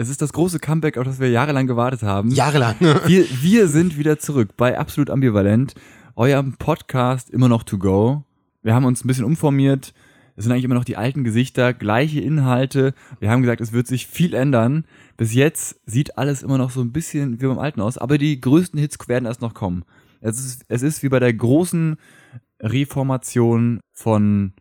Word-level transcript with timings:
Es 0.00 0.08
ist 0.08 0.22
das 0.22 0.32
große 0.32 0.60
Comeback, 0.60 0.96
auf 0.96 1.02
das 1.02 1.18
wir 1.18 1.28
jahrelang 1.28 1.66
gewartet 1.66 2.04
haben. 2.04 2.30
Jahrelang. 2.30 2.76
Wir, 3.08 3.26
wir 3.42 3.66
sind 3.66 3.98
wieder 3.98 4.16
zurück 4.16 4.50
bei 4.56 4.78
Absolut 4.78 5.10
Ambivalent, 5.10 5.74
eurem 6.14 6.52
Podcast 6.52 7.30
immer 7.30 7.48
noch 7.48 7.64
to 7.64 7.78
go. 7.78 8.22
Wir 8.62 8.74
haben 8.74 8.84
uns 8.84 9.04
ein 9.04 9.08
bisschen 9.08 9.24
umformiert. 9.24 9.92
Es 10.36 10.44
sind 10.44 10.52
eigentlich 10.52 10.66
immer 10.66 10.76
noch 10.76 10.84
die 10.84 10.96
alten 10.96 11.24
Gesichter, 11.24 11.74
gleiche 11.74 12.20
Inhalte. 12.20 12.94
Wir 13.18 13.28
haben 13.28 13.42
gesagt, 13.42 13.60
es 13.60 13.72
wird 13.72 13.88
sich 13.88 14.06
viel 14.06 14.34
ändern. 14.34 14.84
Bis 15.16 15.34
jetzt 15.34 15.80
sieht 15.84 16.16
alles 16.16 16.44
immer 16.44 16.58
noch 16.58 16.70
so 16.70 16.80
ein 16.80 16.92
bisschen 16.92 17.40
wie 17.40 17.46
beim 17.46 17.58
Alten 17.58 17.80
aus, 17.80 17.98
aber 17.98 18.18
die 18.18 18.40
größten 18.40 18.78
Hits 18.78 18.98
werden 19.08 19.26
erst 19.26 19.40
noch 19.40 19.54
kommen. 19.54 19.84
Es 20.20 20.38
ist, 20.38 20.64
es 20.68 20.82
ist 20.82 21.02
wie 21.02 21.08
bei 21.08 21.18
der 21.18 21.34
großen 21.34 21.96
Reformation 22.62 23.80
von 23.92 24.52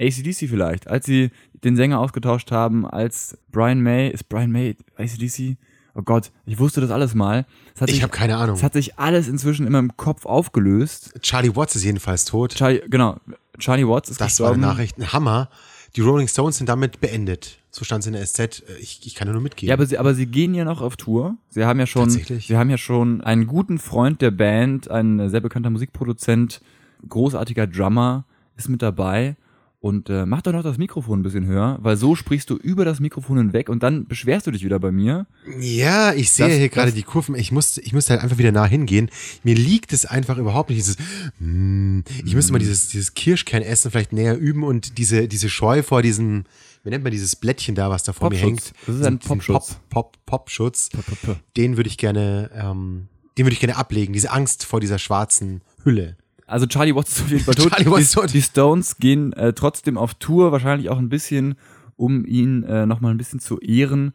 ACDC 0.00 0.48
vielleicht, 0.48 0.86
als 0.88 1.06
sie 1.06 1.30
den 1.64 1.76
Sänger 1.76 1.98
ausgetauscht 2.00 2.50
haben, 2.50 2.86
als 2.86 3.36
Brian 3.50 3.80
May, 3.80 4.08
ist 4.10 4.28
Brian 4.28 4.50
May 4.52 4.76
ACDC? 4.96 5.56
Oh 5.94 6.02
Gott, 6.02 6.30
ich 6.46 6.58
wusste 6.60 6.80
das 6.80 6.90
alles 6.92 7.14
mal. 7.14 7.44
ich 7.86 8.02
habe 8.02 8.12
keine 8.12 8.36
Ahnung. 8.36 8.54
Es 8.56 8.62
hat 8.62 8.74
sich 8.74 8.98
alles 8.98 9.26
inzwischen 9.26 9.66
in 9.66 9.72
meinem 9.72 9.96
Kopf 9.96 10.26
aufgelöst. 10.26 11.12
Charlie 11.22 11.56
Watts 11.56 11.74
ist 11.74 11.82
jedenfalls 11.84 12.24
tot. 12.24 12.54
Charlie, 12.54 12.82
genau, 12.88 13.16
Charlie 13.58 13.86
Watts 13.88 14.08
ist 14.10 14.20
Das 14.20 14.28
gestorben. 14.28 14.62
war 14.62 14.68
eine 14.68 14.74
Nachricht, 14.74 14.98
ein 14.98 15.12
Hammer. 15.12 15.48
Die 15.96 16.00
Rolling 16.02 16.28
Stones 16.28 16.58
sind 16.58 16.68
damit 16.68 17.00
beendet. 17.00 17.58
So 17.70 17.84
stand 17.84 18.02
es 18.02 18.06
in 18.06 18.12
der 18.12 18.24
SZ. 18.24 18.62
Ich, 18.80 19.00
ich 19.06 19.14
kann 19.16 19.30
nur 19.32 19.40
mitgehen. 19.40 19.68
Ja, 19.68 19.74
aber 19.74 19.86
sie, 19.86 19.98
aber 19.98 20.14
sie 20.14 20.26
gehen 20.26 20.54
ja 20.54 20.64
noch 20.64 20.80
auf 20.82 20.96
Tour. 20.96 21.36
Sie 21.48 21.64
haben 21.64 21.80
ja 21.80 21.86
schon, 21.86 22.04
Tatsächlich? 22.04 22.46
sie 22.46 22.56
haben 22.56 22.70
ja 22.70 22.78
schon 22.78 23.20
einen 23.22 23.46
guten 23.48 23.78
Freund 23.78 24.20
der 24.22 24.30
Band, 24.30 24.88
ein 24.90 25.28
sehr 25.30 25.40
bekannter 25.40 25.70
Musikproduzent, 25.70 26.60
großartiger 27.08 27.66
Drummer, 27.66 28.24
ist 28.56 28.68
mit 28.68 28.82
dabei. 28.82 29.36
Und 29.80 30.10
äh, 30.10 30.26
mach 30.26 30.42
doch 30.42 30.52
noch 30.52 30.64
das 30.64 30.76
Mikrofon 30.76 31.20
ein 31.20 31.22
bisschen 31.22 31.46
höher, 31.46 31.78
weil 31.80 31.96
so 31.96 32.16
sprichst 32.16 32.50
du 32.50 32.56
über 32.56 32.84
das 32.84 32.98
Mikrofon 32.98 33.38
hinweg 33.38 33.68
und 33.68 33.84
dann 33.84 34.06
beschwerst 34.08 34.44
du 34.48 34.50
dich 34.50 34.64
wieder 34.64 34.80
bei 34.80 34.90
mir. 34.90 35.28
Ja, 35.60 36.12
ich 36.12 36.32
sehe 36.32 36.48
Das- 36.48 36.56
hier 36.56 36.68
gerade 36.68 36.90
die 36.92 37.04
Kurven. 37.04 37.36
Ich 37.36 37.52
muss, 37.52 37.78
ich 37.78 37.92
muss 37.92 38.10
halt 38.10 38.20
einfach 38.20 38.38
wieder 38.38 38.50
nah 38.50 38.66
hingehen. 38.66 39.08
Mir 39.44 39.54
liegt 39.54 39.92
es 39.92 40.04
einfach 40.04 40.36
überhaupt 40.36 40.70
nicht. 40.70 40.80
Dieses, 40.80 40.96
mm, 41.38 42.00
ich 42.24 42.34
müsste 42.34 42.50
mal 42.52 42.58
dieses, 42.58 42.88
dieses 42.88 43.14
Kirschkernessen 43.14 43.92
vielleicht 43.92 44.12
näher 44.12 44.36
üben 44.36 44.64
und 44.64 44.98
diese, 44.98 45.28
diese 45.28 45.48
Scheu 45.48 45.84
vor 45.84 46.02
diesem, 46.02 46.42
wie 46.82 46.90
nennt 46.90 47.04
man 47.04 47.12
dieses 47.12 47.36
Blättchen 47.36 47.76
da, 47.76 47.88
was 47.88 48.02
da 48.02 48.12
vor 48.12 48.30
mir 48.30 48.36
hängt? 48.38 48.72
Das 48.86 48.96
ist 48.96 49.04
ein 49.06 49.20
Popschutz. 49.20 49.76
Pop, 49.90 50.16
Pop, 50.16 50.26
Popschutz. 50.26 50.88
P- 50.88 50.98
p- 51.02 51.14
p. 51.34 51.36
Den 51.56 51.76
würde 51.76 51.88
ich 51.88 51.98
gerne, 51.98 52.50
ähm, 52.52 53.06
den 53.36 53.46
würde 53.46 53.52
ich 53.54 53.60
gerne 53.60 53.76
ablegen. 53.76 54.12
Diese 54.12 54.32
Angst 54.32 54.64
vor 54.64 54.80
dieser 54.80 54.98
schwarzen 54.98 55.60
Hülle. 55.84 56.16
Also 56.48 56.66
Charlie 56.66 56.94
Watts 56.94 57.12
ist 57.12 57.22
auf 57.22 57.30
jeden 57.30 57.44
Fall 57.44 57.54
tot. 57.54 57.70
Charlie 57.70 57.90
Watts 57.90 58.10
die, 58.10 58.14
tot. 58.16 58.32
die 58.32 58.42
Stones 58.42 58.96
gehen 58.96 59.32
äh, 59.34 59.52
trotzdem 59.52 59.98
auf 59.98 60.14
Tour, 60.14 60.50
wahrscheinlich 60.50 60.88
auch 60.88 60.98
ein 60.98 61.10
bisschen, 61.10 61.56
um 61.96 62.24
ihn 62.24 62.62
äh, 62.62 62.86
nochmal 62.86 63.12
ein 63.12 63.18
bisschen 63.18 63.38
zu 63.38 63.60
ehren. 63.60 64.12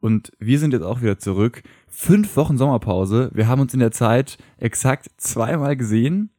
Und 0.00 0.32
wir 0.38 0.58
sind 0.58 0.72
jetzt 0.72 0.82
auch 0.82 1.02
wieder 1.02 1.18
zurück. 1.18 1.62
Fünf 1.86 2.36
Wochen 2.36 2.56
Sommerpause. 2.56 3.30
Wir 3.34 3.48
haben 3.48 3.60
uns 3.60 3.74
in 3.74 3.80
der 3.80 3.90
Zeit 3.90 4.38
exakt 4.56 5.08
zweimal 5.18 5.76
gesehen. 5.76 6.30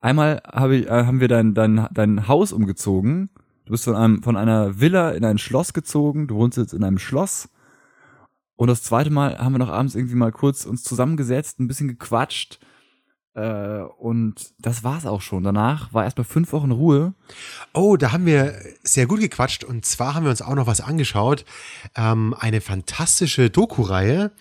Einmal 0.00 0.40
habe 0.46 0.76
ich, 0.76 0.86
äh, 0.86 1.04
haben 1.04 1.20
wir 1.20 1.28
dein, 1.28 1.54
dein, 1.54 1.88
dein 1.92 2.28
Haus 2.28 2.52
umgezogen. 2.52 3.28
Du 3.64 3.72
bist 3.72 3.84
von, 3.84 3.96
einem, 3.96 4.22
von 4.22 4.36
einer 4.36 4.80
Villa 4.80 5.10
in 5.10 5.24
ein 5.24 5.38
Schloss 5.38 5.72
gezogen. 5.72 6.28
Du 6.28 6.36
wohnst 6.36 6.58
jetzt 6.58 6.74
in 6.74 6.84
einem 6.84 6.98
Schloss. 6.98 7.48
Und 8.54 8.68
das 8.68 8.84
zweite 8.84 9.10
Mal 9.10 9.36
haben 9.38 9.52
wir 9.52 9.58
noch 9.58 9.68
abends 9.68 9.96
irgendwie 9.96 10.14
mal 10.14 10.32
kurz 10.32 10.64
uns 10.64 10.84
zusammengesetzt, 10.84 11.58
ein 11.58 11.66
bisschen 11.66 11.88
gequatscht. 11.88 12.60
Äh, 13.36 13.82
und 13.98 14.54
das 14.58 14.82
war's 14.82 15.04
auch 15.04 15.20
schon. 15.20 15.42
Danach 15.42 15.92
war 15.92 16.04
erstmal 16.04 16.24
fünf 16.24 16.52
Wochen 16.52 16.70
Ruhe. 16.70 17.12
Oh, 17.74 17.98
da 17.98 18.12
haben 18.12 18.24
wir 18.24 18.54
sehr 18.82 19.06
gut 19.06 19.20
gequatscht 19.20 19.62
und 19.62 19.84
zwar 19.84 20.14
haben 20.14 20.24
wir 20.24 20.30
uns 20.30 20.40
auch 20.40 20.54
noch 20.54 20.66
was 20.66 20.80
angeschaut. 20.80 21.44
Ähm, 21.94 22.34
eine 22.38 22.62
fantastische 22.62 23.50
Doku-Reihe, 23.50 24.32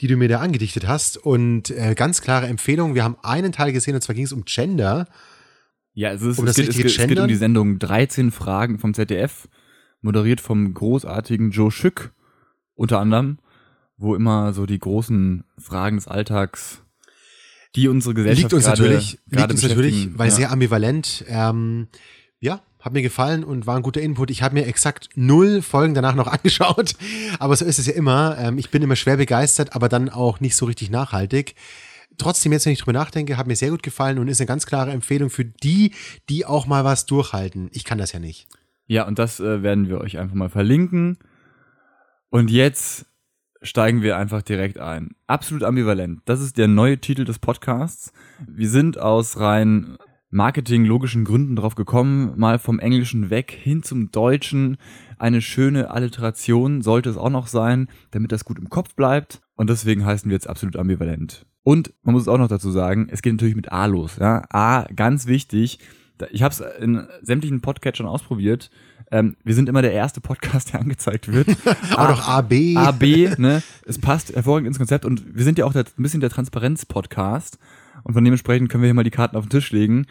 die 0.00 0.06
du 0.06 0.16
mir 0.16 0.28
da 0.28 0.38
angedichtet 0.38 0.86
hast 0.86 1.16
und 1.16 1.70
äh, 1.70 1.96
ganz 1.96 2.22
klare 2.22 2.46
Empfehlung. 2.46 2.94
Wir 2.94 3.02
haben 3.02 3.16
einen 3.22 3.50
Teil 3.50 3.72
gesehen 3.72 3.96
und 3.96 4.02
zwar 4.02 4.14
ging 4.14 4.24
es 4.24 4.32
um 4.32 4.44
Gender. 4.44 5.08
Ja, 5.92 6.10
also 6.10 6.30
es, 6.30 6.38
Um 6.38 6.46
es, 6.46 6.54
das 6.54 6.56
geht, 6.56 6.68
es, 6.68 6.76
geht, 6.76 6.86
es 6.86 7.08
geht 7.08 7.18
um 7.18 7.26
die 7.26 7.34
Sendung 7.34 7.80
13 7.80 8.30
Fragen 8.30 8.78
vom 8.78 8.94
ZDF, 8.94 9.48
moderiert 10.00 10.40
vom 10.40 10.72
großartigen 10.74 11.50
Joe 11.50 11.72
Schück 11.72 12.12
unter 12.76 13.00
anderem, 13.00 13.38
wo 13.96 14.14
immer 14.14 14.52
so 14.52 14.64
die 14.64 14.78
großen 14.78 15.42
Fragen 15.58 15.96
des 15.96 16.06
Alltags, 16.06 16.83
die 17.76 17.88
unsere 17.88 18.14
Gesellschaft 18.14 18.42
Liegt 18.42 18.54
uns 18.54 18.64
gerade, 18.64 18.82
natürlich, 18.82 19.12
liegt 19.12 19.30
gerade 19.30 19.54
uns 19.54 19.62
natürlich, 19.62 20.08
weil 20.18 20.28
ja. 20.28 20.34
sehr 20.34 20.50
ambivalent. 20.52 21.24
Ähm, 21.28 21.88
ja, 22.40 22.60
hat 22.80 22.92
mir 22.92 23.02
gefallen 23.02 23.44
und 23.44 23.66
war 23.66 23.76
ein 23.76 23.82
guter 23.82 24.02
Input. 24.02 24.30
Ich 24.30 24.42
habe 24.42 24.54
mir 24.54 24.66
exakt 24.66 25.08
null 25.14 25.62
Folgen 25.62 25.94
danach 25.94 26.14
noch 26.14 26.26
angeschaut, 26.32 26.94
aber 27.38 27.56
so 27.56 27.64
ist 27.64 27.78
es 27.78 27.86
ja 27.86 27.94
immer. 27.94 28.36
Ähm, 28.38 28.58
ich 28.58 28.70
bin 28.70 28.82
immer 28.82 28.96
schwer 28.96 29.16
begeistert, 29.16 29.74
aber 29.74 29.88
dann 29.88 30.08
auch 30.08 30.40
nicht 30.40 30.56
so 30.56 30.66
richtig 30.66 30.90
nachhaltig. 30.90 31.54
Trotzdem, 32.18 32.52
jetzt, 32.52 32.66
wenn 32.66 32.72
ich 32.72 32.78
drüber 32.78 32.92
nachdenke, 32.92 33.36
hat 33.36 33.46
mir 33.46 33.56
sehr 33.56 33.70
gut 33.70 33.82
gefallen 33.82 34.18
und 34.18 34.28
ist 34.28 34.40
eine 34.40 34.46
ganz 34.46 34.66
klare 34.66 34.92
Empfehlung 34.92 35.30
für 35.30 35.44
die, 35.44 35.92
die 36.28 36.46
auch 36.46 36.66
mal 36.66 36.84
was 36.84 37.06
durchhalten. 37.06 37.70
Ich 37.72 37.84
kann 37.84 37.98
das 37.98 38.12
ja 38.12 38.20
nicht. 38.20 38.46
Ja, 38.86 39.06
und 39.06 39.18
das 39.18 39.40
äh, 39.40 39.62
werden 39.62 39.88
wir 39.88 40.00
euch 40.00 40.18
einfach 40.18 40.34
mal 40.34 40.50
verlinken. 40.50 41.18
Und 42.30 42.50
jetzt 42.50 43.06
steigen 43.64 44.02
wir 44.02 44.16
einfach 44.16 44.42
direkt 44.42 44.78
ein. 44.78 45.16
Absolut 45.26 45.64
ambivalent. 45.64 46.20
Das 46.26 46.40
ist 46.40 46.58
der 46.58 46.68
neue 46.68 46.98
Titel 46.98 47.24
des 47.24 47.38
Podcasts. 47.38 48.12
Wir 48.46 48.68
sind 48.68 48.98
aus 48.98 49.40
rein 49.40 49.96
marketing-logischen 50.30 51.24
Gründen 51.24 51.56
drauf 51.56 51.74
gekommen, 51.74 52.32
mal 52.36 52.58
vom 52.58 52.78
Englischen 52.78 53.30
weg 53.30 53.50
hin 53.50 53.82
zum 53.82 54.10
Deutschen. 54.10 54.76
Eine 55.18 55.40
schöne 55.40 55.90
Alliteration 55.90 56.82
sollte 56.82 57.08
es 57.08 57.16
auch 57.16 57.30
noch 57.30 57.46
sein, 57.46 57.88
damit 58.10 58.32
das 58.32 58.44
gut 58.44 58.58
im 58.58 58.68
Kopf 58.68 58.94
bleibt. 58.94 59.40
Und 59.54 59.70
deswegen 59.70 60.04
heißen 60.04 60.28
wir 60.28 60.34
jetzt 60.34 60.48
absolut 60.48 60.76
ambivalent. 60.76 61.46
Und 61.62 61.94
man 62.02 62.14
muss 62.14 62.22
es 62.22 62.28
auch 62.28 62.38
noch 62.38 62.48
dazu 62.48 62.70
sagen, 62.70 63.08
es 63.10 63.22
geht 63.22 63.32
natürlich 63.32 63.56
mit 63.56 63.72
A 63.72 63.86
los. 63.86 64.16
Ja? 64.20 64.44
A, 64.50 64.86
ganz 64.94 65.26
wichtig. 65.26 65.78
Ich 66.30 66.42
habe 66.42 66.52
es 66.52 66.60
in 66.80 67.06
sämtlichen 67.22 67.60
Podcatchern 67.60 68.06
ausprobiert. 68.06 68.70
Ähm, 69.10 69.36
wir 69.44 69.54
sind 69.54 69.68
immer 69.68 69.82
der 69.82 69.92
erste 69.92 70.20
Podcast, 70.20 70.72
der 70.72 70.80
angezeigt 70.80 71.32
wird. 71.32 71.48
Auch 71.96 72.08
noch 72.08 72.28
AB. 72.28 72.76
A, 72.76 72.90
B, 72.90 73.28
ne? 73.38 73.62
Es 73.86 73.98
passt 73.98 74.34
hervorragend 74.34 74.68
ins 74.68 74.78
Konzept 74.78 75.04
und 75.04 75.36
wir 75.36 75.44
sind 75.44 75.58
ja 75.58 75.66
auch 75.66 75.72
der, 75.72 75.84
ein 75.84 76.02
bisschen 76.02 76.20
der 76.20 76.30
Transparenz-Podcast 76.30 77.58
und 78.02 78.14
von 78.14 78.24
dementsprechend 78.24 78.68
können 78.68 78.82
wir 78.82 78.88
hier 78.88 78.94
mal 78.94 79.04
die 79.04 79.10
Karten 79.10 79.36
auf 79.36 79.44
den 79.44 79.50
Tisch 79.50 79.72
legen. 79.72 80.06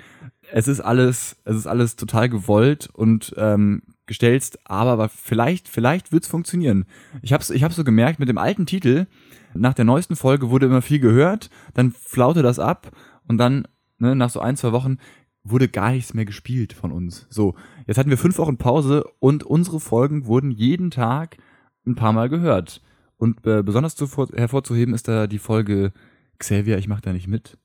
Es 0.51 0.67
ist 0.67 0.81
alles, 0.81 1.37
es 1.45 1.55
ist 1.55 1.67
alles 1.67 1.95
total 1.95 2.29
gewollt 2.29 2.89
und 2.93 3.33
ähm, 3.37 3.83
gestelzt, 4.05 4.59
aber, 4.65 4.91
aber 4.91 5.09
vielleicht, 5.09 5.67
vielleicht 5.69 6.11
wird's 6.11 6.27
funktionieren. 6.27 6.85
Ich 7.21 7.33
hab's, 7.33 7.49
ich 7.49 7.63
hab's 7.63 7.75
so 7.75 7.83
gemerkt 7.83 8.19
mit 8.19 8.29
dem 8.29 8.37
alten 8.37 8.65
Titel. 8.65 9.07
Nach 9.53 9.73
der 9.73 9.85
neuesten 9.85 10.15
Folge 10.15 10.49
wurde 10.49 10.65
immer 10.65 10.81
viel 10.81 10.99
gehört, 10.99 11.49
dann 11.73 11.91
flaute 11.91 12.41
das 12.41 12.59
ab 12.59 12.91
und 13.27 13.37
dann 13.37 13.67
ne, 13.99 14.15
nach 14.15 14.29
so 14.29 14.39
ein 14.39 14.57
zwei 14.57 14.71
Wochen 14.71 14.97
wurde 15.43 15.67
gar 15.67 15.91
nichts 15.91 16.13
mehr 16.13 16.25
gespielt 16.25 16.73
von 16.73 16.91
uns. 16.91 17.27
So, 17.29 17.55
jetzt 17.85 17.97
hatten 17.97 18.09
wir 18.09 18.17
fünf 18.17 18.37
Wochen 18.37 18.57
Pause 18.57 19.05
und 19.19 19.43
unsere 19.43 19.79
Folgen 19.79 20.25
wurden 20.25 20.51
jeden 20.51 20.89
Tag 20.91 21.37
ein 21.85 21.95
paar 21.95 22.13
Mal 22.13 22.29
gehört. 22.29 22.81
Und 23.17 23.45
äh, 23.45 23.61
besonders 23.61 23.95
zuvor, 23.95 24.29
hervorzuheben 24.33 24.93
ist 24.93 25.07
da 25.07 25.27
die 25.27 25.39
Folge 25.39 25.91
Xavier, 26.39 26.77
ich 26.77 26.87
mach 26.87 27.01
da 27.01 27.13
nicht 27.13 27.27
mit. 27.27 27.57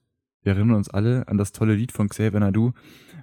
Wir 0.42 0.54
erinnern 0.54 0.76
uns 0.76 0.88
alle 0.88 1.26
an 1.28 1.38
das 1.38 1.52
tolle 1.52 1.74
Lied 1.74 1.92
von 1.92 2.08
Xavier 2.08 2.40
Nadu, 2.40 2.72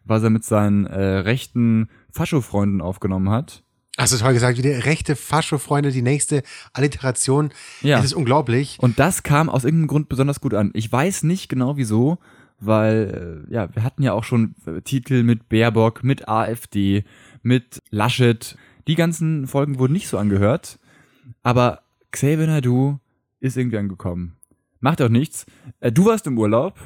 was 0.03 0.23
er 0.23 0.29
mit 0.29 0.43
seinen 0.43 0.85
äh, 0.85 0.99
rechten 0.99 1.89
Fascho-Freunden 2.11 2.81
aufgenommen 2.81 3.29
hat. 3.29 3.63
Hast 3.97 4.11
du 4.11 4.17
toll 4.17 4.33
gesagt, 4.33 4.57
wie 4.57 4.61
der 4.61 4.85
rechte 4.85 5.15
Fascho-Freunde, 5.15 5.91
die 5.91 6.01
nächste 6.01 6.43
Alliteration. 6.73 7.51
Ja. 7.81 7.99
Es 7.99 8.05
ist 8.05 8.13
unglaublich. 8.13 8.77
Und 8.81 8.99
das 8.99 9.23
kam 9.23 9.49
aus 9.49 9.63
irgendeinem 9.63 9.87
Grund 9.87 10.09
besonders 10.09 10.41
gut 10.41 10.53
an. 10.53 10.71
Ich 10.73 10.91
weiß 10.91 11.23
nicht 11.23 11.47
genau 11.47 11.77
wieso, 11.77 12.19
weil 12.59 13.45
äh, 13.49 13.53
ja, 13.53 13.73
wir 13.73 13.83
hatten 13.83 14.03
ja 14.03 14.13
auch 14.13 14.23
schon 14.23 14.55
äh, 14.65 14.81
Titel 14.81 15.23
mit 15.23 15.49
Baerbock, 15.49 16.03
mit 16.03 16.27
AfD, 16.27 17.03
mit 17.41 17.81
Laschet. 17.89 18.57
Die 18.87 18.95
ganzen 18.95 19.47
Folgen 19.47 19.79
wurden 19.79 19.93
nicht 19.93 20.07
so 20.07 20.17
angehört, 20.17 20.79
aber 21.43 21.81
Xavier 22.11 22.47
Nadu 22.47 22.99
ist 23.39 23.57
irgendwie 23.57 23.77
angekommen. 23.77 24.37
Macht 24.79 25.01
auch 25.01 25.09
nichts. 25.09 25.45
Äh, 25.79 25.91
du 25.91 26.05
warst 26.05 26.27
im 26.27 26.37
Urlaub. 26.37 26.79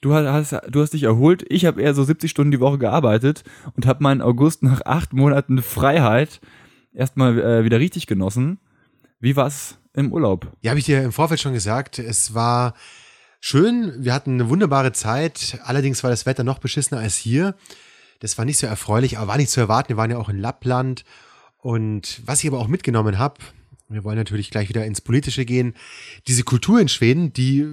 Du 0.00 0.14
hast, 0.14 0.56
du 0.70 0.80
hast 0.80 0.92
dich 0.92 1.02
erholt. 1.02 1.44
Ich 1.48 1.66
habe 1.66 1.82
eher 1.82 1.92
so 1.92 2.04
70 2.04 2.30
Stunden 2.30 2.52
die 2.52 2.60
Woche 2.60 2.78
gearbeitet 2.78 3.42
und 3.74 3.84
habe 3.84 4.02
meinen 4.04 4.22
August 4.22 4.62
nach 4.62 4.82
acht 4.84 5.12
Monaten 5.12 5.60
Freiheit 5.60 6.40
erstmal 6.92 7.64
wieder 7.64 7.80
richtig 7.80 8.06
genossen. 8.06 8.60
Wie 9.18 9.34
war's 9.34 9.78
im 9.94 10.12
Urlaub? 10.12 10.52
Ja, 10.62 10.70
habe 10.70 10.78
ich 10.78 10.86
dir 10.86 11.02
im 11.02 11.10
Vorfeld 11.10 11.40
schon 11.40 11.52
gesagt. 11.52 11.98
Es 11.98 12.32
war 12.32 12.74
schön. 13.40 13.92
Wir 13.98 14.14
hatten 14.14 14.34
eine 14.34 14.48
wunderbare 14.48 14.92
Zeit. 14.92 15.58
Allerdings 15.64 16.02
war 16.02 16.10
das 16.10 16.26
Wetter 16.26 16.44
noch 16.44 16.58
beschissener 16.58 17.00
als 17.00 17.16
hier. 17.16 17.54
Das 18.20 18.36
war 18.38 18.44
nicht 18.44 18.58
so 18.58 18.66
erfreulich, 18.66 19.18
aber 19.18 19.28
war 19.28 19.36
nicht 19.36 19.50
zu 19.50 19.60
erwarten. 19.60 19.90
Wir 19.90 19.96
waren 19.96 20.10
ja 20.10 20.18
auch 20.18 20.28
in 20.28 20.38
Lappland. 20.38 21.04
Und 21.58 22.20
was 22.24 22.42
ich 22.42 22.48
aber 22.48 22.58
auch 22.58 22.68
mitgenommen 22.68 23.18
habe, 23.18 23.36
wir 23.88 24.04
wollen 24.04 24.18
natürlich 24.18 24.50
gleich 24.50 24.68
wieder 24.68 24.84
ins 24.84 25.00
Politische 25.00 25.44
gehen. 25.44 25.74
Diese 26.26 26.42
Kultur 26.42 26.78
in 26.80 26.88
Schweden, 26.88 27.32
die, 27.32 27.66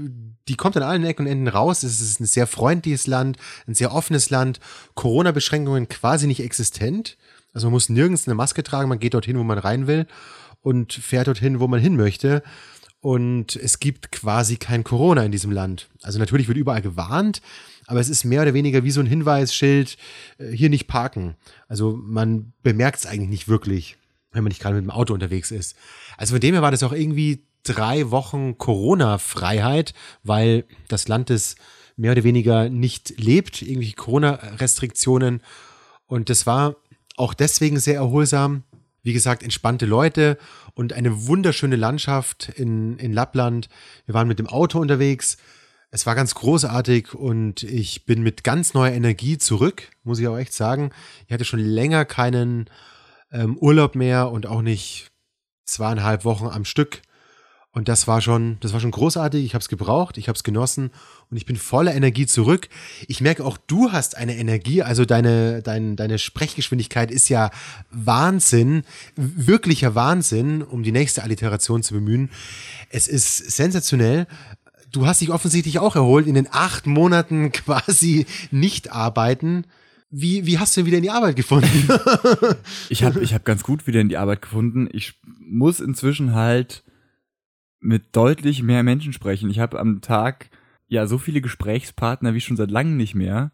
die 0.47 0.55
kommt 0.55 0.77
an 0.77 0.83
allen 0.83 1.03
Ecken 1.03 1.25
und 1.25 1.31
Enden 1.31 1.47
raus. 1.47 1.83
Es 1.83 1.99
ist 1.99 2.19
ein 2.19 2.25
sehr 2.25 2.47
freundliches 2.47 3.05
Land, 3.05 3.37
ein 3.67 3.73
sehr 3.73 3.93
offenes 3.93 4.29
Land. 4.29 4.59
Corona-Beschränkungen 4.93 5.89
quasi 5.89 6.25
nicht 6.27 6.41
existent. 6.41 7.17
Also 7.53 7.67
man 7.67 7.73
muss 7.73 7.89
nirgends 7.89 8.27
eine 8.27 8.35
Maske 8.35 8.63
tragen, 8.63 8.89
man 8.89 8.99
geht 8.99 9.13
dorthin, 9.13 9.37
wo 9.37 9.43
man 9.43 9.57
rein 9.57 9.87
will. 9.87 10.07
und 10.65 10.93
fährt 10.93 11.27
dorthin, 11.27 11.59
wo 11.59 11.67
man 11.67 11.79
hin 11.79 11.95
möchte. 11.95 12.41
Und 13.05 13.55
es 13.55 13.77
gibt 13.77 14.11
quasi 14.11 14.55
kein 14.55 14.83
Corona 14.83 15.23
in 15.23 15.31
diesem 15.31 15.51
Land. 15.51 15.89
Also 16.01 16.17
natürlich 16.17 16.47
wird 16.47 16.57
überall 16.57 16.81
gewarnt, 16.81 17.39
aber 17.85 17.99
es 17.99 18.09
ist 18.09 18.23
mehr 18.23 18.41
oder 18.41 18.55
weniger 18.55 18.83
wie 18.83 18.89
so 18.89 18.99
ein 18.99 19.05
Hinweisschild, 19.05 19.95
äh, 20.39 20.49
hier 20.49 20.71
nicht 20.71 20.87
parken. 20.87 21.35
Also 21.67 21.95
man 21.95 22.53
bemerkt 22.63 22.97
es 22.97 23.05
eigentlich 23.05 23.29
nicht 23.29 23.47
wirklich, 23.47 23.97
wenn 24.31 24.43
man 24.43 24.49
nicht 24.49 24.59
gerade 24.59 24.73
mit 24.73 24.83
dem 24.83 24.89
Auto 24.89 25.13
unterwegs 25.13 25.51
ist. 25.51 25.75
Also 26.17 26.33
von 26.33 26.39
dem 26.39 26.55
her 26.55 26.63
war 26.63 26.71
das 26.71 26.81
auch 26.81 26.93
irgendwie 26.93 27.43
drei 27.61 28.09
Wochen 28.09 28.57
Corona-Freiheit, 28.57 29.93
weil 30.23 30.65
das 30.87 31.07
Land 31.07 31.29
es 31.29 31.57
mehr 31.97 32.13
oder 32.13 32.23
weniger 32.23 32.69
nicht 32.69 33.19
lebt, 33.19 33.61
irgendwelche 33.61 33.97
Corona-Restriktionen. 33.97 35.43
Und 36.07 36.31
das 36.31 36.47
war 36.47 36.75
auch 37.17 37.35
deswegen 37.35 37.79
sehr 37.79 37.97
erholsam. 37.97 38.63
Wie 39.05 39.13
gesagt, 39.13 39.43
entspannte 39.43 39.85
Leute 39.85 40.39
und 40.73 40.91
eine 40.91 41.27
wunderschöne 41.27 41.75
Landschaft 41.75 42.49
in, 42.49 42.97
in 42.97 43.13
Lappland. 43.13 43.69
Wir 44.07 44.15
waren 44.15 44.27
mit 44.27 44.39
dem 44.39 44.47
Auto 44.47 44.79
unterwegs. 44.79 45.37
Es 45.91 46.07
war 46.07 46.15
ganz 46.15 46.33
großartig 46.33 47.13
und 47.13 47.61
ich 47.61 48.07
bin 48.07 48.23
mit 48.23 48.43
ganz 48.43 48.73
neuer 48.73 48.93
Energie 48.93 49.37
zurück, 49.37 49.91
muss 50.03 50.17
ich 50.17 50.27
auch 50.27 50.39
echt 50.39 50.53
sagen. 50.53 50.89
Ich 51.27 51.33
hatte 51.33 51.45
schon 51.45 51.59
länger 51.59 52.03
keinen 52.03 52.67
ähm, 53.31 53.59
Urlaub 53.59 53.93
mehr 53.93 54.31
und 54.31 54.47
auch 54.47 54.63
nicht 54.63 55.11
zweieinhalb 55.65 56.25
Wochen 56.25 56.47
am 56.47 56.65
Stück. 56.65 57.03
Und 57.75 57.89
das 57.89 58.07
war 58.07 58.21
schon, 58.21 58.55
das 58.61 58.71
war 58.71 58.79
schon 58.79 58.91
großartig. 58.91 59.43
Ich 59.43 59.53
habe 59.53 59.61
es 59.61 59.67
gebraucht, 59.67 60.17
ich 60.17 60.29
habe 60.29 60.37
es 60.37 60.45
genossen 60.45 60.91
und 61.29 61.35
ich 61.35 61.45
bin 61.45 61.57
voller 61.57 61.93
Energie 61.93 62.25
zurück. 62.25 62.69
Ich 63.09 63.19
merke 63.19 63.43
auch, 63.43 63.57
du 63.57 63.91
hast 63.91 64.15
eine 64.15 64.37
Energie, 64.37 64.81
also 64.81 65.03
deine, 65.03 65.61
dein, 65.61 65.97
deine 65.97 66.17
Sprechgeschwindigkeit 66.17 67.11
ist 67.11 67.27
ja 67.27 67.51
Wahnsinn, 67.91 68.83
wirklicher 69.17 69.93
Wahnsinn, 69.93 70.61
um 70.61 70.83
die 70.83 70.93
nächste 70.93 71.21
Alliteration 71.21 71.83
zu 71.83 71.95
bemühen. 71.95 72.29
Es 72.91 73.09
ist 73.09 73.51
sensationell. 73.51 74.25
Du 74.93 75.05
hast 75.05 75.19
dich 75.19 75.31
offensichtlich 75.31 75.79
auch 75.79 75.97
erholt 75.97 76.27
in 76.27 76.35
den 76.35 76.47
acht 76.49 76.87
Monaten 76.87 77.51
quasi 77.51 78.25
nicht 78.51 78.93
arbeiten. 78.93 79.65
Wie, 80.09 80.45
wie 80.45 80.59
hast 80.59 80.77
du 80.77 80.85
wieder 80.85 80.95
in 80.95 81.03
die 81.03 81.11
Arbeit 81.11 81.35
gefunden? 81.35 81.67
ich 82.87 83.03
habe 83.03 83.19
ich 83.19 83.33
hab 83.33 83.43
ganz 83.43 83.63
gut 83.63 83.85
wieder 83.85 83.99
in 83.99 84.07
die 84.07 84.15
Arbeit 84.15 84.41
gefunden. 84.41 84.87
Ich 84.93 85.15
muss 85.25 85.81
inzwischen 85.81 86.33
halt 86.33 86.84
mit 87.85 88.15
deutlich 88.15 88.63
mehr 88.63 88.83
Menschen 88.83 89.13
sprechen. 89.13 89.49
Ich 89.49 89.59
habe 89.59 89.79
am 89.79 90.01
Tag 90.01 90.49
ja 90.87 91.07
so 91.07 91.17
viele 91.17 91.41
Gesprächspartner 91.41 92.33
wie 92.33 92.41
schon 92.41 92.57
seit 92.57 92.71
langem 92.71 92.97
nicht 92.97 93.15
mehr. 93.15 93.51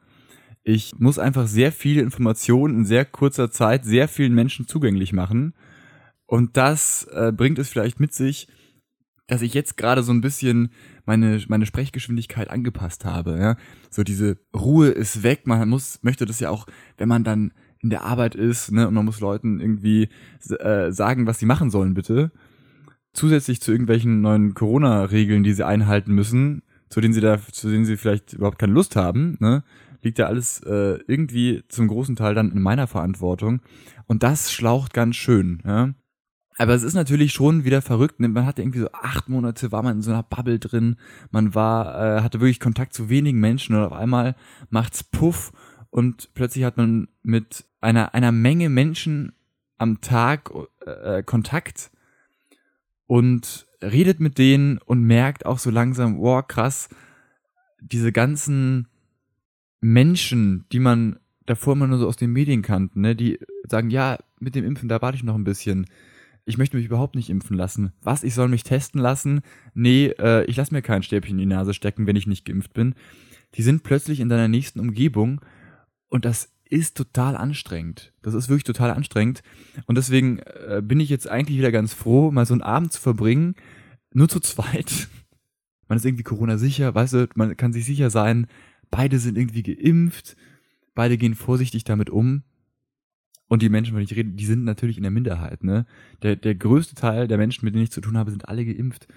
Ich 0.64 0.94
muss 0.98 1.20
einfach 1.20 1.48
sehr 1.48 1.72
viele 1.72 2.02
Informationen 2.02 2.80
in 2.80 2.86
sehr 2.86 3.06
kurzer 3.06 3.52
Zeit 3.52 3.84
sehr 3.84 4.08
vielen 4.08 4.34
Menschen 4.34 4.68
zugänglich 4.68 5.12
machen. 5.12 5.54
Und 6.26 6.56
das 6.56 7.04
äh, 7.12 7.32
bringt 7.36 7.60
es 7.60 7.70
vielleicht 7.70 8.00
mit 8.00 8.14
sich, 8.14 8.48
dass 9.28 9.42
ich 9.42 9.54
jetzt 9.54 9.76
gerade 9.76 10.04
so 10.04 10.12
ein 10.12 10.22
bisschen 10.22 10.72
meine, 11.06 11.42
meine 11.48 11.66
Sprechgeschwindigkeit 11.66 12.50
angepasst 12.50 13.06
habe. 13.06 13.38
Ja? 13.38 13.58
So 13.90 14.04
diese 14.04 14.38
Ruhe 14.56 14.90
ist 14.90 15.24
weg. 15.24 15.46
Man 15.46 15.68
muss, 15.68 16.00
möchte 16.04 16.26
das 16.26 16.40
ja 16.40 16.50
auch, 16.50 16.68
wenn 16.98 17.10
man 17.10 17.24
dann 17.24 17.54
in 17.80 17.90
der 17.90 18.04
Arbeit 18.04 18.36
ist, 18.36 18.72
ne, 18.72 18.88
und 18.88 18.94
man 18.94 19.06
muss 19.06 19.20
Leuten 19.20 19.60
irgendwie 19.60 20.10
äh, 20.60 20.92
sagen, 20.92 21.26
was 21.26 21.40
sie 21.40 21.48
machen 21.48 21.72
sollen, 21.72 21.96
bitte 21.96 22.32
zusätzlich 23.14 23.62
zu 23.62 23.72
irgendwelchen 23.72 24.22
neuen 24.22 24.54
Corona-Regeln, 24.54 25.44
die 25.44 25.54
sie 25.54 25.66
einhalten 25.66 26.14
müssen, 26.14 26.64
zu 26.90 27.02
denen 27.02 27.14
sie 27.14 27.22
da, 27.22 27.40
zu 27.40 27.70
denen 27.70 27.86
sie 27.86 27.98
vielleicht 27.98 28.34
überhaupt 28.34 28.60
keine 28.60 28.74
Lust 28.74 28.96
haben, 28.96 29.38
ne, 29.40 29.64
liegt 30.02 30.20
ja 30.20 30.28
alles 30.28 30.62
äh, 30.64 31.00
irgendwie 31.08 31.64
zum 31.68 31.88
großen 31.88 32.16
Teil 32.16 32.36
dann 32.36 32.52
in 32.52 32.62
meiner 32.62 32.88
Verantwortung. 32.88 33.62
Und 34.08 34.24
das 34.24 34.52
schlaucht 34.52 34.94
ganz 34.94 35.16
schön, 35.16 35.62
ja. 35.66 35.94
Aber 36.58 36.76
es 36.76 36.84
ist 36.84 36.94
natürlich 36.94 37.32
schon 37.32 37.64
wieder 37.64 37.82
verrückt. 37.82 38.20
Ne? 38.20 38.28
Man 38.28 38.46
hatte 38.46 38.62
irgendwie 38.62 38.80
so 38.80 38.92
acht 38.92 39.30
Monate, 39.30 39.72
war 39.72 39.82
man 39.82 39.98
in 39.98 40.02
so 40.02 40.12
einer 40.12 40.22
Bubble 40.22 40.60
drin. 40.60 40.98
Man 41.32 41.56
war, 41.56 42.18
äh, 42.18 42.22
hatte 42.22 42.40
wirklich 42.40 42.60
Kontakt 42.60 42.94
zu 42.94 43.10
wenigen 43.10 43.40
Menschen 43.40 43.76
und 43.76 43.84
auf 43.84 43.94
einmal 43.94 44.36
macht's 44.70 45.04
Puff 45.04 45.54
und 45.90 46.34
plötzlich 46.34 46.64
hat 46.64 46.78
man 46.78 47.08
mit 47.24 47.66
einer, 47.80 48.14
einer 48.14 48.32
Menge 48.32 48.70
Menschen 48.70 49.34
am 49.78 50.02
Tag 50.02 50.52
äh, 50.86 51.24
Kontakt 51.24 51.90
und 53.12 53.68
redet 53.84 54.22
mit 54.22 54.38
denen 54.38 54.78
und 54.78 55.04
merkt 55.04 55.46
auch 55.46 55.60
so 55.60 55.70
langsam, 55.70 56.20
wow, 56.20 56.48
krass, 56.48 56.88
diese 57.82 58.14
ganzen 58.14 58.88
Menschen, 59.82 60.64
die 60.72 60.80
man 60.80 61.20
davor 61.46 61.74
immer 61.74 61.88
nur 61.88 61.98
so 61.98 62.08
aus 62.08 62.16
den 62.16 62.32
Medien 62.32 62.62
kannte, 62.62 63.02
ne, 63.02 63.14
die 63.14 63.38
sagen, 63.68 63.90
ja, 63.90 64.18
mit 64.40 64.56
dem 64.56 64.64
Impfen, 64.64 64.88
da 64.88 65.02
warte 65.02 65.18
ich 65.18 65.26
noch 65.26 65.36
ein 65.36 65.44
bisschen. 65.44 65.88
Ich 66.46 66.58
möchte 66.58 66.78
mich 66.78 66.86
überhaupt 66.86 67.16
nicht 67.16 67.30
impfen 67.30 67.58
lassen. 67.58 67.92
Was, 68.02 68.24
ich 68.24 68.34
soll 68.34 68.48
mich 68.48 68.64
testen 68.64 69.02
lassen? 69.02 69.42
Nee, 69.74 70.14
äh, 70.18 70.46
ich 70.46 70.56
lasse 70.56 70.74
mir 70.74 70.82
kein 70.82 71.04
Stäbchen 71.04 71.38
in 71.38 71.50
die 71.50 71.54
Nase 71.54 71.74
stecken, 71.74 72.08
wenn 72.08 72.16
ich 72.16 72.28
nicht 72.28 72.46
geimpft 72.46 72.72
bin. 72.72 72.96
Die 73.56 73.62
sind 73.62 73.84
plötzlich 73.84 74.22
in 74.22 74.30
deiner 74.30 74.48
nächsten 74.48 74.80
Umgebung 74.80 75.42
und 76.08 76.24
das 76.24 76.50
ist 76.72 76.96
total 76.96 77.36
anstrengend. 77.36 78.14
Das 78.22 78.34
ist 78.34 78.48
wirklich 78.50 78.64
total 78.64 78.92
anstrengend. 78.92 79.44
Und 79.86 79.98
deswegen 79.98 80.40
äh, 80.40 80.82
bin 80.84 81.00
ich 81.00 81.10
jetzt 81.10 81.30
eigentlich 81.30 81.58
wieder 81.58 81.72
ganz 81.72 81.94
froh, 81.94 82.32
mal 82.32 82.46
so 82.46 82.54
einen 82.54 82.64
Abend 82.64 82.94
zu 82.94 83.02
verbringen, 83.02 83.56
nur 84.14 84.30
zu 84.30 84.40
zweit. 84.40 85.10
Man 85.88 85.98
ist 85.98 86.06
irgendwie 86.06 86.24
Corona 86.24 86.58
sicher, 86.58 86.96
weißt 86.96 87.14
du, 87.14 87.28
man 87.36 87.58
kann 87.58 87.74
sich 87.74 87.84
sicher 87.84 88.10
sein, 88.10 88.48
beide 88.92 89.20
sind 89.20 89.38
irgendwie 89.38 89.62
geimpft, 89.62 90.38
beide 90.96 91.18
gehen 91.18 91.36
vorsichtig 91.36 91.84
damit 91.84 92.10
um. 92.10 92.44
Und 93.50 93.62
die 93.62 93.68
Menschen, 93.68 93.94
wenn 93.94 94.04
ich 94.04 94.16
rede, 94.16 94.30
die 94.30 94.46
sind 94.46 94.64
natürlich 94.64 94.96
in 94.96 95.04
der 95.04 95.12
Minderheit, 95.12 95.66
ne? 95.66 95.86
Der, 96.24 96.38
der 96.38 96.56
größte 96.56 96.96
Teil 96.96 97.28
der 97.28 97.38
Menschen, 97.38 97.66
mit 97.66 97.76
denen 97.76 97.84
ich 97.84 97.92
zu 97.92 98.00
tun 98.00 98.18
habe, 98.18 98.32
sind 98.32 98.48
alle 98.48 98.64
geimpft. 98.64 99.10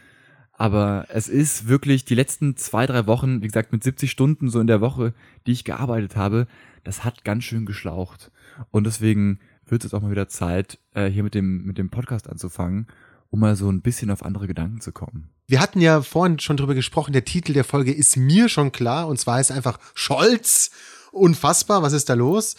Aber 0.57 1.07
es 1.09 1.29
ist 1.29 1.67
wirklich 1.67 2.05
die 2.05 2.15
letzten 2.15 2.57
zwei, 2.57 2.87
drei 2.87 3.07
Wochen, 3.07 3.43
wie 3.43 3.47
gesagt, 3.49 3.73
mit 3.73 3.83
70 3.83 4.11
Stunden 4.11 4.51
so 4.51 4.61
in 4.61 4.69
der 4.69 4.81
Woche, 4.81 5.13
die 5.47 5.53
ich 5.53 5.65
gearbeitet 5.65 6.17
habe, 6.17 6.47
das 6.85 7.05
hat 7.05 7.25
ganz 7.25 7.45
schön 7.45 7.67
geschlaucht. 7.67 8.31
Und 8.71 8.85
deswegen 8.85 9.41
wird 9.67 9.85
es 9.85 9.95
auch 9.95 10.01
mal 10.01 10.11
wieder 10.11 10.29
Zeit, 10.29 10.79
äh, 10.95 11.07
hier 11.07 11.23
mit 11.23 11.35
dem, 11.35 11.65
mit 11.65 11.79
dem 11.79 11.91
Podcast 11.91 12.29
anzufangen, 12.29 12.87
um 13.31 13.41
mal 13.41 13.57
so 13.57 13.71
ein 13.71 13.81
bisschen 13.81 14.11
auf 14.11 14.25
andere 14.25 14.47
Gedanken 14.47 14.81
zu 14.81 14.93
kommen. 14.93 15.31
Wir 15.47 15.61
hatten 15.61 15.81
ja 15.81 16.03
vorhin 16.03 16.39
schon 16.39 16.57
drüber 16.57 16.75
gesprochen, 16.75 17.13
der 17.13 17.25
Titel 17.25 17.53
der 17.53 17.65
Folge 17.65 17.93
ist 17.93 18.17
mir 18.17 18.49
schon 18.49 18.71
klar, 18.71 19.09
und 19.09 19.19
zwar 19.19 19.41
ist 19.41 19.51
einfach 19.51 19.79
Scholz. 19.95 20.71
Unfassbar, 21.11 21.83
was 21.83 21.93
ist 21.93 22.09
da 22.09 22.15
los? 22.15 22.57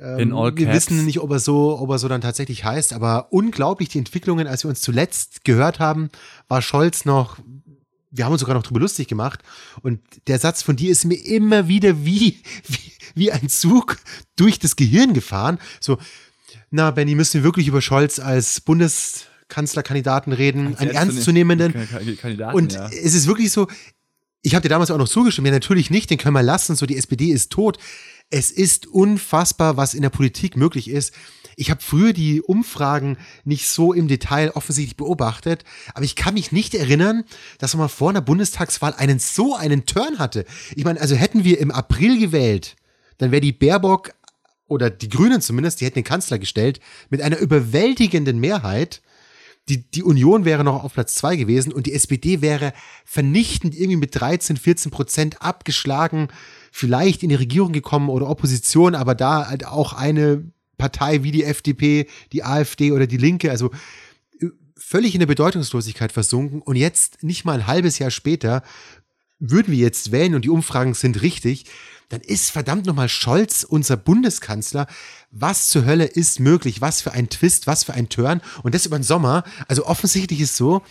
Ähm, 0.00 0.18
In 0.18 0.32
all 0.32 0.50
caps. 0.50 0.60
Wir 0.60 0.72
wissen 0.72 1.04
nicht, 1.04 1.20
ob 1.20 1.30
er 1.30 1.38
so, 1.38 1.78
ob 1.78 1.90
er 1.90 1.98
so 1.98 2.08
dann 2.08 2.20
tatsächlich 2.20 2.64
heißt, 2.64 2.92
aber 2.92 3.32
unglaublich 3.32 3.88
die 3.88 3.98
Entwicklungen, 3.98 4.46
als 4.46 4.64
wir 4.64 4.68
uns 4.68 4.80
zuletzt 4.80 5.44
gehört 5.44 5.78
haben, 5.80 6.10
war 6.48 6.62
Scholz 6.62 7.04
noch 7.04 7.38
wir 8.10 8.24
haben 8.24 8.32
uns 8.32 8.40
sogar 8.40 8.54
noch 8.54 8.62
drüber 8.62 8.80
lustig 8.80 9.08
gemacht. 9.08 9.40
Und 9.82 10.00
der 10.26 10.38
Satz 10.38 10.62
von 10.62 10.76
dir 10.76 10.90
ist 10.90 11.04
mir 11.04 11.14
immer 11.26 11.68
wieder 11.68 12.04
wie, 12.04 12.38
wie, 12.66 12.92
wie 13.14 13.32
ein 13.32 13.48
Zug 13.48 13.98
durch 14.36 14.58
das 14.58 14.76
Gehirn 14.76 15.14
gefahren. 15.14 15.58
So, 15.80 15.98
na, 16.70 16.90
Benny, 16.90 17.14
müssen 17.14 17.34
wir 17.34 17.44
wirklich 17.44 17.68
über 17.68 17.80
Scholz 17.80 18.18
als 18.18 18.60
Bundeskanzlerkandidaten 18.60 20.32
reden, 20.32 20.68
als 20.68 20.80
einen 20.80 20.90
ernstzunehmenden. 20.90 21.74
Kandidaten, 22.18 22.56
und 22.56 22.72
ja. 22.74 22.88
es 22.88 23.14
ist 23.14 23.26
wirklich 23.26 23.52
so, 23.52 23.68
ich 24.42 24.54
habe 24.54 24.62
dir 24.62 24.68
damals 24.68 24.90
auch 24.90 24.98
noch 24.98 25.08
zugestimmt, 25.08 25.46
ja, 25.46 25.52
natürlich 25.52 25.90
nicht, 25.90 26.10
den 26.10 26.18
können 26.18 26.34
wir 26.34 26.42
lassen, 26.42 26.76
so 26.76 26.86
die 26.86 26.96
SPD 26.96 27.30
ist 27.30 27.50
tot. 27.50 27.78
Es 28.30 28.50
ist 28.50 28.86
unfassbar, 28.86 29.76
was 29.76 29.94
in 29.94 30.02
der 30.02 30.10
Politik 30.10 30.56
möglich 30.56 30.90
ist. 30.90 31.14
Ich 31.56 31.70
habe 31.70 31.80
früher 31.80 32.12
die 32.12 32.42
Umfragen 32.42 33.16
nicht 33.44 33.68
so 33.68 33.92
im 33.92 34.06
Detail 34.06 34.50
offensichtlich 34.50 34.96
beobachtet, 34.96 35.64
aber 35.94 36.04
ich 36.04 36.14
kann 36.14 36.34
mich 36.34 36.52
nicht 36.52 36.74
erinnern, 36.74 37.24
dass 37.58 37.74
man 37.74 37.88
vor 37.88 38.10
einer 38.10 38.20
Bundestagswahl 38.20 38.94
einen 38.94 39.18
so 39.18 39.56
einen 39.56 39.86
Turn 39.86 40.18
hatte. 40.18 40.44
Ich 40.76 40.84
meine, 40.84 41.00
also 41.00 41.16
hätten 41.16 41.42
wir 41.42 41.58
im 41.58 41.70
April 41.70 42.20
gewählt, 42.20 42.76
dann 43.16 43.32
wäre 43.32 43.40
die 43.40 43.52
Baerbock 43.52 44.12
oder 44.68 44.90
die 44.90 45.08
Grünen 45.08 45.40
zumindest, 45.40 45.80
die 45.80 45.86
hätten 45.86 45.96
den 45.96 46.04
Kanzler 46.04 46.38
gestellt, 46.38 46.80
mit 47.08 47.22
einer 47.22 47.38
überwältigenden 47.38 48.38
Mehrheit. 48.38 49.00
Die, 49.68 49.90
die 49.90 50.02
Union 50.02 50.44
wäre 50.44 50.64
noch 50.64 50.84
auf 50.84 50.94
Platz 50.94 51.14
zwei 51.14 51.36
gewesen 51.36 51.72
und 51.72 51.86
die 51.86 51.94
SPD 51.94 52.40
wäre 52.42 52.72
vernichtend 53.04 53.74
irgendwie 53.74 53.96
mit 53.96 54.18
13, 54.18 54.58
14 54.58 54.90
Prozent 54.90 55.42
abgeschlagen, 55.42 56.28
vielleicht 56.72 57.22
in 57.22 57.28
die 57.28 57.34
Regierung 57.34 57.72
gekommen 57.72 58.08
oder 58.08 58.28
Opposition, 58.28 58.94
aber 58.94 59.14
da 59.14 59.48
halt 59.48 59.66
auch 59.66 59.92
eine 59.92 60.44
Partei 60.76 61.22
wie 61.24 61.32
die 61.32 61.44
FDP, 61.44 62.06
die 62.32 62.44
AfD 62.44 62.92
oder 62.92 63.06
die 63.06 63.16
Linke, 63.16 63.50
also 63.50 63.70
äh, 64.40 64.46
völlig 64.76 65.14
in 65.14 65.20
der 65.20 65.26
Bedeutungslosigkeit 65.26 66.12
versunken. 66.12 66.62
Und 66.62 66.76
jetzt, 66.76 67.22
nicht 67.22 67.44
mal 67.44 67.60
ein 67.60 67.66
halbes 67.66 67.98
Jahr 67.98 68.10
später, 68.10 68.62
würden 69.40 69.72
wir 69.72 69.78
jetzt 69.78 70.12
wählen 70.12 70.34
und 70.34 70.44
die 70.44 70.50
Umfragen 70.50 70.94
sind 70.94 71.22
richtig, 71.22 71.66
dann 72.08 72.20
ist 72.20 72.50
verdammt 72.50 72.86
nochmal 72.86 73.08
Scholz 73.08 73.64
unser 73.64 73.96
Bundeskanzler. 73.96 74.86
Was 75.30 75.68
zur 75.68 75.84
Hölle 75.84 76.06
ist 76.06 76.40
möglich? 76.40 76.80
Was 76.80 77.02
für 77.02 77.12
ein 77.12 77.28
Twist, 77.28 77.66
was 77.66 77.84
für 77.84 77.92
ein 77.92 78.08
Turn? 78.08 78.40
Und 78.62 78.74
das 78.74 78.86
über 78.86 78.98
den 78.98 79.02
Sommer. 79.02 79.44
Also 79.68 79.84
offensichtlich 79.84 80.40
ist 80.40 80.56
so, 80.56 80.82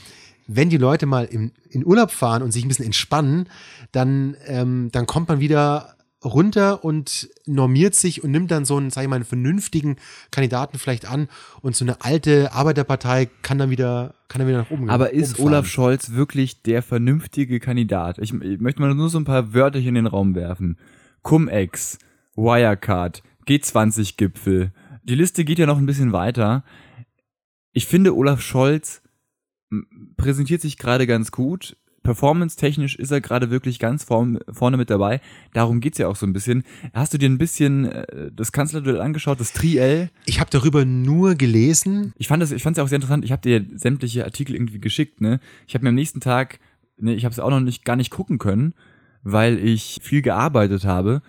wenn 0.48 0.70
die 0.70 0.77
Leute 0.77 1.06
mal 1.06 1.25
im, 1.25 1.51
in 1.70 1.86
Urlaub 1.86 2.12
fahren 2.12 2.42
und 2.42 2.51
sich 2.51 2.66
ein 2.66 2.68
bisschen 2.68 2.86
entspannen, 2.86 3.50
dann, 3.92 4.36
ähm, 4.46 4.89
dann 4.92 5.06
kommt 5.06 5.27
man 5.30 5.39
wieder 5.39 5.98
runter 6.24 6.84
und 6.84 7.30
normiert 7.46 7.94
sich 7.94 8.24
und 8.24 8.32
nimmt 8.32 8.50
dann 8.50 8.66
so 8.66 8.77
einen, 8.77 8.89
sag 8.89 9.04
ich 9.04 9.10
mal, 9.10 9.18
einen 9.18 9.25
vernünftigen 9.25 9.98
Kandidaten 10.32 10.80
vielleicht 10.80 11.10
an 11.10 11.27
und 11.62 11.75
so 11.75 11.86
eine 11.86 12.01
alte 12.01 12.54
Arbeiterpartei 12.54 13.30
kann 13.44 13.58
dann 13.58 13.70
wieder, 13.70 14.16
kann 14.27 14.39
dann 14.39 14.48
wieder 14.48 14.60
nach 14.60 14.72
oben 14.72 14.89
Aber 14.89 15.13
ist 15.13 15.34
umfahren. 15.34 15.48
Olaf 15.48 15.68
Scholz 15.68 16.12
wirklich 16.12 16.63
der 16.63 16.82
vernünftige 16.82 17.60
Kandidat? 17.60 18.18
Ich, 18.18 18.34
ich 18.34 18.60
möchte 18.60 18.82
mal 18.82 18.94
nur 18.96 19.10
so 19.10 19.20
ein 19.20 19.25
paar 19.25 19.54
Wörter 19.54 19.80
hier 19.80 19.89
in 19.89 19.96
den 19.96 20.08
Raum 20.08 20.34
werfen. 20.34 20.77
Cum-Ex, 21.22 22.00
Wirecard, 22.36 23.22
G20-Gipfel. 23.48 24.72
Die 25.04 25.16
Liste 25.16 25.46
geht 25.46 25.60
ja 25.60 25.66
noch 25.66 25.77
ein 25.77 25.86
bisschen 25.86 26.13
weiter. 26.13 26.63
Ich 27.74 27.86
finde, 27.86 28.16
Olaf 28.16 28.42
Scholz 28.42 29.01
präsentiert 30.18 30.62
sich 30.62 30.78
gerade 30.78 31.08
ganz 31.08 31.32
gut. 31.32 31.78
Performance-technisch 32.08 32.96
ist 32.96 33.12
er 33.12 33.20
gerade 33.20 33.50
wirklich 33.50 33.80
ganz 33.80 34.06
vorn, 34.06 34.40
vorne 34.50 34.78
mit 34.78 34.90
dabei. 34.90 35.20
Darum 35.52 35.82
geht's 35.82 35.98
ja 35.98 36.08
auch 36.08 36.16
so 36.16 36.26
ein 36.26 36.32
bisschen. 36.32 36.64
Hast 36.94 37.14
du 37.14 37.18
dir 37.18 37.30
ein 37.30 37.38
bisschen 37.38 37.84
äh, 37.84 38.32
das 38.34 38.54
Kanzlerduell 38.54 39.02
angeschaut, 39.02 39.42
das 39.42 39.52
Triell? 39.52 40.10
Ich 40.26 40.40
habe 40.40 40.50
darüber 40.50 40.86
nur 40.86 41.36
gelesen. 41.36 42.14
Ich 42.18 42.30
fand 42.30 42.42
es 42.42 42.54
ich 42.54 42.64
fand's 42.64 42.78
ja 42.78 42.86
auch 42.86 42.88
sehr 42.88 42.96
interessant. 42.96 43.26
Ich 43.26 43.34
habe 43.34 43.42
dir 43.42 43.66
sämtliche 43.76 44.24
Artikel 44.24 44.56
irgendwie 44.56 44.80
geschickt, 44.80 45.20
ne? 45.20 45.42
Ich 45.68 45.74
habe 45.74 45.84
mir 45.84 45.90
am 45.90 45.96
nächsten 45.96 46.22
Tag, 46.22 46.60
ne, 46.98 47.14
ich 47.14 47.26
habe 47.26 47.34
es 47.34 47.40
auch 47.40 47.50
noch 47.50 47.60
nicht 47.60 47.84
gar 47.84 47.98
nicht 47.98 48.10
gucken 48.10 48.38
können, 48.38 48.74
weil 49.24 49.60
ich 49.60 50.00
viel 50.02 50.22
gearbeitet 50.22 50.86
habe. 50.86 51.22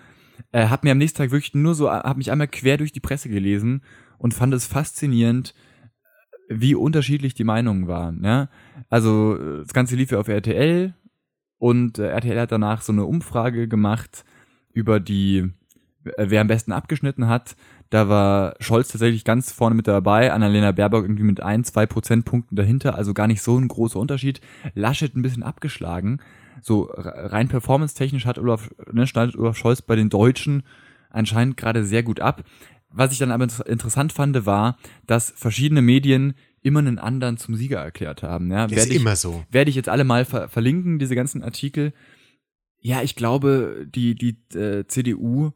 Äh, 0.52 0.68
habe 0.68 0.86
mir 0.86 0.92
am 0.92 0.98
nächsten 0.98 1.18
Tag 1.18 1.32
wirklich 1.32 1.54
nur 1.54 1.74
so, 1.74 1.90
habe 1.90 2.18
mich 2.18 2.30
einmal 2.30 2.46
quer 2.46 2.76
durch 2.76 2.92
die 2.92 3.00
Presse 3.00 3.28
gelesen 3.28 3.82
und 4.18 4.32
fand 4.32 4.54
es 4.54 4.66
faszinierend, 4.66 5.54
wie 6.48 6.74
unterschiedlich 6.74 7.34
die 7.34 7.44
Meinungen 7.44 7.88
waren. 7.88 8.24
Ja? 8.24 8.48
Also 8.88 9.36
äh, 9.36 9.58
das 9.62 9.72
Ganze 9.72 9.96
lief 9.96 10.10
ja 10.10 10.18
auf 10.18 10.28
RTL 10.28 10.94
und 11.58 11.98
äh, 11.98 12.08
RTL 12.08 12.40
hat 12.40 12.52
danach 12.52 12.82
so 12.82 12.92
eine 12.92 13.04
Umfrage 13.04 13.68
gemacht 13.68 14.24
über 14.72 15.00
die, 15.00 15.50
äh, 16.04 16.26
wer 16.28 16.40
am 16.40 16.46
besten 16.46 16.72
abgeschnitten 16.72 17.28
hat. 17.28 17.56
Da 17.90 18.08
war 18.08 18.54
Scholz 18.60 18.88
tatsächlich 18.88 19.24
ganz 19.24 19.50
vorne 19.50 19.74
mit 19.74 19.88
dabei, 19.88 20.32
Annalena 20.32 20.72
Baerbock 20.72 21.04
irgendwie 21.04 21.22
mit 21.22 21.42
ein, 21.42 21.64
zwei 21.64 21.86
Prozentpunkten 21.86 22.56
dahinter, 22.56 22.94
also 22.94 23.14
gar 23.14 23.26
nicht 23.26 23.42
so 23.42 23.56
ein 23.58 23.68
großer 23.68 23.98
Unterschied. 23.98 24.40
Laschet 24.74 25.14
ein 25.16 25.22
bisschen 25.22 25.42
abgeschlagen. 25.42 26.20
So 26.60 26.90
rein 26.92 27.48
performance-technisch 27.48 28.26
hat 28.26 28.38
Olaf, 28.38 28.70
ne, 28.92 29.06
schneidet 29.06 29.36
Olaf 29.36 29.56
Scholz 29.56 29.80
bei 29.80 29.96
den 29.96 30.10
Deutschen 30.10 30.64
anscheinend 31.10 31.56
gerade 31.56 31.84
sehr 31.84 32.02
gut 32.02 32.20
ab. 32.20 32.42
Was 32.90 33.12
ich 33.12 33.18
dann 33.18 33.30
aber 33.30 33.46
interessant 33.66 34.12
fand, 34.12 34.46
war, 34.46 34.78
dass 35.06 35.32
verschiedene 35.36 35.82
Medien 35.82 36.34
immer 36.62 36.80
einen 36.80 36.98
anderen 36.98 37.36
zum 37.36 37.54
Sieger 37.54 37.78
erklärt 37.78 38.22
haben. 38.22 38.50
Ja, 38.50 38.64
ist 38.64 38.90
ich, 38.90 38.96
immer 38.96 39.16
so. 39.16 39.44
Werde 39.50 39.70
ich 39.70 39.76
jetzt 39.76 39.88
alle 39.88 40.04
mal 40.04 40.24
ver 40.24 40.48
verlinken, 40.48 40.98
diese 40.98 41.14
ganzen 41.14 41.42
Artikel. 41.42 41.92
Ja, 42.80 43.02
ich 43.02 43.16
glaube, 43.16 43.86
die, 43.88 44.14
die 44.14 44.38
äh, 44.56 44.86
CDU, 44.86 45.50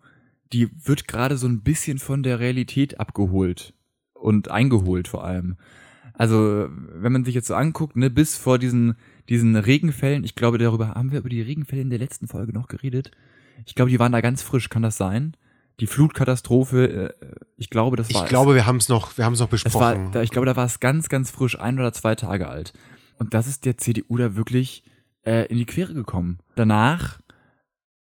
die 0.53 0.69
wird 0.85 1.09
gerade 1.09 1.37
so 1.37 1.47
ein 1.47 1.63
bisschen 1.63 1.99
von 1.99 2.23
der 2.23 2.41
Realität 2.41 3.01
abgeholt 3.01 3.75
und 4.15 4.51
eingeholt 4.51 5.09
vor 5.09 5.25
allem. 5.25 5.57
Also, 6.15 6.69
wenn 6.71 7.13
man 7.13 7.25
sich 7.25 7.35
jetzt 7.35 7.47
so 7.47 7.55
anguckt, 7.55 7.97
ne, 7.97 8.11
bis 8.11 8.37
vor 8.37 8.59
diesen, 8.59 8.97
diesen 9.29 9.57
Regenfällen, 9.57 10.25
ich 10.25 10.35
glaube, 10.35 10.59
darüber 10.59 10.91
haben 10.91 11.11
wir 11.11 11.21
über 11.21 11.31
die 11.31 11.43
Regenfälle 11.43 11.83
in 11.83 11.91
der 11.91 11.99
letzten 11.99 12.29
Folge 12.29 12.53
noch 12.53 12.69
geredet. 12.69 13.11
Ich 13.67 13.75
glaube, 13.75 13.91
die 13.91 13.99
waren 13.99 14.13
da 14.13 14.21
ganz 14.21 14.43
frisch, 14.43 14.69
kann 14.69 14.83
das 14.83 14.97
sein? 14.97 15.37
Die 15.81 15.87
Flutkatastrophe, 15.87 17.15
äh, 17.21 17.35
ich 17.57 17.71
glaube, 17.71 17.97
das 17.97 18.13
war. 18.13 18.23
Ich 18.23 18.29
glaube, 18.29 18.55
wir 18.55 18.67
haben 18.67 18.77
es 18.77 18.89
noch, 18.89 19.17
wir 19.17 19.25
haben 19.25 19.35
es 19.35 19.41
noch 19.41 19.49
besprochen. 19.49 19.81
War, 19.81 20.11
da, 20.11 20.23
ich 20.23 20.31
glaube, 20.31 20.47
da 20.47 20.57
war 20.57 20.67
es 20.67 20.81
ganz, 20.81 21.09
ganz 21.09 21.31
frisch, 21.31 21.59
ein 21.59 21.79
oder 21.79 21.93
zwei 21.93 22.15
Tage 22.15 22.49
alt. 22.49 22.73
Und 23.19 23.35
das 23.35 23.47
ist 23.47 23.65
der 23.65 23.79
CDU 23.79 24.17
da 24.17 24.37
wirklich 24.37 24.85
äh, 25.25 25.47
in 25.47 25.59
die 25.59 25.67
Quere 25.67 25.95
gekommen. 25.95 26.39
Danach 26.57 27.21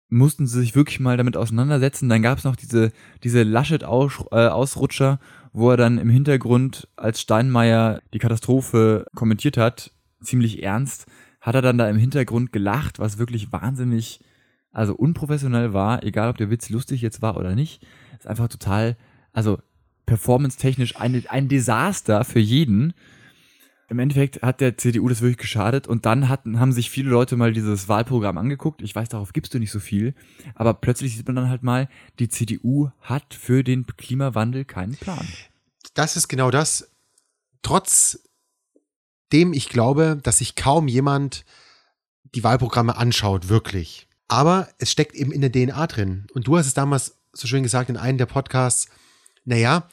mussten 0.09 0.47
sie 0.47 0.61
sich 0.61 0.75
wirklich 0.75 1.01
mal 1.01 1.17
damit 1.17 1.37
auseinandersetzen. 1.37 2.09
Dann 2.09 2.23
gab 2.23 2.39
es 2.39 2.45
noch 2.45 2.57
diese, 2.57 2.93
diese 3.23 3.43
Laschet-Ausrutscher, 3.43 5.13
äh, 5.21 5.25
wo 5.53 5.71
er 5.71 5.77
dann 5.77 5.99
im 5.99 6.11
Hintergrund, 6.11 6.89
als 6.97 7.21
Steinmeier 7.21 8.01
die 8.13 8.19
Katastrophe 8.19 9.07
kommentiert 9.15 9.57
hat, 9.57 9.93
ziemlich 10.21 10.63
ernst, 10.63 11.07
hat 11.41 11.55
er 11.55 11.63
dann 11.63 11.79
da 11.79 11.89
im 11.89 11.97
Hintergrund 11.97 12.53
gelacht, 12.53 12.99
was 12.99 13.19
wirklich 13.19 13.53
wahnsinnig 13.53 14.21
also 14.73 14.95
unprofessionell 14.95 15.73
war, 15.73 16.03
egal 16.05 16.31
ob 16.31 16.37
der 16.37 16.51
Witz 16.51 16.69
lustig 16.71 17.01
jetzt 17.01 17.23
war 17.23 17.37
oder 17.37 17.55
nicht, 17.55 17.83
ist 18.19 18.27
einfach 18.27 18.49
total, 18.49 18.97
also 19.33 19.59
performance-technisch 20.07 20.97
ein, 20.97 21.25
ein 21.29 21.49
Desaster 21.49 22.25
für 22.25 22.41
jeden. 22.41 22.95
Im 23.89 23.99
Endeffekt 23.99 24.43
hat 24.43 24.61
der 24.61 24.77
CDU 24.77 25.09
das 25.09 25.21
wirklich 25.21 25.39
geschadet 25.39 25.89
und 25.89 26.07
dann 26.07 26.29
hatten, 26.29 26.61
haben 26.61 26.73
sich 26.73 26.91
viele 26.91 27.11
Leute 27.11 27.37
mal 27.37 27.53
dieses 27.53 27.89
Wahlprogramm 27.89 28.39
angeguckt. 28.39 28.83
Ich 28.83 28.95
weiß, 28.95 29.09
darauf 29.09 29.33
gibst 29.33 29.53
du 29.55 29.59
nicht 29.59 29.73
so 29.73 29.81
viel, 29.81 30.15
aber 30.55 30.75
plötzlich 30.75 31.17
sieht 31.17 31.27
man 31.27 31.37
dann 31.37 31.49
halt 31.49 31.65
mal, 31.65 31.89
die 32.19 32.29
CDU 32.29 32.91
hat 33.01 33.35
für 33.35 33.65
den 33.65 33.87
Klimawandel 33.87 34.65
keinen 34.65 34.97
Plan. 34.97 35.27
Das 35.95 36.17
ist 36.17 36.29
genau 36.29 36.51
das. 36.53 36.93
Trotzdem 37.63 38.21
ich 39.53 39.69
glaube, 39.69 40.19
dass 40.23 40.39
sich 40.39 40.55
kaum 40.55 40.87
jemand 40.87 41.45
die 42.35 42.45
Wahlprogramme 42.45 42.97
anschaut, 42.97 43.49
wirklich. 43.49 44.07
Aber 44.31 44.69
es 44.79 44.93
steckt 44.93 45.17
eben 45.17 45.33
in 45.33 45.41
der 45.41 45.51
DNA 45.51 45.89
drin. 45.89 46.27
Und 46.33 46.47
du 46.47 46.57
hast 46.57 46.67
es 46.67 46.75
damals 46.75 47.17
so 47.33 47.49
schön 47.49 47.65
gesagt 47.65 47.91
in 47.91 47.97
einem 47.97 48.17
der 48.17 48.27
Podcasts, 48.27 48.87
naja, 49.45 49.89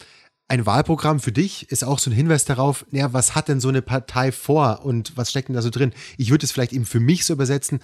ein 0.47 0.67
Wahlprogramm 0.67 1.19
für 1.19 1.31
dich 1.31 1.71
ist 1.71 1.83
auch 1.83 1.97
so 1.97 2.11
ein 2.11 2.13
Hinweis 2.13 2.45
darauf, 2.45 2.85
naja, 2.91 3.11
was 3.13 3.33
hat 3.33 3.47
denn 3.47 3.59
so 3.59 3.67
eine 3.69 3.81
Partei 3.81 4.31
vor 4.31 4.85
und 4.85 5.17
was 5.17 5.31
steckt 5.31 5.47
denn 5.49 5.55
da 5.55 5.63
so 5.63 5.71
drin? 5.71 5.91
Ich 6.17 6.29
würde 6.29 6.45
es 6.45 6.51
vielleicht 6.51 6.71
eben 6.71 6.85
für 6.85 6.99
mich 6.99 7.25
so 7.25 7.33
übersetzen, 7.33 7.79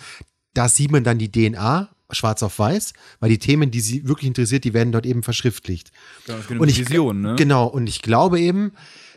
da 0.53 0.69
sieht 0.69 0.91
man 0.91 1.03
dann 1.03 1.17
die 1.17 1.31
DNA, 1.31 1.89
schwarz 2.11 2.43
auf 2.43 2.59
weiß, 2.59 2.93
weil 3.19 3.29
die 3.31 3.39
Themen, 3.39 3.71
die 3.71 3.81
sie 3.81 4.07
wirklich 4.07 4.27
interessiert, 4.27 4.63
die 4.63 4.75
werden 4.75 4.91
dort 4.91 5.07
eben 5.07 5.23
verschriftlicht. 5.23 5.91
Ja, 6.27 6.35
und 6.59 6.69
ich, 6.69 6.77
Vision, 6.77 7.19
ne? 7.21 7.35
Genau, 7.35 7.65
und 7.65 7.87
ich 7.87 8.03
glaube 8.03 8.39
eben, 8.39 8.73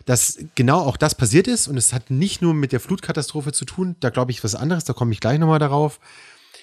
dass 0.06 0.38
genau 0.54 0.78
auch 0.78 0.96
das 0.96 1.14
passiert 1.14 1.48
ist 1.48 1.68
und 1.68 1.76
es 1.76 1.92
hat 1.92 2.10
nicht 2.10 2.40
nur 2.40 2.54
mit 2.54 2.72
der 2.72 2.80
Flutkatastrophe 2.80 3.52
zu 3.52 3.66
tun, 3.66 3.96
da 4.00 4.08
glaube 4.08 4.30
ich 4.30 4.42
was 4.42 4.54
anderes, 4.54 4.84
da 4.84 4.94
komme 4.94 5.12
ich 5.12 5.20
gleich 5.20 5.38
nochmal 5.38 5.58
darauf, 5.58 6.00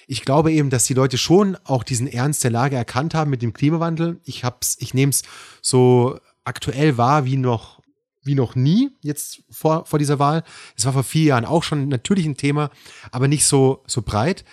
ich 0.06 0.24
glaube 0.24 0.52
eben, 0.52 0.70
dass 0.70 0.84
die 0.84 0.94
Leute 0.94 1.18
schon 1.18 1.56
auch 1.64 1.82
diesen 1.82 2.06
Ernst 2.06 2.44
der 2.44 2.50
Lage 2.50 2.76
erkannt 2.76 3.14
haben 3.14 3.30
mit 3.30 3.42
dem 3.42 3.52
Klimawandel. 3.52 4.20
Ich 4.24 4.44
hab's, 4.44 4.76
ich 4.80 4.94
nehme 4.94 5.10
es 5.10 5.22
so 5.62 6.18
aktuell 6.44 6.96
wahr 6.98 7.24
wie 7.24 7.36
noch 7.36 7.82
wie 8.26 8.34
noch 8.34 8.54
nie 8.54 8.90
jetzt 9.02 9.42
vor, 9.50 9.84
vor 9.84 9.98
dieser 9.98 10.18
Wahl. 10.18 10.44
Es 10.76 10.86
war 10.86 10.94
vor 10.94 11.04
vier 11.04 11.24
Jahren 11.24 11.44
auch 11.44 11.62
schon 11.62 11.88
natürlich 11.88 12.24
ein 12.24 12.38
Thema, 12.38 12.70
aber 13.10 13.28
nicht 13.28 13.44
so, 13.44 13.82
so 13.86 14.00
breit. 14.00 14.44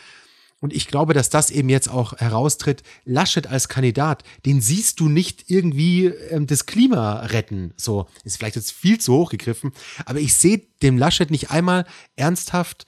Und 0.59 0.73
ich 0.73 0.87
glaube, 0.87 1.13
dass 1.13 1.29
das 1.29 1.49
eben 1.49 1.69
jetzt 1.69 1.89
auch 1.89 2.13
heraustritt. 2.17 2.83
Laschet 3.03 3.47
als 3.47 3.67
Kandidat, 3.67 4.23
den 4.45 4.61
siehst 4.61 4.99
du 4.99 5.09
nicht 5.09 5.49
irgendwie 5.49 6.05
ähm, 6.05 6.45
das 6.45 6.67
Klima 6.67 7.21
retten. 7.21 7.73
So, 7.77 8.07
ist 8.23 8.37
vielleicht 8.37 8.57
jetzt 8.57 8.71
viel 8.71 8.99
zu 8.99 9.13
hoch 9.13 9.31
gegriffen, 9.31 9.71
aber 10.05 10.19
ich 10.19 10.35
sehe 10.35 10.61
dem 10.83 10.97
Laschet 10.97 11.31
nicht 11.31 11.49
einmal 11.49 11.85
ernsthaft 12.15 12.85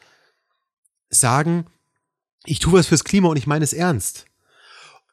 sagen, 1.09 1.65
ich 2.45 2.59
tue 2.59 2.73
was 2.73 2.87
fürs 2.87 3.03
Klima 3.03 3.29
und 3.29 3.37
ich 3.37 3.47
meine 3.47 3.63
es 3.63 3.73
ernst. 3.73 4.25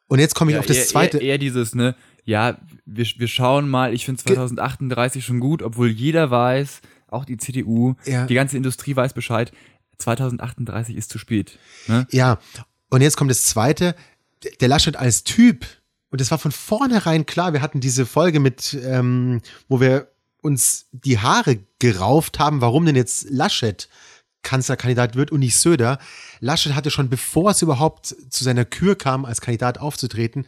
Und 0.07 0.19
jetzt 0.19 0.35
komme 0.35 0.51
ich 0.51 0.55
ja, 0.55 0.59
auf 0.59 0.65
das 0.65 0.77
eher, 0.77 0.85
zweite. 0.85 1.17
Eher, 1.17 1.33
eher 1.33 1.37
dieses, 1.37 1.73
ne, 1.73 1.95
ja, 2.25 2.57
wir, 2.85 3.05
wir 3.17 3.27
schauen 3.27 3.69
mal, 3.69 3.93
ich 3.93 4.05
finde 4.05 4.21
2038 4.21 5.23
schon 5.23 5.39
gut, 5.39 5.63
obwohl 5.63 5.89
jeder 5.89 6.29
weiß, 6.29 6.81
auch 7.07 7.25
die 7.25 7.37
CDU, 7.37 7.95
ja. 8.05 8.25
die 8.25 8.35
ganze 8.35 8.57
Industrie 8.57 8.95
weiß 8.95 9.13
Bescheid, 9.13 9.51
2038 9.97 10.95
ist 10.95 11.11
zu 11.11 11.17
spät. 11.17 11.57
Ne? 11.87 12.07
Ja, 12.11 12.39
und 12.89 13.01
jetzt 13.01 13.17
kommt 13.17 13.31
das 13.31 13.43
zweite, 13.43 13.95
der 14.59 14.67
Laschet 14.67 14.95
als 14.95 15.23
Typ, 15.23 15.65
und 16.09 16.19
das 16.19 16.31
war 16.31 16.37
von 16.37 16.51
vornherein 16.51 17.25
klar, 17.25 17.53
wir 17.53 17.61
hatten 17.61 17.79
diese 17.79 18.05
Folge 18.05 18.39
mit, 18.39 18.77
ähm, 18.83 19.41
wo 19.69 19.79
wir 19.79 20.11
uns 20.41 20.87
die 20.91 21.19
Haare 21.19 21.59
gerauft 21.79 22.39
haben, 22.39 22.61
warum 22.61 22.85
denn 22.85 22.95
jetzt 22.95 23.29
Laschet 23.29 23.87
Kanzlerkandidat 24.43 25.15
wird 25.15 25.31
und 25.31 25.39
nicht 25.39 25.57
Söder. 25.57 25.99
Laschet 26.39 26.75
hatte 26.75 26.91
schon, 26.91 27.09
bevor 27.09 27.51
es 27.51 27.61
überhaupt 27.61 28.15
zu 28.29 28.43
seiner 28.43 28.65
Kür 28.65 28.97
kam, 28.97 29.25
als 29.25 29.41
Kandidat 29.41 29.77
aufzutreten, 29.77 30.45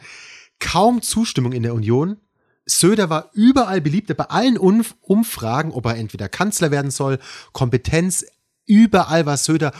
kaum 0.58 1.02
Zustimmung 1.02 1.52
in 1.52 1.62
der 1.62 1.74
Union. 1.74 2.18
Söder 2.66 3.10
war 3.10 3.30
überall 3.34 3.80
beliebt, 3.80 4.14
bei 4.16 4.24
allen 4.24 4.56
Umfragen, 4.56 5.72
ob 5.72 5.86
er 5.86 5.96
entweder 5.96 6.28
Kanzler 6.28 6.70
werden 6.70 6.90
soll, 6.90 7.18
Kompetenz, 7.52 8.24
überall 8.66 9.26
war 9.26 9.36
Söder 9.36 9.72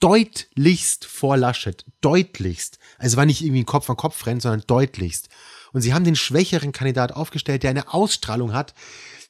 deutlichst 0.00 1.04
vor 1.04 1.36
Laschet. 1.36 1.84
Deutlichst. 2.00 2.78
Also 2.98 3.16
war 3.16 3.24
nicht 3.24 3.40
irgendwie 3.42 3.62
ein 3.62 3.66
Kopf 3.66 3.88
an 3.88 3.96
Kopf 3.96 4.26
rennen, 4.26 4.40
sondern 4.40 4.64
deutlichst. 4.66 5.28
Und 5.72 5.80
sie 5.80 5.94
haben 5.94 6.04
den 6.04 6.16
schwächeren 6.16 6.72
Kandidat 6.72 7.12
aufgestellt, 7.12 7.62
der 7.62 7.70
eine 7.70 7.94
Ausstrahlung 7.94 8.52
hat, 8.52 8.74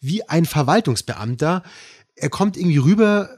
wie 0.01 0.27
ein 0.29 0.47
Verwaltungsbeamter. 0.47 1.63
Er 2.17 2.31
kommt 2.31 2.57
irgendwie 2.57 2.79
rüber 2.79 3.29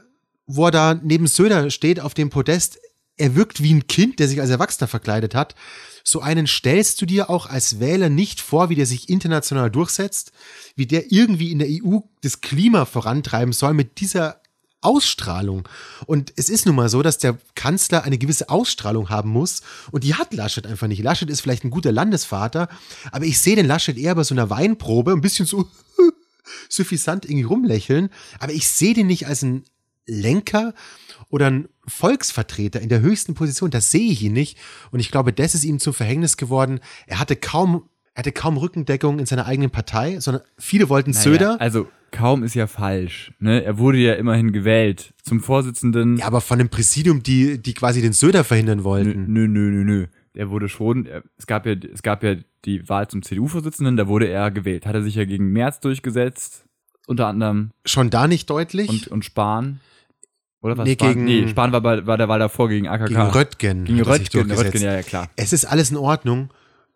wo 0.47 0.65
er 0.65 0.71
da 0.71 0.93
neben 1.01 1.27
Söder 1.27 1.69
steht 1.71 1.99
auf 1.99 2.13
dem 2.13 2.29
Podest, 2.29 2.79
er 3.17 3.35
wirkt 3.35 3.63
wie 3.63 3.73
ein 3.73 3.87
Kind, 3.87 4.19
der 4.19 4.27
sich 4.27 4.41
als 4.41 4.49
Erwachsener 4.49 4.87
verkleidet 4.87 5.35
hat. 5.35 5.55
So 6.03 6.21
einen 6.21 6.47
stellst 6.47 7.01
du 7.01 7.05
dir 7.05 7.29
auch 7.29 7.45
als 7.47 7.79
Wähler 7.79 8.09
nicht 8.09 8.41
vor, 8.41 8.69
wie 8.69 8.75
der 8.75 8.85
sich 8.85 9.09
international 9.09 9.71
durchsetzt, 9.71 10.31
wie 10.75 10.85
der 10.85 11.11
irgendwie 11.11 11.51
in 11.51 11.59
der 11.59 11.69
EU 11.69 11.99
das 12.21 12.41
Klima 12.41 12.85
vorantreiben 12.85 13.53
soll 13.53 13.73
mit 13.73 13.99
dieser 13.99 14.41
Ausstrahlung. 14.81 15.67
Und 16.05 16.31
es 16.35 16.47
ist 16.49 16.65
nun 16.67 16.75
mal 16.75 16.89
so, 16.89 17.01
dass 17.01 17.17
der 17.17 17.37
Kanzler 17.55 18.03
eine 18.03 18.19
gewisse 18.19 18.49
Ausstrahlung 18.49 19.09
haben 19.09 19.31
muss. 19.31 19.61
Und 19.91 20.03
die 20.03 20.13
hat 20.13 20.33
Laschet 20.33 20.67
einfach 20.67 20.87
nicht. 20.87 21.01
Laschet 21.01 21.29
ist 21.29 21.41
vielleicht 21.41 21.63
ein 21.63 21.71
guter 21.71 21.91
Landesvater, 21.91 22.69
aber 23.11 23.25
ich 23.25 23.39
sehe 23.39 23.55
den 23.55 23.65
Laschet 23.65 23.97
eher 23.97 24.13
bei 24.13 24.23
so 24.23 24.35
einer 24.35 24.51
Weinprobe, 24.51 25.11
ein 25.11 25.21
bisschen 25.21 25.47
so 25.47 25.67
suffisant 26.69 27.25
irgendwie 27.25 27.45
rumlächeln. 27.45 28.09
Aber 28.39 28.53
ich 28.53 28.67
sehe 28.67 28.93
den 28.93 29.07
nicht 29.07 29.25
als 29.25 29.41
ein 29.41 29.63
Lenker 30.07 30.73
oder 31.29 31.47
ein 31.47 31.67
Volksvertreter 31.87 32.81
in 32.81 32.89
der 32.89 33.01
höchsten 33.01 33.33
Position. 33.33 33.71
Das 33.71 33.91
sehe 33.91 34.11
ich 34.11 34.23
ihn 34.23 34.33
nicht. 34.33 34.57
Und 34.91 34.99
ich 34.99 35.11
glaube, 35.11 35.33
das 35.33 35.55
ist 35.55 35.63
ihm 35.63 35.79
zum 35.79 35.93
Verhängnis 35.93 36.37
geworden. 36.37 36.79
Er 37.07 37.19
hatte 37.19 37.35
kaum 37.35 37.89
er 38.15 38.19
hatte 38.19 38.31
kaum 38.31 38.55
Rückendeckung 38.55 39.19
in 39.19 39.25
seiner 39.25 39.45
eigenen 39.45 39.71
Partei, 39.71 40.21
sondern 40.21 40.41
viele 40.57 40.87
wollten 40.87 41.11
Naja, 41.11 41.21
Söder. 41.21 41.57
Also 41.59 41.89
kaum 42.11 42.43
ist 42.43 42.55
ja 42.55 42.65
falsch. 42.65 43.33
Ne? 43.39 43.61
Er 43.61 43.77
wurde 43.77 43.97
ja 43.97 44.13
immerhin 44.13 44.53
gewählt 44.53 45.13
zum 45.21 45.41
Vorsitzenden. 45.41 46.15
Ja, 46.15 46.27
aber 46.27 46.39
von 46.39 46.57
dem 46.57 46.69
Präsidium, 46.69 47.23
die, 47.23 47.61
die 47.61 47.73
quasi 47.73 48.01
den 48.01 48.13
Söder 48.13 48.45
verhindern 48.45 48.85
wollten. 48.85 49.25
nö, 49.33 49.49
nö, 49.49 49.69
nö, 49.69 49.83
nö. 49.83 50.07
Er 50.33 50.49
wurde 50.49 50.69
schon, 50.69 51.05
er, 51.05 51.23
es 51.37 51.45
gab 51.45 51.65
ja, 51.65 51.73
es 51.73 52.03
gab 52.03 52.23
ja 52.23 52.35
die 52.63 52.87
Wahl 52.87 53.09
zum 53.09 53.21
CDU-Vorsitzenden, 53.21 53.97
da 53.97 54.07
wurde 54.07 54.27
er 54.29 54.49
gewählt. 54.49 54.85
Hat 54.85 54.95
er 54.95 55.03
sich 55.03 55.15
ja 55.15 55.25
gegen 55.25 55.51
Merz 55.51 55.81
durchgesetzt, 55.81 56.65
unter 57.07 57.27
anderem 57.27 57.71
Schon 57.85 58.09
da 58.09 58.29
nicht 58.29 58.49
deutlich. 58.49 58.87
und, 58.89 59.07
und 59.09 59.25
Spahn. 59.25 59.81
Oder 60.65 60.77
was? 60.79 60.85
Nee, 60.87 60.93
Spahn? 60.93 61.09
gegen- 61.13 61.25
nee, 61.25 61.47
Spahn 61.47 61.71
war, 61.71 61.81
bei, 61.81 62.07
war 62.07 62.17
der 62.17 62.27
Wahl 62.27 62.39
davor 62.39 62.69
gegen 62.69 62.87
AKK. 62.87 63.05
gegen 63.09 63.21
Röttgen. 63.21 63.85
Gegen 63.85 64.01
Röttgen. 64.01 64.51
Röttgen, 64.51 64.81
ja, 64.81 64.93
ja, 64.95 65.03
klar. 65.03 65.29
Es 65.35 65.53
ist 65.53 65.65
alles 65.65 65.91
in 65.91 65.97
Ordnung. 65.97 66.49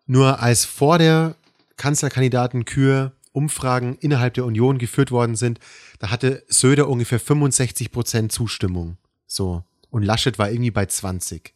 Nur 0.06 0.40
als 0.42 0.64
vor 0.64 0.98
der 0.98 1.36
Kanzlerkandidatenkür 1.76 3.12
Umfragen 3.32 3.96
innerhalb 4.00 4.34
der 4.34 4.44
Union 4.44 4.78
geführt 4.78 5.12
worden 5.12 5.36
sind, 5.36 5.60
da 6.00 6.10
hatte 6.10 6.42
Söder 6.48 6.88
ungefähr 6.88 7.20
65 7.20 7.92
Prozent 7.92 8.32
Zustimmung. 8.32 8.96
So. 9.26 9.62
Und 9.90 10.02
Laschet 10.02 10.36
war 10.38 10.50
irgendwie 10.50 10.72
bei 10.72 10.86
20. 10.86 11.54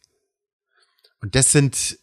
Und 1.21 1.35
das 1.35 1.51
sind 1.51 1.97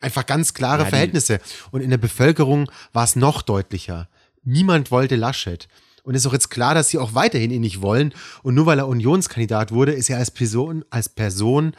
einfach 0.00 0.24
ganz 0.26 0.54
klare 0.54 0.84
Ja, 0.84 0.88
Verhältnisse. 0.88 1.40
Und 1.72 1.80
in 1.80 1.90
der 1.90 1.98
Bevölkerung 1.98 2.70
war 2.92 3.02
es 3.04 3.16
noch 3.16 3.42
deutlicher. 3.42 4.08
Niemand 4.44 4.90
wollte 4.92 5.16
Laschet. 5.16 5.68
Und 6.02 6.14
ist 6.14 6.26
auch 6.26 6.32
jetzt 6.32 6.48
klar, 6.48 6.74
dass 6.74 6.88
sie 6.88 6.98
auch 6.98 7.14
weiterhin 7.14 7.50
ihn 7.50 7.60
nicht 7.60 7.80
wollen. 7.80 8.12
Und 8.42 8.54
nur 8.54 8.66
weil 8.66 8.78
er 8.78 8.88
Unionskandidat 8.88 9.70
wurde, 9.70 9.92
ist 9.92 10.10
er 10.10 10.18
als 10.18 10.30
Person, 10.30 10.84
als 10.90 11.08
Person 11.08 11.74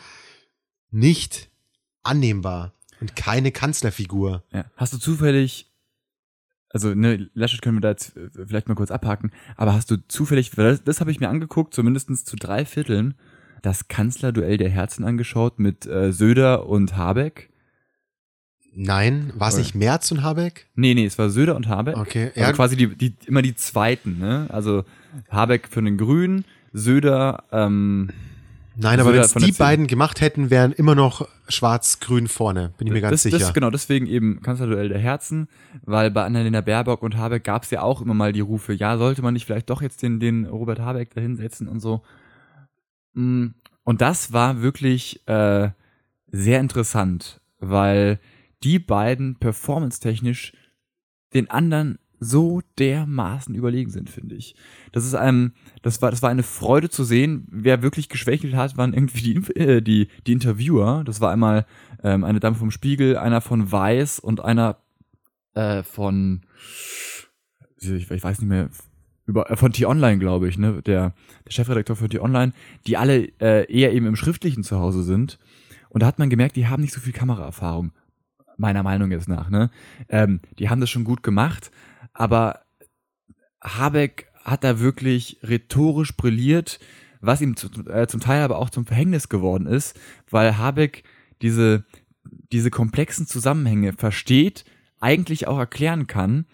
nicht 0.91 1.49
annehmbar 2.03 2.73
und 3.01 3.15
keine 3.15 3.51
Kanzlerfigur. 3.51 4.43
Ja. 4.53 4.65
Hast 4.77 4.93
du 4.93 4.97
zufällig, 4.97 5.73
also 6.69 6.93
ne, 6.93 7.29
Laschet 7.33 7.61
können 7.61 7.77
wir 7.77 7.81
da 7.81 7.89
jetzt 7.89 8.15
äh, 8.15 8.29
vielleicht 8.45 8.67
mal 8.67 8.75
kurz 8.75 8.91
abhaken, 8.91 9.31
aber 9.57 9.73
hast 9.73 9.91
du 9.91 9.97
zufällig, 10.07 10.51
das, 10.51 10.83
das 10.83 10.99
habe 10.99 11.11
ich 11.11 11.19
mir 11.19 11.29
angeguckt, 11.29 11.73
zumindest 11.73 12.25
zu 12.25 12.35
drei 12.35 12.65
Vierteln, 12.65 13.15
das 13.61 13.87
Kanzlerduell 13.87 14.57
der 14.57 14.69
Herzen 14.69 15.05
angeschaut 15.05 15.59
mit 15.59 15.85
äh, 15.85 16.11
Söder 16.11 16.67
und 16.67 16.95
Habeck? 16.95 17.52
Nein, 18.75 19.31
war 19.35 19.49
es 19.49 19.57
nicht 19.57 19.75
Merz 19.75 20.11
und 20.11 20.23
Habeck? 20.23 20.67
Nee, 20.75 20.93
nee, 20.93 21.05
es 21.05 21.17
war 21.17 21.29
Söder 21.29 21.55
und 21.55 21.67
Habeck. 21.67 21.97
Okay, 21.97 22.27
Also 22.29 22.39
ja. 22.39 22.53
quasi 22.53 22.75
die, 22.75 22.87
die, 22.87 23.15
immer 23.25 23.41
die 23.41 23.55
zweiten, 23.55 24.17
ne? 24.19 24.47
Also 24.49 24.83
Habeck 25.29 25.67
für 25.69 25.81
den 25.81 25.97
Grünen, 25.97 26.45
Söder, 26.71 27.43
ähm, 27.51 28.09
Nein, 28.75 28.99
aber 28.99 29.13
wenn 29.13 29.21
es 29.21 29.33
die 29.33 29.51
beiden 29.51 29.85
gemacht 29.85 30.21
hätten, 30.21 30.49
wären 30.49 30.71
immer 30.71 30.95
noch 30.95 31.27
schwarz-grün 31.47 32.27
vorne, 32.27 32.73
bin 32.77 32.87
ich 32.87 32.93
mir 32.93 33.01
ganz 33.01 33.11
das, 33.11 33.23
sicher. 33.23 33.37
Das, 33.37 33.53
genau, 33.53 33.69
deswegen 33.69 34.07
eben 34.07 34.41
Kanzlerduell 34.41 34.89
der 34.89 34.97
Herzen, 34.97 35.47
weil 35.83 36.09
bei 36.09 36.23
Annalena 36.23 36.61
Baerbock 36.61 37.03
und 37.03 37.15
Habeck 37.15 37.43
gab 37.43 37.63
es 37.63 37.69
ja 37.69 37.81
auch 37.83 38.01
immer 38.01 38.15
mal 38.15 38.33
die 38.33 38.39
Rufe, 38.39 38.73
ja, 38.73 38.97
sollte 38.97 39.21
man 39.21 39.33
nicht 39.33 39.45
vielleicht 39.45 39.69
doch 39.69 39.81
jetzt 39.83 40.01
den, 40.01 40.19
den 40.19 40.45
Robert 40.45 40.79
Habeck 40.79 41.13
da 41.13 41.21
hinsetzen 41.21 41.67
und 41.67 41.81
so. 41.81 42.01
Mm, 43.13 43.49
Und 43.83 44.01
das 44.01 44.33
war 44.33 44.61
wirklich 44.63 45.21
äh, 45.27 45.69
sehr 46.31 46.59
interessant, 46.59 47.41
weil 47.59 48.19
die 48.63 48.79
beiden 48.79 49.35
performance-technisch 49.35 50.53
den 51.33 51.49
anderen 51.49 51.99
so 52.19 52.61
dermaßen 52.79 53.53
überlegen 53.53 53.89
sind, 53.89 54.09
finde 54.09 54.35
ich. 54.35 54.55
Das 54.91 55.05
ist 55.05 55.13
einem, 55.13 55.53
das 55.81 56.01
war, 56.01 56.09
das 56.09 56.21
war 56.21 56.29
eine 56.29 56.43
Freude 56.43 56.89
zu 56.89 57.03
sehen. 57.03 57.45
Wer 57.51 57.81
wirklich 57.81 58.09
geschwächelt 58.09 58.55
hat, 58.55 58.77
waren 58.77 58.93
irgendwie 58.93 59.33
die, 59.33 59.59
äh, 59.59 59.81
die, 59.81 60.07
die 60.25 60.31
Interviewer. 60.31 61.03
Das 61.03 61.21
war 61.21 61.31
einmal 61.31 61.65
ähm, 62.01 62.23
eine 62.23 62.39
Dame 62.39 62.55
vom 62.55 62.71
Spiegel, 62.71 63.17
einer 63.17 63.41
von 63.41 63.71
Weiß 63.71 64.19
und 64.19 64.39
einer 64.39 64.77
äh, 65.53 65.83
von, 65.83 66.41
ich, 67.77 68.09
ich 68.09 68.23
weiß 68.23 68.39
nicht 68.39 68.49
mehr, 68.49 68.69
über, 69.25 69.49
äh, 69.49 69.57
von 69.57 69.71
T-Online, 69.71 70.19
glaube 70.19 70.47
ich, 70.47 70.57
ne, 70.57 70.81
der, 70.81 71.13
der 71.45 71.51
Chefredakteur 71.51 71.95
von 71.95 72.09
T-Online, 72.09 72.53
die 72.87 72.97
alle 72.97 73.25
äh, 73.39 73.71
eher 73.71 73.93
eben 73.93 74.05
im 74.05 74.15
Schriftlichen 74.15 74.63
zu 74.63 74.79
Hause 74.79 75.03
sind. 75.03 75.39
Und 75.89 76.01
da 76.01 76.07
hat 76.07 76.19
man 76.19 76.29
gemerkt, 76.29 76.55
die 76.55 76.67
haben 76.67 76.81
nicht 76.81 76.93
so 76.93 76.99
viel 76.99 77.13
Kameraerfahrung, 77.13 77.91
meiner 78.57 78.83
Meinung 78.83 79.11
jetzt 79.11 79.27
nach, 79.27 79.49
ne. 79.49 79.69
Ähm, 80.09 80.39
die 80.59 80.69
haben 80.69 80.81
das 80.81 80.89
schon 80.89 81.03
gut 81.03 81.23
gemacht, 81.23 81.71
aber 82.13 82.61
Habeck 83.61 84.27
hat 84.43 84.63
da 84.63 84.79
wirklich 84.79 85.39
rhetorisch 85.43 86.15
brilliert, 86.15 86.79
was 87.21 87.41
ihm 87.41 87.55
zu, 87.55 87.67
äh, 87.89 88.07
zum 88.07 88.19
Teil 88.19 88.41
aber 88.41 88.57
auch 88.57 88.69
zum 88.69 88.85
Verhängnis 88.85 89.29
geworden 89.29 89.65
ist, 89.65 89.97
weil 90.29 90.57
Habeck 90.57 91.03
diese, 91.41 91.85
diese 92.51 92.69
komplexen 92.69 93.27
Zusammenhänge 93.27 93.93
versteht, 93.93 94.65
eigentlich 94.99 95.47
auch 95.47 95.57
erklären 95.57 96.07
kann, 96.07 96.45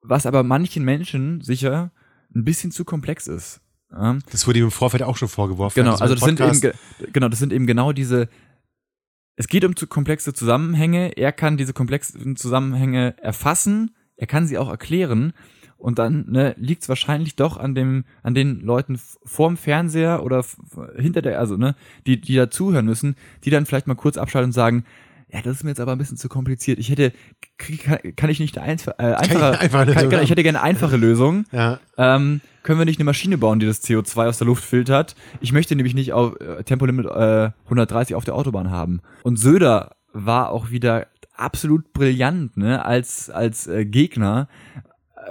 was 0.00 0.26
aber 0.26 0.42
manchen 0.42 0.84
Menschen 0.84 1.40
sicher 1.42 1.92
ein 2.34 2.44
bisschen 2.44 2.72
zu 2.72 2.84
komplex 2.84 3.26
ist. 3.26 3.60
Ja? 3.90 4.18
das 4.30 4.46
wurde 4.46 4.58
ihm 4.58 4.66
im 4.66 4.70
Vorfeld 4.70 5.02
auch 5.02 5.16
schon 5.16 5.28
vorgeworfen. 5.28 5.74
Genau, 5.74 5.92
Also 5.92 6.04
also 6.04 6.14
das 6.14 6.24
sind 6.24 6.40
eben, 6.40 7.12
genau, 7.12 7.28
das 7.28 7.38
sind 7.38 7.52
eben 7.52 7.66
genau 7.66 7.92
diese, 7.92 8.28
es 9.36 9.48
geht 9.48 9.64
um 9.64 9.76
zu 9.76 9.86
komplexe 9.86 10.32
Zusammenhänge, 10.32 11.16
er 11.16 11.32
kann 11.32 11.56
diese 11.56 11.72
komplexen 11.72 12.36
Zusammenhänge 12.36 13.16
erfassen, 13.18 13.92
er 14.16 14.26
kann 14.26 14.46
sie 14.46 14.58
auch 14.58 14.68
erklären. 14.68 15.32
Und 15.78 15.98
dann 15.98 16.26
ne, 16.28 16.54
liegt 16.58 16.82
es 16.82 16.88
wahrscheinlich 16.88 17.34
doch 17.34 17.56
an 17.56 17.74
dem, 17.74 18.04
an 18.22 18.34
den 18.34 18.60
Leuten 18.60 19.00
vorm 19.24 19.56
Fernseher 19.56 20.22
oder 20.22 20.44
hinter 20.96 21.22
der, 21.22 21.40
also 21.40 21.56
ne, 21.56 21.74
die, 22.06 22.20
die 22.20 22.36
da 22.36 22.50
zuhören 22.50 22.86
müssen, 22.86 23.16
die 23.42 23.50
dann 23.50 23.66
vielleicht 23.66 23.88
mal 23.88 23.96
kurz 23.96 24.16
abschalten 24.16 24.50
und 24.50 24.52
sagen, 24.52 24.84
ja, 25.32 25.40
das 25.40 25.56
ist 25.56 25.64
mir 25.64 25.70
jetzt 25.70 25.80
aber 25.80 25.92
ein 25.92 25.98
bisschen 25.98 26.18
zu 26.18 26.28
kompliziert. 26.28 26.78
Ich 26.78 26.90
hätte, 26.90 27.12
kann, 27.56 27.98
kann 28.16 28.28
ich 28.28 28.38
nicht 28.38 28.58
eine 28.58 28.66
einf 28.66 28.86
äh, 28.86 28.92
einfache, 28.98 29.60
einfach 29.60 29.80
eine 29.80 29.94
kann, 29.94 30.10
kann, 30.10 30.22
ich 30.22 30.30
hätte 30.30 30.42
gerne 30.42 30.60
eine 30.60 30.68
einfache 30.68 30.96
Lösung. 30.96 31.44
Ja, 31.52 31.80
Ähm, 31.96 32.40
können 32.62 32.78
wir 32.78 32.84
nicht 32.84 32.98
eine 32.98 33.04
Maschine 33.04 33.38
bauen, 33.38 33.58
die 33.58 33.66
das 33.66 33.82
CO2 33.82 34.28
aus 34.28 34.38
der 34.38 34.46
Luft 34.46 34.64
filtert? 34.64 35.16
Ich 35.40 35.52
möchte 35.52 35.74
nämlich 35.74 35.94
nicht 35.94 36.12
auf 36.12 36.38
äh, 36.40 36.62
Tempolimit 36.64 37.06
äh, 37.06 37.50
130 37.64 38.14
auf 38.14 38.24
der 38.24 38.34
Autobahn 38.34 38.70
haben. 38.70 39.00
Und 39.22 39.38
Söder 39.38 39.96
war 40.12 40.50
auch 40.50 40.70
wieder 40.70 41.06
absolut 41.34 41.92
brillant, 41.92 42.56
ne, 42.56 42.84
als 42.84 43.30
als 43.30 43.66
äh, 43.66 43.84
Gegner, 43.86 44.48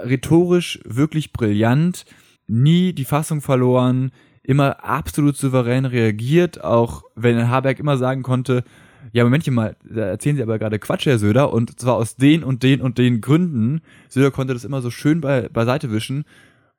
rhetorisch 0.04 0.80
wirklich 0.84 1.32
brillant, 1.32 2.04
nie 2.46 2.92
die 2.92 3.04
Fassung 3.04 3.40
verloren, 3.40 4.10
immer 4.42 4.84
absolut 4.84 5.36
souverän 5.36 5.84
reagiert, 5.84 6.62
auch 6.62 7.04
wenn 7.14 7.48
Habeck 7.48 7.78
immer 7.78 7.96
sagen 7.96 8.22
konnte, 8.22 8.64
ja, 9.12 9.24
Momentchen 9.24 9.54
mal, 9.54 9.76
da 9.84 10.02
erzählen 10.02 10.36
Sie 10.36 10.42
aber 10.42 10.58
gerade 10.58 10.78
Quatsch, 10.78 11.06
Herr 11.06 11.18
Söder, 11.18 11.52
und 11.52 11.78
zwar 11.80 11.94
aus 11.94 12.16
den 12.16 12.44
und 12.44 12.62
den 12.62 12.80
und 12.80 12.98
den 12.98 13.20
Gründen. 13.20 13.80
Söder 14.08 14.30
konnte 14.30 14.54
das 14.54 14.64
immer 14.64 14.80
so 14.82 14.90
schön 14.90 15.20
bei, 15.20 15.48
beiseite 15.48 15.90
wischen. 15.90 16.24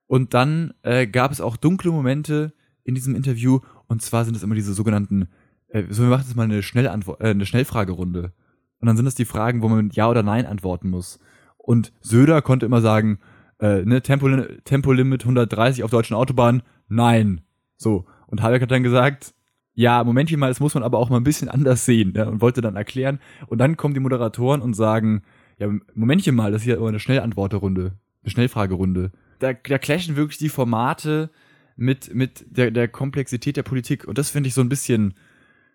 Und 0.07 0.33
dann 0.33 0.73
äh, 0.83 1.07
gab 1.07 1.31
es 1.31 1.41
auch 1.41 1.57
dunkle 1.57 1.91
Momente 1.91 2.53
in 2.83 2.95
diesem 2.95 3.15
Interview, 3.15 3.59
und 3.87 4.01
zwar 4.01 4.25
sind 4.25 4.35
es 4.35 4.43
immer 4.43 4.55
diese 4.55 4.73
sogenannten, 4.73 5.27
äh, 5.67 5.83
so 5.89 6.03
wir 6.03 6.09
machen 6.09 6.25
jetzt 6.25 6.35
mal 6.35 6.43
eine, 6.43 6.63
Schnellantwort, 6.63 7.21
äh, 7.21 7.29
eine 7.29 7.45
Schnellfragerunde. 7.45 8.31
Und 8.79 8.87
dann 8.87 8.97
sind 8.97 9.07
es 9.07 9.15
die 9.15 9.25
Fragen, 9.25 9.61
wo 9.61 9.69
man 9.69 9.85
mit 9.85 9.95
Ja 9.95 10.09
oder 10.09 10.23
Nein 10.23 10.45
antworten 10.45 10.89
muss. 10.89 11.19
Und 11.57 11.93
Söder 12.01 12.41
konnte 12.41 12.65
immer 12.65 12.81
sagen, 12.81 13.19
äh, 13.59 13.85
ne, 13.85 14.01
Tempo, 14.01 14.29
Tempolimit 14.65 15.23
130 15.23 15.83
auf 15.83 15.91
deutschen 15.91 16.15
Autobahnen, 16.15 16.63
nein. 16.89 17.41
So. 17.77 18.05
Und 18.27 18.41
Habeck 18.41 18.61
hat 18.61 18.71
dann 18.71 18.83
gesagt, 18.83 19.33
ja, 19.75 20.03
Momentchen 20.03 20.39
mal, 20.39 20.49
das 20.49 20.59
muss 20.59 20.73
man 20.73 20.83
aber 20.83 20.99
auch 20.99 21.09
mal 21.09 21.17
ein 21.17 21.23
bisschen 21.23 21.49
anders 21.49 21.85
sehen, 21.85 22.13
ja, 22.15 22.25
und 22.27 22.41
wollte 22.41 22.61
dann 22.61 22.75
erklären. 22.75 23.19
Und 23.47 23.57
dann 23.57 23.77
kommen 23.77 23.93
die 23.93 23.99
Moderatoren 23.99 24.61
und 24.61 24.75
sagen, 24.75 25.23
ja, 25.57 25.67
Momentchen 25.95 26.35
mal, 26.35 26.51
das 26.51 26.61
ist 26.61 26.65
hier 26.65 26.77
aber 26.77 26.89
eine 26.89 26.99
Schnellantworterunde, 26.99 27.93
eine 28.23 28.31
Schnellfragerunde. 28.31 29.11
Da, 29.39 29.53
da 29.53 29.77
clashen 29.77 30.15
wirklich 30.15 30.37
die 30.37 30.49
Formate 30.49 31.31
mit, 31.75 32.13
mit 32.13 32.45
der, 32.49 32.71
der 32.71 32.87
Komplexität 32.87 33.57
der 33.57 33.63
Politik. 33.63 34.05
Und 34.05 34.17
das 34.17 34.29
finde 34.29 34.47
ich 34.47 34.53
so 34.53 34.61
ein 34.61 34.69
bisschen, 34.69 35.15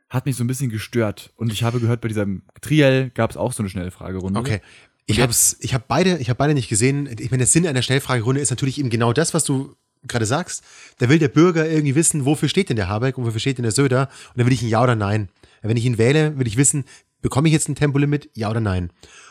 hat 0.09 0.27
mich 0.27 0.37
so 0.37 0.45
ein 0.45 0.47
bisschen 0.47 0.71
gestört. 0.71 1.33
Und 1.37 1.53
ich 1.53 1.65
habe 1.65 1.81
gehört, 1.81 2.01
bei 2.01 2.09
diesem 2.09 2.43
Triell 2.61 3.11
gab 3.11 3.31
es 3.31 3.37
auch 3.37 3.53
so 3.53 3.63
eine 3.63 3.71
Schnellfragerunde. 3.71 4.39
okay. 4.39 4.61
Ich 5.11 5.23
habe 5.23 5.33
ich 5.61 5.73
hab 5.73 5.89
beide, 5.89 6.19
ich 6.19 6.29
hab 6.29 6.37
beide 6.37 6.53
nicht 6.53 6.69
gesehen. 6.69 7.09
Ich 7.19 7.31
meine, 7.31 7.39
der 7.39 7.47
Sinn 7.47 7.67
einer 7.67 7.81
Schnellfragerunde 7.81 8.43
ist 8.43 8.51
natürlich 8.51 8.79
eben 8.79 8.91
genau 8.91 9.15
das, 9.15 9.33
was 9.33 9.43
du 9.43 9.75
gerade 10.07 10.27
sagst. 10.27 10.63
Da 10.99 11.09
will 11.09 11.19
der 11.19 11.29
Bürger 11.29 11.69
irgendwie 11.69 11.95
wissen, 11.95 12.25
wofür 12.25 12.49
steht 12.49 12.69
denn 12.69 12.77
der 12.77 12.89
Habeck 12.89 13.19
und 13.19 13.27
wofür 13.27 13.41
steht 13.41 13.59
denn 13.59 13.65
der 13.65 13.73
Söder. 13.73 14.09
Und 14.29 14.39
dann 14.39 14.47
will 14.47 14.53
ich 14.53 14.63
ein 14.63 14.69
Ja 14.69 14.83
oder 14.83 14.95
Nein. 14.95 15.29
Wenn 15.63 15.77
ich 15.77 15.85
ihn 15.85 15.99
wähle, 15.99 16.39
will 16.39 16.47
ich 16.47 16.57
wissen, 16.57 16.85
bekomme 17.21 17.49
ich 17.49 17.53
jetzt 17.53 17.69
ein 17.69 17.75
Tempolimit? 17.75 18.31
Ja 18.35 18.51
oder 18.51 18.61
nein? 18.61 18.91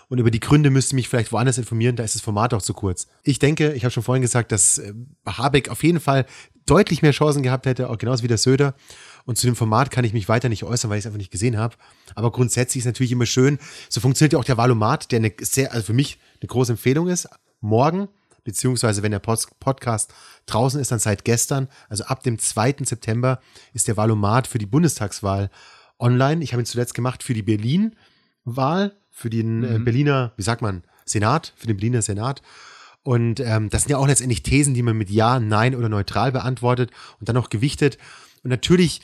Und 0.10 0.20
über 0.20 0.32
die 0.32 0.40
Gründe 0.40 0.70
müsste 0.70 0.92
ich 0.92 0.96
mich 0.96 1.10
vielleicht 1.10 1.32
woanders 1.32 1.58
informieren, 1.58 1.96
da 1.96 2.04
ist 2.04 2.16
das 2.16 2.22
Format 2.22 2.54
auch 2.54 2.62
zu 2.62 2.74
kurz. 2.74 3.08
Ich 3.24 3.40
denke, 3.40 3.74
ich 3.74 3.84
habe 3.84 3.92
schon 3.92 4.04
vorhin 4.04 4.22
gesagt, 4.22 4.52
dass 4.52 4.78
äh, 4.78 4.94
Habeck 5.26 5.70
auf 5.70 5.84
jeden 5.84 6.00
Fall 6.00 6.26
deutlich 6.66 7.02
mehr 7.02 7.12
Chancen 7.12 7.44
gehabt 7.44 7.66
hätte, 7.66 7.90
auch 7.90 7.98
genauso 7.98 8.24
wie 8.24 8.28
der 8.28 8.38
Söder. 8.38 8.76
Und 9.26 9.38
zu 9.38 9.48
dem 9.48 9.58
Format 9.58 9.92
kann 9.92 10.06
ich 10.06 10.14
mich 10.14 10.30
weiter 10.30 10.48
nicht 10.48 10.64
äußern, 10.64 10.90
weil 10.90 10.98
ich 10.98 11.04
es 11.04 11.06
einfach 11.08 11.18
nicht 11.18 11.32
gesehen 11.32 11.58
habe. 11.58 11.76
Aber 12.16 12.32
grundsätzlich 12.32 12.82
ist 12.82 12.86
natürlich 12.86 13.12
immer 13.12 13.26
schön. 13.26 13.60
So 13.90 14.00
funktioniert 14.00 14.34
ja 14.34 14.40
auch 14.40 14.46
der 14.46 14.58
Valomat, 14.58 15.12
der 15.12 15.20
eine 15.20 15.34
sehr, 15.42 15.74
also 15.74 15.88
für 15.88 15.94
mich 15.94 16.20
eine 16.42 16.48
große 16.48 16.74
Empfehlung 16.74 17.10
ist. 17.10 17.28
Morgen, 17.60 18.08
beziehungsweise 18.48 19.04
wenn 19.04 19.12
der 19.12 19.20
Podcast 19.20 20.14
draußen 20.46 20.80
ist, 20.80 20.90
dann 20.90 21.00
seit 21.00 21.26
gestern, 21.26 21.68
also 21.90 22.06
ab 22.06 22.24
dem 22.24 22.40
2. 22.40 22.78
September, 22.84 23.42
ist 23.74 23.90
der 23.90 23.98
Valomat 23.98 24.48
für 24.48 24.58
die 24.58 24.66
Bundestagswahl 24.66 25.52
online. 26.00 26.42
Ich 26.42 26.54
habe 26.54 26.64
ihn 26.64 26.66
zuletzt 26.66 26.94
gemacht 26.94 27.24
für 27.24 27.34
die 27.34 27.44
Berlin-Wahl, 27.44 28.96
für 29.12 29.30
den 29.30 29.66
äh, 29.66 29.80
mhm. 29.80 29.84
Berliner, 29.84 30.32
wie 30.38 30.44
sagt 30.44 30.62
man, 30.62 30.84
Senat, 31.04 31.52
für 31.58 31.68
den 31.68 31.76
Berliner 31.76 32.02
Senat. 32.02 32.42
Und 33.04 33.42
ähm, 33.42 33.70
das 33.70 33.82
sind 33.84 33.92
ja 33.92 33.98
auch 33.98 34.08
letztendlich 34.08 34.44
Thesen, 34.44 34.74
die 34.74 34.82
man 34.82 34.98
mit 34.98 35.10
Ja, 35.10 35.42
Nein 35.42 35.76
oder 35.76 35.90
neutral 35.90 36.32
beantwortet 36.32 36.92
und 37.20 37.28
dann 37.28 37.36
noch 37.36 37.50
gewichtet. 37.50 37.98
Und 38.44 38.50
natürlich, 38.50 39.02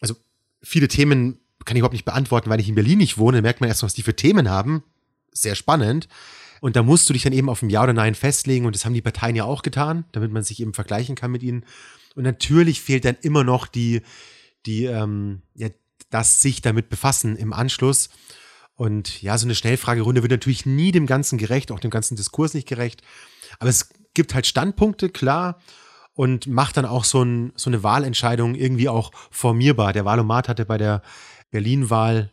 also 0.00 0.16
viele 0.62 0.88
Themen 0.88 1.38
kann 1.64 1.76
ich 1.76 1.80
überhaupt 1.80 1.94
nicht 1.94 2.04
beantworten, 2.04 2.50
weil 2.50 2.58
ich 2.58 2.68
in 2.68 2.74
Berlin 2.74 2.98
nicht 2.98 3.18
wohne. 3.18 3.40
Merkt 3.40 3.60
man 3.60 3.68
erst, 3.68 3.84
was 3.84 3.94
die 3.94 4.02
für 4.02 4.16
Themen 4.16 4.50
haben. 4.50 4.82
Sehr 5.32 5.54
spannend. 5.54 6.08
Und 6.60 6.76
da 6.76 6.82
musst 6.82 7.08
du 7.08 7.12
dich 7.12 7.22
dann 7.22 7.32
eben 7.32 7.48
auf 7.48 7.62
ein 7.62 7.70
Ja 7.70 7.82
oder 7.82 7.92
Nein 7.92 8.14
festlegen. 8.14 8.66
Und 8.66 8.74
das 8.74 8.84
haben 8.84 8.94
die 8.94 9.02
Parteien 9.02 9.36
ja 9.36 9.44
auch 9.44 9.62
getan, 9.62 10.04
damit 10.12 10.30
man 10.30 10.42
sich 10.42 10.60
eben 10.60 10.74
vergleichen 10.74 11.14
kann 11.14 11.30
mit 11.30 11.42
ihnen. 11.42 11.64
Und 12.14 12.24
natürlich 12.24 12.80
fehlt 12.80 13.04
dann 13.04 13.16
immer 13.22 13.44
noch 13.44 13.66
die, 13.66 14.02
die, 14.66 14.84
ähm, 14.84 15.42
ja, 15.54 15.68
das 16.10 16.42
sich 16.42 16.60
damit 16.60 16.88
befassen 16.88 17.36
im 17.36 17.52
Anschluss. 17.52 18.10
Und 18.74 19.22
ja, 19.22 19.36
so 19.38 19.46
eine 19.46 19.54
Schnellfragerunde 19.54 20.22
wird 20.22 20.32
natürlich 20.32 20.66
nie 20.66 20.92
dem 20.92 21.06
Ganzen 21.06 21.38
gerecht, 21.38 21.70
auch 21.70 21.80
dem 21.80 21.90
ganzen 21.90 22.16
Diskurs 22.16 22.54
nicht 22.54 22.68
gerecht. 22.68 23.02
Aber 23.58 23.70
es 23.70 23.90
gibt 24.14 24.34
halt 24.34 24.46
Standpunkte, 24.46 25.10
klar, 25.10 25.60
und 26.14 26.46
macht 26.46 26.76
dann 26.76 26.84
auch 26.84 27.04
so, 27.04 27.22
ein, 27.22 27.52
so 27.56 27.70
eine 27.70 27.82
Wahlentscheidung 27.82 28.54
irgendwie 28.54 28.88
auch 28.88 29.12
formierbar. 29.30 29.92
Der 29.92 30.04
Wahlomat 30.04 30.48
hatte 30.48 30.66
bei 30.66 30.76
der 30.76 31.02
Berlin-Wahl 31.50 32.32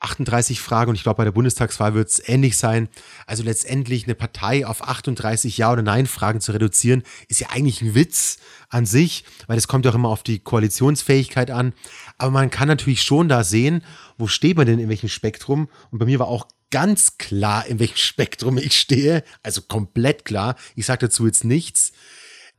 38 0.00 0.60
Fragen 0.60 0.90
und 0.90 0.96
ich 0.96 1.02
glaube, 1.02 1.18
bei 1.18 1.24
der 1.24 1.32
Bundestagswahl 1.32 1.94
wird 1.94 2.08
es 2.08 2.28
ähnlich 2.28 2.56
sein. 2.56 2.88
Also 3.26 3.42
letztendlich 3.42 4.04
eine 4.04 4.14
Partei 4.14 4.66
auf 4.66 4.86
38 4.86 5.56
Ja- 5.56 5.72
oder 5.72 5.82
Nein-Fragen 5.82 6.40
zu 6.40 6.52
reduzieren, 6.52 7.02
ist 7.28 7.40
ja 7.40 7.48
eigentlich 7.50 7.80
ein 7.80 7.94
Witz 7.94 8.38
an 8.68 8.84
sich, 8.84 9.24
weil 9.46 9.56
es 9.56 9.68
kommt 9.68 9.84
ja 9.84 9.90
auch 9.90 9.94
immer 9.94 10.10
auf 10.10 10.22
die 10.22 10.38
Koalitionsfähigkeit 10.38 11.50
an. 11.50 11.72
Aber 12.18 12.30
man 12.30 12.50
kann 12.50 12.68
natürlich 12.68 13.02
schon 13.02 13.28
da 13.28 13.42
sehen, 13.42 13.82
wo 14.18 14.26
steht 14.26 14.56
man 14.56 14.66
denn 14.66 14.78
in 14.78 14.88
welchem 14.88 15.08
Spektrum. 15.08 15.68
Und 15.90 15.98
bei 15.98 16.06
mir 16.06 16.18
war 16.18 16.28
auch 16.28 16.46
ganz 16.70 17.16
klar, 17.16 17.66
in 17.66 17.78
welchem 17.78 17.96
Spektrum 17.96 18.58
ich 18.58 18.78
stehe. 18.78 19.24
Also 19.42 19.62
komplett 19.62 20.24
klar. 20.24 20.56
Ich 20.74 20.86
sage 20.86 21.06
dazu 21.06 21.26
jetzt 21.26 21.44
nichts. 21.44 21.92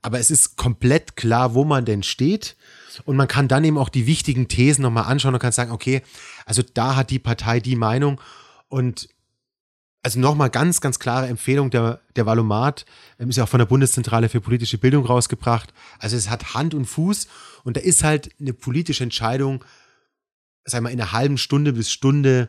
Aber 0.02 0.20
es 0.20 0.32
ist 0.32 0.56
komplett 0.56 1.16
klar, 1.16 1.54
wo 1.54 1.66
man 1.66 1.86
denn 1.86 2.04
steht. 2.04 2.56
Und 3.06 3.16
man 3.16 3.28
kann 3.28 3.48
dann 3.48 3.64
eben 3.64 3.78
auch 3.78 3.90
die 3.90 4.08
wichtigen 4.08 4.48
Thesen 4.48 4.82
nochmal 4.82 5.06
anschauen 5.06 5.34
und 5.34 5.40
kann 5.40 5.52
sagen, 5.52 5.72
okay, 5.72 6.02
also 6.46 6.64
da 6.74 6.96
hat 6.96 7.10
die 7.10 7.20
Partei 7.20 7.60
die 7.60 7.76
Meinung. 7.76 8.20
Und 8.70 9.10
also 10.04 10.20
nochmal 10.20 10.50
ganz, 10.50 10.80
ganz 10.80 11.00
klare 11.00 11.28
Empfehlung, 11.28 11.70
der, 11.70 12.00
der 12.16 12.26
Valomat 12.26 12.86
ähm, 13.20 13.30
ist 13.30 13.36
ja 13.36 13.44
auch 13.44 13.50
von 13.50 13.60
der 13.60 13.66
Bundeszentrale 13.66 14.30
für 14.30 14.40
politische 14.40 14.78
Bildung 14.78 15.06
rausgebracht. 15.06 15.74
Also 16.00 16.16
es 16.16 16.30
hat 16.30 16.54
Hand 16.54 16.74
und 16.74 16.86
Fuß 16.86 17.28
und 17.64 17.76
da 17.76 17.82
ist 17.82 18.04
halt 18.04 18.30
eine 18.40 18.54
politische 18.54 19.04
Entscheidung, 19.04 19.66
sagen 20.64 20.86
wir, 20.86 20.92
in 20.92 21.02
einer 21.02 21.12
halben 21.12 21.38
Stunde 21.38 21.74
bis 21.74 21.92
Stunde 21.92 22.48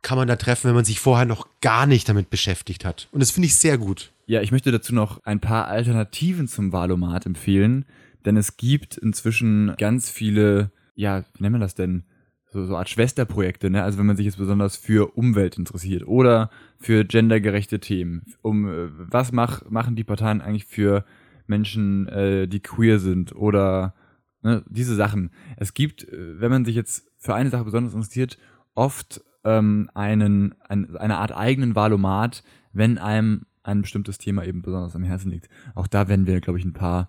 kann 0.00 0.16
man 0.16 0.28
da 0.28 0.36
treffen, 0.36 0.68
wenn 0.68 0.74
man 0.74 0.84
sich 0.84 1.00
vorher 1.00 1.26
noch 1.26 1.48
gar 1.60 1.86
nicht 1.86 2.08
damit 2.08 2.30
beschäftigt 2.30 2.84
hat. 2.84 3.08
Und 3.12 3.20
das 3.20 3.30
finde 3.30 3.46
ich 3.46 3.56
sehr 3.56 3.76
gut. 3.78 4.12
Ja, 4.26 4.40
ich 4.40 4.52
möchte 4.52 4.70
dazu 4.72 4.94
noch 4.94 5.22
ein 5.24 5.40
paar 5.40 5.68
Alternativen 5.68 6.48
zum 6.48 6.72
Valomat 6.72 7.26
empfehlen, 7.26 7.84
denn 8.24 8.36
es 8.36 8.56
gibt 8.56 8.96
inzwischen 8.96 9.74
ganz 9.78 10.10
viele, 10.10 10.70
ja, 10.94 11.24
wie 11.34 11.42
nennt 11.42 11.52
man 11.52 11.60
das 11.60 11.74
denn? 11.74 12.04
So, 12.50 12.64
so 12.64 12.76
Art 12.76 12.88
Schwesterprojekte, 12.88 13.68
ne? 13.68 13.82
Also 13.82 13.98
wenn 13.98 14.06
man 14.06 14.16
sich 14.16 14.26
jetzt 14.26 14.38
besonders 14.38 14.76
für 14.76 15.16
Umwelt 15.16 15.58
interessiert 15.58 16.06
oder 16.06 16.50
für 16.78 17.04
gendergerechte 17.04 17.80
Themen. 17.80 18.26
Um 18.42 18.68
äh, 18.68 18.88
was 18.96 19.32
mach, 19.32 19.68
machen 19.68 19.96
die 19.96 20.04
Parteien 20.04 20.40
eigentlich 20.40 20.66
für 20.66 21.04
Menschen, 21.46 22.08
äh, 22.08 22.46
die 22.46 22.60
queer 22.60 23.00
sind 23.00 23.34
oder 23.34 23.94
ne, 24.42 24.62
diese 24.68 24.94
Sachen. 24.94 25.30
Es 25.56 25.74
gibt, 25.74 26.04
äh, 26.04 26.40
wenn 26.40 26.50
man 26.50 26.64
sich 26.64 26.76
jetzt 26.76 27.10
für 27.18 27.34
eine 27.34 27.50
Sache 27.50 27.64
besonders 27.64 27.94
interessiert, 27.94 28.38
oft 28.74 29.22
ähm, 29.42 29.90
einen, 29.94 30.54
ein, 30.68 30.96
eine 30.96 31.18
Art 31.18 31.36
eigenen 31.36 31.74
Valomat, 31.74 32.44
wenn 32.72 32.98
einem 32.98 33.46
ein 33.62 33.82
bestimmtes 33.82 34.18
Thema 34.18 34.44
eben 34.44 34.62
besonders 34.62 34.94
am 34.94 35.04
Herzen 35.04 35.30
liegt. 35.30 35.48
Auch 35.74 35.86
da 35.86 36.06
werden 36.08 36.26
wir, 36.26 36.40
glaube 36.40 36.58
ich, 36.58 36.64
ein 36.64 36.72
paar 36.72 37.08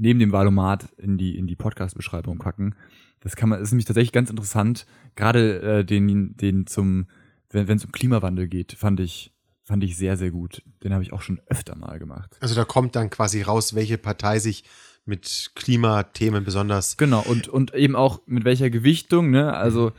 neben 0.00 0.18
dem 0.18 0.32
Valomat 0.32 0.88
in 0.96 1.18
die, 1.18 1.36
in 1.36 1.46
die 1.46 1.56
Podcast-Beschreibung 1.56 2.38
packen. 2.38 2.74
Das 3.20 3.36
kann 3.36 3.50
man, 3.50 3.60
ist 3.60 3.70
nämlich 3.70 3.84
tatsächlich 3.84 4.12
ganz 4.12 4.30
interessant. 4.30 4.86
Gerade 5.14 5.60
äh, 5.60 5.84
den, 5.84 6.36
den 6.36 6.66
zum, 6.66 7.06
wenn 7.50 7.68
es 7.68 7.84
um 7.84 7.92
Klimawandel 7.92 8.48
geht, 8.48 8.72
fand 8.72 8.98
ich, 8.98 9.32
fand 9.62 9.84
ich 9.84 9.98
sehr, 9.98 10.16
sehr 10.16 10.30
gut. 10.30 10.62
Den 10.82 10.94
habe 10.94 11.02
ich 11.02 11.12
auch 11.12 11.20
schon 11.20 11.40
öfter 11.46 11.76
mal 11.76 11.98
gemacht. 11.98 12.36
Also 12.40 12.54
da 12.54 12.64
kommt 12.64 12.96
dann 12.96 13.10
quasi 13.10 13.42
raus, 13.42 13.74
welche 13.74 13.98
Partei 13.98 14.38
sich 14.38 14.64
mit 15.04 15.52
Klimathemen 15.54 16.44
besonders. 16.44 16.96
Genau, 16.96 17.20
und, 17.20 17.48
und 17.48 17.74
eben 17.74 17.94
auch 17.94 18.22
mit 18.26 18.44
welcher 18.44 18.70
Gewichtung, 18.70 19.30
ne? 19.30 19.52
Also 19.54 19.92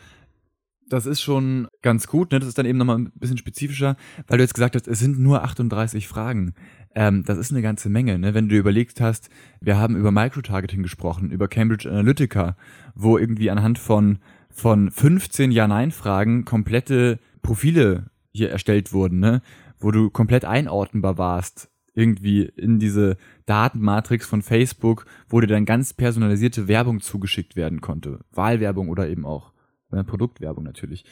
das 0.91 1.05
ist 1.05 1.21
schon 1.21 1.67
ganz 1.81 2.07
gut. 2.07 2.31
Ne? 2.31 2.39
Das 2.39 2.49
ist 2.49 2.57
dann 2.57 2.65
eben 2.65 2.77
nochmal 2.77 2.97
ein 2.97 3.11
bisschen 3.15 3.37
spezifischer, 3.37 3.95
weil 4.27 4.37
du 4.37 4.43
jetzt 4.43 4.53
gesagt 4.53 4.75
hast, 4.75 4.87
es 4.87 4.99
sind 4.99 5.19
nur 5.19 5.43
38 5.43 6.07
Fragen. 6.07 6.53
Ähm, 6.93 7.23
das 7.25 7.37
ist 7.37 7.51
eine 7.51 7.61
ganze 7.61 7.89
Menge. 7.89 8.19
Ne? 8.19 8.33
Wenn 8.33 8.47
du 8.47 8.55
dir 8.55 8.59
überlegt 8.59 8.99
hast, 9.01 9.29
wir 9.61 9.77
haben 9.77 9.95
über 9.95 10.11
Microtargeting 10.11 10.83
gesprochen, 10.83 11.31
über 11.31 11.47
Cambridge 11.47 11.89
Analytica, 11.89 12.55
wo 12.95 13.17
irgendwie 13.17 13.49
anhand 13.49 13.79
von, 13.79 14.19
von 14.49 14.91
15 14.91 15.51
Ja-Nein-Fragen 15.51 16.45
komplette 16.45 17.19
Profile 17.41 18.07
hier 18.31 18.49
erstellt 18.49 18.93
wurden, 18.93 19.19
ne? 19.19 19.41
wo 19.79 19.91
du 19.91 20.09
komplett 20.09 20.45
einordnenbar 20.45 21.17
warst 21.17 21.71
irgendwie 21.93 22.43
in 22.43 22.79
diese 22.79 23.17
Datenmatrix 23.45 24.25
von 24.25 24.41
Facebook, 24.41 25.05
wo 25.27 25.41
dir 25.41 25.47
dann 25.47 25.65
ganz 25.65 25.93
personalisierte 25.93 26.67
Werbung 26.67 27.01
zugeschickt 27.01 27.55
werden 27.55 27.81
konnte. 27.81 28.19
Wahlwerbung 28.31 28.89
oder 28.89 29.09
eben 29.09 29.25
auch 29.25 29.51
äh, 29.91 30.03
Produktwerbung 30.03 30.63
natürlich. 30.63 31.03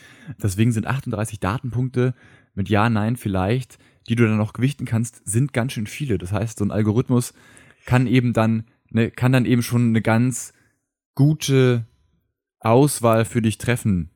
Deswegen 0.42 0.72
sind 0.72 0.88
38 0.88 1.40
Datenpunkte 1.40 2.14
mit 2.56 2.70
Ja, 2.70 2.90
Nein 2.90 3.18
vielleicht, 3.18 3.78
die 4.10 4.16
du 4.16 4.28
dann 4.28 4.38
noch 4.38 4.54
gewichten 4.54 4.86
kannst, 4.86 5.22
sind 5.26 5.54
ganz 5.54 5.74
schön 5.74 5.88
viele. 5.88 6.18
Das 6.18 6.32
heißt, 6.32 6.58
so 6.58 6.66
ein 6.66 6.72
Algorithmus 6.72 7.34
kann 7.86 8.08
eben 8.08 8.34
dann, 8.34 8.66
ne, 8.90 9.12
kann 9.12 9.32
dann 9.32 9.46
eben 9.46 9.62
schon 9.62 9.90
eine 9.90 10.02
ganz 10.02 10.52
gute 11.16 11.86
Auswahl 12.60 13.24
für 13.26 13.42
dich 13.42 13.58
treffen. 13.58 14.10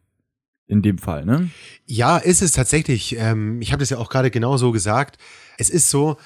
In 0.66 0.82
dem 0.82 0.98
Fall, 0.98 1.26
ne? 1.26 1.50
Ja, 1.86 2.18
ist 2.18 2.42
es 2.42 2.54
tatsächlich. 2.54 3.18
Ähm, 3.18 3.62
ich 3.62 3.74
habe 3.74 3.82
das 3.82 3.90
ja 3.90 3.98
auch 3.98 4.10
gerade 4.10 4.32
genau 4.32 4.56
so 4.56 4.72
gesagt. 4.72 5.18
Es 5.58 5.70
ist 5.70 5.90
so, 5.90 6.18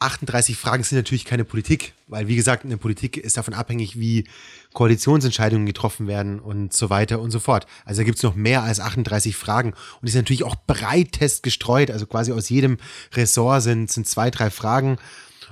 38 0.00 0.56
Fragen 0.56 0.82
sind 0.82 0.96
natürlich 0.96 1.26
keine 1.26 1.44
Politik, 1.44 1.92
weil 2.08 2.26
wie 2.26 2.34
gesagt, 2.34 2.64
eine 2.64 2.78
Politik 2.78 3.18
ist 3.18 3.36
davon 3.36 3.52
abhängig, 3.52 4.00
wie 4.00 4.24
Koalitionsentscheidungen 4.72 5.66
getroffen 5.66 6.06
werden 6.06 6.40
und 6.40 6.72
so 6.72 6.88
weiter 6.88 7.20
und 7.20 7.30
so 7.30 7.38
fort. 7.38 7.66
Also 7.84 8.00
da 8.00 8.04
gibt 8.04 8.16
es 8.16 8.22
noch 8.22 8.34
mehr 8.34 8.62
als 8.62 8.80
38 8.80 9.36
Fragen 9.36 9.74
und 10.00 10.08
sind 10.08 10.22
natürlich 10.22 10.44
auch 10.44 10.56
breitest 10.66 11.42
gestreut, 11.42 11.90
also 11.90 12.06
quasi 12.06 12.32
aus 12.32 12.48
jedem 12.48 12.78
Ressort 13.12 13.62
sind, 13.62 13.92
sind 13.92 14.08
zwei, 14.08 14.30
drei 14.30 14.48
Fragen. 14.50 14.96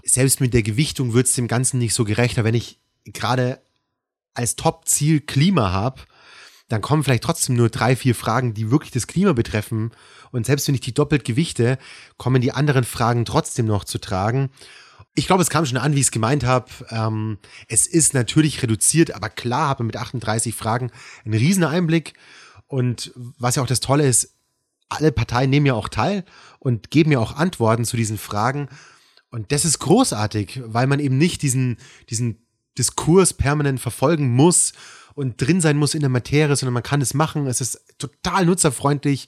Selbst 0.02 0.40
mit 0.40 0.54
der 0.54 0.62
Gewichtung 0.62 1.12
wird 1.12 1.26
es 1.26 1.34
dem 1.34 1.46
Ganzen 1.46 1.78
nicht 1.78 1.92
so 1.92 2.04
gerechter, 2.04 2.42
wenn 2.42 2.54
ich 2.54 2.78
gerade 3.04 3.60
als 4.32 4.56
Top-Ziel 4.56 5.20
Klima 5.20 5.72
habe, 5.72 6.02
dann 6.68 6.82
kommen 6.82 7.02
vielleicht 7.02 7.24
trotzdem 7.24 7.56
nur 7.56 7.70
drei, 7.70 7.96
vier 7.96 8.14
Fragen, 8.14 8.54
die 8.54 8.70
wirklich 8.70 8.92
das 8.92 9.06
Klima 9.06 9.32
betreffen. 9.32 9.90
Und 10.30 10.46
selbst 10.46 10.68
wenn 10.68 10.74
ich 10.74 10.82
die 10.82 10.94
doppelt 10.94 11.24
gewichte, 11.24 11.78
kommen 12.18 12.42
die 12.42 12.52
anderen 12.52 12.84
Fragen 12.84 13.24
trotzdem 13.24 13.66
noch 13.66 13.84
zu 13.84 13.98
tragen. 13.98 14.50
Ich 15.14 15.26
glaube, 15.26 15.42
es 15.42 15.50
kam 15.50 15.64
schon 15.64 15.78
an, 15.78 15.94
wie 15.94 16.00
ich 16.00 16.06
es 16.06 16.10
gemeint 16.10 16.44
habe. 16.44 16.70
Ähm, 16.90 17.38
es 17.68 17.86
ist 17.86 18.12
natürlich 18.12 18.62
reduziert, 18.62 19.14
aber 19.14 19.30
klar 19.30 19.68
habe 19.68 19.84
mit 19.84 19.96
38 19.96 20.54
Fragen 20.54 20.90
einen 21.24 21.34
riesen 21.34 21.64
Einblick. 21.64 22.12
Und 22.66 23.12
was 23.16 23.56
ja 23.56 23.62
auch 23.62 23.66
das 23.66 23.80
Tolle 23.80 24.06
ist, 24.06 24.34
alle 24.90 25.10
Parteien 25.10 25.50
nehmen 25.50 25.66
ja 25.66 25.74
auch 25.74 25.88
teil 25.88 26.24
und 26.58 26.90
geben 26.90 27.12
ja 27.12 27.18
auch 27.18 27.36
Antworten 27.36 27.86
zu 27.86 27.96
diesen 27.96 28.18
Fragen. 28.18 28.68
Und 29.30 29.52
das 29.52 29.64
ist 29.64 29.78
großartig, 29.78 30.62
weil 30.64 30.86
man 30.86 31.00
eben 31.00 31.16
nicht 31.16 31.42
diesen, 31.42 31.78
diesen 32.10 32.46
Diskurs 32.76 33.32
permanent 33.32 33.80
verfolgen 33.80 34.30
muss 34.30 34.72
und 35.18 35.40
drin 35.40 35.60
sein 35.60 35.76
muss 35.76 35.94
in 35.94 36.00
der 36.00 36.08
Materie, 36.08 36.54
sondern 36.54 36.74
man 36.74 36.82
kann 36.84 37.00
es 37.00 37.12
machen. 37.12 37.46
Es 37.46 37.60
ist 37.60 37.82
total 37.98 38.46
nutzerfreundlich 38.46 39.26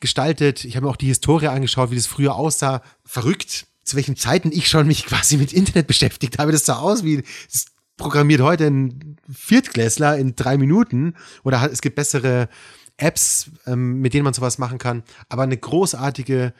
gestaltet. 0.00 0.64
Ich 0.64 0.74
habe 0.76 0.86
mir 0.86 0.90
auch 0.90 0.96
die 0.96 1.06
Historie 1.06 1.46
angeschaut, 1.46 1.92
wie 1.92 1.96
das 1.96 2.08
früher 2.08 2.34
aussah. 2.34 2.82
Verrückt, 3.04 3.68
zu 3.84 3.96
welchen 3.96 4.16
Zeiten 4.16 4.50
ich 4.52 4.68
schon 4.68 4.88
mich 4.88 5.06
quasi 5.06 5.36
mit 5.36 5.52
Internet 5.52 5.86
beschäftigt 5.86 6.38
habe. 6.38 6.50
Das 6.50 6.66
sah 6.66 6.78
aus 6.78 7.04
wie, 7.04 7.22
das 7.52 7.66
programmiert 7.96 8.40
heute 8.40 8.66
ein 8.66 9.16
Viertklässler 9.32 10.18
in 10.18 10.34
drei 10.34 10.58
Minuten 10.58 11.14
oder 11.44 11.70
es 11.70 11.80
gibt 11.80 11.96
bessere 11.96 12.48
Apps, 12.96 13.50
ähm, 13.66 14.00
mit 14.00 14.14
denen 14.14 14.24
man 14.24 14.34
sowas 14.34 14.58
machen 14.58 14.78
kann. 14.78 15.04
Aber 15.28 15.44
eine 15.44 15.56
großartige, 15.56 16.52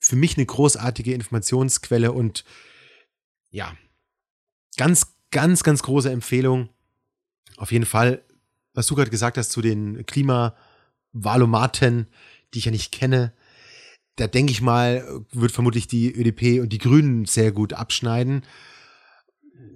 für 0.00 0.16
mich 0.16 0.38
eine 0.38 0.46
großartige 0.46 1.12
Informationsquelle 1.12 2.12
und 2.12 2.44
ja, 3.50 3.74
ganz, 4.78 5.14
ganz, 5.30 5.62
ganz 5.62 5.82
große 5.82 6.10
Empfehlung. 6.10 6.70
Auf 7.62 7.70
jeden 7.70 7.86
Fall, 7.86 8.24
was 8.74 8.88
du 8.88 8.96
gerade 8.96 9.12
gesagt 9.12 9.38
hast 9.38 9.52
zu 9.52 9.62
den 9.62 10.04
Klimavalomaten, 10.04 12.08
die 12.52 12.58
ich 12.58 12.64
ja 12.64 12.72
nicht 12.72 12.90
kenne, 12.90 13.32
da 14.16 14.26
denke 14.26 14.50
ich 14.50 14.60
mal, 14.60 15.24
wird 15.30 15.52
vermutlich 15.52 15.86
die 15.86 16.12
ÖDP 16.12 16.60
und 16.60 16.72
die 16.72 16.78
Grünen 16.78 17.24
sehr 17.24 17.52
gut 17.52 17.72
abschneiden. 17.72 18.42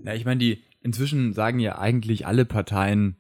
Ja, 0.03 0.15
ich 0.15 0.25
meine, 0.25 0.41
die 0.41 0.65
inzwischen 0.81 1.33
sagen 1.33 1.61
ja 1.61 1.79
eigentlich 1.79 2.27
alle 2.27 2.45
Parteien, 2.45 3.19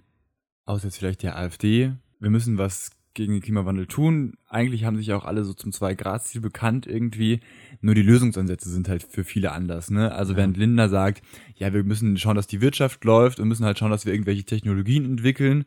außer 0.64 0.86
jetzt 0.86 0.98
vielleicht 0.98 1.22
der 1.22 1.38
AfD, 1.38 1.92
wir 2.18 2.30
müssen 2.30 2.58
was 2.58 2.90
gegen 3.16 3.32
den 3.32 3.42
Klimawandel 3.42 3.86
tun. 3.86 4.34
Eigentlich 4.48 4.84
haben 4.84 4.96
sich 4.96 5.12
auch 5.12 5.24
alle 5.24 5.44
so 5.44 5.54
zum 5.54 5.72
Zwei-Grad-Ziel 5.72 6.40
bekannt 6.40 6.86
irgendwie. 6.86 7.40
Nur 7.80 7.94
die 7.94 8.02
Lösungsansätze 8.02 8.70
sind 8.70 8.88
halt 8.88 9.02
für 9.02 9.24
viele 9.24 9.52
anders. 9.52 9.90
Ne? 9.90 10.12
Also 10.12 10.32
ja. 10.32 10.38
während 10.38 10.56
Linda 10.56 10.88
sagt, 10.88 11.22
ja, 11.56 11.72
wir 11.74 11.82
müssen 11.82 12.16
schauen, 12.18 12.36
dass 12.36 12.46
die 12.46 12.60
Wirtschaft 12.60 13.04
läuft 13.04 13.40
und 13.40 13.48
müssen 13.48 13.64
halt 13.64 13.78
schauen, 13.78 13.90
dass 13.90 14.06
wir 14.06 14.12
irgendwelche 14.12 14.44
Technologien 14.44 15.04
entwickeln, 15.04 15.64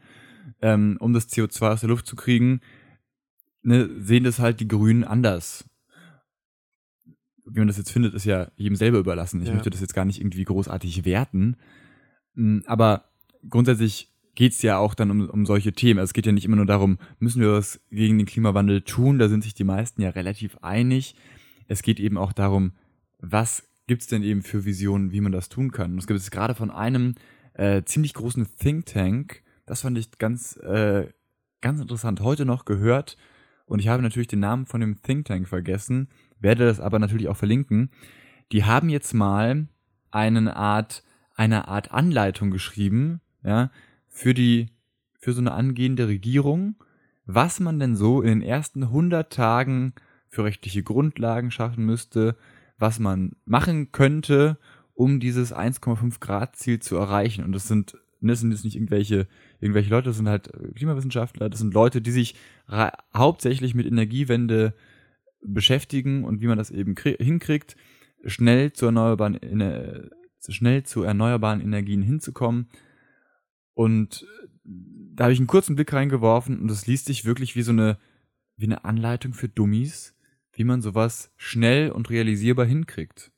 ähm, 0.62 0.98
um 1.00 1.12
das 1.12 1.28
CO2 1.30 1.74
aus 1.74 1.80
der 1.82 1.90
Luft 1.90 2.08
zu 2.08 2.16
kriegen, 2.16 2.62
ne, 3.64 3.90
sehen 4.00 4.24
das 4.24 4.40
halt 4.40 4.60
die 4.60 4.68
Grünen 4.68 5.04
anders. 5.04 5.66
Wie 7.46 7.60
man 7.60 7.68
das 7.68 7.78
jetzt 7.78 7.92
findet, 7.92 8.14
ist 8.14 8.26
ja 8.26 8.52
jedem 8.56 8.76
selber 8.76 9.00
überlassen. 9.00 9.42
Ich 9.42 9.48
ja. 9.48 9.56
möchte 9.56 9.72
das 9.72 9.82
jetzt 9.82 9.96
gar 9.96 10.06
nicht 10.06 10.22
irgendwie 10.22 10.44
großartig 10.44 11.04
werten. 11.04 11.58
Mm, 12.36 12.60
aber 12.68 13.06
grundsätzlich 13.50 14.09
geht 14.40 14.54
es 14.54 14.62
ja 14.62 14.78
auch 14.78 14.94
dann 14.94 15.12
um, 15.12 15.30
um 15.30 15.46
solche 15.46 15.74
Themen. 15.74 16.00
Also 16.00 16.12
es 16.12 16.14
geht 16.14 16.26
ja 16.26 16.32
nicht 16.32 16.46
immer 16.46 16.56
nur 16.56 16.66
darum, 16.66 16.98
müssen 17.20 17.42
wir 17.42 17.52
was 17.52 17.82
gegen 17.92 18.18
den 18.18 18.26
Klimawandel 18.26 18.84
tun? 18.84 19.20
Da 19.20 19.28
sind 19.28 19.44
sich 19.44 19.54
die 19.54 19.66
meisten 19.66 20.02
ja 20.02 20.12
relativ 20.12 20.58
einig. 20.62 21.14
Es 21.68 21.84
geht 21.84 22.00
eben 22.00 22.18
auch 22.18 22.32
darum, 22.32 22.72
was 23.20 23.68
gibt 23.86 24.04
es 24.04 24.08
denn 24.08 24.24
eben 24.24 24.42
für 24.42 24.64
Visionen, 24.64 25.12
wie 25.12 25.20
man 25.20 25.34
das 25.34 25.50
tun 25.50 25.74
kann. 25.74 25.92
Und 25.92 25.98
es 25.98 26.08
gibt 26.08 26.22
es 26.22 26.32
gerade 26.32 26.56
von 26.56 26.72
einem 26.72 27.16
äh, 27.56 27.84
ziemlich 27.84 28.14
großen 28.14 28.48
Think 28.58 28.86
Tank, 28.86 29.44
das 29.66 29.82
fand 29.82 29.98
ich 29.98 30.18
ganz, 30.20 30.56
äh, 30.56 31.10
ganz 31.60 31.82
interessant, 31.82 32.22
heute 32.22 32.46
noch 32.46 32.64
gehört, 32.64 33.18
und 33.66 33.80
ich 33.80 33.90
habe 33.90 34.02
natürlich 34.02 34.30
den 34.30 34.40
Namen 34.40 34.68
von 34.68 34.80
dem 34.80 35.02
Think 35.02 35.26
Tank 35.26 35.50
vergessen, 35.50 36.08
werde 36.40 36.66
das 36.66 36.80
aber 36.80 36.98
natürlich 36.98 37.28
auch 37.28 37.36
verlinken. 37.36 37.92
Die 38.54 38.64
haben 38.64 38.88
jetzt 38.88 39.14
mal 39.14 39.68
eine 40.12 40.56
Art, 40.56 41.04
eine 41.36 41.68
Art 41.68 41.92
Anleitung 41.92 42.52
geschrieben, 42.52 43.20
ja, 43.44 43.70
für 44.20 44.34
die, 44.34 44.68
für 45.18 45.32
so 45.32 45.40
eine 45.40 45.54
angehende 45.54 46.10
Regierung, 46.10 46.76
was 47.26 47.62
man 47.62 47.80
denn 47.80 47.96
so 47.96 48.22
in 48.22 48.28
den 48.28 48.42
ersten 48.42 48.84
100 48.84 49.32
Tagen 49.32 49.94
für 50.28 50.44
rechtliche 50.44 50.84
Grundlagen 50.84 51.52
schaffen 51.52 51.86
müsste, 51.86 52.36
was 52.78 53.00
man 53.00 53.38
machen 53.46 53.94
könnte, 53.94 54.58
um 54.94 55.22
dieses 55.22 55.56
1,5 55.56 56.20
Grad 56.20 56.58
Ziel 56.58 56.80
zu 56.80 56.98
erreichen. 56.98 57.46
Und 57.46 57.54
das 57.54 57.70
sind, 57.70 57.98
das 58.20 58.42
sind 58.42 58.52
jetzt 58.52 58.66
nicht 58.66 58.76
irgendwelche 58.76 59.26
irgendwelche 59.62 59.90
Leute, 59.90 60.10
das 60.10 60.18
sind 60.18 60.28
halt 60.28 60.52
Klimawissenschaftler, 60.76 61.50
das 61.50 61.62
sind 61.62 61.74
Leute, 61.74 62.02
die 62.02 62.12
sich 62.12 62.36
hauptsächlich 63.16 63.74
mit 63.74 63.86
Energiewende 63.86 64.74
beschäftigen 65.42 66.26
und 66.26 66.42
wie 66.42 66.48
man 66.48 66.58
das 66.58 66.72
eben 66.72 66.96
hinkriegt, 66.98 67.78
schnell 68.26 68.74
zu 68.74 68.88
erneuerbaren, 68.88 69.40
schnell 70.50 70.84
zu 70.84 71.04
erneuerbaren 71.04 71.62
Energien 71.62 72.02
hinzukommen. 72.02 72.68
Und 73.80 74.28
da 74.74 75.24
habe 75.24 75.32
ich 75.32 75.40
einen 75.40 75.48
kurzen 75.48 75.78
Blick 75.78 75.94
reingeworfen 75.94 76.60
und 76.60 76.68
das 76.68 76.86
liest 76.86 77.06
sich 77.06 77.24
wirklich 77.24 77.56
wie 77.56 77.62
so 77.62 77.72
eine, 77.72 77.98
wie 78.58 78.66
eine 78.66 78.84
Anleitung 78.84 79.34
für 79.34 79.48
Dummies, 79.48 80.18
wie 80.52 80.66
man 80.66 80.82
sowas 80.82 81.32
schnell 81.38 81.90
und 81.90 82.10
realisierbar 82.10 82.66
hinkriegt. 82.66 83.32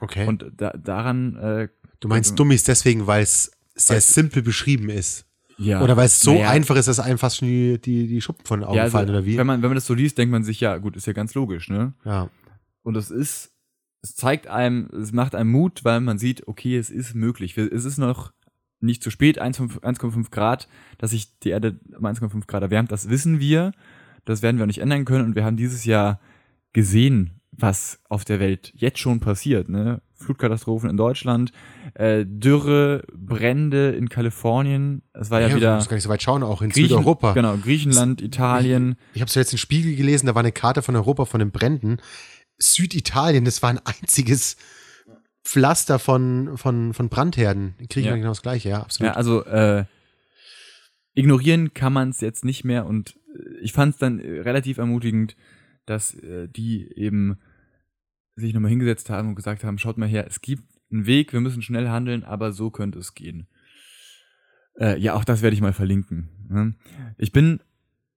Okay. 0.00 0.26
Und 0.26 0.50
da, 0.56 0.70
daran. 0.70 1.36
Äh, 1.36 1.68
du 2.00 2.08
meinst 2.08 2.36
Dummies 2.36 2.64
deswegen, 2.64 3.06
weil 3.06 3.22
es 3.22 3.52
sehr 3.76 4.00
simpel 4.00 4.42
beschrieben 4.42 4.88
ist. 4.88 5.24
Ja. 5.56 5.80
Oder 5.80 5.96
weil 5.96 6.06
es 6.06 6.18
so 6.18 6.32
naja. 6.32 6.50
einfach 6.50 6.74
ist, 6.74 6.88
dass 6.88 6.98
einem 6.98 7.18
fast 7.18 7.36
schon 7.36 7.46
die, 7.46 7.80
die, 7.80 8.08
die 8.08 8.20
Schuppen 8.20 8.44
von 8.44 8.58
den 8.58 8.66
Augen 8.66 8.78
ja, 8.78 8.82
also, 8.82 8.98
fallen, 8.98 9.10
oder 9.10 9.24
wie? 9.24 9.38
Wenn 9.38 9.46
man, 9.46 9.62
wenn 9.62 9.68
man 9.70 9.76
das 9.76 9.86
so 9.86 9.94
liest, 9.94 10.18
denkt 10.18 10.32
man 10.32 10.42
sich, 10.42 10.58
ja, 10.58 10.78
gut, 10.78 10.96
ist 10.96 11.06
ja 11.06 11.12
ganz 11.12 11.34
logisch, 11.34 11.68
ne? 11.68 11.94
Ja. 12.04 12.28
Und 12.82 12.96
es 12.96 13.12
ist, 13.12 13.52
es 14.02 14.16
zeigt 14.16 14.48
einem, 14.48 14.90
es 15.00 15.12
macht 15.12 15.36
einem 15.36 15.52
Mut, 15.52 15.84
weil 15.84 16.00
man 16.00 16.18
sieht, 16.18 16.48
okay, 16.48 16.76
es 16.76 16.90
ist 16.90 17.14
möglich. 17.14 17.56
Es 17.56 17.84
ist 17.84 17.98
noch 17.98 18.32
nicht 18.86 19.02
zu 19.02 19.10
spät, 19.10 19.40
1,5 19.40 20.30
Grad, 20.30 20.68
dass 20.98 21.10
sich 21.10 21.38
die 21.40 21.50
Erde 21.50 21.78
um 21.96 22.04
1,5 22.04 22.46
Grad 22.46 22.62
erwärmt, 22.62 22.90
das 22.92 23.08
wissen 23.08 23.40
wir. 23.40 23.72
Das 24.24 24.42
werden 24.42 24.56
wir 24.56 24.64
auch 24.64 24.66
nicht 24.66 24.80
ändern 24.80 25.04
können. 25.04 25.24
Und 25.24 25.36
wir 25.36 25.44
haben 25.44 25.56
dieses 25.56 25.84
Jahr 25.84 26.20
gesehen, 26.72 27.40
was 27.52 28.00
auf 28.08 28.24
der 28.24 28.40
Welt 28.40 28.72
jetzt 28.74 28.98
schon 28.98 29.20
passiert. 29.20 29.68
Ne? 29.68 30.02
Flutkatastrophen 30.14 30.90
in 30.90 30.96
Deutschland, 30.96 31.52
äh, 31.94 32.24
Dürre, 32.26 33.04
Brände 33.14 33.90
in 33.90 34.08
Kalifornien. 34.08 35.02
Es 35.12 35.30
war 35.30 35.40
ja, 35.40 35.48
ja 35.48 35.56
wieder. 35.56 35.70
Du 35.70 35.76
musst 35.76 35.88
gar 35.88 35.96
nicht 35.96 36.04
so 36.04 36.10
weit 36.10 36.22
schauen, 36.22 36.42
auch 36.42 36.62
in 36.62 36.70
Griechen, 36.70 36.88
Südeuropa. 36.88 37.32
Genau, 37.32 37.56
Griechenland, 37.56 38.20
Italien. 38.20 38.96
Ich, 39.10 39.16
ich 39.16 39.22
habe 39.22 39.30
jetzt 39.32 39.52
im 39.52 39.58
Spiegel 39.58 39.94
gelesen, 39.96 40.26
da 40.26 40.34
war 40.34 40.40
eine 40.40 40.52
Karte 40.52 40.82
von 40.82 40.96
Europa 40.96 41.24
von 41.24 41.38
den 41.38 41.50
Bränden. 41.50 41.98
Süditalien, 42.58 43.44
das 43.44 43.62
war 43.62 43.70
ein 43.70 43.80
einziges 43.84 44.56
Pflaster 45.46 46.00
von, 46.00 46.58
von, 46.58 46.92
von 46.92 47.08
Brandherden. 47.08 47.76
In 47.78 47.86
Griechenland 47.86 48.16
ja. 48.16 48.22
genau 48.22 48.30
das 48.32 48.42
gleiche, 48.42 48.68
ja, 48.68 48.82
absolut. 48.82 49.12
Ja, 49.12 49.16
also 49.16 49.44
äh, 49.44 49.84
ignorieren 51.14 51.72
kann 51.72 51.92
man 51.92 52.10
es 52.10 52.20
jetzt 52.20 52.44
nicht 52.44 52.64
mehr 52.64 52.84
und 52.84 53.16
äh, 53.32 53.58
ich 53.60 53.72
fand 53.72 53.94
es 53.94 53.98
dann 53.98 54.18
relativ 54.18 54.78
ermutigend, 54.78 55.36
dass 55.86 56.14
äh, 56.14 56.48
die 56.48 56.92
eben 56.96 57.38
sich 58.34 58.54
nochmal 58.54 58.70
hingesetzt 58.70 59.08
haben 59.08 59.28
und 59.28 59.34
gesagt 59.36 59.62
haben, 59.62 59.78
schaut 59.78 59.98
mal 59.98 60.08
her, 60.08 60.26
es 60.26 60.40
gibt 60.40 60.64
einen 60.90 61.06
Weg, 61.06 61.32
wir 61.32 61.40
müssen 61.40 61.62
schnell 61.62 61.88
handeln, 61.88 62.24
aber 62.24 62.52
so 62.52 62.70
könnte 62.70 62.98
es 62.98 63.14
gehen. 63.14 63.46
Äh, 64.80 64.98
ja, 64.98 65.14
auch 65.14 65.24
das 65.24 65.42
werde 65.42 65.54
ich 65.54 65.62
mal 65.62 65.72
verlinken. 65.72 66.28
Ne? 66.48 66.74
Ich 67.18 67.30
bin, 67.30 67.60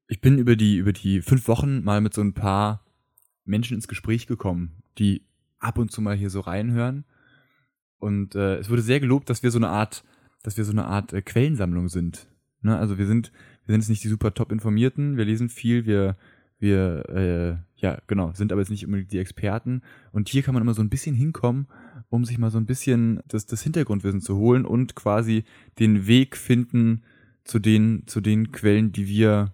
ich 0.07 0.19
bin 0.19 0.39
über 0.39 0.55
die, 0.55 0.77
über 0.77 0.93
die 0.93 1.21
fünf 1.21 1.47
Wochen 1.47 1.83
mal 1.83 2.01
mit 2.01 2.15
so 2.15 2.21
ein 2.21 2.33
paar 2.33 2.83
Menschen 3.45 3.75
ins 3.75 3.87
Gespräch 3.87 4.25
gekommen, 4.25 4.81
die 4.97 5.27
ab 5.59 5.77
und 5.77 5.91
zu 5.91 6.01
mal 6.01 6.15
hier 6.15 6.31
so 6.31 6.39
reinhören. 6.39 7.05
Und 7.99 8.35
äh, 8.35 8.57
es 8.57 8.69
wurde 8.69 8.81
sehr 8.81 8.99
gelobt, 8.99 9.29
dass 9.29 9.43
wir 9.43 9.51
so 9.51 9.59
eine 9.59 9.69
Art, 9.69 10.03
dass 10.43 10.57
wir 10.57 10.63
so 10.63 10.71
eine 10.71 10.85
Art 10.85 11.13
äh, 11.13 11.21
Quellensammlung 11.21 11.89
sind. 11.89 12.27
Ne? 12.61 12.77
Also 12.77 12.97
wir 12.97 13.05
sind, 13.05 13.31
wir 13.65 13.73
sind 13.73 13.81
jetzt 13.81 13.89
nicht 13.89 14.03
die 14.03 14.09
super 14.09 14.33
top 14.33 14.51
informierten, 14.51 15.17
wir 15.17 15.25
lesen 15.25 15.49
viel, 15.49 15.85
wir 15.85 16.15
wir, 16.59 17.09
äh, 17.09 17.81
ja, 17.81 17.99
genau, 18.07 18.33
sind 18.33 18.51
aber 18.51 18.61
jetzt 18.61 18.69
nicht 18.69 18.85
unbedingt 18.85 19.11
die 19.11 19.19
Experten. 19.19 19.81
Und 20.11 20.29
hier 20.29 20.43
kann 20.43 20.53
man 20.53 20.61
immer 20.61 20.73
so 20.73 20.81
ein 20.81 20.89
bisschen 20.89 21.15
hinkommen, 21.15 21.67
um 22.09 22.25
sich 22.25 22.37
mal 22.37 22.51
so 22.51 22.57
ein 22.57 22.65
bisschen 22.65 23.21
das, 23.27 23.45
das 23.45 23.61
Hintergrundwissen 23.61 24.21
zu 24.21 24.37
holen 24.37 24.65
und 24.65 24.95
quasi 24.95 25.45
den 25.79 26.05
Weg 26.05 26.35
finden 26.35 27.03
zu 27.43 27.59
den, 27.59 28.03
zu 28.05 28.19
den 28.19 28.51
Quellen, 28.51 28.91
die 28.91 29.07
wir 29.07 29.53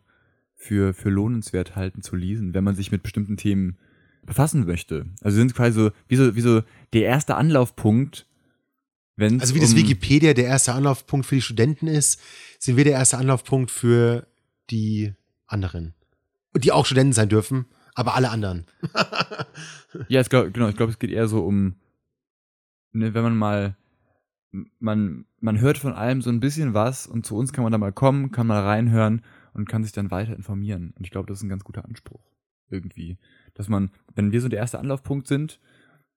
für, 0.56 0.94
für 0.94 1.10
lohnenswert 1.10 1.76
halten 1.76 2.02
zu 2.02 2.16
lesen, 2.16 2.54
wenn 2.54 2.64
man 2.64 2.76
sich 2.76 2.92
mit 2.92 3.04
bestimmten 3.04 3.38
Themen 3.38 3.78
befassen 4.26 4.66
möchte. 4.66 5.06
Also 5.22 5.38
sind 5.38 5.54
quasi 5.54 5.80
so, 5.80 5.92
wie 6.08 6.16
so, 6.16 6.36
wie 6.36 6.42
so 6.42 6.64
der 6.94 7.04
erste 7.04 7.36
Anlaufpunkt, 7.36 8.26
wenn 9.16 9.40
Also 9.40 9.56
wie 9.56 9.60
um 9.60 9.66
das 9.66 9.76
Wikipedia 9.76 10.34
der 10.34 10.46
erste 10.46 10.74
Anlaufpunkt 10.74 11.26
für 11.26 11.36
die 11.36 11.42
Studenten 11.42 11.88
ist, 11.88 12.20
sind 12.60 12.78
wir 12.78 12.84
der 12.84 12.94
erste 12.94 13.18
Anlaufpunkt 13.18 13.72
für 13.72 14.28
die 14.70 15.14
anderen 15.48 15.96
die 16.60 16.72
auch 16.72 16.86
Studenten 16.86 17.14
sein 17.14 17.30
dürfen, 17.30 17.66
aber 17.94 18.16
alle 18.16 18.30
anderen. 18.30 18.66
ja, 20.08 20.22
ich 20.22 20.30
glaub, 20.30 20.54
genau, 20.54 20.68
ich 20.68 20.78
glaube, 20.78 20.92
es 20.92 21.00
geht 21.00 21.12
eher 21.12 21.28
so 21.28 21.46
um, 21.46 21.76
ne, 22.92 23.14
wenn 23.14 23.24
man 23.24 23.38
mal, 23.38 23.78
man, 24.80 25.26
man 25.40 25.60
hört 25.60 25.78
von 25.78 25.94
allem 25.94 26.22
so 26.22 26.30
ein 26.30 26.40
bisschen 26.40 26.74
was 26.74 27.08
und 27.08 27.26
zu 27.26 27.36
uns 27.36 27.54
kann 27.54 27.64
man 27.64 27.72
da 27.72 27.78
mal 27.78 27.94
kommen, 27.94 28.32
kann 28.32 28.48
mal 28.48 28.62
reinhören 28.62 29.22
und 29.54 29.68
kann 29.68 29.84
sich 29.84 29.92
dann 29.92 30.12
weiter 30.12 30.36
informieren. 30.36 30.94
Und 30.98 31.06
ich 31.06 31.12
glaube, 31.12 31.28
das 31.28 31.40
ist 31.40 31.44
ein 31.44 31.50
ganz 31.50 31.64
guter 31.64 31.86
Anspruch. 31.86 32.22
Irgendwie. 32.70 33.18
Dass 33.54 33.70
man, 33.70 33.92
wenn 34.16 34.32
wir 34.32 34.42
so 34.42 34.50
der 34.50 34.60
erste 34.60 34.80
Anlaufpunkt 34.80 35.28
sind, 35.28 35.60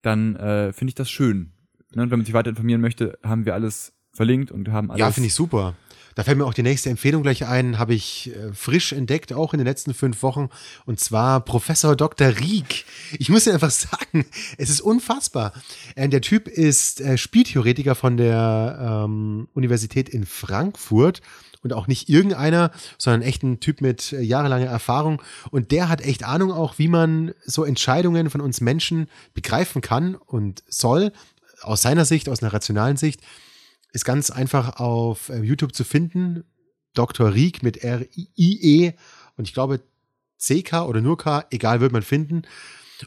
dann 0.03 0.37
äh, 0.37 0.73
finde 0.73 0.91
ich 0.91 0.95
das 0.95 1.11
schön. 1.11 1.53
Ne? 1.95 2.03
Und 2.03 2.11
wenn 2.11 2.19
man 2.19 2.27
sich 2.27 2.35
weiter 2.35 2.51
informieren 2.51 2.81
möchte, 2.81 3.19
haben 3.23 3.45
wir 3.45 3.55
alles 3.55 3.93
verlinkt 4.13 4.51
und 4.51 4.69
haben 4.69 4.91
alles. 4.91 5.01
Ja, 5.01 5.11
finde 5.11 5.29
ich 5.29 5.35
super. 5.35 5.75
Da 6.19 6.25
fällt 6.25 6.37
mir 6.37 6.47
auch 6.47 6.55
die 6.55 6.65
nächste 6.65 6.91
Empfehlung 6.91 7.23
gleich 7.23 7.47
ein, 7.47 7.79
habe 7.79 7.95
ich 7.95 8.35
äh, 8.35 8.53
frisch 8.53 8.93
entdeckt, 8.93 9.33
auch 9.33 9.55
in 9.55 9.59
den 9.59 9.67
letzten 9.69 9.95
fünf 9.95 10.25
Wochen, 10.25 10.49
und 10.85 10.99
zwar 10.99 11.39
Professor 11.45 11.95
Dr. 11.95 12.41
Rieck. 12.41 12.87
Ich 13.21 13.29
muss 13.29 13.45
dir 13.45 13.55
einfach 13.55 13.71
sagen, 13.71 14.27
es 14.57 14.69
ist 14.69 14.81
unfassbar. 14.81 15.53
Äh, 15.95 16.09
der 16.09 16.21
Typ 16.21 16.49
ist 16.49 17.01
äh, 17.01 17.17
Spieltheoretiker 17.17 17.95
von 17.95 18.17
der 18.17 19.05
ähm, 19.07 19.47
Universität 19.55 20.09
in 20.09 20.27
Frankfurt 20.27 21.23
und 21.63 21.73
auch 21.73 21.87
nicht 21.87 22.09
irgendeiner, 22.09 22.73
sondern 22.99 23.23
echt 23.23 23.45
ein 23.45 23.61
Typ 23.61 23.81
mit 23.81 24.13
äh, 24.13 24.21
jahrelanger 24.21 24.67
Erfahrung. 24.67 25.23
Und 25.53 25.71
der 25.71 25.89
hat 25.89 26.01
echt 26.01 26.25
Ahnung 26.25 26.51
auch, 26.51 26.79
wie 26.79 26.89
man 26.89 27.33
so 27.45 27.63
Entscheidungen 27.63 28.29
von 28.29 28.41
uns 28.41 28.61
Menschen 28.61 29.09
begreifen 29.35 29.83
kann 29.83 30.17
und 30.17 30.65
soll, 30.69 31.13
aus 31.63 31.83
seiner 31.83 32.05
Sicht, 32.05 32.29
aus 32.29 32.43
einer 32.43 32.53
rationalen 32.53 32.97
Sicht. 32.97 33.21
Ist 33.93 34.05
ganz 34.05 34.31
einfach 34.31 34.81
auf 34.81 35.29
äh, 35.29 35.41
YouTube 35.41 35.75
zu 35.75 35.85
finden. 35.85 36.45
Dr. 36.95 37.33
Rieck 37.33 37.63
mit 37.63 37.79
R-I-E 37.79 38.93
und 39.37 39.47
ich 39.47 39.55
glaube 39.55 39.81
CK 40.39 40.87
oder 40.87 41.01
nur 41.01 41.17
K, 41.17 41.45
egal, 41.51 41.81
wird 41.81 41.93
man 41.93 42.03
finden. 42.03 42.43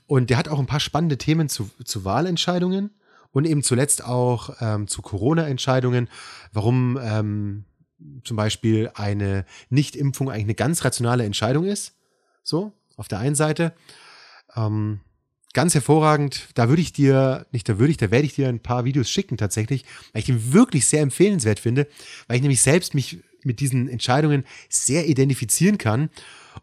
Und 0.08 0.30
der 0.30 0.38
hat 0.38 0.48
auch 0.48 0.60
ein 0.60 0.68
paar 0.68 0.80
spannende 0.80 1.18
Themen 1.18 1.50
zu, 1.50 1.70
zu 1.84 2.06
Wahlentscheidungen 2.06 2.92
und 3.32 3.46
eben 3.46 3.64
zuletzt 3.64 4.04
auch 4.04 4.56
ähm, 4.60 4.88
zu 4.88 5.02
Corona-Entscheidungen, 5.02 6.10
warum 6.54 6.98
ähm, 7.02 7.66
zum 8.24 8.38
Beispiel 8.38 8.92
eine 8.94 9.46
Nichtimpfung 9.70 10.30
eigentlich 10.30 10.46
eine 10.46 10.56
ganz 10.56 10.84
rationale 10.84 11.26
Entscheidung 11.26 11.66
ist. 11.66 11.96
So, 12.44 12.74
auf 12.98 13.08
der 13.08 13.20
einen 13.20 13.36
Seite. 13.36 13.74
Ähm, 14.56 15.02
ganz 15.54 15.74
hervorragend. 15.74 16.50
Da 16.56 16.70
würde 16.70 16.82
ich 16.82 16.94
dir, 16.94 17.46
nicht 17.52 17.68
da 17.68 17.80
würde 17.80 17.92
ich, 17.92 17.98
da 17.98 18.12
werde 18.12 18.26
ich 18.26 18.36
dir 18.36 18.48
ein 18.48 18.60
paar 18.60 18.86
Videos 18.86 19.10
schicken 19.10 19.38
tatsächlich, 19.38 19.86
weil 20.14 20.22
ich 20.22 20.26
den 20.26 20.54
wirklich 20.54 20.88
sehr 20.88 21.02
empfehlenswert 21.02 21.60
finde, 21.60 21.88
weil 22.28 22.38
ich 22.38 22.42
nämlich 22.42 22.62
selbst 22.62 22.94
mich 22.94 23.20
mit 23.44 23.60
diesen 23.60 23.90
Entscheidungen 23.90 24.46
sehr 24.70 25.08
identifizieren 25.08 25.78
kann 25.78 26.10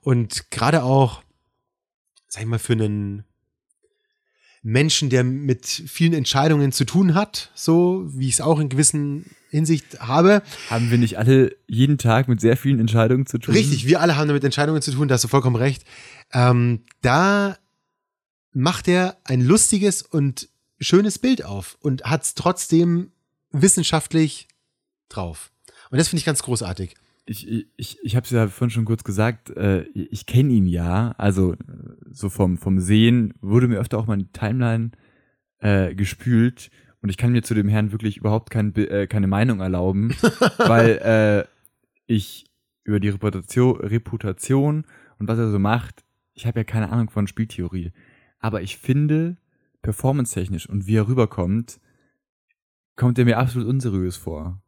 und 0.02 0.50
gerade 0.50 0.82
auch, 0.82 1.22
sag 2.28 2.42
ich 2.42 2.48
mal, 2.48 2.58
für 2.58 2.74
einen 2.74 3.24
Menschen, 4.62 5.08
der 5.08 5.24
mit 5.24 5.66
vielen 5.66 6.12
Entscheidungen 6.12 6.72
zu 6.72 6.84
tun 6.84 7.14
hat, 7.14 7.50
so 7.54 8.06
wie 8.12 8.26
ich 8.26 8.34
es 8.34 8.40
auch 8.40 8.58
in 8.58 8.68
gewissen 8.68 9.24
Hinsicht 9.50 10.00
habe. 10.00 10.42
Haben 10.68 10.90
wir 10.90 10.98
nicht 10.98 11.18
alle 11.18 11.56
jeden 11.66 11.96
Tag 11.96 12.28
mit 12.28 12.40
sehr 12.40 12.56
vielen 12.56 12.80
Entscheidungen 12.80 13.26
zu 13.26 13.38
tun? 13.38 13.54
Richtig, 13.54 13.86
wir 13.86 14.00
alle 14.00 14.16
haben 14.16 14.28
damit 14.28 14.44
Entscheidungen 14.44 14.82
zu 14.82 14.92
tun, 14.92 15.08
da 15.08 15.14
hast 15.14 15.24
du 15.24 15.28
vollkommen 15.28 15.56
recht. 15.56 15.84
Ähm, 16.32 16.84
da 17.02 17.56
macht 18.52 18.88
er 18.88 19.16
ein 19.24 19.40
lustiges 19.40 20.02
und 20.02 20.48
schönes 20.80 21.18
Bild 21.18 21.44
auf 21.44 21.76
und 21.80 22.04
hat 22.04 22.22
es 22.22 22.34
trotzdem 22.34 23.12
wissenschaftlich 23.50 24.48
drauf. 25.08 25.50
Und 25.90 25.98
das 25.98 26.08
finde 26.08 26.20
ich 26.20 26.26
ganz 26.26 26.42
großartig. 26.42 26.94
Ich, 27.26 27.46
ich, 27.76 27.98
ich 28.02 28.16
habe 28.16 28.24
es 28.24 28.30
ja 28.30 28.48
vorhin 28.48 28.70
schon 28.70 28.84
kurz 28.86 29.04
gesagt, 29.04 29.50
äh, 29.50 29.82
ich 29.92 30.24
kenne 30.24 30.52
ihn 30.52 30.66
ja, 30.66 31.14
also 31.18 31.56
so 32.10 32.30
vom, 32.30 32.56
vom 32.56 32.80
Sehen 32.80 33.34
wurde 33.40 33.68
mir 33.68 33.78
öfter 33.78 33.98
auch 33.98 34.06
mal 34.06 34.14
in 34.14 34.20
die 34.20 34.32
Timeline 34.32 34.92
äh, 35.58 35.94
gespült 35.94 36.70
und 37.02 37.10
ich 37.10 37.18
kann 37.18 37.32
mir 37.32 37.42
zu 37.42 37.54
dem 37.54 37.68
Herrn 37.68 37.92
wirklich 37.92 38.16
überhaupt 38.16 38.50
kein, 38.50 38.74
äh, 38.76 39.06
keine 39.06 39.26
Meinung 39.26 39.60
erlauben, 39.60 40.14
weil 40.58 41.46
äh, 41.46 41.48
ich 42.06 42.46
über 42.84 42.98
die 42.98 43.10
Reputation, 43.10 43.78
Reputation 43.78 44.86
und 45.18 45.28
was 45.28 45.38
er 45.38 45.50
so 45.50 45.58
macht, 45.58 46.04
ich 46.32 46.46
habe 46.46 46.60
ja 46.60 46.64
keine 46.64 46.90
Ahnung 46.90 47.10
von 47.10 47.26
Spieltheorie. 47.26 47.92
Aber 48.38 48.62
ich 48.62 48.78
finde, 48.78 49.36
performance-technisch 49.82 50.68
und 50.68 50.86
wie 50.86 50.96
er 50.96 51.08
rüberkommt, 51.08 51.80
kommt 52.96 53.18
er 53.18 53.24
mir 53.24 53.38
absolut 53.38 53.68
unseriös 53.68 54.16
vor. 54.16 54.60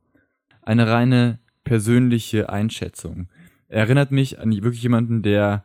Eine 0.62 0.88
reine 0.88 1.40
persönliche 1.64 2.48
Einschätzung. 2.48 3.28
Er 3.68 3.80
erinnert 3.83 4.11
mich 4.11 4.38
an 4.38 4.50
wirklich 4.50 4.83
jemanden, 4.83 5.22
der, 5.22 5.64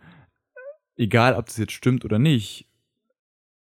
egal 0.96 1.36
ob 1.36 1.48
das 1.48 1.58
jetzt 1.58 1.74
stimmt 1.74 2.06
oder 2.06 2.20
nicht, 2.20 2.68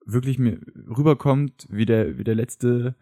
wirklich 0.05 0.39
mir 0.39 0.59
rüberkommt 0.87 1.67
wie 1.69 1.85
der, 1.85 2.17
wie 2.17 2.23
der 2.23 2.35
letzte, 2.35 2.95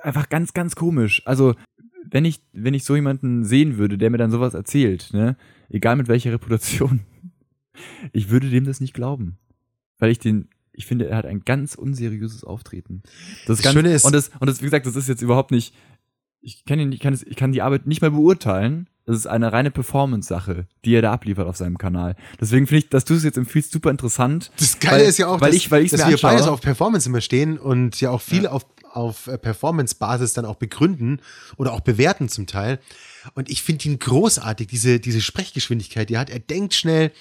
einfach 0.00 0.28
ganz, 0.28 0.54
ganz 0.54 0.76
komisch. 0.76 1.22
Also, 1.26 1.54
wenn 2.04 2.24
ich, 2.24 2.40
wenn 2.52 2.74
ich 2.74 2.84
so 2.84 2.96
jemanden 2.96 3.44
sehen 3.44 3.78
würde, 3.78 3.98
der 3.98 4.10
mir 4.10 4.18
dann 4.18 4.30
sowas 4.30 4.54
erzählt, 4.54 5.10
ne, 5.12 5.36
egal 5.68 5.96
mit 5.96 6.08
welcher 6.08 6.32
Reputation, 6.32 7.00
ich 8.12 8.30
würde 8.30 8.50
dem 8.50 8.64
das 8.64 8.80
nicht 8.80 8.94
glauben. 8.94 9.38
Weil 10.02 10.10
ich 10.10 10.18
den, 10.18 10.48
ich 10.72 10.84
finde, 10.86 11.06
er 11.08 11.16
hat 11.16 11.26
ein 11.26 11.44
ganz 11.44 11.76
unseriöses 11.76 12.42
Auftreten. 12.42 13.04
Das, 13.46 13.58
Das 13.58 13.62
ganz, 13.62 13.74
Schöne 13.74 13.92
ist- 13.94 14.04
und 14.04 14.12
das, 14.12 14.32
und 14.40 14.48
das, 14.48 14.60
wie 14.60 14.64
gesagt, 14.64 14.84
das 14.84 14.96
ist 14.96 15.08
jetzt 15.08 15.22
überhaupt 15.22 15.52
nicht, 15.52 15.72
ich 16.40 16.64
kann 16.64 16.80
ihn, 16.80 16.90
ich 16.90 16.98
kann 16.98 17.14
es, 17.14 17.22
ich 17.22 17.36
kann 17.36 17.52
die 17.52 17.62
Arbeit 17.62 17.86
nicht 17.86 18.00
mehr 18.00 18.10
beurteilen. 18.10 18.88
Das 19.06 19.16
ist 19.16 19.28
eine 19.28 19.52
reine 19.52 19.70
Performance-Sache, 19.70 20.66
die 20.84 20.94
er 20.96 21.02
da 21.02 21.12
abliefert 21.12 21.46
auf 21.46 21.56
seinem 21.56 21.78
Kanal. 21.78 22.16
Deswegen 22.40 22.66
finde 22.66 22.78
ich, 22.80 22.88
dass 22.88 23.04
du 23.04 23.14
es 23.14 23.22
jetzt 23.22 23.38
empfiehlst, 23.38 23.70
super 23.70 23.90
interessant. 23.92 24.50
Das 24.58 24.80
Geile 24.80 25.02
weil, 25.02 25.08
ist 25.08 25.18
ja 25.18 25.28
auch, 25.28 25.40
weil 25.40 25.50
dass, 25.52 25.56
ich, 25.56 25.70
weil 25.70 25.84
dass 25.86 26.00
wir 26.00 26.06
anschaue. 26.06 26.30
beides 26.32 26.46
auf 26.48 26.60
Performance 26.60 27.08
immer 27.08 27.20
stehen 27.20 27.58
und 27.58 28.00
ja 28.00 28.10
auch 28.10 28.20
viel 28.20 28.44
Ja. 28.44 28.50
auf, 28.50 28.66
auf 28.92 29.28
äh, 29.28 29.38
Performance-Basis 29.38 30.32
dann 30.32 30.44
auch 30.46 30.56
begründen 30.56 31.20
oder 31.58 31.74
auch 31.74 31.80
bewerten 31.80 32.28
zum 32.28 32.48
Teil. 32.48 32.80
Und 33.34 33.50
ich 33.50 33.62
finde 33.62 33.88
ihn 33.88 34.00
großartig, 34.00 34.66
diese, 34.66 34.98
diese 34.98 35.20
Sprechgeschwindigkeit, 35.20 36.08
die 36.10 36.14
er 36.14 36.20
hat. 36.20 36.30
Er 36.30 36.40
denkt 36.40 36.74
schnell, 36.74 37.12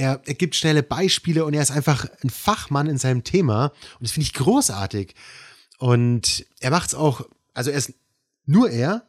er, 0.00 0.22
er 0.24 0.34
gibt 0.34 0.56
schnelle 0.56 0.82
Beispiele 0.82 1.44
und 1.44 1.52
er 1.52 1.60
ist 1.60 1.70
einfach 1.70 2.06
ein 2.24 2.30
Fachmann 2.30 2.86
in 2.86 2.96
seinem 2.96 3.22
Thema. 3.22 3.66
Und 3.66 4.02
das 4.02 4.12
finde 4.12 4.24
ich 4.24 4.32
großartig. 4.32 5.14
Und 5.78 6.46
er 6.60 6.70
macht 6.70 6.88
es 6.88 6.94
auch, 6.94 7.28
also 7.52 7.70
er 7.70 7.76
ist 7.76 7.92
nur 8.46 8.70
er, 8.70 9.06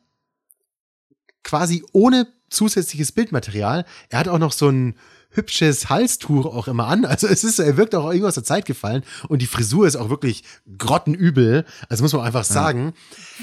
quasi 1.44 1.84
ohne 1.94 2.28
zusätzliches 2.50 3.14
Bildmaterial. 3.14 3.86
Er 4.10 4.20
hat 4.20 4.28
auch 4.28 4.38
noch 4.38 4.52
so 4.52 4.68
ein 4.68 4.96
hübsches 5.32 5.90
Halstuch 5.90 6.46
auch 6.46 6.68
immer 6.68 6.88
an. 6.88 7.06
Also 7.06 7.28
es 7.28 7.44
ist, 7.44 7.60
er 7.60 7.78
wirkt 7.78 7.96
auch 7.96 8.08
irgendwo 8.08 8.28
aus 8.28 8.36
der 8.36 8.44
Zeit 8.44 8.66
gefallen. 8.66 9.04
Und 9.28 9.42
die 9.42 9.48
Frisur 9.48 9.88
ist 9.88 9.96
auch 9.96 10.10
wirklich 10.10 10.44
grottenübel. 10.78 11.66
Also 11.90 12.04
muss 12.04 12.14
man 12.14 12.22
einfach 12.24 12.44
sagen. 12.44 12.94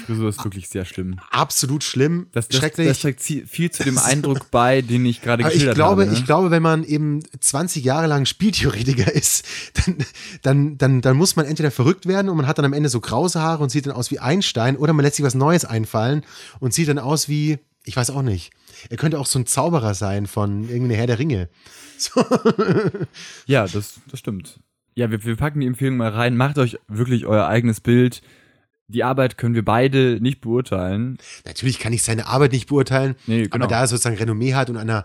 Frisur 0.05 0.29
ist 0.29 0.43
wirklich 0.43 0.69
sehr 0.69 0.85
schlimm. 0.85 1.19
Absolut 1.31 1.83
schlimm. 1.83 2.27
Das, 2.31 2.47
das, 2.47 2.57
schrecklich. 2.57 2.87
das 2.87 2.99
trägt 2.99 3.21
viel 3.21 3.71
zu 3.71 3.83
dem 3.83 3.97
Eindruck 3.97 4.49
bei, 4.51 4.81
den 4.81 5.05
ich 5.05 5.21
gerade 5.21 5.43
Aber 5.43 5.51
ich 5.51 5.55
geschildert 5.55 5.75
glaube, 5.75 6.01
habe. 6.03 6.11
ne? 6.11 6.17
ich 6.17 6.25
glaube, 6.25 6.51
wenn 6.51 6.63
man 6.63 6.83
eben 6.83 7.21
20 7.39 7.83
Jahre 7.83 8.07
lang 8.07 8.25
Spieltheoretiker 8.25 9.11
ist, 9.13 9.45
dann, 9.73 9.97
dann, 10.43 10.77
dann, 10.77 11.01
dann 11.01 11.17
muss 11.17 11.35
man 11.35 11.45
entweder 11.45 11.71
verrückt 11.71 12.05
werden 12.05 12.29
und 12.29 12.37
man 12.37 12.47
hat 12.47 12.57
dann 12.57 12.65
am 12.65 12.73
Ende 12.73 12.89
so 12.89 12.99
krause 12.99 13.41
Haare 13.41 13.63
und 13.63 13.69
sieht 13.69 13.87
dann 13.87 13.93
aus 13.93 14.11
wie 14.11 14.19
Einstein 14.19 14.77
oder 14.77 14.93
man 14.93 15.03
lässt 15.03 15.15
sich 15.17 15.25
was 15.25 15.35
Neues 15.35 15.65
einfallen 15.65 16.23
und 16.59 16.73
sieht 16.73 16.87
dann 16.87 16.99
aus 16.99 17.27
wie, 17.29 17.59
ich 17.85 17.95
weiß 17.95 18.11
auch 18.11 18.21
nicht. 18.21 18.51
Er 18.89 18.97
könnte 18.97 19.19
auch 19.19 19.25
so 19.25 19.39
ein 19.39 19.45
Zauberer 19.45 19.93
sein 19.93 20.27
von 20.27 20.63
irgendeiner 20.69 20.95
Herr 20.95 21.07
der 21.07 21.19
Ringe. 21.19 21.49
So. 21.99 22.23
Ja, 23.45 23.67
das, 23.67 23.99
das 24.09 24.19
stimmt. 24.19 24.61
Ja, 24.95 25.11
wir, 25.11 25.21
wir 25.25 25.35
packen 25.35 25.59
die 25.59 25.67
Empfehlung 25.67 25.97
mal 25.97 26.11
rein. 26.11 26.37
Macht 26.37 26.57
euch 26.57 26.77
wirklich 26.87 27.25
euer 27.25 27.45
eigenes 27.45 27.81
Bild. 27.81 28.21
Die 28.87 29.03
Arbeit 29.03 29.37
können 29.37 29.53
wir 29.53 29.65
beide 29.65 30.17
nicht 30.21 30.39
beurteilen. 30.39 31.17
Natürlich 31.45 31.77
kann 31.77 31.91
ich 31.91 32.03
seine 32.03 32.27
Arbeit 32.27 32.53
nicht 32.53 32.69
beurteilen, 32.69 33.15
Nee, 33.27 33.43
genau. 33.43 33.55
aber 33.55 33.67
da 33.67 33.81
er 33.81 33.87
sozusagen 33.87 34.15
Renommee 34.15 34.53
hat 34.53 34.69
und 34.69 34.77
einer 34.77 35.03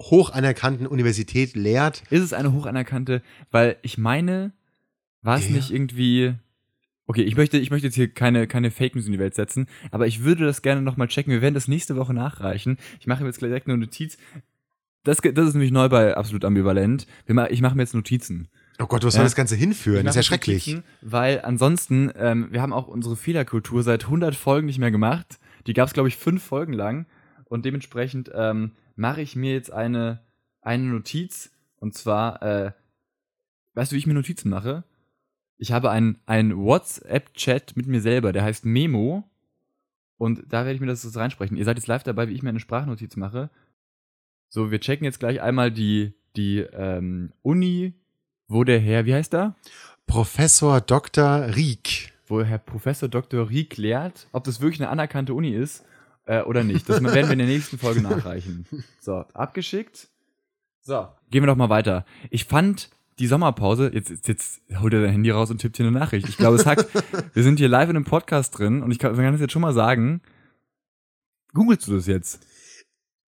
hoch 0.00 0.30
anerkannten 0.30 0.86
Universität 0.88 1.54
lehrt, 1.54 2.02
ist 2.10 2.22
es 2.22 2.32
eine 2.32 2.52
hochanerkannte, 2.52 3.22
weil 3.52 3.76
ich 3.82 3.96
meine, 3.96 4.52
war 5.22 5.38
es 5.38 5.46
Ja. 5.48 5.52
nicht 5.54 5.70
irgendwie. 5.70 6.34
Okay, 7.10 7.22
ich 7.22 7.36
möchte, 7.36 7.58
ich 7.58 7.72
möchte 7.72 7.88
jetzt 7.88 7.96
hier 7.96 8.06
keine, 8.06 8.46
keine 8.46 8.70
Fake 8.70 8.94
News 8.94 9.06
in 9.06 9.10
die 9.10 9.18
Welt 9.18 9.34
setzen, 9.34 9.66
aber 9.90 10.06
ich 10.06 10.22
würde 10.22 10.44
das 10.46 10.62
gerne 10.62 10.80
nochmal 10.80 11.08
checken. 11.08 11.32
Wir 11.32 11.42
werden 11.42 11.54
das 11.54 11.66
nächste 11.66 11.96
Woche 11.96 12.14
nachreichen. 12.14 12.78
Ich 13.00 13.08
mache 13.08 13.24
mir 13.24 13.28
jetzt 13.30 13.40
gleich 13.40 13.48
direkt 13.48 13.66
eine 13.66 13.78
Notiz. 13.78 14.16
Das, 15.02 15.16
das 15.18 15.48
ist 15.48 15.54
nämlich 15.54 15.72
neu 15.72 15.88
bei 15.88 16.16
Absolut 16.16 16.44
Ambivalent. 16.44 17.08
Wir 17.26 17.50
Ich 17.50 17.62
mache 17.62 17.74
mir 17.74 17.82
jetzt 17.82 17.94
Notizen. 17.94 18.46
oh 18.78 18.86
Gott, 18.86 19.02
wo 19.02 19.10
soll 19.10 19.22
Ja. 19.22 19.24
das 19.24 19.34
Ganze 19.34 19.56
hinführen? 19.56 20.04
Das 20.06 20.14
ist 20.14 20.18
ja 20.18 20.22
schrecklich. 20.22 20.68
Notizen, 20.68 20.84
Weil 21.00 21.40
ansonsten, 21.42 22.12
ähm, 22.16 22.46
wir 22.52 22.62
haben 22.62 22.72
auch 22.72 22.86
unsere 22.86 23.16
Fehlerkultur 23.16 23.82
seit 23.82 24.04
100 24.04 24.36
Folgen 24.36 24.68
nicht 24.68 24.78
mehr 24.78 24.92
gemacht. 24.92 25.40
Die 25.66 25.72
gab 25.72 25.88
es, 25.88 25.94
glaube 25.94 26.08
ich, 26.08 26.14
fünf 26.16 26.44
Folgen 26.44 26.74
lang. 26.74 27.06
Und 27.46 27.64
dementsprechend 27.64 28.30
ähm, 28.32 28.70
mache 28.94 29.20
ich 29.20 29.34
mir 29.34 29.52
jetzt 29.52 29.72
eine, 29.72 30.20
eine 30.62 30.84
Notiz. 30.84 31.50
Und 31.74 31.92
zwar, 31.94 32.40
äh, 32.40 32.70
weißt 33.74 33.90
du, 33.90 33.96
wie 33.96 33.98
ich 33.98 34.06
mir 34.06 34.14
Notizen 34.14 34.48
mache? 34.48 34.84
Ich 35.60 35.72
habe 35.72 35.90
einen, 35.90 36.18
einen 36.24 36.56
WhatsApp-Chat 36.56 37.76
mit 37.76 37.86
mir 37.86 38.00
selber, 38.00 38.32
der 38.32 38.42
heißt 38.42 38.64
Memo. 38.64 39.24
Und 40.16 40.42
da 40.48 40.64
werde 40.64 40.72
ich 40.72 40.80
mir 40.80 40.86
das 40.86 41.04
jetzt 41.04 41.18
reinsprechen. 41.18 41.56
Ihr 41.58 41.66
seid 41.66 41.76
jetzt 41.76 41.86
live 41.86 42.02
dabei, 42.02 42.28
wie 42.28 42.32
ich 42.32 42.42
mir 42.42 42.48
eine 42.48 42.60
Sprachnotiz 42.60 43.16
mache. 43.16 43.50
So, 44.48 44.70
wir 44.70 44.80
checken 44.80 45.04
jetzt 45.04 45.20
gleich 45.20 45.42
einmal 45.42 45.70
die, 45.70 46.14
die 46.34 46.60
ähm, 46.60 47.32
Uni, 47.42 47.92
wo 48.48 48.64
der 48.64 48.80
Herr, 48.80 49.04
wie 49.04 49.12
heißt 49.12 49.34
er? 49.34 49.54
Professor 50.06 50.80
Dr. 50.80 51.54
Rieck. 51.54 52.12
wo 52.26 52.42
Herr 52.42 52.58
Professor 52.58 53.08
Dr. 53.10 53.50
Rieck 53.50 53.76
lehrt, 53.76 54.28
ob 54.32 54.44
das 54.44 54.62
wirklich 54.62 54.80
eine 54.80 54.88
anerkannte 54.88 55.34
Uni 55.34 55.50
ist 55.50 55.84
äh, 56.24 56.40
oder 56.40 56.64
nicht. 56.64 56.88
Das 56.88 57.02
werden 57.02 57.26
wir 57.26 57.32
in 57.32 57.38
der 57.38 57.46
nächsten 57.46 57.76
Folge 57.76 58.00
nachreichen. 58.02 58.66
So, 59.00 59.26
abgeschickt. 59.34 60.08
So, 60.80 61.06
gehen 61.30 61.42
wir 61.42 61.48
doch 61.48 61.56
mal 61.56 61.68
weiter. 61.68 62.06
Ich 62.30 62.46
fand 62.46 62.88
die 63.20 63.26
Sommerpause, 63.26 63.90
jetzt, 63.92 64.26
jetzt, 64.26 64.62
holt 64.80 64.94
er 64.94 65.02
sein 65.02 65.10
Handy 65.10 65.30
raus 65.30 65.50
und 65.50 65.58
tippt 65.58 65.76
hier 65.76 65.86
eine 65.86 65.96
Nachricht. 65.96 66.28
Ich 66.28 66.38
glaube, 66.38 66.56
es 66.56 66.66
hackt. 66.66 66.88
wir 67.34 67.42
sind 67.42 67.58
hier 67.58 67.68
live 67.68 67.90
in 67.90 67.96
einem 67.96 68.04
Podcast 68.06 68.58
drin 68.58 68.82
und 68.82 68.90
ich 68.90 68.98
kann, 68.98 69.14
kann 69.14 69.32
das 69.32 69.40
jetzt 69.40 69.52
schon 69.52 69.62
mal 69.62 69.74
sagen. 69.74 70.22
Googlest 71.52 71.86
du 71.86 71.96
das 71.96 72.06
jetzt? 72.06 72.40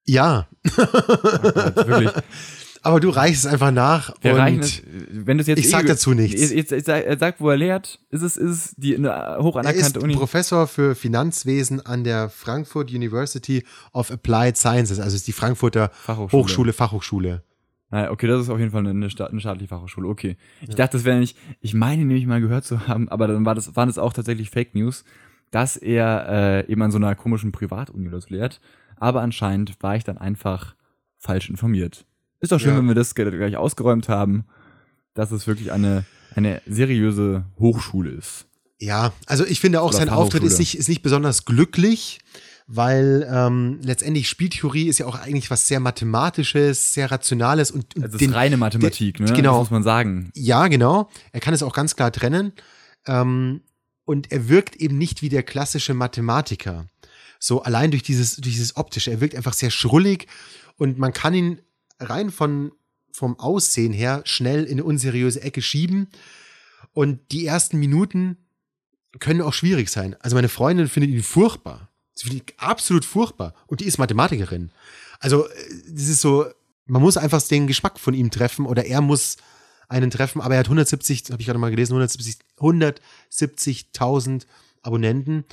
Ja, 0.06 0.47
Oh 0.65 0.71
Gott, 0.75 1.88
wirklich. 1.88 2.12
aber 2.84 2.99
du 2.99 3.10
reichst 3.10 3.45
es 3.45 3.51
einfach 3.51 3.71
nach 3.71 4.13
Wir 4.21 4.34
und 4.34 4.39
reichen 4.39 4.60
es, 4.62 4.82
wenn 5.12 5.38
du 5.38 5.43
jetzt 5.43 5.60
ich 5.60 5.69
sag 5.69 5.84
eh- 5.84 5.88
dazu 5.88 6.13
nichts. 6.13 6.52
Jetzt, 6.52 6.71
er 6.87 7.17
sagt, 7.17 7.42
wo 7.42 7.50
er 7.50 7.58
lehrt. 7.58 8.00
Ist 8.10 8.21
es, 8.21 8.37
ist 8.37 8.50
es 8.50 8.75
die 8.77 8.96
eine 8.96 9.10
er 9.10 9.73
ist 9.73 9.98
Uni? 9.98 10.15
Professor 10.15 10.67
für 10.67 10.96
Finanzwesen 10.96 11.85
an 11.85 12.04
der 12.04 12.29
Frankfurt 12.29 12.92
University 12.92 13.65
of 13.94 14.10
Applied 14.10 14.58
Sciences, 14.58 15.00
also 15.00 15.15
ist 15.15 15.27
die 15.27 15.33
Frankfurter 15.33 15.89
Fachhochschule. 15.89 16.44
Hochschule, 16.44 16.73
Fachhochschule. 16.73 17.44
Naja, 17.92 18.10
okay, 18.12 18.25
das 18.27 18.42
ist 18.42 18.50
auf 18.50 18.58
jeden 18.60 18.71
Fall 18.71 18.87
eine, 18.87 19.10
Sta 19.10 19.25
eine 19.25 19.39
staatliche 19.42 19.67
Fachhochschule. 19.67 20.08
Okay. 20.08 20.37
Ich 20.62 20.75
dachte, 20.75 20.98
das 20.98 21.04
wäre 21.04 21.19
nicht, 21.19 21.37
ich 21.60 21.73
meine 21.73 22.06
nämlich 22.06 22.25
mal 22.25 22.39
gehört 22.42 22.63
zu 22.63 22.87
haben, 22.87 23.10
aber 23.10 23.27
dann 23.27 23.46
war 23.46 23.54
das, 23.54 23.75
waren 23.75 23.89
das 23.89 23.98
auch 23.98 24.13
tatsächlich 24.13 24.50
Fake 24.50 24.73
News, 24.75 25.04
dass 25.52 25.75
er 25.75 26.63
äh, 26.65 26.71
eben 26.71 26.81
an 26.81 26.92
so 26.92 26.98
einer 26.98 27.13
komischen 27.15 27.52
Privatuni 27.52 28.10
so 28.10 28.19
lehrt. 28.29 28.62
Aber 28.96 29.21
anscheinend 29.21 29.75
war 29.83 29.96
ich 29.98 30.04
dann 30.06 30.17
einfach 30.17 30.75
falsch 31.17 31.50
informiert. 31.50 32.06
Ist 32.39 32.52
doch 32.52 32.60
schön, 32.60 32.71
Ja. 32.71 32.77
wenn 32.77 32.87
wir 32.87 32.96
das 32.96 33.13
gleich 33.13 33.58
ausgeräumt 33.58 34.08
haben, 34.08 34.46
dass 35.13 35.31
es 35.31 35.46
wirklich 35.46 35.71
eine, 35.73 36.06
eine 36.35 36.62
seriöse 36.65 37.46
Hochschule 37.60 38.10
ist. 38.12 38.48
Ja, 38.79 39.12
also 39.27 39.46
ich 39.46 39.60
finde 39.60 39.81
auch, 39.81 39.89
Oder 39.89 39.98
sein 39.98 40.10
Auftritt 40.10 40.44
ist 40.44 40.58
nicht, 40.58 40.75
ist 40.77 40.87
nicht 40.89 41.04
besonders 41.04 41.46
glücklich, 41.46 42.19
weil 42.74 43.28
ähm, 43.30 43.80
letztendlich 43.84 44.30
Spieltheorie 44.30 44.88
ist 44.88 45.00
ja 45.00 45.06
auch 45.06 45.15
eigentlich 45.19 45.52
was 45.52 45.67
sehr 45.67 45.80
Mathematisches, 45.82 46.94
sehr 46.94 47.12
Rationales 47.12 47.69
und, 47.72 47.96
und 47.96 48.04
Es 48.06 48.13
ist 48.22 48.34
reine 48.34 48.56
Mathematik, 48.58 49.17
den- 49.17 49.26
ne? 49.26 49.34
genau. 49.34 49.54
Das 49.60 49.60
muss 49.63 49.72
man 49.72 49.84
sagen. 49.84 50.32
Ja, 50.36 50.67
genau. 50.67 51.10
Er 51.34 51.42
kann 51.42 51.54
es 51.54 51.63
auch 51.63 51.74
ganz 51.74 51.96
klar 51.96 52.12
trennen. 52.12 52.54
Ähm, 53.06 53.62
und 54.06 54.32
er 54.32 54.48
wirkt 54.50 54.76
eben 54.78 54.98
nicht 54.98 55.22
wie 55.22 55.30
der 55.30 55.44
klassische 55.44 55.94
Mathematiker. 55.94 56.86
So 57.40 57.62
allein 57.63 57.92
durch 57.92 58.04
dieses, 58.04 58.36
durch 58.38 58.54
dieses 58.56 58.76
Optische. 58.78 59.12
Er 59.12 59.19
wirkt 59.22 59.36
einfach 59.36 59.54
sehr 59.54 59.72
schrullig 59.72 60.28
und 60.78 60.98
man 60.98 61.12
kann 61.13 61.34
ihn 61.34 61.62
rein 62.00 62.30
von, 62.32 62.72
vom 63.12 63.38
Aussehen 63.40 63.94
her 63.94 64.22
schnell 64.26 64.63
in 64.63 64.74
eine 64.74 64.84
unseriöse 64.86 65.42
Ecke 65.42 65.62
schieben. 65.62 66.08
Und 66.94 67.19
die 67.32 67.46
ersten 67.46 67.78
Minuten 67.80 68.38
können 69.19 69.42
auch 69.42 69.54
schwierig 69.54 69.90
sein. 69.90 70.15
Also 70.19 70.36
meine 70.36 70.50
Freundin 70.50 70.88
findet 70.88 71.12
ihn 71.12 71.24
furchtbar. 71.24 71.90
Sie 72.13 72.27
findet 72.27 72.51
ihn 72.51 72.55
absolut 72.57 73.05
furchtbar. 73.05 73.53
Und 73.67 73.79
die 73.81 73.85
ist 73.85 73.97
Mathematikerin. 73.97 74.71
Also, 75.19 75.47
äh, 75.47 75.51
das 75.89 76.07
ist 76.07 76.21
so, 76.21 76.45
man 76.85 77.01
muss 77.01 77.17
einfach 77.17 77.41
den 77.41 77.67
Geschmack 77.67 77.99
von 77.99 78.13
ihm 78.13 78.31
treffen 78.31 78.65
oder 78.65 78.85
er 78.85 79.01
muss 79.01 79.37
einen 79.87 80.09
treffen, 80.12 80.41
aber 80.41 80.55
er 80.55 80.59
hat 80.62 80.67
170, 80.67 81.31
habe 81.31 81.41
ich 81.41 81.45
gerade 81.47 81.59
mal 81.59 81.69
gelesen, 81.71 81.93
170 81.93 82.37
170.000 83.31 84.45
Abonnenten. 84.81 85.45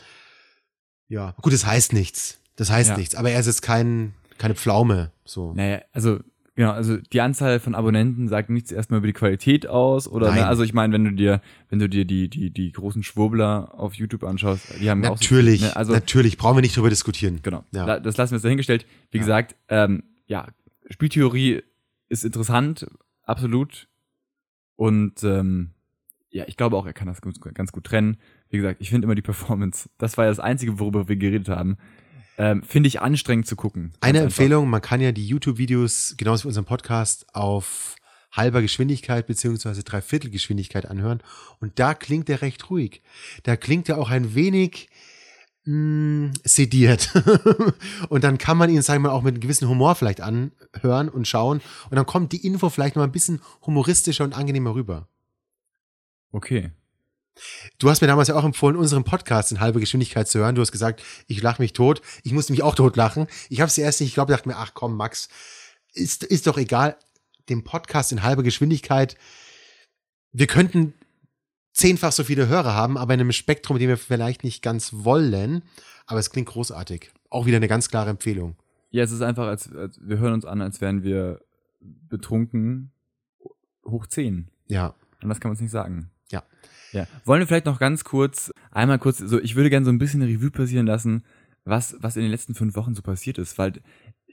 Ja, 1.09 1.35
gut, 1.43 1.53
das 1.53 1.67
heißt 1.67 1.93
nichts. 1.93 2.39
Das 2.57 2.71
heißt 2.71 2.91
Ja. 2.91 2.97
nichts, 2.97 3.15
aber 3.15 3.31
er 3.31 3.41
ist 3.41 3.47
jetzt 3.47 3.63
kein, 3.63 4.15
keine 4.37 4.55
Pflaume. 4.55 5.13
So. 5.25 5.53
Naja, 5.55 5.83
also, 5.93 6.21
genau, 6.59 6.73
also 6.73 6.97
die 6.99 7.21
Anzahl 7.21 7.61
von 7.61 7.75
Abonnenten 7.75 8.29
sagt 8.29 8.51
nichts 8.51 8.73
erstmal 8.73 8.99
über 8.99 9.07
die 9.07 9.13
Qualität 9.13 9.67
aus. 9.67 10.07
Oder 10.09 10.27
Nein. 10.29 10.41
ne, 10.41 10.47
also 10.49 10.65
ich 10.65 10.75
meine, 10.75 10.93
wenn 10.93 11.05
du 11.05 11.13
dir, 11.13 11.41
wenn 11.71 11.79
du 11.79 11.89
dir 11.89 12.05
die, 12.05 12.29
die, 12.29 12.51
die 12.51 12.73
großen 12.73 13.03
Schwurbler 13.03 13.73
auf 13.75 13.95
YouTube 13.95 14.25
anschaust, 14.25 14.75
die 14.81 14.91
haben 14.91 15.03
auch 15.05 15.17
so 15.17 15.23
Natürlich, 15.25 15.63
ne? 15.63 15.77
Also 15.77 15.93
natürlich, 15.93 16.37
brauchen 16.37 16.57
wir 16.57 16.61
nicht 16.63 16.77
drüber 16.77 16.91
diskutieren. 16.91 17.39
Genau. 17.43 17.65
Ja. 17.73 18.01
Das 18.01 18.17
lassen 18.17 18.33
wir 18.33 18.37
jetzt 18.37 18.45
dahingestellt. 18.45 18.87
Wie 19.11 19.19
Ja. 19.19 19.23
gesagt, 19.23 19.57
ähm, 19.69 20.03
ja, 20.27 20.49
Spieltheorie 20.91 21.63
ist 22.09 22.25
interessant, 22.25 22.87
absolut. 23.23 23.89
Und 24.77 25.23
ähm, 25.25 25.71
ja, 26.31 26.45
ich 26.47 26.57
glaube 26.57 26.77
auch, 26.77 26.87
er 26.87 26.93
kann 26.93 27.07
das 27.09 27.21
ganz, 27.21 27.41
ganz 27.41 27.73
gut 27.73 27.85
trennen. 27.85 28.17
Wie 28.51 28.57
gesagt, 28.57 28.81
ich 28.81 28.91
finde 28.91 29.07
immer 29.07 29.15
die 29.15 29.23
Performance, 29.23 29.89
das 29.99 30.17
war 30.19 30.25
ja 30.25 30.31
das 30.31 30.41
Einzige, 30.41 30.79
worüber 30.79 31.09
wir 31.09 31.17
geredet 31.17 31.49
haben, 31.49 31.77
ähm, 32.39 32.63
finde 32.63 32.87
ich 32.87 33.03
anstrengend 33.03 33.47
zu 33.47 33.57
gucken. 33.57 33.93
Eine 34.01 34.21
einfach. 34.21 34.31
Empfehlung, 34.31 34.71
man 34.71 34.81
kann 34.81 35.01
ja 35.01 35.13
die 35.13 35.27
YouTube-Videos, 35.27 36.15
genauso 36.17 36.45
wie 36.45 36.49
unseren 36.49 36.65
Podcast, 36.65 37.27
auf 37.35 37.97
halber 38.33 38.63
Geschwindigkeit 38.63 39.27
beziehungsweise 39.27 39.83
Dreiviertelgeschwindigkeit 39.83 40.87
anhören. 40.87 41.21
Und 41.61 41.79
da 41.79 41.95
klingt 41.95 42.31
er 42.31 42.41
recht 42.41 42.71
ruhig. 42.71 43.03
Da 43.43 43.57
klingt 43.57 43.89
er 43.89 43.99
auch 43.99 44.11
ein 44.11 44.35
wenig 44.35 44.89
mh, 45.65 46.33
sediert. 46.45 47.13
und 48.09 48.23
dann 48.23 48.39
kann 48.39 48.57
man 48.57 48.71
ihn, 48.71 48.83
sagen 48.83 49.03
wir 49.03 49.09
mal, 49.09 49.15
auch 49.15 49.23
mit 49.23 49.35
einem 49.35 49.41
gewissen 49.41 49.69
Humor 49.69 49.97
vielleicht 49.97 50.21
anhören 50.21 51.09
und 51.09 51.27
schauen. 51.27 51.61
Und 51.91 51.97
dann 51.97 52.07
kommt 52.07 52.33
die 52.33 52.47
Info 52.47 52.71
vielleicht 52.71 52.97
noch 52.97 53.03
ein 53.03 53.13
bisschen 53.13 53.41
humoristischer 53.67 54.25
und 54.25 54.37
angenehmer 54.37 54.75
rüber. 54.75 55.09
Okay. 56.31 56.71
Du 57.79 57.91
hast 57.91 58.01
mir 58.01 58.07
damals 58.07 58.29
ja 58.29 58.35
auch 58.35 58.45
empfohlen, 58.45 58.77
unseren 58.77 59.05
Podcast 59.05 59.53
in 59.53 59.61
halber 59.61 59.81
Geschwindigkeit 59.81 60.29
zu 60.29 60.39
hören. 60.39 60.55
Du 60.55 60.61
hast 60.61 60.73
gesagt, 60.73 61.03
ich 61.27 61.43
lache 61.43 61.63
mich 61.63 61.73
tot. 61.73 62.03
Ich 62.23 62.33
musste 62.33 62.53
mich 62.53 62.63
auch 62.63 62.75
tot 62.75 62.97
lachen. 62.97 63.27
Ich 63.49 63.61
habe 63.61 63.69
es 63.69 63.79
erst 63.79 64.01
nicht, 64.01 64.09
ich 64.09 64.15
glaube, 64.15 64.33
dachte 64.33 64.49
mir, 64.49 64.57
ach 64.57 64.73
komm, 64.75 64.97
Max, 64.97 65.29
ist, 65.93 66.25
ist 66.25 66.47
doch 66.47 66.59
egal. 66.59 66.97
Den 67.49 67.65
Podcast 67.65 68.13
in 68.13 68.23
halber 68.23 68.43
Geschwindigkeit. 68.43 69.17
Wir 70.33 70.47
könnten 70.47 70.95
zehnfach 71.73 72.13
so 72.13 72.25
viele 72.25 72.49
Hörer 72.49 72.75
haben, 72.75 72.99
aber 72.99 73.15
in 73.15 73.21
einem 73.21 73.33
Spektrum, 73.33 73.79
den 73.79 73.89
wir 73.89 73.97
vielleicht 73.97 74.45
nicht 74.45 74.63
ganz 74.63 74.93
wollen. 74.93 75.63
Aber 76.07 76.21
es 76.21 76.31
klingt 76.31 76.49
großartig. 76.49 77.11
Auch 77.31 77.47
wieder 77.47 77.57
eine 77.57 77.69
ganz 77.69 77.89
klare 77.89 78.11
Empfehlung. 78.11 78.57
Ja, 78.91 79.05
es 79.05 79.13
ist 79.13 79.23
einfach, 79.23 79.47
als, 79.47 79.73
als 79.73 80.01
wir 80.03 80.19
hören 80.19 80.33
uns 80.33 80.45
an, 80.45 80.63
als 80.63 80.81
wären 80.81 81.03
wir 81.03 81.41
betrunken 81.81 82.93
hoch 83.85 84.07
10. 84.07 84.49
Ja. 84.67 84.95
Und 85.23 85.29
das 85.29 85.41
kann 85.41 85.51
man 85.51 85.55
es 85.55 85.61
nicht 85.61 85.71
sagen. 85.71 86.11
Ja. 86.31 86.43
Ja. 86.93 87.07
Wollen 87.25 87.41
wir 87.41 87.47
vielleicht 87.47 87.67
noch 87.67 87.79
ganz 87.79 88.05
kurz, 88.05 88.53
einmal 88.71 88.99
kurz, 88.99 89.19
so, 89.19 89.41
ich 89.41 89.57
würde 89.57 89.71
gerne 89.71 89.85
so 89.85 89.93
ein 89.93 89.99
bisschen 89.99 90.23
eine 90.23 90.31
Revue 90.33 90.51
passieren 90.51 90.87
lassen, 90.87 91.25
was, 91.65 91.97
was 92.01 92.17
in 92.17 92.23
den 92.23 92.31
letzten 92.31 92.55
fünf 92.55 92.77
Wochen 92.77 92.95
so 92.95 93.03
passiert 93.03 93.39
ist, 93.39 93.59
weil 93.59 93.75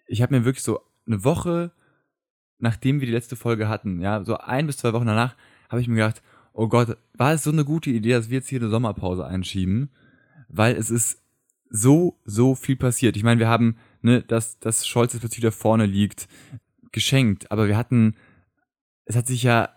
ich 0.08 0.22
habe 0.22 0.38
mir 0.38 0.46
wirklich 0.46 0.64
so 0.64 0.82
eine 1.06 1.24
Woche, 1.24 1.72
nachdem 2.60 3.02
wir 3.02 3.08
die 3.08 3.14
letzte 3.14 3.36
Folge 3.36 3.68
hatten, 3.68 4.00
ja, 4.00 4.24
so 4.24 4.38
ein 4.38 4.68
bis 4.68 4.78
zwei 4.78 4.94
Wochen 4.94 5.08
danach, 5.08 5.36
habe 5.70 5.82
ich 5.82 5.88
mir 5.88 5.96
gedacht, 5.96 6.22
oh 6.54 6.68
Gott, 6.68 6.98
war 7.14 7.34
es 7.34 7.44
so 7.44 7.52
eine 7.52 7.66
gute 7.66 7.90
Idee, 7.90 8.12
dass 8.12 8.30
wir 8.30 8.38
jetzt 8.38 8.48
hier 8.48 8.62
eine 8.62 8.70
Sommerpause 8.70 9.26
einschieben, 9.26 9.90
weil 10.48 10.76
es 10.76 10.90
ist 10.90 11.22
so, 11.70 12.18
so 12.24 12.56
viel 12.56 12.78
passiert. 12.78 13.18
Ich 13.18 13.24
meine, 13.24 13.40
wir 13.40 13.50
haben, 13.50 13.78
ne, 14.02 14.22
dass, 14.22 14.60
dass 14.60 14.88
Scholz 14.88 15.14
jetzt 15.14 15.22
plötzlich 15.22 15.40
wieder 15.42 15.52
vorne 15.52 15.86
liegt, 15.86 16.30
geschenkt, 16.92 17.52
aber 17.52 17.68
wir 17.68 17.76
hatten, 17.76 18.16
es 19.04 19.18
hat 19.18 19.28
sich 19.28 19.44
ja, 19.44 19.70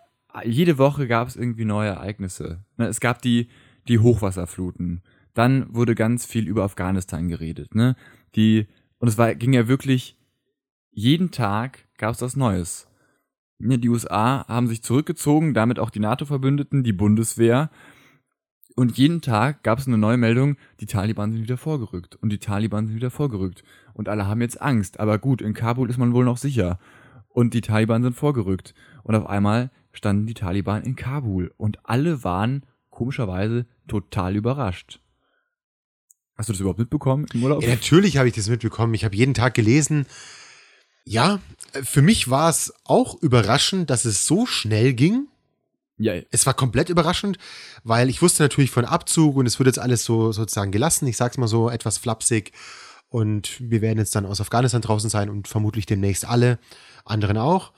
jede 0.45 0.77
Woche 0.77 1.07
gab 1.07 1.27
es 1.27 1.35
irgendwie 1.35 1.65
neue 1.65 1.89
Ereignisse. 1.89 2.63
Ne, 2.77 2.87
es 2.87 2.99
gab 2.99 3.21
die, 3.21 3.49
die 3.87 3.99
Hochwasserfluten. 3.99 5.01
Dann 5.33 5.73
wurde 5.73 5.95
ganz 5.95 6.25
viel 6.25 6.47
über 6.47 6.63
Afghanistan 6.63 7.27
geredet, 7.27 7.75
ne? 7.75 7.95
Die, 8.35 8.67
und 8.97 9.07
es 9.07 9.17
war, 9.17 9.33
ging 9.35 9.53
ja 9.53 9.67
wirklich, 9.67 10.17
jeden 10.91 11.31
Tag 11.31 11.87
gab 11.97 12.13
es 12.15 12.21
was 12.21 12.35
Neues. 12.35 12.87
Ne, 13.59 13.77
die 13.77 13.89
USA 13.89 14.47
haben 14.47 14.67
sich 14.67 14.83
zurückgezogen, 14.83 15.53
damit 15.53 15.79
auch 15.79 15.89
die 15.89 15.99
NATO-Verbündeten, 15.99 16.83
die 16.83 16.93
Bundeswehr. 16.93 17.69
Und 18.75 18.97
jeden 18.97 19.21
Tag 19.21 19.63
gab 19.63 19.79
es 19.79 19.87
eine 19.87 19.97
neue 19.97 20.17
Meldung, 20.17 20.55
die 20.79 20.85
Taliban 20.85 21.33
sind 21.33 21.41
wieder 21.41 21.57
vorgerückt. 21.57 22.15
Und 22.15 22.29
die 22.29 22.37
Taliban 22.37 22.87
sind 22.87 22.95
wieder 22.95 23.11
vorgerückt. 23.11 23.63
Und 23.93 24.07
alle 24.07 24.27
haben 24.27 24.39
jetzt 24.39 24.61
Angst. 24.61 25.01
Aber 25.01 25.17
gut, 25.17 25.41
in 25.41 25.53
Kabul 25.53 25.89
ist 25.89 25.97
man 25.97 26.13
wohl 26.13 26.23
noch 26.23 26.37
sicher. 26.37 26.79
Und 27.27 27.53
die 27.53 27.61
Taliban 27.61 28.03
sind 28.03 28.13
vorgerückt. 28.13 28.73
Und 29.03 29.15
auf 29.15 29.27
einmal 29.27 29.71
standen 29.99 30.27
die 30.27 30.33
Taliban 30.33 30.83
in 30.83 30.95
Kabul. 30.95 31.53
Und 31.57 31.77
alle 31.83 32.23
waren 32.23 32.65
komischerweise 32.89 33.65
total 33.87 34.37
überrascht. 34.37 35.01
Hast 36.35 36.47
du 36.47 36.53
das 36.53 36.61
überhaupt 36.61 36.79
mitbekommen 36.79 37.27
im 37.33 37.43
Urlaub? 37.43 37.61
Ja, 37.61 37.69
natürlich 37.69 38.15
habe 38.15 38.29
ich 38.29 38.33
das 38.33 38.47
mitbekommen. 38.47 38.93
Ich 38.93 39.03
habe 39.03 39.15
jeden 39.15 39.33
Tag 39.33 39.53
gelesen. 39.53 40.05
Ja, 41.03 41.39
für 41.83 42.01
mich 42.01 42.29
war 42.29 42.49
es 42.49 42.73
auch 42.85 43.21
überraschend, 43.21 43.89
dass 43.89 44.05
es 44.05 44.25
so 44.25 44.45
schnell 44.45 44.93
ging. 44.93 45.27
Ja, 45.97 46.13
Es 46.31 46.45
war 46.45 46.53
komplett 46.53 46.87
überraschend, 46.87 47.37
weil 47.83 48.09
ich 48.09 48.21
wusste 48.21 48.41
natürlich 48.43 48.71
von 48.71 48.85
Abzug 48.85 49.35
und 49.35 49.45
es 49.47 49.59
wird 49.59 49.67
jetzt 49.67 49.79
alles 49.79 50.05
so 50.05 50.31
sozusagen 50.31 50.71
gelassen. 50.71 51.07
Ich 51.07 51.17
sag's 51.17 51.37
mal 51.37 51.47
so 51.47 51.69
etwas 51.69 51.97
flapsig. 51.97 52.53
Und 53.09 53.57
wir 53.59 53.81
werden 53.81 53.97
jetzt 53.97 54.15
dann 54.15 54.25
aus 54.25 54.39
Afghanistan 54.39 54.81
draußen 54.81 55.09
sein 55.09 55.29
und 55.29 55.49
vermutlich 55.49 55.85
demnächst 55.85 56.23
alle 56.23 56.57
anderen 57.03 57.37
auch. 57.37 57.73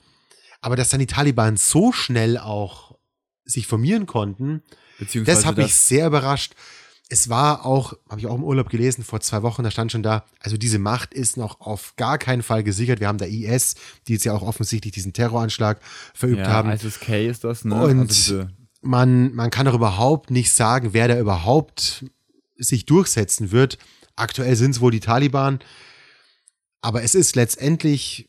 Aber 0.62 0.76
dass 0.76 0.88
dann 0.88 1.00
die 1.00 1.06
Taliban 1.06 1.58
so 1.58 1.92
schnell 1.92 2.38
auch 2.38 2.96
sich 3.44 3.66
formieren 3.66 4.06
konnten, 4.06 4.62
das 5.24 5.44
hat 5.44 5.56
mich 5.58 5.74
sehr 5.74 6.06
überrascht. 6.06 6.54
Es 7.08 7.28
war 7.28 7.66
auch, 7.66 7.92
habe 8.08 8.20
ich 8.20 8.26
auch 8.26 8.36
im 8.36 8.44
Urlaub 8.44 8.70
gelesen, 8.70 9.04
vor 9.04 9.20
zwei 9.20 9.42
Wochen, 9.42 9.64
da 9.64 9.70
stand 9.70 9.92
schon 9.92 10.02
da, 10.02 10.24
also 10.40 10.56
diese 10.56 10.78
Macht 10.78 11.12
ist 11.12 11.36
noch 11.36 11.60
auf 11.60 11.94
gar 11.96 12.16
keinen 12.16 12.42
Fall 12.42 12.62
gesichert. 12.62 13.00
Wir 13.00 13.08
haben 13.08 13.18
da 13.18 13.26
IS, 13.26 13.74
die 14.08 14.14
jetzt 14.14 14.24
ja 14.24 14.32
auch 14.32 14.40
offensichtlich 14.40 14.92
diesen 14.94 15.12
Terroranschlag 15.12 15.80
verübt 16.14 16.38
ja, 16.38 16.46
haben. 16.46 16.70
ISIS-K 16.70 17.28
ist 17.28 17.44
das, 17.44 17.66
ne? 17.66 17.74
Und- 17.74 18.08
also 18.08 18.46
man, 18.80 19.34
man 19.34 19.50
kann 19.50 19.68
auch 19.68 19.74
überhaupt 19.74 20.30
nicht 20.30 20.52
sagen, 20.52 20.92
wer 20.92 21.08
da 21.08 21.18
überhaupt 21.18 22.04
sich 22.56 22.86
durchsetzen 22.86 23.50
wird. 23.52 23.78
Aktuell 24.16 24.56
sind 24.56 24.72
es 24.72 24.80
wohl 24.80 24.90
die 24.90 25.00
Taliban. 25.00 25.60
Aber 26.80 27.02
es 27.02 27.14
ist 27.14 27.36
letztendlich 27.36 28.28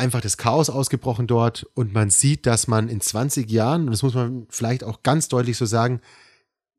einfach 0.00 0.20
das 0.20 0.36
Chaos 0.36 0.68
ausgebrochen 0.70 1.26
dort 1.28 1.64
und 1.74 1.92
man 1.92 2.10
sieht, 2.10 2.46
dass 2.46 2.66
man 2.66 2.88
in 2.88 3.00
20 3.00 3.48
Jahren, 3.50 3.82
und 3.82 3.90
das 3.92 4.02
muss 4.02 4.14
man 4.14 4.46
vielleicht 4.50 4.82
auch 4.82 5.02
ganz 5.02 5.28
deutlich 5.28 5.56
so 5.56 5.66
sagen, 5.66 6.00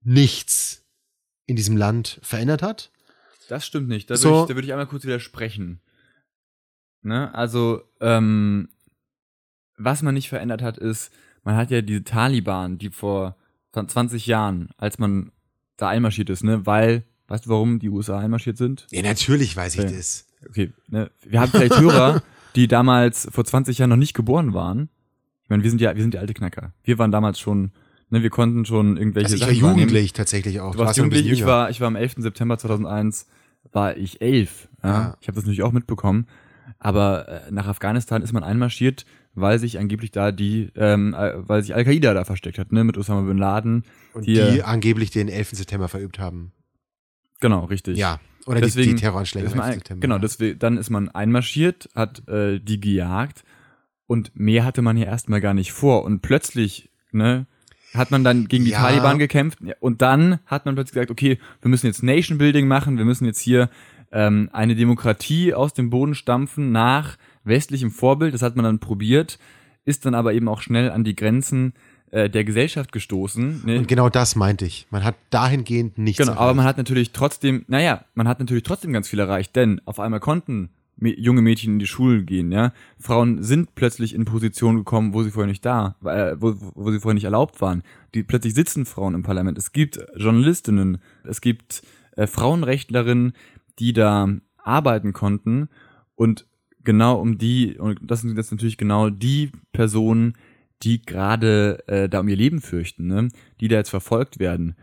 nichts 0.03 0.83
in 1.45 1.55
diesem 1.55 1.77
Land 1.77 2.19
verändert 2.23 2.61
hat. 2.61 2.91
Das 3.47 3.65
stimmt 3.65 3.87
nicht. 3.87 4.09
Da 4.09 4.17
So- 4.17 4.29
würde 4.29 4.41
ich, 4.41 4.47
da 4.49 4.55
würd 4.55 4.65
ich 4.65 4.71
einmal 4.73 4.87
kurz 4.87 5.03
widersprechen. 5.05 5.79
Ne? 7.03 7.33
Also, 7.33 7.81
ähm, 7.99 8.69
was 9.77 10.01
man 10.01 10.13
nicht 10.13 10.29
verändert 10.29 10.61
hat, 10.61 10.77
ist, 10.77 11.11
man 11.43 11.55
hat 11.55 11.71
ja 11.71 11.81
diese 11.81 12.03
Taliban, 12.03 12.77
die 12.77 12.89
vor 12.89 13.35
20 13.73 14.27
Jahren, 14.27 14.69
als 14.77 14.99
man 14.99 15.31
da 15.77 15.89
einmarschiert 15.89 16.29
ist, 16.29 16.43
ne, 16.43 16.65
weil, 16.65 17.03
weißt 17.27 17.45
du, 17.45 17.49
warum 17.49 17.79
die 17.79 17.89
USA 17.89 18.19
einmarschiert 18.19 18.57
sind? 18.57 18.85
Ja, 18.91 19.01
natürlich 19.01 19.55
weiß 19.55 19.75
ich 19.75 19.81
Okay. 19.81 19.95
das. 19.97 20.27
Okay, 20.47 20.73
ne, 20.87 21.09
wir 21.23 21.39
haben 21.39 21.51
vielleicht 21.51 21.79
Hörer, 21.79 22.21
die 22.55 22.67
damals 22.67 23.27
vor 23.31 23.45
20 23.45 23.77
Jahren 23.77 23.89
noch 23.89 23.97
nicht 23.97 24.13
geboren 24.13 24.53
waren. 24.53 24.89
Ich 25.43 25.49
meine, 25.49 25.63
wir 25.63 25.69
sind 25.69 25.81
ja, 25.81 25.95
wir 25.95 26.01
sind 26.01 26.13
die 26.13 26.17
alte 26.19 26.33
Knacker. 26.33 26.73
Wir 26.83 26.97
waren 26.97 27.11
damals 27.11 27.39
schon, 27.39 27.71
ne, 28.09 28.23
wir 28.23 28.29
konnten 28.29 28.65
schon 28.65 28.97
irgendwelche 28.97 29.25
Also 29.33 29.35
ich 29.35 29.41
war 29.41 29.47
Sachen 29.49 29.61
wahrnehmen. 29.61 29.79
jugendlich 29.79 30.13
tatsächlich 30.13 30.59
auch. 30.59 30.73
Du 30.73 30.79
warst 30.79 30.97
jugendlich, 30.97 31.29
ich 31.29 31.45
war, 31.45 31.69
ich 31.69 31.81
war 31.81 31.87
am 31.87 31.95
11. 31.95 32.15
September 32.17 32.57
2001, 32.57 33.27
war 33.71 33.97
ich 33.97 34.21
elf. 34.21 34.69
Ja? 34.83 34.89
Ja. 34.89 35.17
Ich 35.21 35.27
habe 35.27 35.35
das 35.35 35.43
natürlich 35.43 35.63
auch 35.63 35.71
mitbekommen. 35.71 36.27
Aber 36.79 37.27
äh, 37.27 37.51
nach 37.51 37.67
Afghanistan 37.67 38.21
ist 38.21 38.33
man 38.33 38.43
einmarschiert, 38.43 39.05
weil 39.33 39.59
sich 39.59 39.77
angeblich 39.77 40.11
da 40.11 40.31
die, 40.31 40.71
ähm, 40.75 41.13
äh, 41.13 41.33
weil 41.47 41.61
sich 41.61 41.75
Al-Qaida 41.75 42.13
da 42.13 42.25
versteckt 42.25 42.57
hat, 42.57 42.71
ne, 42.71 42.83
mit 42.83 42.97
Osama 42.97 43.21
bin 43.21 43.37
Laden. 43.37 43.83
Und 44.13 44.25
die, 44.25 44.33
die, 44.33 44.63
angeblich 44.63 45.11
den 45.11 45.27
11. 45.27 45.51
September 45.51 45.87
verübt 45.87 46.17
haben. 46.19 46.51
Genau, 47.39 47.65
richtig. 47.65 47.97
Ja. 47.97 48.19
Oder 48.45 48.61
Deswegen 48.61 48.89
die, 48.89 48.95
die 48.95 49.01
Terroranschläge 49.01 49.49
man 49.49 49.59
11. 49.59 49.63
ein, 49.63 49.73
September. 49.75 50.01
genau, 50.01 50.17
deswegen, 50.17 50.59
dann 50.59 50.77
ist 50.77 50.89
man 50.89 51.09
einmarschiert, 51.09 51.89
hat 51.95 52.27
äh, 52.27 52.59
die 52.59 52.79
gejagt 52.79 53.43
und 54.07 54.31
mehr 54.33 54.65
hatte 54.65 54.81
man 54.81 54.97
ja 54.97 55.05
erstmal 55.05 55.41
gar 55.41 55.53
nicht 55.53 55.71
vor. 55.71 56.03
Und 56.03 56.21
plötzlich, 56.21 56.89
ne, 57.11 57.45
hat 57.93 58.11
man 58.11 58.23
dann 58.23 58.47
gegen 58.47 58.65
die 58.65 58.71
Ja. 58.71 58.79
Taliban 58.79 59.19
gekämpft 59.19 59.59
und 59.79 60.01
dann 60.01 60.39
hat 60.45 60.65
man 60.65 60.75
plötzlich 60.75 60.93
gesagt, 60.93 61.11
okay, 61.11 61.39
wir 61.61 61.69
müssen 61.69 61.87
jetzt 61.87 62.03
Nation 62.03 62.37
Building 62.37 62.67
machen, 62.67 62.97
wir 62.97 63.05
müssen 63.05 63.25
jetzt 63.25 63.39
hier 63.39 63.69
ähm, 64.11 64.49
eine 64.53 64.75
Demokratie 64.75 65.53
aus 65.53 65.73
dem 65.73 65.89
Boden 65.89 66.15
stampfen 66.15 66.71
nach 66.71 67.17
westlichem 67.43 67.91
Vorbild. 67.91 68.33
Das 68.33 68.41
hat 68.41 68.55
man 68.55 68.63
dann 68.65 68.79
probiert, 68.79 69.39
ist 69.85 70.05
dann 70.05 70.15
aber 70.15 70.33
eben 70.33 70.47
auch 70.47 70.61
schnell 70.61 70.91
an 70.91 71.03
die 71.03 71.15
Grenzen 71.15 71.73
äh, 72.11 72.29
der 72.29 72.43
Gesellschaft 72.43 72.91
gestoßen. 72.91 73.63
Ne? 73.65 73.79
Und 73.79 73.87
genau 73.87 74.09
das 74.09 74.35
meinte 74.35 74.65
ich. 74.65 74.87
Man 74.91 75.03
hat 75.03 75.15
dahingehend 75.29 75.97
nichts 75.97 76.19
Genau, 76.19 76.33
aber 76.33 76.41
erreicht. 76.41 76.55
man 76.57 76.65
hat 76.65 76.77
natürlich 76.77 77.11
trotzdem, 77.11 77.65
naja, 77.67 78.03
man 78.13 78.27
hat 78.27 78.39
natürlich 78.39 78.63
trotzdem 78.63 78.93
ganz 78.93 79.07
viel 79.07 79.19
erreicht, 79.19 79.55
denn 79.55 79.81
auf 79.85 79.99
einmal 79.99 80.19
konnten 80.19 80.69
junge 80.97 81.41
Mädchen 81.41 81.73
in 81.73 81.79
die 81.79 81.87
Schule 81.87 82.23
gehen, 82.23 82.51
ja. 82.51 82.73
Frauen 82.99 83.41
sind 83.41 83.73
plötzlich 83.73 84.13
in 84.13 84.25
Positionen 84.25 84.77
gekommen, 84.79 85.13
wo 85.13 85.23
sie 85.23 85.31
vorher 85.31 85.47
nicht 85.47 85.65
da, 85.65 85.95
äh, 86.03 86.35
wo, 86.39 86.53
wo 86.75 86.91
sie 86.91 86.99
vorher 86.99 87.15
nicht 87.15 87.23
erlaubt 87.23 87.59
waren. 87.59 87.81
Die 88.13 88.21
plötzlich 88.23 88.53
sitzen 88.53 88.85
Frauen 88.85 89.15
im 89.15 89.23
Parlament. 89.23 89.57
Es 89.57 89.71
gibt 89.71 89.99
Journalistinnen, 90.15 90.99
es 91.23 91.41
gibt 91.41 91.81
äh, 92.17 92.27
Frauenrechtlerinnen, 92.27 93.33
die 93.79 93.93
da 93.93 94.29
arbeiten 94.57 95.13
konnten 95.13 95.69
und 96.15 96.45
genau 96.83 97.19
um 97.19 97.37
die, 97.37 97.77
und 97.79 97.99
das 98.03 98.21
sind 98.21 98.37
jetzt 98.37 98.51
natürlich 98.51 98.77
genau 98.77 99.09
die 99.09 99.51
Personen, 99.71 100.35
die 100.83 101.01
gerade 101.01 101.83
äh, 101.87 102.09
da 102.09 102.19
um 102.21 102.27
ihr 102.27 102.35
Leben 102.35 102.61
fürchten, 102.61 103.07
ne? 103.07 103.29
die 103.59 103.67
da 103.67 103.77
jetzt 103.77 103.89
verfolgt 103.89 104.39
werden. 104.39 104.75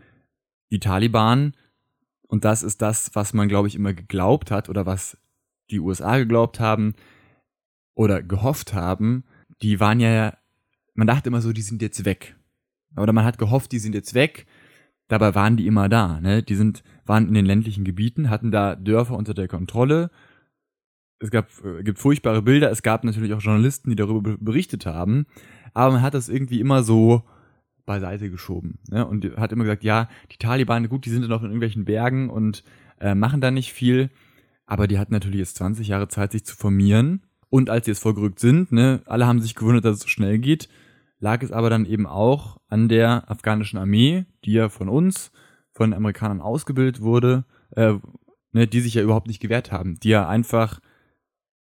Die 0.71 0.79
Taliban, 0.79 1.53
und 2.27 2.45
das 2.45 2.63
ist 2.63 2.81
das, 2.81 3.11
was 3.15 3.33
man, 3.33 3.47
glaube 3.47 3.67
ich, 3.67 3.75
immer 3.75 3.93
geglaubt 3.93 4.51
hat 4.51 4.69
oder 4.69 4.85
was 4.85 5.17
die 5.71 5.79
USA 5.79 6.17
geglaubt 6.17 6.59
haben 6.59 6.93
oder 7.95 8.21
gehofft 8.21 8.73
haben, 8.73 9.23
die 9.61 9.79
waren 9.79 9.99
ja, 9.99 10.37
man 10.93 11.07
dachte 11.07 11.29
immer 11.29 11.41
so, 11.41 11.51
die 11.53 11.61
sind 11.61 11.81
jetzt 11.81 12.05
weg. 12.05 12.35
Oder 12.95 13.13
man 13.13 13.25
hat 13.25 13.37
gehofft, 13.37 13.71
die 13.71 13.79
sind 13.79 13.93
jetzt 13.93 14.13
weg, 14.13 14.45
dabei 15.07 15.35
waren 15.35 15.57
die 15.57 15.67
immer 15.67 15.89
da. 15.89 16.19
Ne? 16.21 16.41
Die 16.43 16.55
sind, 16.55 16.83
waren 17.05 17.27
in 17.27 17.33
den 17.33 17.45
ländlichen 17.45 17.83
Gebieten, 17.83 18.29
hatten 18.29 18.51
da 18.51 18.75
Dörfer 18.75 19.15
unter 19.17 19.33
der 19.33 19.47
Kontrolle. 19.47 20.09
Es 21.19 21.31
gab, 21.31 21.49
äh, 21.65 21.83
gibt 21.83 21.99
furchtbare 21.99 22.41
Bilder, 22.41 22.71
es 22.71 22.81
gab 22.81 23.03
natürlich 23.03 23.33
auch 23.33 23.41
Journalisten, 23.41 23.89
die 23.89 23.95
darüber 23.95 24.21
be- 24.21 24.37
berichtet 24.39 24.85
haben, 24.85 25.25
aber 25.73 25.93
man 25.93 26.01
hat 26.01 26.13
das 26.13 26.29
irgendwie 26.29 26.59
immer 26.59 26.83
so 26.83 27.23
beiseite 27.85 28.29
geschoben. 28.29 28.79
Ne? 28.89 29.05
Und 29.05 29.37
hat 29.37 29.51
immer 29.51 29.63
gesagt, 29.63 29.83
ja, 29.83 30.09
die 30.31 30.37
Taliban, 30.37 30.87
gut, 30.89 31.05
die 31.05 31.09
sind 31.09 31.27
noch 31.27 31.41
in 31.41 31.47
irgendwelchen 31.47 31.85
Bergen 31.85 32.29
und 32.29 32.63
äh, 32.99 33.15
machen 33.15 33.41
da 33.41 33.51
nicht 33.51 33.73
viel, 33.73 34.09
aber 34.65 34.87
die 34.87 34.99
hatten 34.99 35.13
natürlich 35.13 35.39
jetzt 35.39 35.55
20 35.55 35.87
Jahre 35.87 36.07
Zeit, 36.07 36.31
sich 36.31 36.45
zu 36.45 36.55
formieren. 36.55 37.23
Und 37.49 37.71
als 37.71 37.85
sie 37.85 37.91
jetzt 37.91 38.03
vorgerückt 38.03 38.39
sind, 38.39 38.71
ne, 38.71 39.01
alle 39.05 39.25
haben 39.25 39.41
sich 39.41 39.55
gewundert, 39.55 39.85
dass 39.85 39.95
es 39.95 40.03
so 40.03 40.07
schnell 40.07 40.37
geht, 40.37 40.69
lag 41.19 41.41
es 41.41 41.51
aber 41.51 41.71
dann 41.71 41.85
eben 41.85 42.05
auch 42.05 42.61
an 42.67 42.87
der 42.89 43.29
afghanischen 43.31 43.79
Armee, 43.79 44.25
die 44.45 44.53
ja 44.53 44.69
von 44.69 44.87
uns, 44.87 45.31
von 45.71 45.93
Amerikanern 45.93 46.41
ausgebildet 46.41 47.01
wurde, 47.01 47.45
äh, 47.71 47.95
ne, 48.51 48.67
die 48.67 48.81
sich 48.81 48.93
ja 48.93 49.01
überhaupt 49.01 49.27
nicht 49.27 49.39
gewehrt 49.39 49.71
haben, 49.71 49.99
die 49.99 50.09
ja 50.09 50.27
einfach 50.27 50.79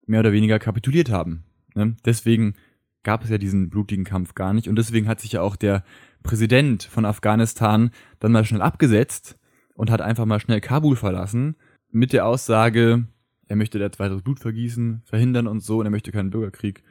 mehr 0.06 0.20
oder 0.20 0.32
weniger 0.32 0.60
kapituliert 0.60 1.10
haben. 1.10 1.46
Ne? 1.74 1.96
Deswegen 2.06 2.56
gab 3.04 3.24
es 3.24 3.30
ja 3.30 3.38
diesen 3.38 3.70
blutigen 3.70 4.06
Kampf 4.06 4.36
gar 4.36 4.54
nicht 4.54 4.68
und 4.68 4.76
deswegen 4.76 5.08
hat 5.08 5.20
sich 5.20 5.32
ja 5.34 5.42
auch 5.42 5.56
der 5.56 5.84
Präsident 6.24 6.84
von 6.84 7.06
Afghanistan 7.06 7.92
dann 8.20 8.32
mal 8.32 8.46
schnell 8.46 8.62
abgesetzt 8.62 9.38
und 9.76 9.90
hat 9.90 10.02
einfach 10.02 10.26
mal 10.26 10.40
schnell 10.40 10.62
Kabul 10.62 10.96
verlassen 10.96 11.56
mit 11.90 12.14
der 12.14 12.26
Aussage, 12.26 13.08
er 13.48 13.56
möchte 13.56 13.80
das 13.80 14.00
weiteres 14.00 14.22
Blutvergießen 14.22 15.02
verhindern 15.06 15.48
und 15.48 15.62
so 15.62 15.80
und 15.80 15.86
er 15.86 15.92
möchte 15.92 16.12
keinen 16.12 16.30
Bürgerkrieg. 16.30 16.84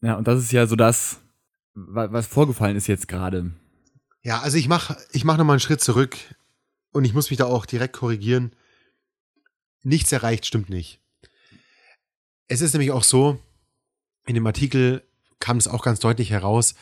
Ja, 0.00 0.14
und 0.16 0.26
das 0.28 0.38
ist 0.38 0.52
ja 0.52 0.66
so 0.66 0.76
das, 0.76 1.20
wa- 1.74 2.12
was 2.12 2.26
vorgefallen 2.26 2.76
ist 2.76 2.86
jetzt 2.86 3.08
gerade. 3.08 3.52
Ja, 4.22 4.40
also 4.40 4.56
ich 4.56 4.68
mach, 4.68 4.96
ich 5.10 5.24
mach 5.24 5.36
nochmal 5.36 5.54
einen 5.54 5.60
Schritt 5.60 5.80
zurück 5.80 6.16
und 6.92 7.04
ich 7.04 7.14
muss 7.14 7.30
mich 7.30 7.38
da 7.38 7.46
auch 7.46 7.66
direkt 7.66 7.94
korrigieren. 7.94 8.54
Nichts 9.82 10.12
erreicht 10.12 10.46
stimmt 10.46 10.70
nicht. 10.70 11.00
Es 12.46 12.60
ist 12.60 12.72
nämlich 12.72 12.92
auch 12.92 13.04
so, 13.04 13.40
in 14.26 14.34
dem 14.34 14.46
Artikel 14.46 15.02
kam 15.42 15.58
es 15.58 15.68
auch 15.68 15.82
ganz 15.82 15.98
deutlich 15.98 16.30
heraus, 16.30 16.74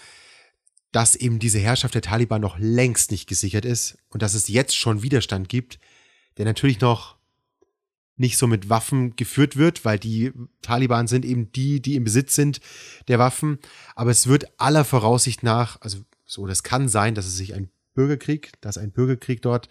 dass 0.93 1.17
eben 1.17 1.39
diese 1.39 1.59
Herrschaft 1.59 1.95
der 1.95 2.03
Taliban 2.03 2.41
noch 2.41 2.59
längst 2.59 3.11
nicht 3.11 3.27
gesichert 3.27 3.65
ist 3.65 3.97
und 4.11 4.23
dass 4.23 4.35
es 4.35 4.49
jetzt 4.49 4.77
schon 4.77 5.03
Widerstand 5.03 5.49
gibt, 5.49 5.81
der 6.37 6.45
natürlich 6.45 6.81
noch 6.81 7.17
nicht 8.17 8.37
so 8.37 8.47
mit 8.47 8.69
Waffen 8.69 9.17
geführt 9.17 9.57
wird, 9.57 9.87
weil 9.87 9.99
die 9.99 10.33
Taliban 10.61 11.07
sind 11.07 11.25
eben 11.25 11.51
die, 11.53 11.81
die 11.81 11.95
im 11.95 12.05
Besitz 12.05 12.35
sind 12.35 12.61
der 13.09 13.19
Waffen. 13.19 13.59
Aber 13.95 14.11
es 14.11 14.27
wird 14.27 14.61
aller 14.61 14.85
Voraussicht 14.85 15.43
nach, 15.43 15.81
also 15.81 16.01
so, 16.27 16.47
das 16.47 16.63
kann 16.63 16.89
sein, 16.89 17.15
dass 17.15 17.27
es 17.27 17.37
sich 17.37 17.55
ein 17.55 17.71
Bürgerkrieg, 17.95 18.53
dass 18.61 18.77
ein 18.77 18.93
Bürgerkrieg 18.93 19.41
dort 19.41 19.69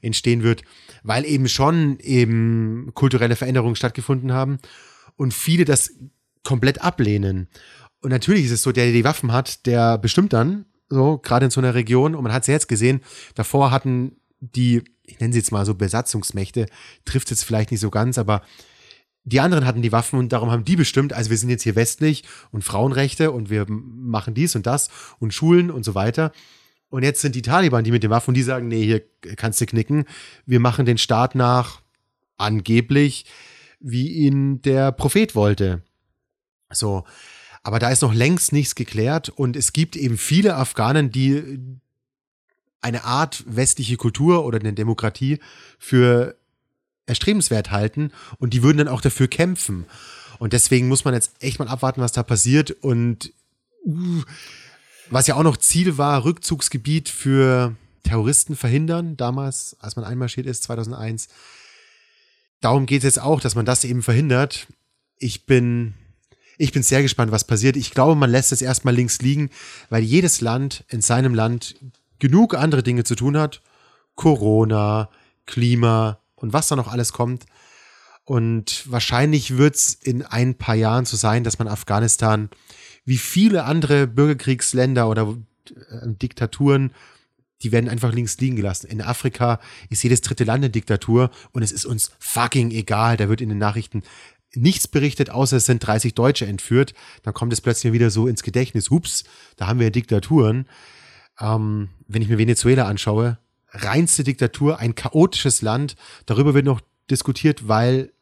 entstehen 0.00 0.42
wird, 0.42 0.62
weil 1.04 1.24
eben 1.24 1.48
schon 1.48 1.98
eben 2.00 2.90
kulturelle 2.94 3.36
Veränderungen 3.36 3.76
stattgefunden 3.76 4.32
haben 4.32 4.58
und 5.14 5.32
viele 5.32 5.64
das 5.64 5.92
komplett 6.42 6.82
ablehnen. 6.82 7.48
Und 8.02 8.10
natürlich 8.10 8.44
ist 8.44 8.50
es 8.50 8.62
so, 8.62 8.72
der, 8.72 8.84
der 8.84 8.92
die 8.92 9.04
Waffen 9.04 9.32
hat, 9.32 9.64
der 9.66 9.96
bestimmt 9.96 10.32
dann, 10.32 10.66
so, 10.88 11.18
gerade 11.18 11.46
in 11.46 11.50
so 11.50 11.60
einer 11.60 11.74
Region, 11.74 12.14
und 12.14 12.22
man 12.22 12.32
hat 12.32 12.42
es 12.42 12.48
ja 12.48 12.54
jetzt 12.54 12.68
gesehen, 12.68 13.00
davor 13.34 13.70
hatten 13.70 14.16
die, 14.40 14.82
ich 15.04 15.20
nenne 15.20 15.32
sie 15.32 15.38
jetzt 15.38 15.52
mal 15.52 15.64
so 15.64 15.74
Besatzungsmächte, 15.74 16.66
trifft 17.04 17.28
es 17.28 17.38
jetzt 17.38 17.44
vielleicht 17.44 17.70
nicht 17.70 17.80
so 17.80 17.90
ganz, 17.90 18.18
aber 18.18 18.42
die 19.24 19.40
anderen 19.40 19.64
hatten 19.64 19.82
die 19.82 19.92
Waffen 19.92 20.18
und 20.18 20.32
darum 20.32 20.50
haben 20.50 20.64
die 20.64 20.76
bestimmt, 20.76 21.12
also 21.12 21.30
wir 21.30 21.38
sind 21.38 21.48
jetzt 21.48 21.62
hier 21.62 21.76
westlich 21.76 22.24
und 22.50 22.64
Frauenrechte 22.64 23.30
und 23.30 23.50
wir 23.50 23.66
machen 23.68 24.34
dies 24.34 24.56
und 24.56 24.66
das 24.66 24.90
und 25.20 25.32
Schulen 25.32 25.70
und 25.70 25.84
so 25.84 25.94
weiter. 25.94 26.32
Und 26.88 27.04
jetzt 27.04 27.20
sind 27.20 27.34
die 27.36 27.42
Taliban, 27.42 27.84
die 27.84 27.92
mit 27.92 28.02
den 28.02 28.10
Waffen, 28.10 28.30
und 28.30 28.34
die 28.34 28.42
sagen, 28.42 28.68
nee, 28.68 28.84
hier 28.84 29.02
kannst 29.36 29.60
du 29.60 29.66
knicken. 29.66 30.04
Wir 30.44 30.60
machen 30.60 30.84
den 30.84 30.98
Staat 30.98 31.34
nach, 31.34 31.80
angeblich, 32.36 33.24
wie 33.80 34.08
ihn 34.08 34.60
der 34.60 34.92
Prophet 34.92 35.34
wollte. 35.34 35.82
So. 36.70 37.04
Aber 37.62 37.78
da 37.78 37.90
ist 37.90 38.02
noch 38.02 38.14
längst 38.14 38.52
nichts 38.52 38.74
geklärt 38.74 39.28
und 39.28 39.56
es 39.56 39.72
gibt 39.72 39.96
eben 39.96 40.18
viele 40.18 40.56
Afghanen, 40.56 41.12
die 41.12 41.60
eine 42.80 43.04
Art 43.04 43.44
westliche 43.46 43.96
Kultur 43.96 44.44
oder 44.44 44.58
eine 44.58 44.72
Demokratie 44.72 45.38
für 45.78 46.36
erstrebenswert 47.06 47.70
halten 47.70 48.10
und 48.38 48.52
die 48.54 48.62
würden 48.62 48.78
dann 48.78 48.88
auch 48.88 49.00
dafür 49.00 49.28
kämpfen. 49.28 49.86
Und 50.38 50.52
deswegen 50.52 50.88
muss 50.88 51.04
man 51.04 51.14
jetzt 51.14 51.32
echt 51.40 51.60
mal 51.60 51.68
abwarten, 51.68 52.00
was 52.00 52.10
da 52.10 52.24
passiert. 52.24 52.72
Und 52.72 53.32
uh, 53.84 54.22
was 55.08 55.28
ja 55.28 55.36
auch 55.36 55.44
noch 55.44 55.56
Ziel 55.56 55.98
war, 55.98 56.24
Rückzugsgebiet 56.24 57.08
für 57.08 57.76
Terroristen 58.02 58.56
verhindern, 58.56 59.16
damals, 59.16 59.76
als 59.78 59.94
man 59.94 60.04
einmarschiert 60.04 60.46
ist, 60.46 60.64
2001. 60.64 61.28
Darum 62.60 62.86
geht 62.86 62.98
es 62.98 63.04
jetzt 63.04 63.20
auch, 63.20 63.40
dass 63.40 63.54
man 63.54 63.66
das 63.66 63.84
eben 63.84 64.02
verhindert. 64.02 64.66
Ich 65.16 65.46
bin, 65.46 65.94
ich 66.58 66.72
bin 66.72 66.82
sehr 66.82 67.02
gespannt, 67.02 67.32
was 67.32 67.46
passiert. 67.46 67.76
Ich 67.76 67.92
glaube, 67.92 68.14
man 68.14 68.30
lässt 68.30 68.52
es 68.52 68.62
erstmal 68.62 68.94
links 68.94 69.20
liegen, 69.20 69.50
weil 69.90 70.02
jedes 70.02 70.40
Land 70.40 70.84
in 70.88 71.00
seinem 71.00 71.34
Land 71.34 71.76
genug 72.18 72.54
andere 72.54 72.82
Dinge 72.82 73.04
zu 73.04 73.14
tun 73.14 73.36
hat. 73.36 73.62
Corona, 74.14 75.08
Klima 75.46 76.20
und 76.34 76.52
was 76.52 76.68
da 76.68 76.76
noch 76.76 76.88
alles 76.88 77.12
kommt. 77.12 77.46
Und 78.24 78.84
wahrscheinlich 78.90 79.56
wird 79.56 79.74
es 79.74 79.94
in 79.94 80.22
ein 80.22 80.54
paar 80.54 80.76
Jahren 80.76 81.04
so 81.04 81.16
sein, 81.16 81.44
dass 81.44 81.58
man 81.58 81.68
Afghanistan 81.68 82.50
wie 83.04 83.18
viele 83.18 83.64
andere 83.64 84.06
Bürgerkriegsländer 84.06 85.08
oder 85.08 85.36
äh, 85.68 86.06
Diktaturen, 86.06 86.92
die 87.62 87.72
werden 87.72 87.88
einfach 87.88 88.12
links 88.12 88.38
liegen 88.38 88.56
gelassen. 88.56 88.88
In 88.88 89.02
Afrika 89.02 89.60
ist 89.88 90.02
jedes 90.02 90.20
dritte 90.20 90.44
Land 90.44 90.64
eine 90.64 90.70
Diktatur 90.70 91.30
und 91.52 91.62
es 91.62 91.72
ist 91.72 91.84
uns 91.84 92.12
fucking 92.18 92.70
egal. 92.70 93.16
Da 93.16 93.28
wird 93.28 93.40
in 93.40 93.48
den 93.48 93.58
Nachrichten 93.58 94.02
nichts 94.54 94.88
berichtet, 94.88 95.30
außer 95.30 95.56
es 95.56 95.66
sind 95.66 95.86
30 95.86 96.14
Deutsche 96.14 96.46
entführt. 96.46 96.94
Dann 97.22 97.34
kommt 97.34 97.52
es 97.52 97.60
plötzlich 97.60 97.92
wieder 97.92 98.10
so 98.10 98.26
ins 98.28 98.42
Gedächtnis. 98.42 98.90
Hups, 98.90 99.24
da 99.56 99.66
haben 99.66 99.80
wir 99.80 99.90
Diktaturen. 99.90 100.66
Ähm, 101.40 101.88
wenn 102.08 102.22
ich 102.22 102.28
mir 102.28 102.38
Venezuela 102.38 102.86
anschaue, 102.86 103.38
reinste 103.70 104.24
Diktatur, 104.24 104.78
ein 104.78 104.94
chaotisches 104.94 105.62
Land. 105.62 105.96
Darüber 106.26 106.54
wird 106.54 106.66
noch 106.66 106.80
diskutiert, 107.10 107.68
weil 107.68 108.12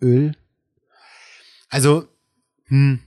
Öl. 0.00 0.32
Also, 1.68 2.06
hm, 2.66 3.00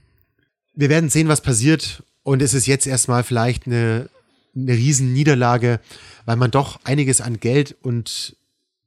wir 0.74 0.88
werden 0.88 1.10
sehen, 1.10 1.28
was 1.28 1.40
passiert. 1.40 2.02
Und 2.22 2.42
es 2.42 2.54
ist 2.54 2.66
jetzt 2.66 2.86
erstmal 2.86 3.24
vielleicht 3.24 3.66
eine, 3.66 4.10
eine 4.54 4.72
Riesenniederlage, 4.72 5.80
weil 6.26 6.36
man 6.36 6.50
doch 6.50 6.80
einiges 6.84 7.20
an 7.20 7.40
Geld 7.40 7.76
und 7.82 8.36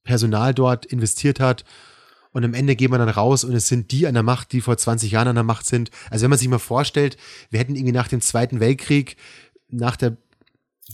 Personal 0.04 0.54
dort 0.54 0.86
investiert 0.86 1.40
hat. 1.40 1.66
Und 2.34 2.44
am 2.44 2.54
Ende 2.54 2.76
geht 2.76 2.90
man 2.90 3.00
dann 3.00 3.10
raus 3.10 3.44
und 3.44 3.54
es 3.54 3.68
sind 3.68 3.92
die 3.92 4.08
an 4.08 4.16
der 4.16 4.24
Macht, 4.24 4.52
die 4.52 4.62
vor 4.62 4.76
20 4.76 5.12
Jahren 5.12 5.30
an 5.30 5.36
der 5.36 5.44
Macht 5.44 5.66
sind. 5.66 5.92
Also 6.10 6.24
wenn 6.24 6.32
man 6.32 6.40
sich 6.40 6.48
mal 6.48 6.60
vorstellt, 6.60 7.16
wir 7.50 7.60
hätten 7.60 7.76
irgendwie 7.76 7.94
nach 7.94 8.08
dem 8.08 8.22
Zweiten 8.22 8.60
Weltkrieg, 8.60 9.16
nach 9.70 9.96
der, 9.96 10.18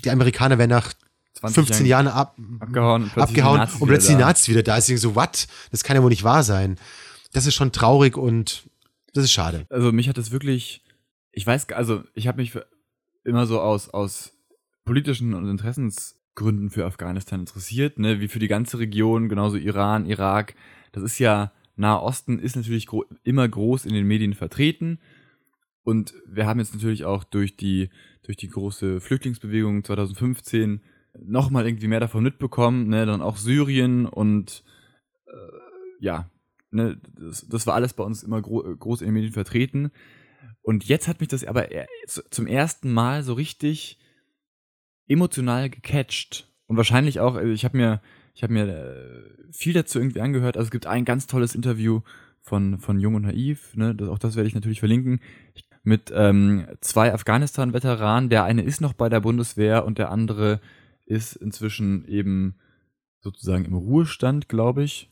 die 0.04 0.12
Amerikaner 0.12 0.58
wären 0.58 0.70
nach 0.70 0.94
15 1.42 1.86
Jahren 1.86 2.08
ab, 2.08 2.38
abgehauen, 2.60 3.04
und 3.04 3.14
plötzlich 3.14 3.44
abgehauen 3.44 3.56
die 3.56 3.60
Nazis 3.60 3.82
und 3.82 3.88
plötzlich 3.88 4.08
die 4.08 4.14
wieder 4.14 4.20
da. 4.20 4.28
Nazis 4.28 4.50
wieder 4.50 4.64
da. 4.64 4.78
Ist 4.78 4.90
irgendwie 4.90 5.02
so, 5.02 5.16
what? 5.16 5.48
Das 5.72 5.84
kann 5.84 5.96
ja 5.96 6.04
wohl 6.04 6.10
nicht 6.10 6.24
wahr 6.24 6.44
sein. 6.44 6.78
Das 7.32 7.46
ist 7.46 7.56
schon 7.56 7.72
traurig 7.72 8.18
und 8.18 8.64
das 9.14 9.24
ist 9.24 9.32
schade. 9.32 9.66
Also 9.70 9.92
mich 9.92 10.10
hat 10.10 10.18
das 10.18 10.32
wirklich, 10.32 10.84
ich 11.32 11.48
weiß, 11.48 11.70
also 11.70 12.04
ich 12.14 12.28
habe 12.28 12.42
mich 12.42 12.58
immer 13.24 13.46
so 13.46 13.62
aus, 13.62 13.90
aus 13.90 14.34
politischen 14.84 15.34
und 15.34 15.50
Interessensgründen 15.50 16.70
für 16.70 16.86
Afghanistan 16.86 17.42
interessiert, 17.42 18.00
ne, 18.00 18.20
wie 18.20 18.28
für 18.28 18.40
die 18.40 18.48
ganze 18.48 18.80
Region, 18.80 19.30
genauso 19.30 19.56
Iran, 19.56 20.06
Irak. 20.06 20.56
Das 20.92 21.04
ist 21.04 21.20
ja, 21.20 21.52
Nahe 21.76 22.02
Osten 22.02 22.40
ist 22.40 22.56
natürlich 22.56 22.88
gro 22.88 23.06
immer 23.24 23.48
groß 23.48 23.86
in 23.86 23.94
den 23.94 24.06
Medien 24.08 24.34
vertreten. 24.34 25.00
Und 25.84 26.14
wir 26.28 26.46
haben 26.46 26.60
jetzt 26.60 26.74
natürlich 26.74 27.06
auch 27.06 27.24
durch 27.24 27.56
die, 27.56 27.90
durch 28.24 28.38
die 28.38 28.50
große 28.50 29.00
Flüchtlingsbewegung 29.02 29.84
2015 29.84 30.82
nochmal 31.22 31.66
irgendwie 31.66 31.88
mehr 31.88 32.00
davon 32.00 32.24
mitbekommen, 32.24 32.88
ne, 32.90 33.06
dann 33.06 33.22
auch 33.22 33.38
Syrien 33.38 34.06
und 34.06 34.64
äh, 35.26 35.32
ja, 36.00 36.30
ne, 36.72 37.00
das, 37.18 37.48
das 37.48 37.66
war 37.66 37.76
alles 37.76 37.94
bei 37.94 38.04
uns 38.04 38.24
immer 38.24 38.42
gro 38.42 38.62
groß 38.64 39.02
in 39.02 39.08
den 39.08 39.14
Medien 39.16 39.34
vertreten. 39.34 39.92
Und 40.62 40.86
jetzt 40.86 41.08
hat 41.08 41.20
mich 41.20 41.30
das 41.30 41.44
aber 41.46 41.70
z- 42.06 42.26
zum 42.30 42.46
ersten 42.46 42.92
Mal 42.92 43.24
so 43.24 43.34
richtig 43.34 43.98
emotional 45.08 45.70
gecatcht. 45.70 46.52
Und 46.68 46.78
wahrscheinlich 46.78 47.20
auch, 47.20 47.36
also 47.36 47.52
ich 47.52 47.66
habe 47.66 47.78
mir, 47.78 48.02
ich 48.34 48.44
habe 48.44 48.54
mir 48.54 48.68
äh, 48.68 49.52
viel 49.52 49.74
dazu 49.74 50.00
irgendwie 50.00 50.22
angehört. 50.22 50.58
Also 50.58 50.68
es 50.68 50.72
gibt 50.72 50.88
ein 50.88 51.06
ganz 51.06 51.28
tolles 51.28 51.56
Interview 51.56 52.02
von, 52.42 52.80
von 52.80 53.00
Jung 53.00 53.16
und 53.16 53.24
Naiv, 53.24 53.76
ne, 53.76 53.94
das, 53.96 54.10
auch 54.10 54.20
das 54.20 54.36
werde 54.36 54.48
ich 54.48 54.56
natürlich 54.56 54.80
verlinken, 54.80 55.20
mit 55.84 56.12
ähm, 56.14 56.68
zwei 56.82 57.14
Afghanistan-Veteranen. 57.14 58.30
Der 58.30 58.44
eine 58.44 58.62
ist 58.64 58.82
noch 58.82 58.94
bei 58.94 59.10
der 59.10 59.20
Bundeswehr 59.20 59.86
und 59.86 59.98
der 59.98 60.12
andere 60.12 60.60
ist 61.06 61.36
inzwischen 61.36 62.06
eben 62.08 62.56
sozusagen 63.22 63.66
im 63.66 63.74
Ruhestand, 63.74 64.50
glaube 64.50 64.84
ich. 64.84 65.12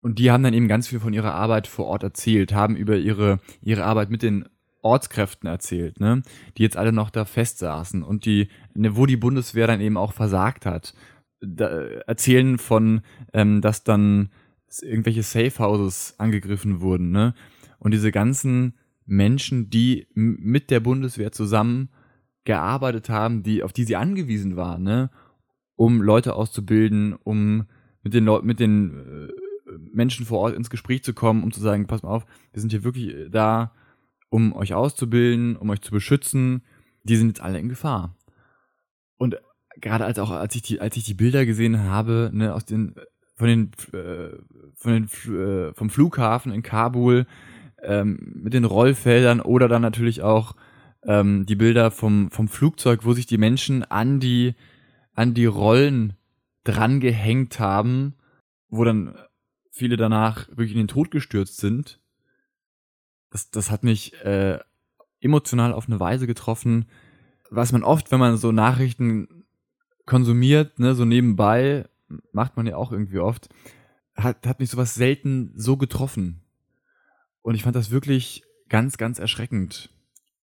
Und 0.00 0.18
die 0.18 0.30
haben 0.30 0.42
dann 0.42 0.54
eben 0.54 0.68
ganz 0.68 0.88
viel 0.88 0.98
von 0.98 1.12
ihrer 1.12 1.34
Arbeit 1.34 1.68
vor 1.68 1.86
Ort 1.86 2.02
erzählt, 2.02 2.52
haben 2.52 2.76
über 2.76 2.96
ihre, 2.96 3.38
ihre 3.60 3.84
Arbeit 3.84 4.10
mit 4.10 4.22
den 4.22 4.48
Ortskräften 4.82 5.48
erzählt, 5.48 6.00
ne, 6.00 6.22
die 6.58 6.62
jetzt 6.62 6.76
alle 6.76 6.92
noch 6.92 7.10
da 7.10 7.24
festsaßen 7.24 8.02
und 8.02 8.24
die, 8.24 8.48
ne, 8.74 8.96
wo 8.96 9.06
die 9.06 9.16
Bundeswehr 9.16 9.68
dann 9.68 9.80
eben 9.80 9.96
auch 9.96 10.12
versagt 10.12 10.66
hat. 10.66 10.94
Da, 11.42 11.66
erzählen 12.06 12.58
von, 12.58 13.02
ähm, 13.32 13.60
dass 13.60 13.84
dann 13.84 14.30
irgendwelche 14.80 15.22
Safe 15.22 15.58
Houses 15.58 16.14
angegriffen 16.18 16.80
wurden, 16.80 17.10
ne? 17.10 17.34
Und 17.78 17.92
diese 17.92 18.12
ganzen 18.12 18.74
Menschen, 19.04 19.68
die 19.68 20.06
mit 20.14 20.70
der 20.70 20.80
Bundeswehr 20.80 21.32
zusammen 21.32 21.90
gearbeitet 22.44 23.08
haben, 23.08 23.42
die, 23.42 23.62
auf 23.62 23.72
die 23.72 23.84
sie 23.84 23.96
angewiesen 23.96 24.56
waren, 24.56 24.82
ne? 24.82 25.10
Um 25.76 26.00
Leute 26.00 26.34
auszubilden, 26.34 27.14
um 27.14 27.66
mit 28.02 28.14
den 28.14 28.24
Leuten, 28.24 28.46
mit 28.46 28.60
den 28.60 29.28
äh, 29.28 29.32
Menschen 29.92 30.26
vor 30.26 30.40
Ort 30.40 30.54
ins 30.54 30.70
Gespräch 30.70 31.02
zu 31.02 31.12
kommen, 31.14 31.42
um 31.42 31.52
zu 31.52 31.60
sagen, 31.60 31.86
pass 31.86 32.02
mal 32.02 32.10
auf, 32.10 32.26
wir 32.52 32.60
sind 32.60 32.70
hier 32.70 32.84
wirklich 32.84 33.08
äh, 33.08 33.28
da, 33.30 33.72
um 34.30 34.54
euch 34.54 34.74
auszubilden, 34.74 35.56
um 35.56 35.70
euch 35.70 35.80
zu 35.80 35.90
beschützen. 35.90 36.62
Die 37.04 37.16
sind 37.16 37.28
jetzt 37.28 37.42
alle 37.42 37.58
in 37.58 37.68
Gefahr. 37.68 38.16
Und 39.18 39.36
gerade 39.82 40.06
als 40.06 40.18
auch 40.18 40.30
als 40.30 40.54
ich 40.54 40.62
die 40.62 40.80
als 40.80 40.96
ich 40.96 41.04
die 41.04 41.14
Bilder 41.14 41.44
gesehen 41.44 41.80
habe, 41.80 42.30
ne, 42.32 42.54
aus 42.54 42.64
den 42.64 42.94
von 43.34 43.48
den 43.48 43.70
äh, 43.92 44.38
von 44.76 44.92
den 44.92 45.34
äh, 45.34 45.74
vom 45.74 45.90
Flughafen 45.90 46.52
in 46.52 46.62
Kabul 46.62 47.26
ähm, 47.82 48.32
mit 48.42 48.54
den 48.54 48.64
Rollfeldern 48.64 49.40
oder 49.40 49.68
dann 49.68 49.82
natürlich 49.82 50.22
auch 50.22 50.54
ähm, 51.04 51.44
die 51.44 51.56
Bilder 51.56 51.90
vom 51.90 52.30
vom 52.30 52.48
Flugzeug, 52.48 53.04
wo 53.04 53.12
sich 53.12 53.26
die 53.26 53.38
Menschen 53.38 53.84
an 53.84 54.20
die 54.20 54.54
an 55.14 55.34
die 55.34 55.46
Rollen 55.46 56.14
dran 56.64 57.00
gehängt 57.00 57.58
haben, 57.58 58.14
wo 58.68 58.84
dann 58.84 59.14
viele 59.70 59.96
danach 59.96 60.48
wirklich 60.48 60.72
in 60.72 60.78
den 60.78 60.88
Tod 60.88 61.10
gestürzt 61.10 61.58
sind. 61.58 62.00
Das, 63.30 63.50
das 63.50 63.70
hat 63.70 63.82
mich 63.82 64.14
äh, 64.24 64.58
emotional 65.20 65.72
auf 65.72 65.88
eine 65.88 65.98
Weise 65.98 66.26
getroffen, 66.26 66.86
was 67.50 67.72
man 67.72 67.82
oft, 67.82 68.12
wenn 68.12 68.20
man 68.20 68.36
so 68.36 68.52
Nachrichten 68.52 69.41
konsumiert, 70.06 70.78
ne, 70.78 70.94
so 70.94 71.04
nebenbei, 71.04 71.88
macht 72.32 72.56
man 72.56 72.66
ja 72.66 72.76
auch 72.76 72.92
irgendwie 72.92 73.18
oft, 73.18 73.48
hat, 74.14 74.46
hat 74.46 74.60
mich 74.60 74.70
sowas 74.70 74.94
selten 74.94 75.52
so 75.56 75.76
getroffen. 75.76 76.42
Und 77.42 77.54
ich 77.54 77.62
fand 77.62 77.76
das 77.76 77.90
wirklich 77.90 78.42
ganz, 78.68 78.96
ganz 78.96 79.18
erschreckend. 79.18 79.90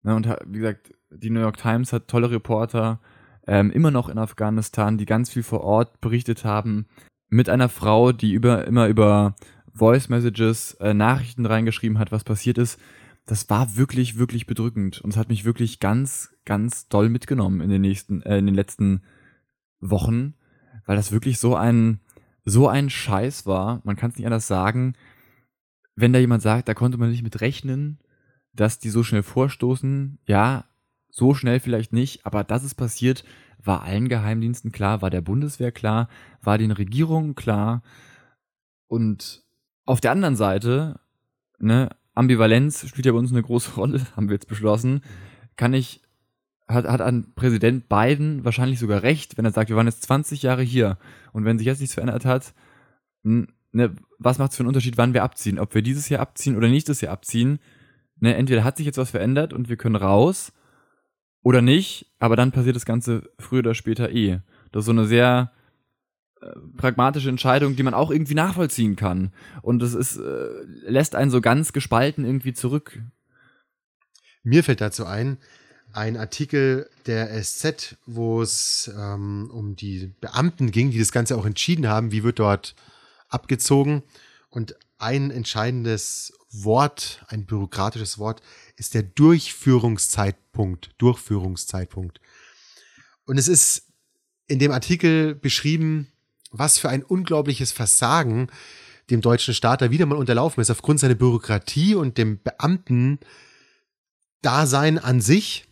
Ne, 0.03 0.15
und 0.15 0.27
wie 0.47 0.59
gesagt, 0.59 0.93
die 1.11 1.29
New 1.29 1.39
York 1.39 1.57
Times 1.57 1.93
hat 1.93 2.07
tolle 2.07 2.31
Reporter, 2.31 2.99
ähm, 3.47 3.71
immer 3.71 3.91
noch 3.91 4.09
in 4.09 4.17
Afghanistan, 4.17 4.97
die 4.97 5.05
ganz 5.05 5.31
viel 5.31 5.43
vor 5.43 5.61
Ort 5.61 6.01
berichtet 6.01 6.45
haben, 6.45 6.87
mit 7.29 7.49
einer 7.49 7.69
Frau, 7.69 8.11
die 8.11 8.33
über, 8.33 8.65
immer 8.65 8.87
über 8.87 9.35
Voice 9.73 10.09
Messages 10.09 10.73
äh, 10.75 10.93
Nachrichten 10.93 11.45
reingeschrieben 11.45 11.99
hat, 11.99 12.11
was 12.11 12.23
passiert 12.23 12.57
ist. 12.57 12.79
Das 13.25 13.49
war 13.49 13.77
wirklich, 13.77 14.17
wirklich 14.17 14.47
bedrückend. 14.47 15.01
Und 15.01 15.11
es 15.11 15.17
hat 15.17 15.29
mich 15.29 15.45
wirklich 15.45 15.79
ganz, 15.79 16.35
ganz 16.45 16.87
doll 16.89 17.09
mitgenommen 17.09 17.61
in 17.61 17.69
den 17.69 17.81
nächsten, 17.81 18.21
äh, 18.23 18.37
in 18.37 18.45
den 18.45 18.55
letzten 18.55 19.03
Wochen, 19.79 20.35
weil 20.85 20.95
das 20.95 21.11
wirklich 21.11 21.39
so 21.39 21.55
ein, 21.55 21.99
so 22.45 22.67
ein 22.67 22.89
Scheiß 22.89 23.45
war. 23.45 23.81
Man 23.83 23.95
kann 23.95 24.11
es 24.11 24.17
nicht 24.17 24.25
anders 24.25 24.47
sagen. 24.47 24.93
Wenn 25.95 26.13
da 26.13 26.19
jemand 26.19 26.41
sagt, 26.41 26.67
da 26.67 26.73
konnte 26.73 26.97
man 26.97 27.09
nicht 27.09 27.23
mit 27.23 27.41
rechnen, 27.41 27.99
dass 28.53 28.79
die 28.79 28.89
so 28.89 29.03
schnell 29.03 29.23
vorstoßen, 29.23 30.19
ja, 30.25 30.65
so 31.11 31.33
schnell 31.33 31.59
vielleicht 31.59 31.93
nicht, 31.93 32.25
aber 32.25 32.43
dass 32.43 32.63
es 32.63 32.75
passiert, 32.75 33.23
war 33.63 33.83
allen 33.83 34.07
Geheimdiensten 34.07 34.71
klar, 34.71 35.01
war 35.01 35.09
der 35.09 35.21
Bundeswehr 35.21 35.71
klar, 35.71 36.07
war 36.41 36.57
den 36.57 36.71
Regierungen 36.71 37.35
klar. 37.35 37.83
Und 38.87 39.43
auf 39.85 40.01
der 40.01 40.11
anderen 40.11 40.35
Seite, 40.35 40.99
ne, 41.59 41.89
Ambivalenz 42.13 42.87
spielt 42.87 43.05
ja 43.05 43.11
bei 43.11 43.17
uns 43.17 43.31
eine 43.31 43.43
große 43.43 43.71
Rolle, 43.75 44.01
haben 44.15 44.29
wir 44.29 44.35
jetzt 44.35 44.47
beschlossen, 44.47 45.01
kann 45.55 45.73
ich, 45.73 46.01
hat, 46.69 46.85
hat 46.85 47.01
an 47.01 47.33
Präsident 47.35 47.89
Biden 47.89 48.45
wahrscheinlich 48.45 48.79
sogar 48.79 49.03
recht, 49.03 49.37
wenn 49.37 49.45
er 49.45 49.51
sagt, 49.51 49.69
wir 49.69 49.75
waren 49.75 49.87
jetzt 49.87 50.03
20 50.03 50.43
Jahre 50.43 50.61
hier 50.61 50.97
und 51.33 51.43
wenn 51.43 51.57
sich 51.57 51.67
jetzt 51.67 51.79
nichts 51.79 51.95
verändert 51.95 52.25
hat, 52.25 52.53
ne, 53.23 53.95
was 54.19 54.37
macht 54.37 54.51
es 54.51 54.57
für 54.57 54.61
einen 54.61 54.69
Unterschied, 54.69 54.97
wann 54.97 55.13
wir 55.13 55.23
abziehen? 55.23 55.59
Ob 55.59 55.73
wir 55.73 55.81
dieses 55.81 56.09
Jahr 56.09 56.21
abziehen 56.21 56.55
oder 56.55 56.67
nächstes 56.67 57.01
Jahr 57.01 57.13
abziehen? 57.13 57.59
Ne, 58.19 58.35
entweder 58.35 58.63
hat 58.63 58.77
sich 58.77 58.85
jetzt 58.85 58.97
was 58.97 59.11
verändert 59.11 59.51
und 59.53 59.69
wir 59.69 59.77
können 59.77 59.95
raus 59.95 60.53
oder 61.41 61.61
nicht, 61.61 62.13
aber 62.19 62.35
dann 62.35 62.51
passiert 62.51 62.75
das 62.75 62.85
Ganze 62.85 63.31
früher 63.39 63.59
oder 63.59 63.75
später 63.75 64.11
eh. 64.11 64.41
Das 64.71 64.81
ist 64.81 64.85
so 64.85 64.91
eine 64.91 65.05
sehr 65.05 65.51
äh, 66.41 66.47
pragmatische 66.77 67.29
Entscheidung, 67.29 67.75
die 67.75 67.83
man 67.83 67.93
auch 67.93 68.11
irgendwie 68.11 68.35
nachvollziehen 68.35 68.95
kann. 68.95 69.33
Und 69.61 69.81
das 69.81 69.93
ist, 69.93 70.17
äh, 70.17 70.47
lässt 70.85 71.15
einen 71.15 71.31
so 71.31 71.41
ganz 71.41 71.73
gespalten 71.73 72.25
irgendwie 72.25 72.53
zurück. 72.53 73.01
Mir 74.43 74.63
fällt 74.63 74.81
dazu 74.81 75.05
ein, 75.05 75.37
ein 75.93 76.17
Artikel 76.17 76.89
der 77.05 77.41
SZ, 77.43 77.97
wo 78.05 78.41
es 78.41 78.91
ähm, 78.95 79.49
um 79.51 79.75
die 79.75 80.11
Beamten 80.21 80.71
ging, 80.71 80.91
die 80.91 80.99
das 80.99 81.11
Ganze 81.11 81.37
auch 81.37 81.45
entschieden 81.45 81.87
haben, 81.87 82.11
wie 82.11 82.23
wird 82.23 82.39
dort 82.39 82.75
abgezogen. 83.27 84.03
Und 84.49 84.75
ein 84.97 85.31
entscheidendes 85.31 86.33
Wort, 86.51 87.23
ein 87.27 87.45
bürokratisches 87.45 88.17
Wort, 88.17 88.41
ist 88.75 88.93
der 88.93 89.03
Durchführungszeitpunkt. 89.03 90.91
Durchführungszeitpunkt. 90.97 92.19
Und 93.25 93.37
es 93.37 93.47
ist 93.47 93.83
in 94.47 94.59
dem 94.59 94.71
Artikel 94.71 95.35
beschrieben, 95.35 96.07
was 96.51 96.79
für 96.79 96.89
ein 96.89 97.03
unglaubliches 97.03 97.71
Versagen 97.71 98.47
dem 99.09 99.21
deutschen 99.21 99.53
Staat 99.53 99.81
da 99.81 99.91
wieder 99.91 100.05
mal 100.05 100.17
unterlaufen 100.17 100.61
ist, 100.61 100.69
aufgrund 100.69 100.99
seiner 100.99 101.15
Bürokratie 101.15 101.95
und 101.95 102.17
dem 102.17 102.41
Beamten 102.41 103.19
Dasein 104.41 104.97
an 104.97 105.21
sich. 105.21 105.68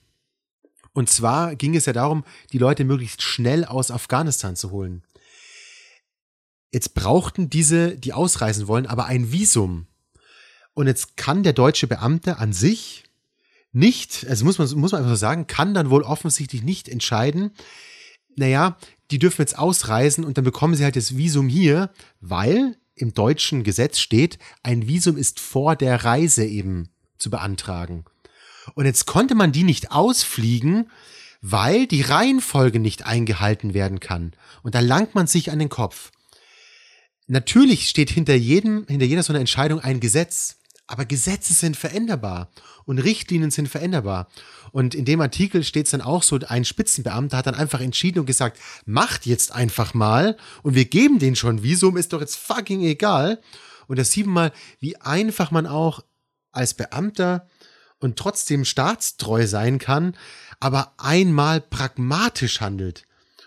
Und 0.98 1.12
zwar 1.12 1.56
ging 1.56 1.76
es 1.76 1.86
ja 1.86 1.94
darum, 1.94 2.24
die 2.52 2.58
Leute 2.58 2.84
möglichst 2.84 3.22
schnell 3.22 3.66
aus 3.66 3.92
Afghanistan 3.92 4.56
zu 4.56 4.72
holen. 4.72 5.04
Jetzt 6.72 6.96
brauchten 6.96 7.52
diese, 7.52 7.96
die 7.96 8.14
ausreisen 8.14 8.68
wollen, 8.68 8.88
aber 8.88 9.06
ein 9.06 9.32
Visum. 9.32 9.86
Und 10.74 10.88
jetzt 10.88 11.16
kann 11.16 11.44
der 11.44 11.54
deutsche 11.54 11.86
Beamte 11.86 12.40
an 12.40 12.52
sich 12.52 13.04
nicht, 13.72 14.26
also 14.28 14.44
muss 14.44 14.58
man, 14.58 14.68
muss 14.72 14.92
man 14.92 15.02
einfach 15.02 15.12
so 15.12 15.18
sagen, 15.18 15.46
kann 15.46 15.76
dann 15.76 15.92
wohl 15.92 16.02
offensichtlich 16.02 16.64
nicht 16.64 16.90
entscheiden, 16.90 17.52
naja, 18.36 18.76
die 19.12 19.20
dürfen 19.20 19.42
jetzt 19.42 19.60
ausreisen 19.60 20.26
und 20.26 20.40
dann 20.40 20.46
bekommen 20.46 20.74
sie 20.74 20.84
halt 20.84 20.96
das 20.96 21.16
Visum 21.16 21.48
hier, 21.48 21.92
weil 22.22 22.76
im 22.96 23.14
deutschen 23.14 23.64
Gesetz 23.64 24.00
steht, 24.00 24.40
ein 24.64 24.88
Visum 24.88 25.16
ist 25.16 25.40
vor 25.40 25.76
der 25.76 26.04
Reise 26.04 26.44
eben 26.44 26.90
zu 27.20 27.30
beantragen. 27.30 28.04
Und 28.76 28.86
jetzt 28.86 29.06
konnte 29.06 29.36
man 29.36 29.52
die 29.52 29.64
nicht 29.64 29.92
ausfliegen, 29.92 30.90
weil 31.42 31.88
die 31.88 32.02
Reihenfolge 32.02 32.80
nicht 32.80 33.06
eingehalten 33.06 33.74
werden 33.74 34.00
kann. 34.00 34.34
Und 34.64 34.76
da 34.76 34.80
langt 34.80 35.16
man 35.16 35.28
sich 35.28 35.52
an 35.52 35.60
den 35.60 35.70
Kopf. 35.70 36.12
natürlich 37.28 37.90
steht 37.90 38.10
hinter 38.10 38.36
jedem, 38.36 38.86
hinter 38.88 39.06
jeder 39.06 39.24
so 39.24 39.34
einer 39.34 39.42
Entscheidung 39.42 39.80
ein 39.80 40.00
Gesetz. 40.00 40.58
Aber 40.90 41.04
Gesetze 41.04 41.54
sind 41.54 41.76
veränderbar 41.76 42.50
und 42.86 43.00
Richtlinien 43.00 43.52
sind 43.52 43.68
veränderbar. 43.68 44.30
Und 44.72 44.96
in 44.96 45.04
dem 45.04 45.20
Artikel 45.20 45.66
steht 45.66 45.86
es 45.86 45.92
dann 45.92 46.02
auch 46.02 46.24
so, 46.24 46.40
ein 46.48 46.64
Spitzenbeamter 46.64 47.36
hat 47.36 47.48
dann 47.48 47.56
einfach 47.56 47.82
entschieden 47.82 48.20
und 48.20 48.26
gesagt, 48.26 48.58
macht 48.86 49.26
jetzt 49.26 49.52
einfach 49.52 49.94
mal 49.94 50.38
und 50.64 50.76
wir 50.76 50.86
geben 50.86 51.20
den 51.20 51.36
schon 51.36 51.62
Visum, 51.62 51.98
ist 51.98 52.14
doch 52.14 52.22
jetzt 52.22 52.38
fucking 52.38 52.82
egal. 52.84 53.42
Und 53.88 54.00
da 54.00 54.06
sieht 54.06 54.26
man 54.26 54.34
mal, 54.34 54.52
wie 54.80 54.96
einfach 54.96 55.52
man 55.52 55.68
auch 55.68 56.04
als 56.54 56.74
Beamter 56.74 57.48
und 58.00 58.18
trotzdem 58.18 58.66
staatstreu 58.66 59.48
sein 59.48 59.80
kann, 59.80 60.16
aber 60.60 60.94
einmal 60.98 61.62
pragmatisch 61.62 62.62
handelt. 62.62 63.04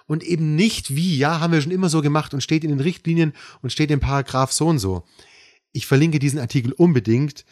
Und 0.07 0.25
eben 0.25 0.57
nicht 0.57 0.95
wie, 0.97 1.17
ja, 1.17 1.41
haben 1.41 1.53
wir 1.53 1.61
schon 1.61 1.71
immer 1.71 1.89
so 1.89 2.03
gemacht 2.03 2.35
und 2.35 2.43
steht 2.43 2.65
in 2.65 2.71
den 2.71 2.81
Richtlinien 2.81 3.33
und 3.63 3.71
steht 3.71 3.91
im 3.91 4.01
Paragraph 4.01 4.53
so 4.53 4.67
und 4.67 4.79
so 4.79 5.05
ich 5.73 5.87
verlinke 5.87 6.19
diesen 6.19 6.39
Artikel 6.39 6.73
unbedingt, 6.73 7.45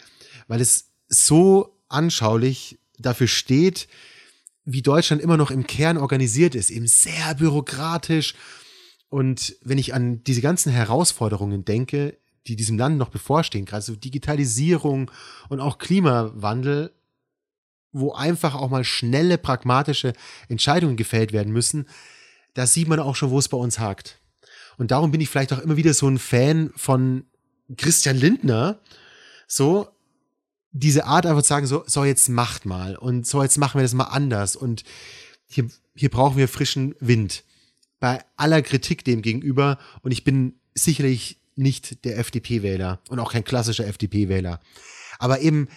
weil 0.46 0.60
es 0.60 0.90
so 1.08 1.76
anschaulich 1.88 2.78
dafür 2.98 3.28
steht, 3.28 3.88
wie 4.64 4.82
Deutschland 4.82 5.22
immer 5.22 5.36
noch 5.36 5.50
im 5.50 5.66
Kern 5.66 5.96
organisiert 5.96 6.54
ist, 6.54 6.70
eben 6.70 6.86
sehr 6.86 7.34
bürokratisch. 7.36 8.34
Und 9.08 9.56
wenn 9.62 9.78
ich 9.78 9.94
an 9.94 10.22
diese 10.24 10.42
ganzen 10.42 10.70
Herausforderungen 10.70 11.64
denke, 11.64 12.18
die 12.46 12.56
diesem 12.56 12.78
Land 12.78 12.98
noch 12.98 13.10
bevorstehen, 13.10 13.64
gerade 13.64 13.82
so 13.82 13.94
Digitalisierung 13.96 15.10
und 15.48 15.60
auch 15.60 15.78
Klimawandel, 15.78 16.92
wo 17.92 18.12
einfach 18.12 18.54
auch 18.54 18.70
mal 18.70 18.84
schnelle, 18.84 19.38
pragmatische 19.38 20.12
Entscheidungen 20.48 20.96
gefällt 20.96 21.32
werden 21.32 21.52
müssen, 21.52 21.86
da 22.54 22.66
sieht 22.66 22.88
man 22.88 23.00
auch 23.00 23.16
schon, 23.16 23.30
wo 23.30 23.38
es 23.38 23.48
bei 23.48 23.56
uns 23.56 23.78
hakt. 23.78 24.20
Und 24.76 24.90
darum 24.90 25.10
bin 25.10 25.20
ich 25.20 25.28
vielleicht 25.28 25.52
auch 25.52 25.58
immer 25.58 25.76
wieder 25.76 25.94
so 25.94 26.08
ein 26.08 26.18
Fan 26.18 26.70
von 26.76 27.24
Christian 27.76 28.16
Lindner 28.16 28.80
so 29.46 29.88
diese 30.72 31.06
Art 31.06 31.26
einfach 31.26 31.42
zu 31.42 31.48
sagen, 31.48 31.66
so, 31.66 31.82
so 31.86 32.04
jetzt 32.04 32.28
macht 32.28 32.66
mal 32.66 32.96
und 32.96 33.26
so 33.26 33.42
jetzt 33.42 33.58
machen 33.58 33.78
wir 33.78 33.82
das 33.82 33.94
mal 33.94 34.04
anders 34.04 34.54
und 34.54 34.84
hier, 35.46 35.68
hier 35.96 36.10
brauchen 36.10 36.36
wir 36.36 36.46
frischen 36.46 36.94
Wind. 37.00 37.42
Bei 37.98 38.24
aller 38.36 38.62
Kritik 38.62 39.04
dem 39.04 39.22
gegenüber 39.22 39.78
und 40.02 40.12
ich 40.12 40.22
bin 40.22 40.54
sicherlich 40.74 41.40
nicht 41.58 42.04
der 42.04 42.18
FDP-Wähler 42.18 43.00
und 43.08 43.18
auch 43.18 43.32
kein 43.32 43.44
klassischer 43.44 43.86
FDP-Wähler. 43.86 44.60
Aber 45.18 45.40
eben 45.40 45.68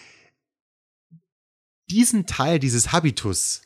diesen 1.90 2.26
Teil 2.26 2.60
dieses 2.60 2.92
Habitus 2.92 3.64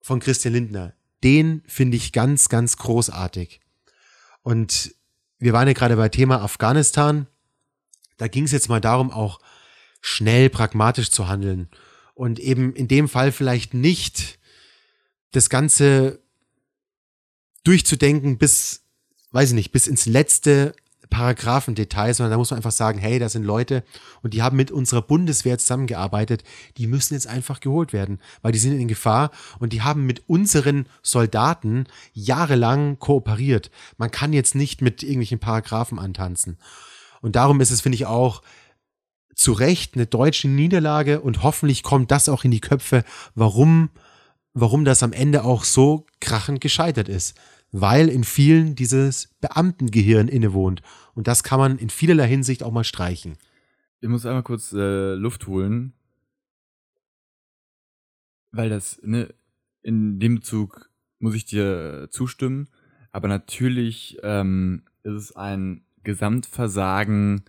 von 0.00 0.20
Christian 0.20 0.54
Lindner, 0.54 0.94
den 1.22 1.62
finde 1.66 1.96
ich 1.96 2.12
ganz, 2.12 2.48
ganz 2.48 2.76
großartig. 2.76 3.60
Und 4.42 4.94
wir 5.38 5.52
waren 5.52 5.68
ja 5.68 5.74
gerade 5.74 5.96
bei 5.96 6.08
Thema 6.08 6.42
Afghanistan. 6.42 7.26
Da 8.16 8.28
ging 8.28 8.44
es 8.44 8.52
jetzt 8.52 8.68
mal 8.68 8.80
darum, 8.80 9.10
auch 9.10 9.40
schnell 10.00 10.50
pragmatisch 10.50 11.10
zu 11.10 11.28
handeln 11.28 11.68
und 12.14 12.38
eben 12.40 12.74
in 12.74 12.88
dem 12.88 13.08
Fall 13.08 13.32
vielleicht 13.32 13.74
nicht 13.74 14.38
das 15.30 15.48
Ganze 15.48 16.20
durchzudenken 17.64 18.38
bis, 18.38 18.84
weiß 19.30 19.50
ich 19.50 19.54
nicht, 19.54 19.72
bis 19.72 19.86
ins 19.86 20.06
letzte 20.06 20.74
Paragraphendetail, 21.12 22.14
sondern 22.14 22.30
da 22.30 22.38
muss 22.38 22.50
man 22.50 22.56
einfach 22.56 22.72
sagen, 22.72 22.98
hey, 22.98 23.18
da 23.18 23.28
sind 23.28 23.44
Leute 23.44 23.84
und 24.22 24.32
die 24.32 24.42
haben 24.42 24.56
mit 24.56 24.70
unserer 24.70 25.02
Bundeswehr 25.02 25.58
zusammengearbeitet, 25.58 26.42
die 26.78 26.86
müssen 26.86 27.12
jetzt 27.12 27.26
einfach 27.26 27.60
geholt 27.60 27.92
werden, 27.92 28.18
weil 28.40 28.52
die 28.52 28.58
sind 28.58 28.80
in 28.80 28.88
Gefahr 28.88 29.30
und 29.58 29.74
die 29.74 29.82
haben 29.82 30.06
mit 30.06 30.26
unseren 30.26 30.86
Soldaten 31.02 31.84
jahrelang 32.14 32.98
kooperiert. 32.98 33.70
Man 33.98 34.10
kann 34.10 34.32
jetzt 34.32 34.54
nicht 34.54 34.80
mit 34.80 35.02
irgendwelchen 35.02 35.38
Paragraphen 35.38 35.98
antanzen. 35.98 36.56
Und 37.20 37.36
darum 37.36 37.60
ist 37.60 37.70
es, 37.70 37.82
finde 37.82 37.96
ich, 37.96 38.06
auch 38.06 38.40
zu 39.34 39.52
Recht 39.52 39.94
eine 39.94 40.06
deutsche 40.06 40.48
Niederlage 40.48 41.20
und 41.20 41.42
hoffentlich 41.42 41.82
kommt 41.82 42.10
das 42.10 42.30
auch 42.30 42.44
in 42.44 42.50
die 42.50 42.60
Köpfe, 42.60 43.04
warum, 43.34 43.90
warum 44.54 44.86
das 44.86 45.02
am 45.02 45.12
Ende 45.12 45.44
auch 45.44 45.64
so 45.64 46.06
krachend 46.20 46.62
gescheitert 46.62 47.10
ist 47.10 47.34
weil 47.72 48.08
in 48.08 48.22
vielen 48.22 48.74
dieses 48.74 49.30
Beamtengehirn 49.40 50.28
innewohnt. 50.28 50.82
Und 51.14 51.26
das 51.26 51.42
kann 51.42 51.58
man 51.58 51.78
in 51.78 51.90
vielerlei 51.90 52.28
Hinsicht 52.28 52.62
auch 52.62 52.72
mal 52.72 52.84
streichen. 52.84 53.36
Ich 54.00 54.08
muss 54.08 54.26
einmal 54.26 54.42
kurz 54.42 54.72
äh, 54.72 55.14
Luft 55.14 55.46
holen, 55.46 55.92
weil 58.50 58.68
das, 58.68 59.00
ne, 59.02 59.32
in 59.82 60.18
dem 60.18 60.42
Zug 60.42 60.90
muss 61.18 61.34
ich 61.34 61.44
dir 61.44 62.08
zustimmen, 62.10 62.68
aber 63.12 63.28
natürlich 63.28 64.18
ähm, 64.22 64.82
ist 65.02 65.12
es 65.14 65.36
ein 65.36 65.84
Gesamtversagen 66.02 67.44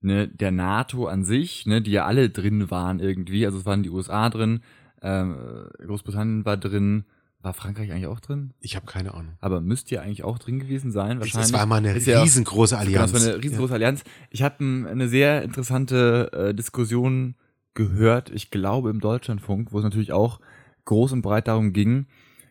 ne, 0.00 0.28
der 0.28 0.52
NATO 0.52 1.06
an 1.06 1.24
sich, 1.24 1.66
ne, 1.66 1.82
die 1.82 1.92
ja 1.92 2.06
alle 2.06 2.30
drin 2.30 2.70
waren 2.70 3.00
irgendwie. 3.00 3.44
Also 3.46 3.58
es 3.58 3.66
waren 3.66 3.82
die 3.82 3.90
USA 3.90 4.30
drin, 4.30 4.60
ähm, 5.02 5.36
Großbritannien 5.78 6.44
war 6.44 6.56
drin, 6.56 7.04
war 7.40 7.54
Frankreich 7.54 7.92
eigentlich 7.92 8.06
auch 8.06 8.20
drin? 8.20 8.52
Ich 8.60 8.74
habe 8.74 8.86
keine 8.86 9.14
Ahnung. 9.14 9.36
Aber 9.40 9.60
müsste 9.60 9.94
ja 9.94 10.02
eigentlich 10.02 10.24
auch 10.24 10.38
drin 10.38 10.58
gewesen 10.58 10.90
sein, 10.90 11.20
wahrscheinlich. 11.20 11.50
Das 11.50 11.52
war 11.52 11.66
mal 11.66 11.76
eine 11.76 11.94
riesengroße 11.94 12.74
ja, 12.74 12.80
Allianz. 12.80 13.12
Das 13.12 13.22
war 13.22 13.32
eine 13.32 13.42
riesengroße 13.42 13.70
ja. 13.70 13.74
Allianz. 13.74 14.04
Ich 14.30 14.42
habe 14.42 14.56
eine 14.58 15.08
sehr 15.08 15.42
interessante 15.42 16.30
äh, 16.32 16.54
Diskussion 16.54 17.36
gehört, 17.74 18.30
ich 18.30 18.50
glaube 18.50 18.90
im 18.90 19.00
Deutschlandfunk, 19.00 19.72
wo 19.72 19.78
es 19.78 19.84
natürlich 19.84 20.12
auch 20.12 20.40
groß 20.84 21.12
und 21.12 21.22
breit 21.22 21.46
darum 21.46 21.72
ging. 21.72 22.06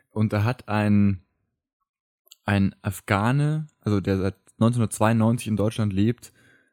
Und 0.10 0.32
da 0.32 0.46
hat 0.46 0.70
ein, 0.70 1.22
ein 2.46 2.74
Afghane, 2.82 3.68
also 3.82 4.00
der 4.00 4.18
seit 4.18 4.36
1992 4.54 5.48
in 5.48 5.58
Deutschland 5.58 5.92
lebt, 5.92 6.32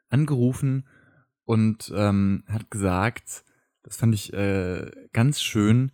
angerufen 0.08 0.86
und 1.44 1.92
ähm, 1.94 2.44
hat 2.46 2.70
gesagt, 2.70 3.44
das 3.82 3.96
fand 3.96 4.14
ich 4.14 4.32
äh, 4.32 4.90
ganz 5.12 5.42
schön, 5.42 5.90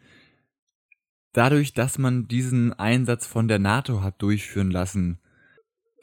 dadurch, 1.33 1.75
dass 1.75 1.99
man 1.99 2.29
diesen 2.29 2.73
Einsatz 2.73 3.27
von 3.27 3.49
der 3.49 3.59
NATO 3.59 4.03
hat 4.03 4.21
durchführen 4.23 4.71
lassen, 4.71 5.19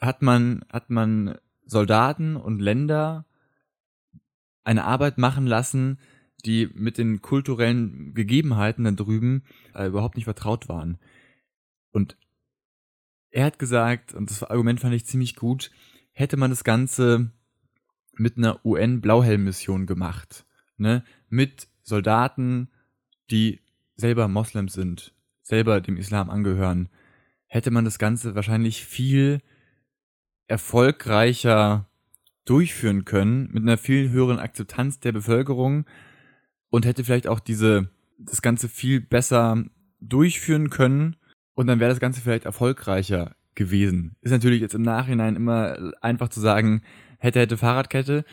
hat 0.00 0.22
man, 0.22 0.64
hat 0.72 0.90
man 0.90 1.38
Soldaten 1.64 2.36
und 2.36 2.60
Länder 2.60 3.26
eine 4.64 4.84
Arbeit 4.84 5.18
machen 5.18 5.46
lassen, 5.46 5.98
die 6.44 6.68
mit 6.74 6.98
den 6.98 7.20
kulturellen 7.20 8.14
Gegebenheiten 8.14 8.84
da 8.84 8.92
drüben 8.92 9.44
äh, 9.74 9.86
überhaupt 9.86 10.16
nicht 10.16 10.24
vertraut 10.24 10.68
waren. 10.68 10.98
Und 11.90 12.16
er 13.30 13.46
hat 13.46 13.58
gesagt, 13.58 14.14
und 14.14 14.30
das 14.30 14.42
Argument 14.42 14.80
fand 14.80 14.94
ich 14.94 15.06
ziemlich 15.06 15.36
gut, 15.36 15.70
hätte 16.12 16.36
man 16.36 16.50
das 16.50 16.64
Ganze 16.64 17.32
mit 18.12 18.36
einer 18.36 18.64
UN-Blauhelm-Mission 18.64 19.86
gemacht, 19.86 20.46
ne, 20.76 21.04
mit 21.28 21.68
Soldaten, 21.82 22.70
die 23.30 23.60
selber 23.96 24.28
Moslems 24.28 24.72
sind, 24.72 25.14
selber 25.48 25.80
dem 25.80 25.96
Islam 25.96 26.30
angehören, 26.30 26.88
hätte 27.46 27.70
man 27.70 27.84
das 27.84 27.98
Ganze 27.98 28.34
wahrscheinlich 28.34 28.84
viel 28.84 29.40
erfolgreicher 30.46 31.88
durchführen 32.44 33.04
können, 33.04 33.48
mit 33.52 33.62
einer 33.62 33.78
viel 33.78 34.10
höheren 34.10 34.38
Akzeptanz 34.38 35.00
der 35.00 35.12
Bevölkerung 35.12 35.86
und 36.70 36.86
hätte 36.86 37.04
vielleicht 37.04 37.26
auch 37.26 37.40
diese, 37.40 37.90
das 38.18 38.42
Ganze 38.42 38.68
viel 38.68 39.00
besser 39.00 39.64
durchführen 40.00 40.70
können 40.70 41.16
und 41.54 41.66
dann 41.66 41.80
wäre 41.80 41.90
das 41.90 42.00
Ganze 42.00 42.20
vielleicht 42.20 42.44
erfolgreicher 42.44 43.34
gewesen. 43.54 44.16
Ist 44.20 44.30
natürlich 44.30 44.60
jetzt 44.60 44.74
im 44.74 44.82
Nachhinein 44.82 45.34
immer 45.34 45.92
einfach 46.00 46.28
zu 46.28 46.40
sagen, 46.40 46.82
hätte, 47.18 47.40
hätte 47.40 47.56
Fahrradkette, 47.56 48.24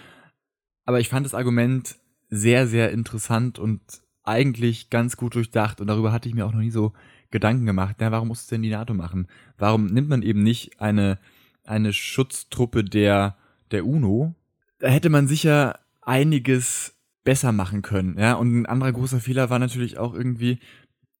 aber 0.85 0.99
ich 0.99 1.09
fand 1.09 1.25
das 1.25 1.33
Argument 1.33 1.97
sehr, 2.29 2.67
sehr 2.67 2.91
interessant 2.91 3.57
und 3.57 3.81
eigentlich 4.25 4.89
ganz 4.89 5.17
gut 5.17 5.35
durchdacht 5.35 5.81
und 5.81 5.87
darüber 5.87 6.11
hatte 6.11 6.27
ich 6.27 6.35
mir 6.35 6.45
auch 6.45 6.51
noch 6.51 6.59
nie 6.59 6.71
so 6.71 6.93
Gedanken 7.31 7.65
gemacht. 7.65 7.97
Na, 7.99 8.11
warum 8.11 8.29
muss 8.29 8.41
es 8.41 8.47
denn 8.47 8.61
die 8.61 8.69
NATO 8.69 8.93
machen? 8.93 9.27
Warum 9.57 9.87
nimmt 9.87 10.09
man 10.09 10.21
eben 10.21 10.43
nicht 10.43 10.79
eine, 10.81 11.19
eine 11.63 11.93
Schutztruppe 11.93 12.83
der, 12.83 13.37
der 13.71 13.85
UNO? 13.85 14.35
Da 14.79 14.87
hätte 14.87 15.09
man 15.09 15.27
sicher 15.27 15.79
einiges 16.01 16.95
besser 17.23 17.51
machen 17.51 17.81
können, 17.81 18.17
ja. 18.17 18.33
Und 18.33 18.55
ein 18.55 18.65
anderer 18.65 18.91
großer 18.91 19.19
Fehler 19.19 19.49
war 19.49 19.59
natürlich 19.59 19.97
auch 19.97 20.13
irgendwie, 20.13 20.59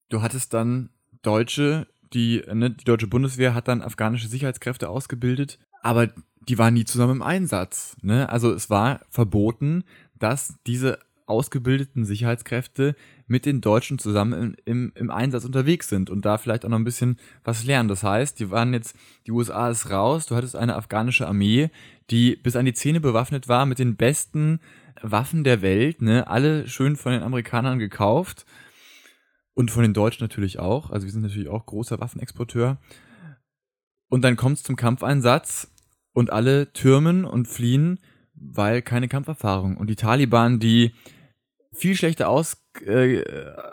du 0.10 0.22
hattest 0.22 0.54
dann 0.54 0.90
Deutsche, 1.22 1.88
die, 2.14 2.44
ne, 2.54 2.70
die 2.70 2.84
deutsche 2.84 3.08
Bundeswehr 3.08 3.56
hat 3.56 3.68
dann 3.68 3.82
afghanische 3.82 4.28
Sicherheitskräfte 4.28 4.88
ausgebildet, 4.88 5.60
aber 5.82 6.10
die 6.48 6.58
waren 6.58 6.76
nie 6.76 6.86
zusammen 6.86 7.18
im 7.18 7.22
Einsatz, 7.24 7.98
ne? 8.02 8.30
Also 8.30 8.54
es 8.54 8.70
war 8.70 9.02
verboten, 9.10 9.84
dass 10.18 10.56
diese 10.68 11.00
ausgebildeten 11.26 12.06
Sicherheitskräfte 12.06 12.96
mit 13.28 13.46
den 13.46 13.62
Deutschen 13.62 13.98
zusammen 13.98 14.56
im, 14.66 14.92
im, 14.96 15.10
Einsatz 15.10 15.44
unterwegs 15.44 15.90
sind 15.90 16.10
und 16.10 16.26
da 16.26 16.38
vielleicht 16.38 16.66
auch 16.66 16.70
noch 16.70 16.78
ein 16.78 16.84
bisschen 16.84 17.18
was 17.44 17.64
lernen. 17.64 17.90
Das 17.90 18.04
heißt, 18.04 18.40
die 18.40 18.52
waren 18.52 18.74
jetzt, 18.74 18.96
die 19.26 19.32
USA 19.32 19.70
ist 19.70 19.90
raus, 19.90 20.28
du 20.28 20.36
hattest 20.36 20.56
eine 20.56 20.76
afghanische 20.76 21.28
Armee, 21.28 21.72
die 22.12 22.36
bis 22.36 22.56
an 22.56 22.66
die 22.66 22.74
Zähne 22.74 23.02
bewaffnet 23.02 23.48
war 23.48 23.66
mit 23.66 23.80
den 23.80 23.96
besten 23.96 24.60
Waffen 25.02 25.44
der 25.44 25.62
Welt, 25.62 26.02
ne, 26.02 26.28
alle 26.28 26.68
schön 26.68 26.96
von 26.96 27.12
den 27.12 27.24
Amerikanern 27.24 27.80
gekauft 27.80 28.46
und 29.56 29.72
von 29.72 29.82
den 29.82 29.94
Deutschen 29.94 30.24
natürlich 30.24 30.60
auch. 30.60 30.92
Also 30.92 31.06
wir 31.06 31.12
sind 31.12 31.24
natürlich 31.24 31.50
auch 31.50 31.66
großer 31.66 32.00
Waffenexporteur. 32.00 32.78
Und 34.10 34.22
dann 34.22 34.36
kommt 34.36 34.58
es 34.58 34.64
zum 34.64 34.76
Kampfeinsatz 34.76 35.72
und 36.14 36.32
alle 36.32 36.72
türmen 36.72 37.26
und 37.26 37.48
fliehen, 37.48 38.00
weil 38.36 38.82
keine 38.82 39.08
Kampferfahrung. 39.08 39.78
Und 39.78 39.90
die 39.90 39.96
Taliban, 39.96 40.60
die 40.60 40.94
viel 41.76 41.96
schlechter 41.96 42.30
aus, 42.30 42.58
äh, 42.86 43.24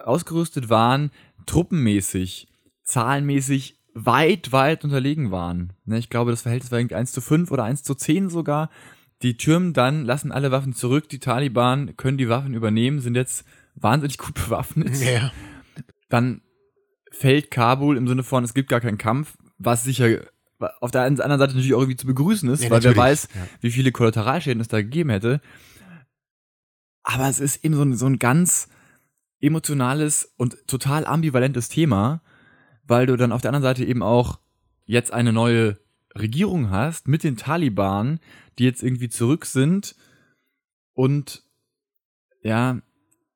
ausgerüstet 0.05 0.69
waren, 0.69 1.11
truppenmäßig, 1.47 2.49
zahlenmäßig 2.85 3.79
weit, 3.95 4.53
weit 4.53 4.85
unterlegen 4.85 5.31
waren. 5.31 5.73
Ne, 5.85 5.99
ich 5.99 6.11
glaube, 6.11 6.31
das 6.31 6.43
Verhältnis 6.43 6.71
war 6.73 6.79
irgendwie 6.79 6.95
1 6.97 7.13
zu 7.13 7.21
5 7.21 7.51
oder 7.51 7.65
1 7.65 7.83
zu 7.83 7.95
10 7.95 8.29
sogar. 8.29 8.71
Die 9.23 9.37
türmen 9.37 9.73
dann, 9.73 10.05
lassen 10.05 10.33
alle 10.33 10.51
Waffen 10.51 10.75
zurück, 10.75 11.09
die 11.09 11.21
Taliban 11.21 11.97
können 11.97 12.19
die 12.19 12.29
Waffen 12.29 12.55
übernehmen, 12.55 13.01
sind 13.01 13.15
jetzt 13.15 13.45
wahnsinnig 13.75 14.19
gut 14.19 14.35
bewaffnet. 14.47 14.97
Ja. 15.01 15.31
Dann 16.09 16.43
fällt 17.11 17.51
Kabul 17.51 17.97
im 17.97 18.09
Sinne 18.09 18.23
von, 18.23 18.43
es 18.45 18.55
gibt 18.55 18.69
gar 18.69 18.81
keinen 18.81 18.99
Kampf, 18.99 19.37
was 19.59 19.85
sicher 19.85 20.21
auf 20.81 20.93
der 20.93 21.03
anderen 21.03 21.17
Seite 21.39 21.55
natürlich 21.55 21.75
auch 21.75 21.81
irgendwie 21.81 21.97
zu 21.97 22.07
begrüßen 22.07 22.49
ist, 22.49 22.63
Ja, 22.63 22.71
weil 22.71 22.83
wer 22.85 22.97
weiß, 22.97 23.29
ja. 23.35 23.41
wie 23.61 23.73
viele 23.73 23.91
Kollateralschäden 23.91 24.61
es 24.61 24.69
da 24.69 24.81
gegeben 24.81 25.11
hätte. 25.11 25.41
Aber 27.03 27.29
es 27.29 27.41
ist 27.41 27.65
eben 27.65 27.75
so 27.75 27.83
ein, 27.83 27.97
so 27.97 28.07
ein 28.07 28.19
ganz 28.19 28.69
emotionales 29.41 30.33
und 30.37 30.67
total 30.67 31.05
ambivalentes 31.05 31.69
Thema, 31.69 32.23
weil 32.85 33.07
du 33.07 33.17
dann 33.17 33.33
auf 33.33 33.43
der 33.43 33.51
anderen 33.51 33.63
Seite 33.63 33.85
eben 33.85 34.03
auch 34.03 34.39
jetzt 34.87 35.13
eine 35.13 35.33
neue 35.33 35.79
Regierung 36.17 36.71
hast 36.71 37.09
mit 37.09 37.25
den 37.25 37.37
Taliban, 37.37 38.21
die 38.59 38.65
jetzt 38.65 38.83
irgendwie 38.83 39.09
zurück 39.09 39.47
sind 39.47 39.97
und 40.93 41.43
ja, 42.43 42.81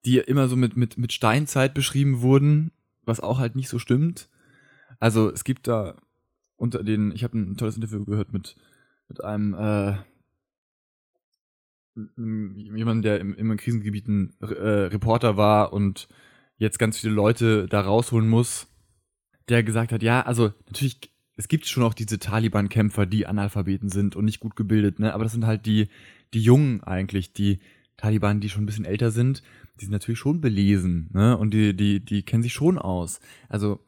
die 0.04 0.18
immer 0.18 0.48
so 0.48 0.56
mit, 0.56 0.76
mit, 0.76 0.98
mit 0.98 1.12
Steinzeit 1.12 1.74
beschrieben 1.74 2.20
wurden, 2.20 2.70
was 3.02 3.20
auch 3.20 3.38
halt 3.38 3.56
nicht 3.56 3.68
so 3.68 3.78
stimmt. 3.78 4.28
Also 5.00 5.30
es 5.30 5.44
gibt 5.44 5.66
da 5.66 5.96
unter 6.56 6.84
den, 6.84 7.12
ich 7.12 7.24
habe 7.24 7.38
ein 7.38 7.56
tolles 7.56 7.76
Interview 7.76 8.04
gehört 8.04 8.32
mit, 8.32 8.56
mit 9.08 9.22
einem 9.24 9.54
äh, 9.54 9.96
jemand, 12.16 13.04
der 13.04 13.20
im, 13.20 13.34
im 13.34 13.56
Krisengebieten 13.56 14.34
äh, 14.40 14.44
Reporter 14.44 15.36
war 15.36 15.72
und 15.72 16.08
jetzt 16.58 16.78
ganz 16.78 16.98
viele 16.98 17.14
Leute 17.14 17.66
da 17.66 17.80
rausholen 17.80 18.28
muss, 18.28 18.68
der 19.48 19.62
gesagt 19.62 19.92
hat, 19.92 20.02
ja, 20.02 20.22
also 20.22 20.52
natürlich, 20.66 21.12
es 21.36 21.48
gibt 21.48 21.66
schon 21.66 21.82
auch 21.82 21.94
diese 21.94 22.18
Taliban-Kämpfer, 22.18 23.06
die 23.06 23.26
Analphabeten 23.26 23.88
sind 23.88 24.16
und 24.16 24.24
nicht 24.24 24.40
gut 24.40 24.56
gebildet, 24.56 24.98
ne? 24.98 25.14
Aber 25.14 25.24
das 25.24 25.32
sind 25.32 25.46
halt 25.46 25.66
die, 25.66 25.88
die 26.34 26.40
Jungen 26.40 26.82
eigentlich, 26.82 27.32
die 27.32 27.60
Taliban, 27.96 28.40
die 28.40 28.48
schon 28.48 28.64
ein 28.64 28.66
bisschen 28.66 28.84
älter 28.84 29.10
sind, 29.10 29.42
die 29.80 29.84
sind 29.84 29.92
natürlich 29.92 30.18
schon 30.18 30.40
belesen, 30.40 31.10
ne? 31.12 31.36
Und 31.36 31.52
die, 31.52 31.74
die, 31.74 32.00
die 32.04 32.22
kennen 32.22 32.42
sich 32.42 32.54
schon 32.54 32.78
aus. 32.78 33.20
Also, 33.48 33.80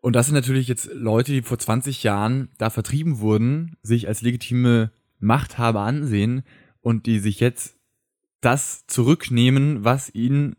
und 0.00 0.16
das 0.16 0.26
sind 0.26 0.34
natürlich 0.34 0.66
jetzt 0.66 0.90
Leute, 0.92 1.32
die 1.32 1.42
vor 1.42 1.58
20 1.58 2.02
Jahren 2.02 2.48
da 2.58 2.70
vertrieben 2.70 3.20
wurden, 3.20 3.76
sich 3.82 4.08
als 4.08 4.22
legitime 4.22 4.90
Machthaber 5.20 5.82
ansehen 5.82 6.42
und 6.82 7.06
die 7.06 7.18
sich 7.18 7.40
jetzt 7.40 7.76
das 8.40 8.86
zurücknehmen, 8.86 9.84
was 9.84 10.14
ihnen 10.14 10.56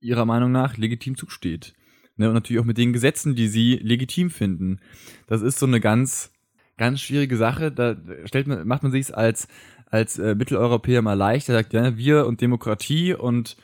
ihrer 0.00 0.24
Meinung 0.24 0.52
nach 0.52 0.76
legitim 0.76 1.16
zusteht. 1.16 1.74
Ne, 2.16 2.28
und 2.28 2.34
natürlich 2.34 2.60
auch 2.60 2.66
mit 2.66 2.78
den 2.78 2.92
Gesetzen, 2.92 3.36
die 3.36 3.48
sie 3.48 3.76
legitim 3.76 4.30
finden. 4.30 4.80
Das 5.26 5.42
ist 5.42 5.58
so 5.58 5.66
eine 5.66 5.80
ganz, 5.80 6.32
ganz 6.76 7.00
schwierige 7.00 7.36
Sache. 7.36 7.70
Da 7.70 7.96
stellt 8.24 8.46
man, 8.48 8.66
macht 8.66 8.82
man 8.82 8.90
sich 8.90 9.16
als, 9.16 9.46
als 9.86 10.18
äh, 10.18 10.34
Mitteleuropäer 10.34 11.02
mal 11.02 11.14
leicht. 11.14 11.48
Er 11.48 11.56
sagt, 11.56 11.72
ja, 11.72 11.96
wir 11.96 12.26
und 12.26 12.40
Demokratie 12.40 13.14
und 13.14 13.56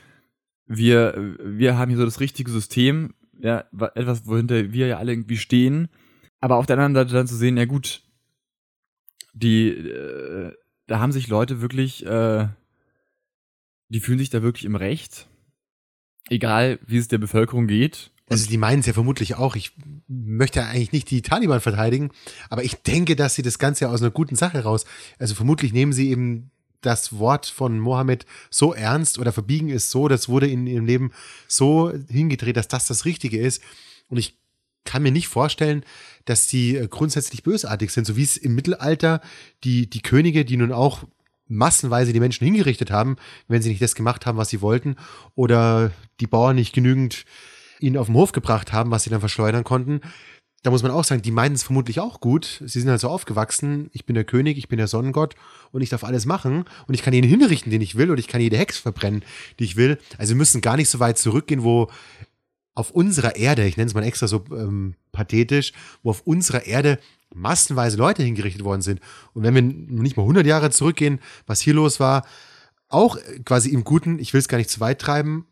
wir, 0.66 1.36
wir 1.42 1.76
haben 1.76 1.88
hier 1.88 1.98
so 1.98 2.04
das 2.04 2.20
richtige 2.20 2.50
System. 2.50 3.14
Ja, 3.40 3.64
wa- 3.72 3.90
etwas, 3.96 4.26
wohinter 4.26 4.72
wir 4.72 4.86
ja 4.86 4.98
alle 4.98 5.12
irgendwie 5.12 5.36
stehen. 5.36 5.88
Aber 6.40 6.56
auf 6.56 6.66
der 6.66 6.78
anderen 6.78 6.94
Seite 6.94 7.14
dann 7.14 7.26
zu 7.26 7.36
sehen, 7.36 7.56
ja 7.56 7.64
gut, 7.64 8.02
die, 9.32 9.68
äh, 9.68 10.52
da 10.86 10.98
haben 10.98 11.12
sich 11.12 11.28
Leute 11.28 11.60
wirklich, 11.60 12.04
äh, 12.06 12.48
die 13.88 14.00
fühlen 14.00 14.18
sich 14.18 14.30
da 14.30 14.42
wirklich 14.42 14.64
im 14.64 14.76
Recht. 14.76 15.28
Egal, 16.28 16.78
wie 16.86 16.98
es 16.98 17.08
der 17.08 17.18
Bevölkerung 17.18 17.66
geht. 17.66 18.10
Also 18.30 18.48
die 18.48 18.56
meinen 18.56 18.80
es 18.80 18.86
ja 18.86 18.94
vermutlich 18.94 19.34
auch. 19.34 19.54
Ich 19.54 19.72
möchte 20.08 20.60
ja 20.60 20.66
eigentlich 20.66 20.92
nicht 20.92 21.10
die 21.10 21.20
Taliban 21.20 21.60
verteidigen, 21.60 22.10
aber 22.48 22.64
ich 22.64 22.76
denke, 22.76 23.16
dass 23.16 23.34
sie 23.34 23.42
das 23.42 23.58
Ganze 23.58 23.90
aus 23.90 24.00
einer 24.00 24.10
guten 24.10 24.34
Sache 24.34 24.62
raus. 24.62 24.86
Also 25.18 25.34
vermutlich 25.34 25.74
nehmen 25.74 25.92
sie 25.92 26.10
eben 26.10 26.50
das 26.80 27.18
Wort 27.18 27.46
von 27.46 27.78
Mohammed 27.78 28.26
so 28.50 28.72
ernst 28.72 29.18
oder 29.18 29.32
verbiegen 29.32 29.70
es 29.70 29.90
so, 29.90 30.08
das 30.08 30.28
wurde 30.28 30.46
in 30.46 30.66
ihrem 30.66 30.86
Leben 30.86 31.12
so 31.48 31.92
hingedreht, 32.08 32.56
dass 32.56 32.68
das 32.68 32.86
das 32.86 33.04
Richtige 33.04 33.38
ist. 33.38 33.62
Und 34.08 34.18
ich 34.18 34.38
kann 34.84 35.02
mir 35.02 35.12
nicht 35.12 35.28
vorstellen, 35.28 35.84
dass 36.24 36.46
die 36.46 36.76
äh, 36.76 36.88
grundsätzlich 36.88 37.42
bösartig 37.42 37.90
sind, 37.90 38.06
so 38.06 38.16
wie 38.16 38.22
es 38.22 38.36
im 38.36 38.54
Mittelalter 38.54 39.20
die, 39.64 39.88
die 39.88 40.02
Könige, 40.02 40.44
die 40.44 40.56
nun 40.56 40.72
auch 40.72 41.04
massenweise 41.46 42.12
die 42.12 42.20
Menschen 42.20 42.44
hingerichtet 42.44 42.90
haben, 42.90 43.16
wenn 43.48 43.62
sie 43.62 43.68
nicht 43.70 43.82
das 43.82 43.94
gemacht 43.94 44.26
haben, 44.26 44.38
was 44.38 44.48
sie 44.48 44.60
wollten, 44.60 44.96
oder 45.34 45.92
die 46.20 46.26
Bauern 46.26 46.56
nicht 46.56 46.74
genügend 46.74 47.24
ihnen 47.80 47.96
auf 47.96 48.06
den 48.06 48.14
Hof 48.14 48.32
gebracht 48.32 48.72
haben, 48.72 48.90
was 48.90 49.04
sie 49.04 49.10
dann 49.10 49.20
verschleudern 49.20 49.64
konnten. 49.64 50.00
Da 50.62 50.70
muss 50.70 50.82
man 50.82 50.92
auch 50.92 51.04
sagen, 51.04 51.20
die 51.20 51.30
meinen 51.30 51.54
es 51.54 51.62
vermutlich 51.62 52.00
auch 52.00 52.20
gut. 52.20 52.62
Sie 52.64 52.80
sind 52.80 52.88
halt 52.88 53.00
so 53.00 53.10
aufgewachsen, 53.10 53.90
ich 53.92 54.06
bin 54.06 54.14
der 54.14 54.24
König, 54.24 54.56
ich 54.56 54.68
bin 54.68 54.78
der 54.78 54.88
Sonnengott 54.88 55.34
und 55.72 55.82
ich 55.82 55.90
darf 55.90 56.04
alles 56.04 56.24
machen 56.24 56.64
und 56.86 56.94
ich 56.94 57.02
kann 57.02 57.12
jeden 57.12 57.28
hinrichten, 57.28 57.70
den 57.70 57.82
ich 57.82 57.96
will 57.96 58.10
und 58.10 58.18
ich 58.18 58.28
kann 58.28 58.40
jede 58.40 58.56
Hex 58.56 58.78
verbrennen, 58.78 59.22
die 59.58 59.64
ich 59.64 59.76
will. 59.76 59.98
Also 60.16 60.30
wir 60.30 60.38
müssen 60.38 60.62
gar 60.62 60.76
nicht 60.76 60.88
so 60.88 61.00
weit 61.00 61.18
zurückgehen, 61.18 61.64
wo 61.64 61.90
auf 62.74 62.90
unserer 62.90 63.36
Erde, 63.36 63.64
ich 63.66 63.76
nenne 63.76 63.88
es 63.88 63.94
mal 63.94 64.02
extra 64.04 64.26
so 64.26 64.44
ähm, 64.50 64.94
pathetisch, 65.12 65.72
wo 66.02 66.10
auf 66.10 66.22
unserer 66.26 66.66
Erde 66.66 66.98
massenweise 67.32 67.96
Leute 67.96 68.22
hingerichtet 68.22 68.64
worden 68.64 68.82
sind. 68.82 69.00
Und 69.32 69.42
wenn 69.42 69.54
wir 69.54 69.62
nicht 69.62 70.16
mal 70.16 70.22
100 70.24 70.46
Jahre 70.46 70.70
zurückgehen, 70.70 71.20
was 71.46 71.60
hier 71.60 71.74
los 71.74 72.00
war, 72.00 72.26
auch 72.88 73.16
quasi 73.44 73.70
im 73.70 73.84
Guten, 73.84 74.18
ich 74.18 74.32
will 74.32 74.38
es 74.40 74.48
gar 74.48 74.58
nicht 74.58 74.70
zu 74.70 74.80
weit 74.80 75.00
treiben, 75.00 75.46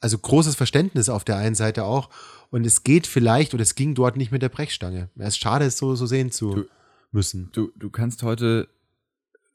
also 0.00 0.18
großes 0.18 0.54
Verständnis 0.54 1.08
auf 1.08 1.24
der 1.24 1.36
einen 1.36 1.54
Seite 1.54 1.84
auch. 1.84 2.10
Und 2.50 2.66
es 2.66 2.84
geht 2.84 3.06
vielleicht 3.06 3.54
oder 3.54 3.62
es 3.62 3.74
ging 3.74 3.94
dort 3.94 4.16
nicht 4.16 4.30
mit 4.32 4.42
der 4.42 4.48
Brechstange. 4.48 5.08
Es 5.16 5.28
ist 5.28 5.38
schade, 5.38 5.64
es 5.64 5.76
so, 5.78 5.94
so 5.96 6.06
sehen 6.06 6.30
zu 6.30 6.54
Du- 6.54 6.64
müssen. 7.10 7.48
Du, 7.52 7.70
du 7.76 7.90
kannst 7.90 8.22
heute, 8.22 8.68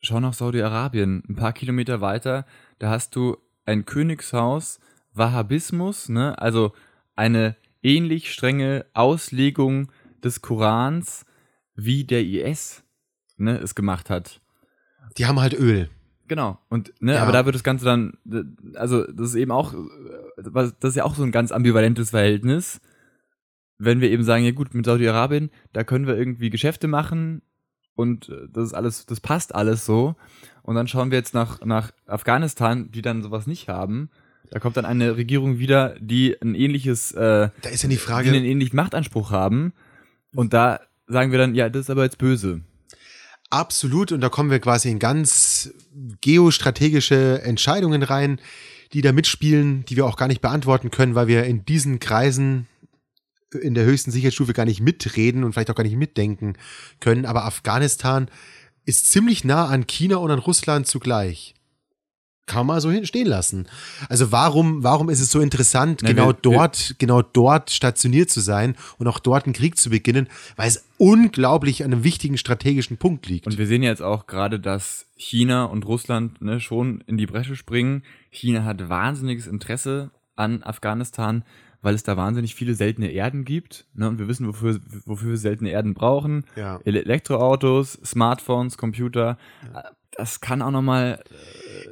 schau 0.02 0.20
nach 0.20 0.34
Saudi-Arabien, 0.34 1.24
ein 1.30 1.36
paar 1.36 1.54
Kilometer 1.54 2.02
weiter, 2.02 2.46
da 2.80 2.90
hast 2.90 3.16
du 3.16 3.38
ein 3.66 3.86
Königshaus, 3.86 4.80
Wahhabismus, 5.14 6.10
ne? 6.10 6.38
also 6.42 6.74
eine 7.20 7.56
ähnlich 7.84 8.32
strenge 8.34 8.86
Auslegung 8.94 9.92
des 10.24 10.42
Korans, 10.42 11.26
wie 11.76 12.04
der 12.04 12.24
IS 12.26 12.84
ne, 13.38 13.58
es 13.60 13.76
gemacht 13.76 14.10
hat. 14.10 14.42
Die 15.18 15.26
haben 15.26 15.40
halt 15.40 15.54
Öl. 15.54 15.90
Genau. 16.28 16.60
Und 16.70 16.94
ne, 17.02 17.16
Ja. 17.16 17.24
aber 17.24 17.32
da 17.32 17.46
wird 17.46 17.56
das 17.56 17.64
Ganze 17.64 17.86
dann, 17.86 18.18
also 18.76 19.04
das 19.12 19.30
ist 19.30 19.36
eben 19.36 19.52
auch, 19.52 19.74
das 20.38 20.74
ist 20.82 20.96
ja 20.96 21.04
auch 21.04 21.16
so 21.16 21.24
ein 21.24 21.32
ganz 21.32 21.52
ambivalentes 21.52 22.12
Verhältnis. 22.12 22.82
Wenn 23.78 24.02
wir 24.02 24.12
eben 24.12 24.24
sagen, 24.24 24.44
ja 24.44 24.52
gut, 24.52 24.74
mit 24.74 24.86
Saudi-Arabien, 24.86 25.50
da 25.74 25.84
können 25.84 26.06
wir 26.06 26.18
irgendwie 26.18 26.50
Geschäfte 26.50 26.88
machen 26.88 27.42
und 27.96 28.30
äh, 28.30 28.48
das 28.52 28.66
ist 28.68 28.74
alles, 28.74 29.06
das 29.06 29.20
passt 29.22 29.56
alles 29.56 29.86
so. 29.86 30.16
Und 30.64 30.76
dann 30.76 30.88
schauen 30.88 31.12
wir 31.12 31.18
jetzt 31.18 31.34
nach, 31.34 31.62
nach 31.66 31.92
Afghanistan, 32.06 32.92
die 32.92 33.02
dann 33.02 33.24
sowas 33.24 33.48
nicht 33.48 33.68
haben. 33.70 34.10
Da 34.52 34.60
kommt 34.60 34.78
dann 34.78 34.86
eine 34.86 35.16
Regierung 35.16 35.60
wieder, 35.60 35.96
die 36.00 36.36
ein 36.42 36.56
ähnliches, 36.56 37.12
äh, 37.12 37.50
Da 37.62 37.70
ist 37.70 37.84
ja 37.84 37.90
die 37.90 37.96
die 37.96 38.02
Frage, 38.02 38.30
einen 38.30 38.46
ähnlichen 38.46 38.76
Machtanspruch 38.76 39.32
haben. 39.32 39.74
Und 40.34 40.54
da 40.54 40.80
sagen 41.08 41.32
wir 41.32 41.40
dann, 41.40 41.56
ja, 41.56 41.70
das 41.70 41.82
ist 41.82 41.90
aber 41.90 42.04
jetzt 42.04 42.18
böse. 42.18 42.62
Absolut, 43.50 44.12
und 44.12 44.22
da 44.22 44.30
kommen 44.30 44.52
wir 44.52 44.60
quasi 44.60 44.90
in 44.90 45.00
ganz 45.00 45.74
geostrategische 46.22 47.42
Entscheidungen 47.42 48.04
rein, 48.04 48.40
die 48.94 49.02
da 49.02 49.12
mitspielen, 49.12 49.86
die 49.86 49.96
wir 49.96 50.06
auch 50.06 50.18
gar 50.18 50.28
nicht 50.28 50.42
beantworten 50.42 50.92
können, 50.92 51.16
weil 51.16 51.28
wir 51.28 51.46
in 51.46 51.66
diesen 51.66 52.00
Kreisen 52.00 52.68
in 53.52 53.74
der 53.74 53.86
höchsten 53.86 54.12
Sicherheitsstufe 54.12 54.54
gar 54.54 54.66
nicht 54.66 54.82
mitreden 54.82 55.44
und 55.44 55.54
vielleicht 55.54 55.72
auch 55.72 55.76
gar 55.76 55.84
nicht 55.84 55.96
mitdenken 55.96 56.54
können. 57.00 57.26
Aber 57.26 57.46
Afghanistan 57.46 58.30
ist 58.86 59.10
ziemlich 59.10 59.44
nah 59.44 59.68
an 59.68 59.88
China 59.88 60.18
und 60.18 60.32
an 60.32 60.40
Russland 60.40 60.88
zugleich. 60.88 61.56
Kann 62.50 62.66
man 62.66 62.82
so 62.82 62.90
hinstehen 62.92 63.28
lassen. 63.28 63.68
Also 64.10 64.32
warum, 64.32 64.84
warum 64.84 65.10
ist 65.10 65.20
es 65.22 65.30
so 65.32 65.40
interessant, 65.40 66.02
Na, 66.02 66.10
genau 66.10 66.28
wir- 66.30 66.34
wir- 66.34 66.40
dort, 66.58 66.96
genau 66.98 67.22
dort 67.22 67.70
stationiert 67.70 68.30
zu 68.30 68.40
sein 68.42 68.76
und 68.98 69.08
auch 69.08 69.20
dort 69.20 69.46
einen 69.46 69.54
Krieg 69.54 69.78
zu 69.78 69.90
beginnen, 69.92 70.28
weil 70.56 70.68
es 70.68 70.84
unglaublich 70.98 71.84
an 71.84 71.94
einem 71.94 72.04
wichtigen 72.04 72.38
strategischen 72.38 72.98
Punkt 72.98 73.28
liegt. 73.28 73.46
Und 73.46 73.58
wir 73.58 73.68
sehen 73.68 73.84
jetzt 73.84 74.02
auch 74.02 74.26
gerade, 74.28 74.60
dass 74.60 75.06
China 75.16 75.66
und 75.66 75.86
Russland 75.86 76.42
ne, 76.42 76.60
schon 76.60 77.02
in 77.08 77.18
die 77.18 77.28
Bresche 77.28 77.56
springen. 77.56 78.04
China 78.32 78.64
hat 78.64 78.90
wahnsinniges 78.90 79.48
Interesse 79.48 80.12
an 80.36 80.64
Afghanistan, 80.64 81.44
weil 81.82 81.96
es 81.96 82.04
da 82.04 82.18
wahnsinnig 82.18 82.56
viele 82.56 82.74
seltene 82.74 83.10
Erden 83.12 83.46
gibt. 83.46 83.86
Ne? 83.94 84.10
Und 84.10 84.20
wir 84.20 84.28
wissen, 84.28 84.48
wofür, 84.48 84.80
wofür 85.06 85.30
wir 85.32 85.38
seltene 85.38 85.70
Erden 85.70 85.94
brauchen. 85.94 86.46
Ja. 86.56 86.80
Ele 86.84 87.04
Elektroautos, 87.04 87.94
Smartphones, 88.04 88.78
Computer. 88.78 89.38
Das 90.12 90.42
kann 90.42 90.62
auch 90.62 90.72
nochmal. 90.72 91.24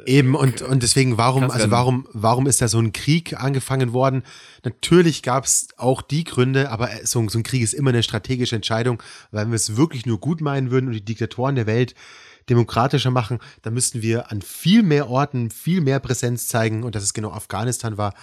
Eben, 0.05 0.36
und, 0.36 0.61
und 0.61 0.84
deswegen, 0.84 1.18
warum, 1.18 1.49
also 1.49 1.72
warum, 1.72 2.07
warum 2.13 2.47
ist 2.47 2.61
da 2.61 2.68
so 2.68 2.80
ein 2.80 2.93
Krieg 2.93 3.39
angefangen 3.39 3.93
worden? 3.93 4.24
Natürlich 4.63 5.24
gab 5.24 5.45
es 5.45 5.70
auch 5.78 6.01
die 6.01 6.24
Gründe, 6.24 6.70
aber 6.72 6.89
so, 7.03 7.28
so 7.30 7.39
ein 7.39 7.43
Krieg 7.43 7.61
ist 7.61 7.74
immer 7.74 7.89
eine 7.91 8.03
strategische 8.03 8.55
Entscheidung. 8.55 9.01
Weil 9.32 9.43
wenn 9.43 9.51
wir 9.51 9.57
es 9.57 9.78
wirklich 9.78 10.05
nur 10.05 10.20
gut 10.20 10.41
meinen 10.41 10.72
würden 10.72 10.88
und 10.88 10.93
die 10.93 11.05
Diktatoren 11.05 11.55
der 11.55 11.68
Welt 11.68 11.95
demokratischer 12.49 13.11
machen, 13.11 13.39
dann 13.61 13.74
müssten 13.74 14.01
wir 14.01 14.32
an 14.32 14.41
viel 14.41 14.84
mehr 14.84 15.09
Orten 15.09 15.49
viel 15.49 15.82
mehr 15.82 15.99
Präsenz 15.99 16.47
zeigen 16.47 16.84
und 16.84 16.95
dass 16.95 17.03
es 17.03 17.13
genau 17.13 17.32
Afghanistan 17.32 17.97
war. 17.97 18.13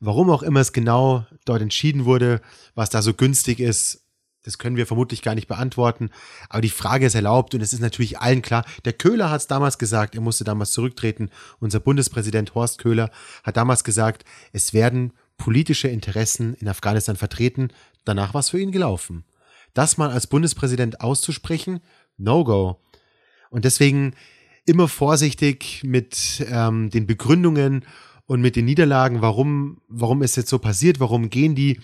Warum 0.00 0.30
auch 0.30 0.42
immer 0.42 0.60
es 0.60 0.72
genau 0.72 1.26
dort 1.44 1.62
entschieden 1.62 2.04
wurde, 2.04 2.40
was 2.74 2.90
da 2.90 3.00
so 3.00 3.14
günstig 3.14 3.60
ist, 3.60 4.05
das 4.46 4.58
können 4.58 4.76
wir 4.76 4.86
vermutlich 4.86 5.22
gar 5.22 5.34
nicht 5.34 5.48
beantworten. 5.48 6.10
Aber 6.48 6.62
die 6.62 6.70
Frage 6.70 7.04
ist 7.04 7.16
erlaubt 7.16 7.54
und 7.54 7.60
es 7.60 7.72
ist 7.72 7.80
natürlich 7.80 8.20
allen 8.20 8.42
klar. 8.42 8.64
Der 8.84 8.92
Köhler 8.92 9.28
hat 9.28 9.40
es 9.40 9.48
damals 9.48 9.76
gesagt, 9.76 10.14
er 10.14 10.20
musste 10.20 10.44
damals 10.44 10.70
zurücktreten. 10.70 11.30
Unser 11.58 11.80
Bundespräsident 11.80 12.54
Horst 12.54 12.78
Köhler 12.78 13.10
hat 13.42 13.56
damals 13.56 13.82
gesagt, 13.82 14.24
es 14.52 14.72
werden 14.72 15.12
politische 15.36 15.88
Interessen 15.88 16.54
in 16.54 16.68
Afghanistan 16.68 17.16
vertreten. 17.16 17.68
Danach 18.04 18.34
war 18.34 18.40
es 18.40 18.50
für 18.50 18.60
ihn 18.60 18.70
gelaufen. 18.70 19.24
Das 19.74 19.98
mal 19.98 20.10
als 20.10 20.28
Bundespräsident 20.28 21.00
auszusprechen, 21.00 21.80
no 22.16 22.44
go. 22.44 22.80
Und 23.50 23.64
deswegen 23.64 24.14
immer 24.64 24.86
vorsichtig 24.86 25.82
mit 25.84 26.46
ähm, 26.48 26.88
den 26.90 27.08
Begründungen 27.08 27.84
und 28.26 28.40
mit 28.40 28.54
den 28.54 28.64
Niederlagen, 28.64 29.22
warum, 29.22 29.80
warum 29.88 30.22
ist 30.22 30.36
jetzt 30.36 30.50
so 30.50 30.60
passiert, 30.60 31.00
warum 31.00 31.30
gehen 31.30 31.56
die. 31.56 31.80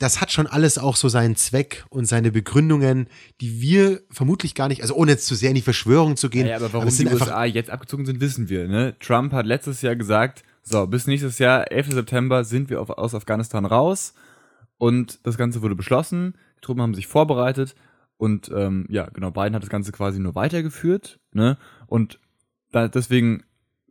Das 0.00 0.20
hat 0.20 0.32
schon 0.32 0.48
alles 0.48 0.78
auch 0.78 0.96
so 0.96 1.08
seinen 1.08 1.36
Zweck 1.36 1.84
und 1.90 2.06
seine 2.06 2.32
Begründungen, 2.32 3.06
die 3.40 3.60
wir 3.60 4.00
vermutlich 4.10 4.54
gar 4.54 4.66
nicht, 4.66 4.82
also 4.82 4.94
ohne 4.94 5.12
jetzt 5.12 5.26
zu 5.26 5.34
sehr 5.34 5.50
in 5.50 5.54
die 5.54 5.62
Verschwörung 5.62 6.16
zu 6.16 6.30
gehen. 6.30 6.46
Ja, 6.46 6.56
aber 6.56 6.72
warum 6.72 6.88
es 6.88 6.96
die 6.96 7.06
USA 7.06 7.44
jetzt 7.44 7.70
abgezogen 7.70 8.06
sind, 8.06 8.20
wissen 8.20 8.48
wir. 8.48 8.66
Ne? 8.66 8.96
Trump 8.98 9.32
hat 9.32 9.46
letztes 9.46 9.82
Jahr 9.82 9.94
gesagt, 9.94 10.42
so, 10.62 10.86
bis 10.86 11.06
nächstes 11.06 11.38
Jahr, 11.38 11.70
11. 11.70 11.92
September, 11.92 12.44
sind 12.44 12.70
wir 12.70 12.80
auf, 12.80 12.90
aus 12.90 13.14
Afghanistan 13.14 13.64
raus. 13.64 14.14
Und 14.78 15.20
das 15.26 15.36
Ganze 15.36 15.62
wurde 15.62 15.76
beschlossen. 15.76 16.34
Die 16.56 16.60
Truppen 16.62 16.82
haben 16.82 16.94
sich 16.94 17.06
vorbereitet. 17.06 17.74
Und 18.16 18.50
ähm, 18.54 18.86
ja, 18.88 19.08
genau, 19.10 19.30
Biden 19.30 19.54
hat 19.54 19.62
das 19.62 19.70
Ganze 19.70 19.92
quasi 19.92 20.18
nur 20.18 20.34
weitergeführt. 20.34 21.20
Ne? 21.32 21.58
Und 21.86 22.18
da, 22.72 22.88
deswegen 22.88 23.42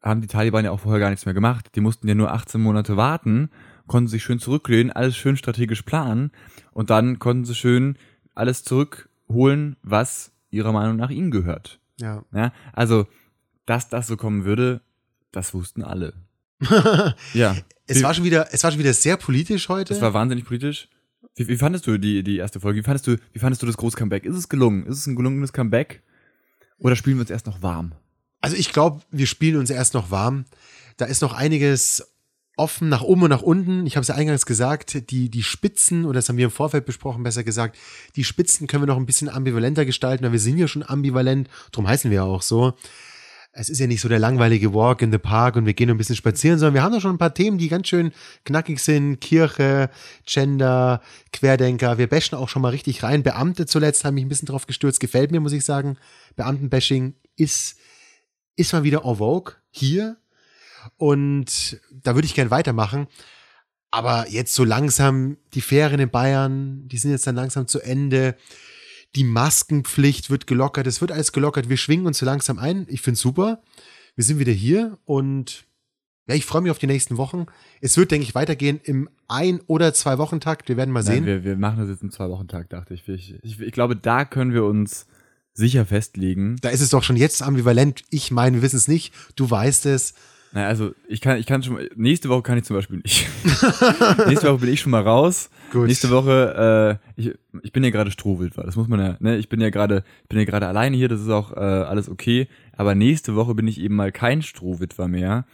haben 0.01 0.21
die 0.21 0.27
Taliban 0.27 0.65
ja 0.65 0.71
auch 0.71 0.79
vorher 0.79 0.99
gar 0.99 1.09
nichts 1.09 1.25
mehr 1.25 1.33
gemacht. 1.33 1.69
Die 1.75 1.81
mussten 1.81 2.07
ja 2.07 2.15
nur 2.15 2.31
18 2.31 2.61
Monate 2.61 2.97
warten, 2.97 3.49
konnten 3.89 4.07
sich 4.07 4.23
schön 4.23 4.39
zurücklehnen, 4.39 4.91
alles 4.91 5.17
schön 5.17 5.35
strategisch 5.35 5.81
planen. 5.81 6.31
Und 6.71 6.89
dann 6.89 7.19
konnten 7.19 7.43
sie 7.43 7.55
schön 7.55 7.97
alles 8.33 8.63
zurückholen, 8.63 9.75
was 9.83 10.31
ihrer 10.49 10.71
Meinung 10.71 10.95
nach 10.95 11.09
ihnen 11.09 11.31
gehört. 11.31 11.79
ja. 11.99 12.23
Ja, 12.33 12.53
also, 12.71 13.05
dass 13.65 13.89
das 13.89 14.07
so 14.07 14.15
kommen 14.15 14.45
würde, 14.45 14.81
das 15.31 15.53
wussten 15.53 15.83
alle. 15.83 16.13
ja, 17.33 17.55
Es 17.85 18.01
war 18.01 18.13
schon 18.13 18.23
wieder, 18.23 18.47
es 18.53 18.63
war 18.63 18.71
schon 18.71 18.79
wieder 18.79 18.93
sehr 18.93 19.17
politisch 19.17 19.69
heute. 19.69 19.93
das 19.93 20.01
war 20.01 20.13
wahnsinnig 20.13 20.45
politisch. 20.45 20.87
Wie, 21.35 21.47
wie 21.47 21.57
fandest 21.57 21.85
du 21.87 21.97
die, 21.97 22.23
die 22.23 22.37
erste 22.37 22.59
Folge? 22.59 22.79
Wie 22.79 22.83
fandest 22.83 23.07
du, 23.07 23.17
wie 23.33 23.39
fandest 23.39 23.61
du 23.61 23.65
das 23.65 23.77
Groß-Comeback? 23.77 24.25
Ist 24.25 24.35
es 24.35 24.49
gelungen? 24.49 24.85
Ist 24.85 24.97
es 24.97 25.07
ein 25.07 25.15
gelungenes 25.15 25.53
Comeback? 25.53 26.01
Oder 26.79 26.95
spielen 26.95 27.17
wir 27.17 27.21
uns 27.21 27.29
erst 27.29 27.45
noch 27.45 27.61
warm? 27.61 27.93
Also 28.41 28.55
ich 28.55 28.71
glaube, 28.71 29.01
wir 29.11 29.27
spielen 29.27 29.57
uns 29.57 29.69
erst 29.69 29.93
noch 29.93 30.11
warm. 30.11 30.45
Da 30.97 31.05
ist 31.05 31.21
noch 31.21 31.33
einiges 31.33 32.07
offen 32.59 32.89
nach 32.89 33.01
oben 33.01 33.23
und 33.23 33.29
nach 33.29 33.41
unten. 33.41 33.87
Ich 33.87 33.95
habe 33.95 34.01
es 34.01 34.09
ja 34.09 34.15
eingangs 34.15 34.45
gesagt, 34.45 35.09
die, 35.09 35.29
die 35.29 35.43
Spitzen, 35.43 36.05
oder 36.05 36.15
das 36.15 36.29
haben 36.29 36.37
wir 36.37 36.45
im 36.45 36.51
Vorfeld 36.51 36.85
besprochen, 36.85 37.23
besser 37.23 37.43
gesagt, 37.43 37.77
die 38.15 38.23
Spitzen 38.23 38.67
können 38.67 38.83
wir 38.83 38.87
noch 38.87 38.97
ein 38.97 39.05
bisschen 39.05 39.29
ambivalenter 39.29 39.85
gestalten, 39.85 40.23
weil 40.23 40.33
wir 40.33 40.39
sind 40.39 40.57
ja 40.57 40.67
schon 40.67 40.83
ambivalent, 40.83 41.49
darum 41.71 41.87
heißen 41.87 42.11
wir 42.11 42.17
ja 42.17 42.23
auch 42.23 42.41
so. 42.41 42.73
Es 43.51 43.69
ist 43.69 43.79
ja 43.79 43.87
nicht 43.87 44.01
so 44.01 44.07
der 44.07 44.19
langweilige 44.19 44.73
Walk 44.75 45.01
in 45.01 45.11
the 45.11 45.17
Park 45.17 45.55
und 45.55 45.65
wir 45.65 45.73
gehen 45.73 45.89
ein 45.89 45.97
bisschen 45.97 46.15
spazieren, 46.15 46.59
sondern 46.59 46.75
wir 46.75 46.83
haben 46.83 46.93
da 46.93 47.01
schon 47.01 47.15
ein 47.15 47.17
paar 47.17 47.33
Themen, 47.33 47.57
die 47.57 47.67
ganz 47.67 47.87
schön 47.87 48.11
knackig 48.45 48.79
sind. 48.79 49.19
Kirche, 49.21 49.89
Gender, 50.25 51.01
Querdenker. 51.33 51.97
Wir 51.97 52.07
bashen 52.07 52.37
auch 52.37 52.47
schon 52.47 52.61
mal 52.61 52.69
richtig 52.69 53.01
rein. 53.01 53.23
Beamte 53.23 53.65
zuletzt 53.65 54.05
haben 54.05 54.13
mich 54.13 54.23
ein 54.23 54.29
bisschen 54.29 54.45
drauf 54.45 54.67
gestürzt. 54.67 54.99
Gefällt 54.99 55.31
mir, 55.31 55.39
muss 55.39 55.51
ich 55.51 55.65
sagen. 55.65 55.97
Beamtenbashing 56.35 57.15
ist 57.37 57.79
ist 58.55 58.73
mal 58.73 58.83
wieder 58.83 59.05
en 59.05 59.15
vogue 59.15 59.55
hier. 59.71 60.17
Und 60.97 61.79
da 61.91 62.15
würde 62.15 62.25
ich 62.25 62.35
gern 62.35 62.51
weitermachen. 62.51 63.07
Aber 63.91 64.29
jetzt 64.29 64.53
so 64.53 64.63
langsam, 64.63 65.37
die 65.53 65.61
Ferien 65.61 65.99
in 65.99 66.09
Bayern, 66.09 66.87
die 66.87 66.97
sind 66.97 67.11
jetzt 67.11 67.25
dann 67.25 67.35
langsam 67.35 67.67
zu 67.67 67.79
Ende. 67.79 68.35
Die 69.15 69.23
Maskenpflicht 69.23 70.29
wird 70.29 70.45
gelockert. 70.45 70.85
Es 70.85 71.01
wird 71.01 71.11
alles 71.11 71.31
gelockert. 71.31 71.69
Wir 71.69 71.77
schwingen 71.77 72.05
uns 72.05 72.19
so 72.19 72.25
langsam 72.25 72.59
ein. 72.59 72.85
Ich 72.89 73.01
finde 73.01 73.19
super. 73.19 73.61
Wir 74.15 74.23
sind 74.23 74.37
wieder 74.37 74.51
hier 74.51 74.99
und 75.05 75.65
ja, 76.27 76.35
ich 76.35 76.45
freue 76.45 76.61
mich 76.61 76.69
auf 76.69 76.77
die 76.77 76.85
nächsten 76.85 77.17
Wochen. 77.17 77.47
Es 77.81 77.97
wird, 77.97 78.11
denke 78.11 78.23
ich, 78.23 78.35
weitergehen 78.35 78.79
im 78.83 79.09
Ein- 79.27 79.61
oder 79.65 79.95
Zwei-Wochen-Takt. 79.95 80.69
Wir 80.69 80.77
werden 80.77 80.91
mal 80.91 81.03
Nein, 81.03 81.13
sehen. 81.13 81.25
wir, 81.25 81.43
wir 81.43 81.57
machen 81.57 81.79
das 81.79 81.89
jetzt 81.89 82.03
im 82.03 82.11
Zwei-Wochen-Tag, 82.11 82.69
dachte 82.69 82.93
ich. 82.93 83.07
Ich, 83.07 83.33
ich. 83.43 83.59
ich 83.59 83.71
glaube, 83.71 83.95
da 83.95 84.25
können 84.25 84.53
wir 84.53 84.63
uns 84.63 85.07
sicher 85.53 85.87
festlegen. 85.87 86.57
da 86.61 86.69
ist 86.69 86.81
es 86.81 86.91
doch 86.91 87.01
schon 87.01 87.15
jetzt 87.15 87.41
ambivalent. 87.41 88.03
Ich 88.11 88.29
meine, 88.29 88.57
wir 88.57 88.61
wissen 88.61 88.77
es 88.77 88.87
nicht. 88.87 89.11
Du 89.35 89.49
weißt 89.49 89.87
es. 89.87 90.13
Naja, 90.51 90.67
also 90.67 90.93
ich 91.07 91.21
kann, 91.21 91.37
ich 91.37 91.45
kann 91.45 91.61
schon 91.61 91.75
mal, 91.75 91.89
nächste 91.95 92.27
Woche 92.29 92.41
kann 92.41 92.57
ich 92.57 92.63
zum 92.63 92.75
Beispiel 92.75 92.97
nicht. 92.97 93.27
nächste 94.27 94.51
Woche 94.51 94.59
bin 94.59 94.73
ich 94.73 94.79
schon 94.79 94.91
mal 94.91 95.03
raus. 95.03 95.51
Gut. 95.71 95.87
Nächste 95.87 96.09
Woche, 96.09 96.99
äh, 97.17 97.21
ich, 97.21 97.35
ich 97.61 97.71
bin 97.71 97.83
ja 97.83 97.91
gerade 97.91 98.09
Strohwildwar, 98.09 98.65
das 98.65 98.75
muss 98.75 98.87
man 98.87 98.99
ja, 98.99 99.17
ne, 99.19 99.37
ich 99.37 99.47
bin 99.47 99.61
ja 99.61 99.69
gerade, 99.69 100.03
ich 100.23 100.29
bin 100.29 100.39
ja 100.39 100.45
gerade 100.45 100.67
alleine 100.67 100.97
hier, 100.97 101.07
das 101.07 101.21
ist 101.21 101.29
auch 101.29 101.51
äh, 101.51 101.59
alles 101.59 102.09
okay. 102.09 102.47
Aber 102.73 102.95
nächste 102.95 103.35
Woche 103.35 103.53
bin 103.53 103.67
ich 103.67 103.79
eben 103.79 103.95
mal 103.95 104.11
kein 104.11 104.41
Strohwitwer 104.41 105.07
mehr. 105.07 105.45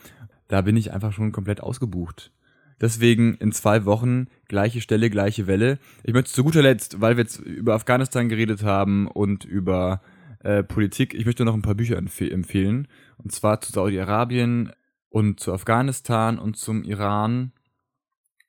Da 0.47 0.61
bin 0.61 0.77
ich 0.77 0.93
einfach 0.93 1.11
schon 1.11 1.31
komplett 1.31 1.59
ausgebucht. 1.59 2.31
Deswegen 2.79 3.35
in 3.35 3.51
zwei 3.51 3.85
Wochen 3.85 4.27
gleiche 4.47 4.81
Stelle, 4.81 5.09
gleiche 5.09 5.47
Welle. 5.47 5.79
Ich 6.03 6.13
möchte 6.13 6.31
zu 6.31 6.43
guter 6.43 6.61
Letzt, 6.61 7.01
weil 7.01 7.17
wir 7.17 7.23
jetzt 7.23 7.39
über 7.39 7.73
Afghanistan 7.73 8.29
geredet 8.29 8.63
haben 8.63 9.07
und 9.07 9.43
über 9.43 10.01
äh, 10.43 10.61
Politik, 10.63 11.13
ich 11.13 11.25
möchte 11.25 11.45
noch 11.45 11.53
ein 11.53 11.61
paar 11.61 11.75
Bücher 11.75 11.97
empfe 11.97 12.29
empfehlen. 12.29 12.87
Und 13.17 13.31
zwar 13.31 13.61
zu 13.61 13.71
Saudi-Arabien 13.71 14.71
und 15.15 15.39
zu 15.39 15.53
Afghanistan 15.53 16.37
und 16.37 16.57
zum 16.57 16.83
Iran. 16.83 17.53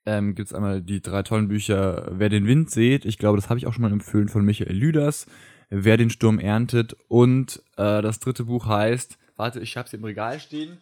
Ähm, 0.05 0.35
Gibt 0.35 0.49
es 0.49 0.53
einmal 0.53 0.81
die 0.81 1.01
drei 1.01 1.23
tollen 1.23 1.47
Bücher 1.47 2.09
Wer 2.11 2.27
den 2.27 2.45
Wind 2.45 2.69
seht. 2.69 3.05
Ich 3.05 3.17
glaube, 3.17 3.37
das 3.37 3.49
habe 3.49 3.57
ich 3.57 3.67
auch 3.67 3.73
schon 3.73 3.83
mal 3.83 3.91
empfohlen 3.93 4.27
von 4.27 4.43
Michael 4.43 4.75
Lüders. 4.75 5.27
Wer 5.69 5.95
den 5.95 6.09
Sturm 6.09 6.39
erntet. 6.39 6.97
Und 7.07 7.63
äh, 7.77 8.01
das 8.01 8.19
dritte 8.19 8.43
Buch 8.43 8.65
heißt, 8.65 9.17
warte, 9.37 9.61
ich 9.61 9.77
habe 9.77 9.87
es 9.87 9.93
im 9.93 10.03
Regal 10.03 10.41
stehen. 10.41 10.81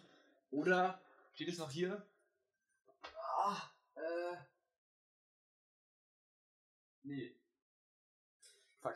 Oder 0.50 1.00
steht 1.34 1.50
es 1.50 1.58
noch 1.58 1.70
hier? 1.70 2.04
Ah, 3.44 3.56
äh. 3.94 4.36
Nee. 7.04 7.30
Fuck. 8.82 8.94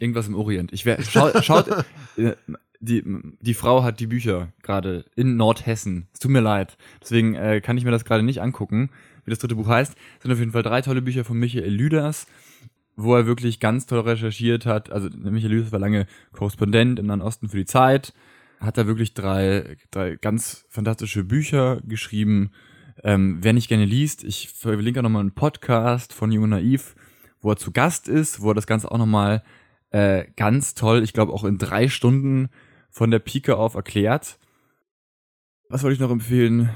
Irgendwas 0.00 0.26
im 0.26 0.34
Orient. 0.34 0.72
Ich 0.72 0.84
wär, 0.84 1.00
schau, 1.00 1.30
schaut, 1.42 1.68
äh, 2.16 2.34
die, 2.80 3.02
die 3.40 3.54
Frau 3.54 3.82
hat 3.82 4.00
die 4.00 4.06
Bücher 4.06 4.52
gerade 4.62 5.04
in 5.14 5.36
Nordhessen. 5.36 6.08
Es 6.12 6.20
tut 6.20 6.30
mir 6.30 6.40
leid. 6.40 6.76
Deswegen 7.02 7.34
äh, 7.34 7.60
kann 7.60 7.78
ich 7.78 7.84
mir 7.84 7.90
das 7.90 8.04
gerade 8.04 8.22
nicht 8.22 8.40
angucken, 8.40 8.90
wie 9.24 9.30
das 9.30 9.38
dritte 9.38 9.56
Buch 9.56 9.68
heißt. 9.68 9.94
Es 10.16 10.22
sind 10.22 10.32
auf 10.32 10.38
jeden 10.38 10.52
Fall 10.52 10.62
drei 10.62 10.82
tolle 10.82 11.02
Bücher 11.02 11.24
von 11.24 11.38
Michael 11.38 11.72
Lüders, 11.72 12.26
wo 12.96 13.14
er 13.14 13.26
wirklich 13.26 13.60
ganz 13.60 13.86
toll 13.86 14.00
recherchiert 14.00 14.66
hat. 14.66 14.90
Also 14.90 15.08
Michael 15.16 15.52
Lüders 15.52 15.72
war 15.72 15.78
lange 15.78 16.06
Korrespondent 16.32 16.98
im 16.98 17.06
Nahen 17.06 17.22
Osten 17.22 17.48
für 17.48 17.58
die 17.58 17.66
Zeit. 17.66 18.12
Hat 18.60 18.78
da 18.78 18.86
wirklich 18.86 19.14
drei, 19.14 19.76
drei 19.90 20.16
ganz 20.16 20.64
fantastische 20.68 21.24
Bücher 21.24 21.80
geschrieben. 21.84 22.50
Ähm, 23.04 23.38
wer 23.42 23.52
nicht 23.52 23.68
gerne 23.68 23.84
liest, 23.84 24.24
ich 24.24 24.48
verlinke 24.48 25.00
auch 25.00 25.02
nochmal 25.02 25.20
einen 25.20 25.34
Podcast 25.34 26.14
von 26.14 26.32
Jung 26.32 26.44
und 26.44 26.50
Naiv, 26.50 26.94
wo 27.42 27.50
er 27.50 27.56
zu 27.56 27.70
Gast 27.70 28.08
ist, 28.08 28.40
wo 28.40 28.52
er 28.52 28.54
das 28.54 28.66
Ganze 28.66 28.90
auch 28.90 28.96
nochmal 28.96 29.42
äh, 29.90 30.24
ganz 30.36 30.74
toll, 30.74 31.02
ich 31.02 31.12
glaube 31.12 31.32
auch 31.32 31.44
in 31.44 31.58
drei 31.58 31.88
Stunden 31.88 32.48
von 32.96 33.10
der 33.10 33.18
Pike 33.18 33.56
auf 33.56 33.74
erklärt. 33.74 34.38
Was 35.68 35.82
wollte 35.82 35.94
ich 35.94 36.00
noch 36.00 36.10
empfehlen? 36.10 36.70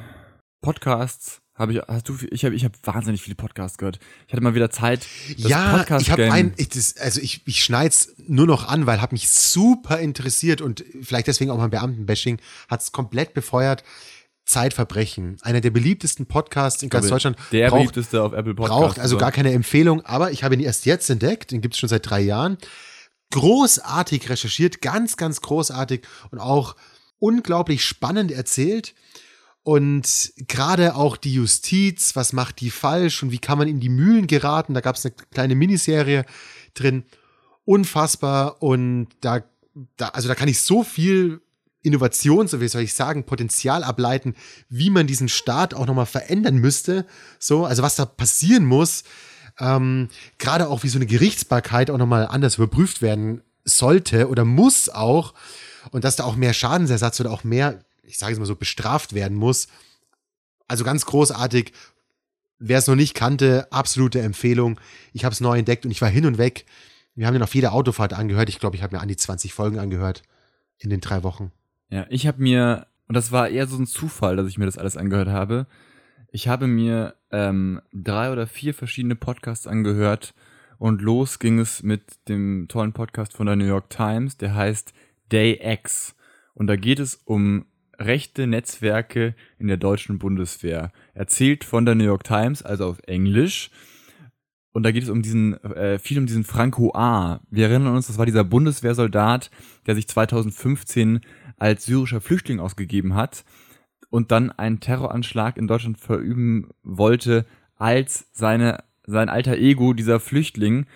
Podcasts. 0.61 1.41
Habe 1.55 1.73
ich, 1.73 1.81
hast 1.89 2.09
du, 2.09 2.17
ich 2.31 2.45
habe, 2.45 2.55
ich 2.55 2.65
habe 2.65 2.75
wahnsinnig 2.83 3.23
viele 3.23 3.37
Podcasts 3.37 3.79
gehört. 3.79 3.99
Ich 4.27 4.33
hatte 4.33 4.43
mal 4.43 4.55
wieder 4.55 4.71
Zeit. 4.71 5.07
das 5.39 5.51
ja, 5.51 5.79
Podcast 5.79 6.03
ich 6.03 6.11
habe 6.11 6.31
ein, 6.31 6.53
ich, 6.57 6.69
das, 6.69 6.97
also 6.99 7.21
ich, 7.21 7.47
ich 7.47 7.65
schneid's 7.65 8.15
nur 8.19 8.47
noch 8.47 8.69
an, 8.69 8.87
weil 8.87 9.01
hat 9.01 9.13
mich 9.13 9.31
super 9.31 9.99
interessiert 9.99 10.61
und 10.61 10.85
vielleicht 11.03 11.27
deswegen 11.27 11.51
auch 11.51 11.59
mein 11.59 11.71
Beamtenbashing 11.71 12.39
hat's 12.69 12.93
komplett 12.93 13.33
befeuert. 13.33 13.83
Zeitverbrechen, 14.45 15.37
einer 15.43 15.61
der 15.61 15.71
beliebtesten 15.71 16.27
Podcasts 16.27 16.83
in 16.83 16.89
ganz 16.91 17.05
glaube, 17.05 17.15
Deutschland, 17.15 17.39
Der 17.53 17.69
braucht, 17.69 17.79
beliebteste 17.79 18.23
auf 18.23 18.33
Apple 18.33 18.55
Podcasts. 18.55 18.81
braucht 18.81 18.99
also 18.99 19.17
gar 19.17 19.31
keine 19.31 19.53
Empfehlung, 19.53 20.01
aber 20.05 20.33
ich 20.33 20.43
habe 20.43 20.55
ihn 20.55 20.61
erst 20.61 20.87
jetzt 20.87 21.09
entdeckt, 21.09 21.53
den 21.53 21.61
gibt's 21.61 21.79
schon 21.79 21.89
seit 21.89 22.09
drei 22.11 22.21
Jahren. 22.21 22.59
Großartig 23.31 24.29
recherchiert, 24.29 24.83
ganz, 24.83 25.17
ganz 25.17 25.41
großartig 25.41 26.03
und 26.31 26.39
auch 26.39 26.77
unglaublich 27.19 27.85
spannend 27.85 28.33
erzählt. 28.33 28.95
Und 29.63 30.33
gerade 30.49 30.97
auch 30.97 31.17
die 31.17 31.35
Justiz, 31.35 32.17
was 32.17 32.33
macht 32.33 32.61
die 32.61 32.71
falsch 32.71 33.23
und 33.23 33.31
wie 33.31 33.39
kann 33.39 33.59
man 33.59 33.69
in 33.69 33.79
die 33.79 33.91
Mühlen 33.91 34.27
geraten? 34.27 34.75
Da 34.75 34.81
gab 34.81 34.97
es 34.97 35.05
eine 35.05 35.15
kleine 35.31 35.55
Miniserie 35.55 36.25
drin. 36.75 37.05
Unfassbar. 37.65 38.63
Und 38.63 39.09
da, 39.21 39.45
da, 39.97 40.09
also 40.09 40.29
da 40.29 40.35
kann 40.35 40.49
ich 40.49 40.63
so 40.63 40.83
viel 40.83 41.43
Innovation, 41.83 42.49
so 42.49 42.61
wie 42.61 42.69
soll 42.69 42.83
ich 42.83 42.95
sagen, 42.95 43.25
Potenzial 43.25 43.85
ableiten, 43.85 44.35
wie 44.69 44.91
man 44.91 45.07
diesen 45.07 45.29
Staat 45.29 45.75
auch 45.75 45.87
nochmal 45.87 46.07
verändern 46.07 46.57
müsste. 46.57 47.07
So, 47.39 47.65
also 47.65 47.83
was 47.83 47.97
da 47.97 48.07
passieren 48.07 48.65
muss. 48.65 49.05
Ähm, 49.61 50.09
gerade 50.39 50.69
auch 50.69 50.83
wie 50.83 50.89
so 50.89 50.99
eine 50.99 51.07
Gerichtsbarkeit 51.07 51.91
auch 51.91 51.99
nochmal 51.99 52.27
anders 52.27 52.57
überprüft 52.57 53.03
werden 53.03 53.43
sollte 53.65 54.29
oder 54.29 54.45
muss 54.45 54.89
auch. 54.89 55.35
Und 55.91 56.05
dass 56.05 56.17
da 56.17 56.25
auch 56.25 56.37
mehr 56.37 56.55
Schadensersatz 56.55 57.21
oder 57.21 57.31
auch 57.31 57.45
mehr, 57.45 57.81
ich 58.03 58.19
sage 58.19 58.33
es 58.33 58.39
mal 58.39 58.47
so, 58.47 58.57
bestraft 58.57 59.15
werden 59.15 59.37
muss. 59.37 59.69
Also 60.67 60.85
ganz 60.85 61.07
großartig. 61.07 61.73
Wer 62.59 62.79
es 62.79 62.87
noch 62.87 62.95
nicht 62.95 63.15
kannte, 63.15 63.67
absolute 63.73 64.21
Empfehlung. 64.21 64.79
Ich 65.13 65.25
habe 65.25 65.33
es 65.33 65.41
neu 65.41 65.59
entdeckt 65.59 65.85
und 65.85 65.91
ich 65.91 66.03
war 66.03 66.11
hin 66.11 66.27
und 66.27 66.37
weg. 66.37 66.67
Wir 67.15 67.27
haben 67.27 67.35
den 67.35 67.43
auf 67.43 67.55
jeder 67.55 67.73
Autofahrt 67.73 68.13
angehört. 68.13 68.49
Ich 68.49 68.61
glaube, 68.61 68.77
ich 68.77 68.83
habe 68.83 68.95
mir 68.95 69.03
an 69.03 69.09
die 69.09 69.17
20 69.17 69.55
Folgen 69.55 69.79
angehört 69.79 70.23
in 70.79 70.91
den 70.91 71.01
drei 71.01 71.23
Wochen. 71.23 71.53
Ja, 71.89 72.07
ich 72.09 72.27
habe 72.27 72.43
mir, 72.43 72.87
und 73.09 73.15
das 73.15 73.33
war 73.33 73.49
eher 73.49 73.67
so 73.67 73.77
ein 73.77 73.87
Zufall, 73.87 74.37
dass 74.37 74.47
ich 74.47 74.59
mir 74.59 74.67
das 74.67 74.79
alles 74.79 74.97
angehört 74.97 75.29
habe. 75.29 75.67
Ich 76.33 76.47
habe 76.47 76.69
mir 76.69 77.17
ähm, 77.33 77.81
drei 77.93 78.31
oder 78.31 78.47
vier 78.47 78.73
verschiedene 78.73 79.17
Podcasts 79.17 79.67
angehört 79.67 80.33
und 80.79 81.03
los 81.03 81.41
ging 81.41 81.59
es 81.59 81.83
mit 81.83 82.03
dem 82.29 82.67
tollen 82.69 82.93
Podcast 82.93 83.35
von 83.35 83.47
der 83.47 83.57
New 83.57 83.67
York 83.67 83.91
Times, 83.91 84.37
der 84.37 84.55
heißt 84.55 84.95
Day 85.33 85.59
X. 85.61 86.15
Und 86.55 86.69
da 86.69 86.77
geht 86.77 87.01
es 87.01 87.17
um 87.17 87.67
rechte 87.99 88.47
Netzwerke 88.47 89.35
in 89.59 89.67
der 89.67 89.77
deutschen 89.77 90.21
Bundeswehr. 90.21 90.93
Erzählt 91.15 91.65
von 91.65 91.85
der 91.85 91.97
New 91.97 92.05
York 92.05 92.23
Times, 92.23 92.63
also 92.63 92.87
auf 92.87 93.01
Englisch. 93.09 93.71
Und 94.73 94.85
da 94.85 94.93
geht 94.93 95.03
es 95.03 95.09
um 95.09 95.23
diesen, 95.23 95.55
äh, 95.65 95.99
viel 95.99 96.19
um 96.19 96.27
diesen 96.27 96.45
Franco 96.45 96.93
A. 96.95 97.41
Wir 97.51 97.69
erinnern 97.69 97.97
uns, 97.97 98.07
das 98.07 98.19
war 98.19 98.27
dieser 98.27 98.45
Bundeswehrsoldat, 98.45 99.51
der 99.87 99.97
sich 99.97 100.07
2015 100.07 101.23
als 101.57 101.87
syrischer 101.87 102.21
Flüchtling 102.21 102.61
ausgegeben 102.61 103.17
hat 103.17 103.45
und 104.11 104.33
dann 104.33 104.51
einen 104.51 104.81
Terroranschlag 104.81 105.57
in 105.57 105.69
Deutschland 105.69 105.99
verüben 105.99 106.69
wollte, 106.83 107.47
als 107.77 108.29
seine, 108.33 108.85
sein 109.07 109.29
alter 109.29 109.57
Ego, 109.57 109.95
dieser 109.95 110.21
Flüchtling, 110.21 110.87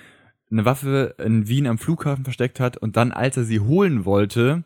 eine 0.50 0.64
Waffe 0.64 1.14
in 1.18 1.48
Wien 1.48 1.66
am 1.66 1.78
Flughafen 1.78 2.24
versteckt 2.24 2.60
hat 2.60 2.76
und 2.76 2.96
dann, 2.96 3.12
als 3.12 3.36
er 3.36 3.44
sie 3.44 3.60
holen 3.60 4.04
wollte, 4.04 4.64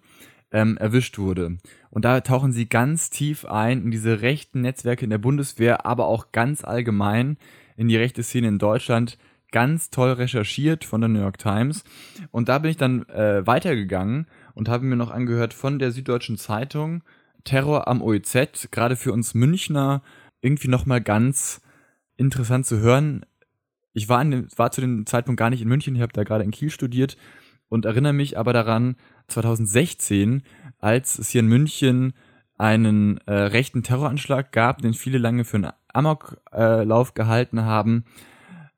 ähm, 0.50 0.76
erwischt 0.78 1.18
wurde. 1.18 1.58
Und 1.90 2.04
da 2.04 2.20
tauchen 2.20 2.52
sie 2.52 2.68
ganz 2.68 3.10
tief 3.10 3.44
ein 3.44 3.82
in 3.84 3.90
diese 3.90 4.20
rechten 4.20 4.62
Netzwerke 4.62 5.04
in 5.04 5.10
der 5.10 5.18
Bundeswehr, 5.18 5.86
aber 5.86 6.06
auch 6.06 6.32
ganz 6.32 6.64
allgemein 6.64 7.36
in 7.76 7.88
die 7.88 7.96
rechte 7.96 8.22
Szene 8.22 8.48
in 8.48 8.58
Deutschland. 8.58 9.18
Ganz 9.50 9.88
toll 9.88 10.10
recherchiert 10.12 10.84
von 10.84 11.00
der 11.00 11.08
New 11.08 11.20
York 11.20 11.38
Times. 11.38 11.84
Und 12.30 12.50
da 12.50 12.58
bin 12.58 12.70
ich 12.70 12.76
dann 12.76 13.08
äh, 13.08 13.46
weitergegangen 13.46 14.26
und 14.54 14.68
habe 14.68 14.84
mir 14.84 14.96
noch 14.96 15.10
angehört 15.10 15.54
von 15.54 15.78
der 15.78 15.90
Süddeutschen 15.90 16.36
Zeitung 16.36 17.02
Terror 17.44 17.88
am 17.88 18.02
OEZ, 18.02 18.70
gerade 18.70 18.96
für 18.96 19.12
uns 19.12 19.34
Münchner 19.34 20.02
irgendwie 20.40 20.68
nochmal 20.68 21.00
ganz 21.00 21.60
interessant 22.16 22.66
zu 22.66 22.78
hören. 22.78 23.24
Ich 23.92 24.08
war, 24.08 24.24
dem, 24.24 24.48
war 24.56 24.70
zu 24.70 24.80
dem 24.80 25.06
Zeitpunkt 25.06 25.38
gar 25.38 25.50
nicht 25.50 25.62
in 25.62 25.68
München, 25.68 25.94
ich 25.96 26.02
habe 26.02 26.12
da 26.12 26.24
gerade 26.24 26.44
in 26.44 26.50
Kiel 26.50 26.70
studiert 26.70 27.16
und 27.68 27.84
erinnere 27.84 28.12
mich 28.12 28.38
aber 28.38 28.52
daran, 28.52 28.96
2016, 29.28 30.42
als 30.78 31.18
es 31.18 31.30
hier 31.30 31.40
in 31.40 31.48
München 31.48 32.14
einen 32.56 33.18
äh, 33.26 33.32
rechten 33.32 33.82
Terroranschlag 33.82 34.52
gab, 34.52 34.82
den 34.82 34.94
viele 34.94 35.18
lange 35.18 35.44
für 35.44 35.58
einen 35.58 35.72
Amoklauf 35.92 37.10
äh, 37.10 37.12
gehalten 37.14 37.62
haben. 37.62 38.04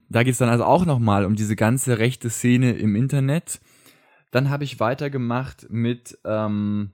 Da 0.08 0.22
geht 0.22 0.32
es 0.32 0.38
dann 0.38 0.48
also 0.48 0.64
auch 0.64 0.84
nochmal 0.84 1.24
um 1.24 1.36
diese 1.36 1.56
ganze 1.56 1.98
rechte 1.98 2.30
Szene 2.30 2.72
im 2.72 2.96
Internet. 2.96 3.60
Dann 4.32 4.50
habe 4.50 4.64
ich 4.64 4.80
weitergemacht 4.80 5.68
mit 5.70 6.18
ähm, 6.24 6.92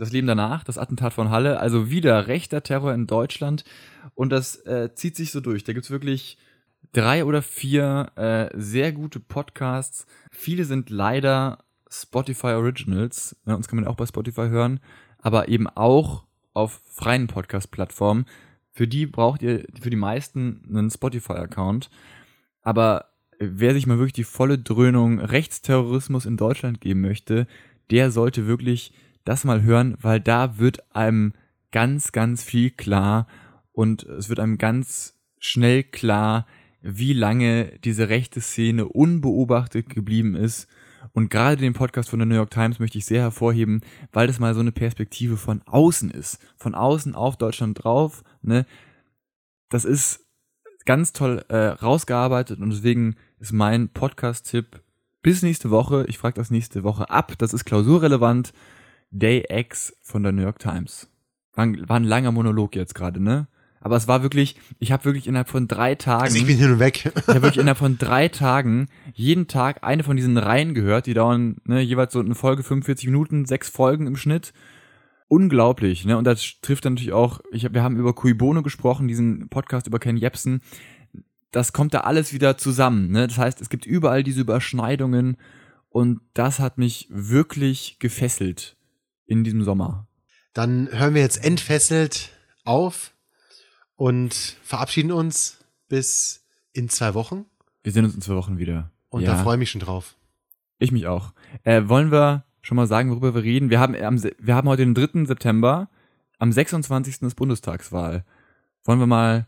das 0.00 0.12
Leben 0.12 0.26
danach, 0.26 0.64
das 0.64 0.78
Attentat 0.78 1.12
von 1.12 1.28
Halle, 1.28 1.60
also 1.60 1.90
wieder 1.90 2.26
rechter 2.26 2.62
Terror 2.62 2.94
in 2.94 3.06
Deutschland. 3.06 3.64
Und 4.14 4.30
das 4.30 4.56
äh, 4.64 4.94
zieht 4.94 5.14
sich 5.14 5.30
so 5.30 5.40
durch. 5.40 5.62
Da 5.62 5.74
gibt's 5.74 5.90
wirklich 5.90 6.38
drei 6.92 7.22
oder 7.22 7.42
vier 7.42 8.10
äh, 8.16 8.48
sehr 8.58 8.92
gute 8.92 9.20
Podcasts. 9.20 10.06
Viele 10.30 10.64
sind 10.64 10.88
leider 10.88 11.58
Spotify 11.90 12.54
Originals. 12.54 13.36
Ja, 13.44 13.54
uns 13.54 13.68
kann 13.68 13.76
man 13.76 13.86
auch 13.86 13.96
bei 13.96 14.06
Spotify 14.06 14.48
hören, 14.48 14.80
aber 15.18 15.48
eben 15.48 15.66
auch 15.66 16.24
auf 16.54 16.80
freien 16.88 17.26
Podcast-Plattformen. 17.26 18.24
Für 18.72 18.88
die 18.88 19.04
braucht 19.04 19.42
ihr 19.42 19.66
für 19.82 19.90
die 19.90 19.96
meisten 19.96 20.62
einen 20.66 20.90
Spotify-Account. 20.90 21.90
Aber 22.62 23.10
wer 23.38 23.74
sich 23.74 23.86
mal 23.86 23.98
wirklich 23.98 24.14
die 24.14 24.24
volle 24.24 24.58
Dröhnung 24.58 25.20
Rechtsterrorismus 25.20 26.24
in 26.24 26.38
Deutschland 26.38 26.80
geben 26.80 27.02
möchte, 27.02 27.46
der 27.90 28.10
sollte 28.10 28.46
wirklich 28.46 28.94
das 29.24 29.44
mal 29.44 29.62
hören, 29.62 29.96
weil 30.00 30.20
da 30.20 30.58
wird 30.58 30.94
einem 30.94 31.34
ganz, 31.72 32.12
ganz 32.12 32.42
viel 32.42 32.70
klar 32.70 33.26
und 33.72 34.02
es 34.02 34.28
wird 34.28 34.40
einem 34.40 34.58
ganz 34.58 35.18
schnell 35.38 35.82
klar, 35.82 36.46
wie 36.82 37.12
lange 37.12 37.78
diese 37.84 38.08
rechte 38.08 38.40
Szene 38.40 38.86
unbeobachtet 38.86 39.88
geblieben 39.88 40.34
ist. 40.34 40.68
Und 41.12 41.30
gerade 41.30 41.56
den 41.56 41.72
Podcast 41.72 42.10
von 42.10 42.18
der 42.18 42.26
New 42.26 42.34
York 42.34 42.50
Times 42.50 42.78
möchte 42.78 42.98
ich 42.98 43.06
sehr 43.06 43.22
hervorheben, 43.22 43.80
weil 44.12 44.26
das 44.26 44.38
mal 44.38 44.54
so 44.54 44.60
eine 44.60 44.72
Perspektive 44.72 45.36
von 45.36 45.62
außen 45.66 46.10
ist. 46.10 46.38
Von 46.56 46.74
außen 46.74 47.14
auf 47.14 47.36
Deutschland 47.36 47.82
drauf. 47.82 48.22
Ne? 48.42 48.66
Das 49.70 49.84
ist 49.84 50.26
ganz 50.84 51.12
toll 51.12 51.44
äh, 51.48 51.56
rausgearbeitet 51.56 52.60
und 52.60 52.70
deswegen 52.70 53.16
ist 53.38 53.52
mein 53.52 53.88
Podcast-Tipp 53.88 54.82
bis 55.22 55.42
nächste 55.42 55.70
Woche. 55.70 56.04
Ich 56.08 56.18
frage 56.18 56.34
das 56.34 56.50
nächste 56.50 56.82
Woche 56.82 57.10
ab. 57.10 57.34
Das 57.38 57.52
ist 57.52 57.64
klausurrelevant. 57.64 58.52
Day 59.10 59.44
X 59.48 59.96
von 60.02 60.22
der 60.22 60.32
New 60.32 60.42
York 60.42 60.58
Times. 60.58 61.08
War 61.54 61.64
ein, 61.66 61.88
war 61.88 61.96
ein 61.96 62.04
langer 62.04 62.32
Monolog 62.32 62.76
jetzt 62.76 62.94
gerade, 62.94 63.20
ne? 63.20 63.48
Aber 63.82 63.96
es 63.96 64.06
war 64.06 64.22
wirklich, 64.22 64.56
ich 64.78 64.92
habe 64.92 65.06
wirklich 65.06 65.26
innerhalb 65.26 65.48
von 65.48 65.66
drei 65.66 65.94
Tagen. 65.94 66.24
Also 66.24 66.36
ich 66.36 66.46
bin 66.46 66.58
hin 66.58 66.72
und 66.72 66.78
weg. 66.78 67.06
ich 67.06 67.28
habe 67.28 67.42
wirklich 67.42 67.56
innerhalb 67.58 67.78
von 67.78 67.96
drei 67.96 68.28
Tagen 68.28 68.88
jeden 69.14 69.48
Tag 69.48 69.82
eine 69.82 70.02
von 70.04 70.16
diesen 70.16 70.36
Reihen 70.36 70.74
gehört. 70.74 71.06
Die 71.06 71.14
dauern 71.14 71.56
ne, 71.64 71.80
jeweils 71.80 72.12
so 72.12 72.20
eine 72.20 72.34
Folge 72.34 72.62
45 72.62 73.06
Minuten, 73.06 73.46
sechs 73.46 73.70
Folgen 73.70 74.06
im 74.06 74.16
Schnitt. 74.16 74.52
Unglaublich, 75.28 76.04
ne? 76.04 76.18
Und 76.18 76.24
das 76.24 76.60
trifft 76.60 76.84
dann 76.84 76.94
natürlich 76.94 77.12
auch, 77.12 77.40
ich 77.52 77.64
hab, 77.64 77.72
wir 77.72 77.82
haben 77.82 77.96
über 77.96 78.14
Cui 78.14 78.34
Bono 78.34 78.62
gesprochen, 78.62 79.08
diesen 79.08 79.48
Podcast 79.48 79.86
über 79.86 79.98
Ken 79.98 80.16
Jebsen. 80.16 80.60
Das 81.50 81.72
kommt 81.72 81.94
da 81.94 82.00
alles 82.00 82.32
wieder 82.32 82.58
zusammen, 82.58 83.10
ne? 83.10 83.28
Das 83.28 83.38
heißt, 83.38 83.60
es 83.60 83.70
gibt 83.70 83.86
überall 83.86 84.22
diese 84.22 84.42
Überschneidungen 84.42 85.36
und 85.88 86.20
das 86.34 86.58
hat 86.58 86.78
mich 86.78 87.08
wirklich 87.10 87.98
gefesselt 87.98 88.76
in 89.30 89.44
diesem 89.44 89.62
Sommer. 89.62 90.08
Dann 90.52 90.88
hören 90.90 91.14
wir 91.14 91.22
jetzt 91.22 91.42
entfesselt 91.44 92.30
auf 92.64 93.14
und 93.94 94.34
verabschieden 94.62 95.12
uns 95.12 95.58
bis 95.88 96.44
in 96.72 96.88
zwei 96.88 97.14
Wochen. 97.14 97.46
Wir 97.84 97.92
sehen 97.92 98.04
uns 98.04 98.14
in 98.14 98.20
zwei 98.20 98.34
Wochen 98.34 98.58
wieder. 98.58 98.90
Und 99.08 99.22
ja. 99.22 99.32
da 99.32 99.42
freue 99.42 99.54
ich 99.54 99.60
mich 99.60 99.70
schon 99.70 99.80
drauf. 99.80 100.16
Ich 100.78 100.90
mich 100.90 101.06
auch. 101.06 101.32
Äh, 101.62 101.82
wollen 101.86 102.10
wir 102.10 102.44
schon 102.60 102.76
mal 102.76 102.88
sagen, 102.88 103.10
worüber 103.10 103.34
wir 103.34 103.42
reden? 103.42 103.70
Wir 103.70 103.78
haben, 103.78 103.94
am, 103.94 104.20
wir 104.22 104.54
haben 104.54 104.68
heute 104.68 104.84
den 104.84 104.94
3. 104.94 105.26
September. 105.26 105.88
Am 106.38 106.50
26. 106.50 107.22
ist 107.22 107.36
Bundestagswahl. 107.36 108.24
Wollen 108.84 108.98
wir 108.98 109.06
mal 109.06 109.46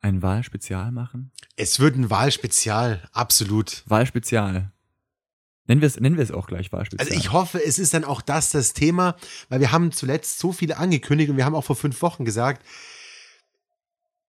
ein 0.00 0.22
Wahlspezial 0.22 0.90
machen? 0.90 1.30
Es 1.56 1.78
wird 1.78 1.96
ein 1.96 2.10
Wahlspezial, 2.10 3.08
absolut. 3.12 3.84
Wahlspezial. 3.86 4.72
Nennen 5.70 5.82
wir 5.82 5.86
es, 5.86 6.00
nennen 6.00 6.16
wir 6.16 6.24
es 6.24 6.32
auch 6.32 6.48
gleich 6.48 6.72
Wahlspezial. 6.72 7.06
Also 7.06 7.16
ich 7.16 7.30
hoffe, 7.30 7.64
es 7.64 7.78
ist 7.78 7.94
dann 7.94 8.02
auch 8.02 8.22
das 8.22 8.50
das 8.50 8.72
Thema, 8.72 9.14
weil 9.50 9.60
wir 9.60 9.70
haben 9.70 9.92
zuletzt 9.92 10.40
so 10.40 10.50
viele 10.50 10.78
angekündigt 10.78 11.30
und 11.30 11.36
wir 11.36 11.44
haben 11.44 11.54
auch 11.54 11.62
vor 11.62 11.76
fünf 11.76 12.02
Wochen 12.02 12.24
gesagt, 12.24 12.66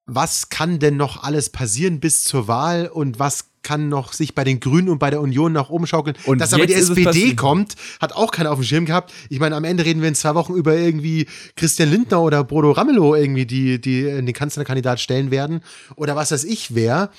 was 0.05 0.49
kann 0.49 0.77
denn 0.77 0.97
noch 0.97 1.23
alles 1.23 1.49
passieren 1.49 1.99
bis 1.99 2.25
zur 2.25 2.47
Wahl 2.47 2.85
und 2.85 3.17
was 3.17 3.45
kann 3.63 3.89
noch 3.89 4.13
sich 4.13 4.35
bei 4.35 4.43
den 4.43 4.59
Grünen 4.59 4.87
und 4.87 4.99
bei 4.99 5.09
der 5.09 5.19
Union 5.19 5.51
nach 5.51 5.71
oben 5.71 5.87
schaukeln. 5.87 6.15
Und 6.27 6.39
Dass 6.39 6.53
aber 6.53 6.67
die 6.67 6.75
SPD 6.75 7.33
kommt, 7.33 7.75
hat 7.99 8.13
auch 8.13 8.31
keiner 8.31 8.51
auf 8.51 8.59
dem 8.59 8.63
Schirm 8.63 8.85
gehabt. 8.85 9.11
Ich 9.29 9.39
meine, 9.39 9.55
am 9.55 9.63
Ende 9.63 9.83
reden 9.83 10.01
wir 10.01 10.09
in 10.09 10.15
zwei 10.15 10.35
Wochen 10.35 10.53
über 10.53 10.75
irgendwie 10.75 11.25
Christian 11.55 11.89
Lindner 11.89 12.21
oder 12.21 12.43
Bodo 12.43 12.69
Ramelow 12.69 13.15
irgendwie, 13.15 13.47
die, 13.47 13.81
die 13.81 14.03
den 14.03 14.33
Kanzlerkandidat 14.33 14.99
stellen 14.99 15.31
werden. 15.31 15.61
Oder 15.95 16.15
was 16.15 16.29
weiß 16.29 16.43
ich 16.43 16.75
wer. 16.75 17.09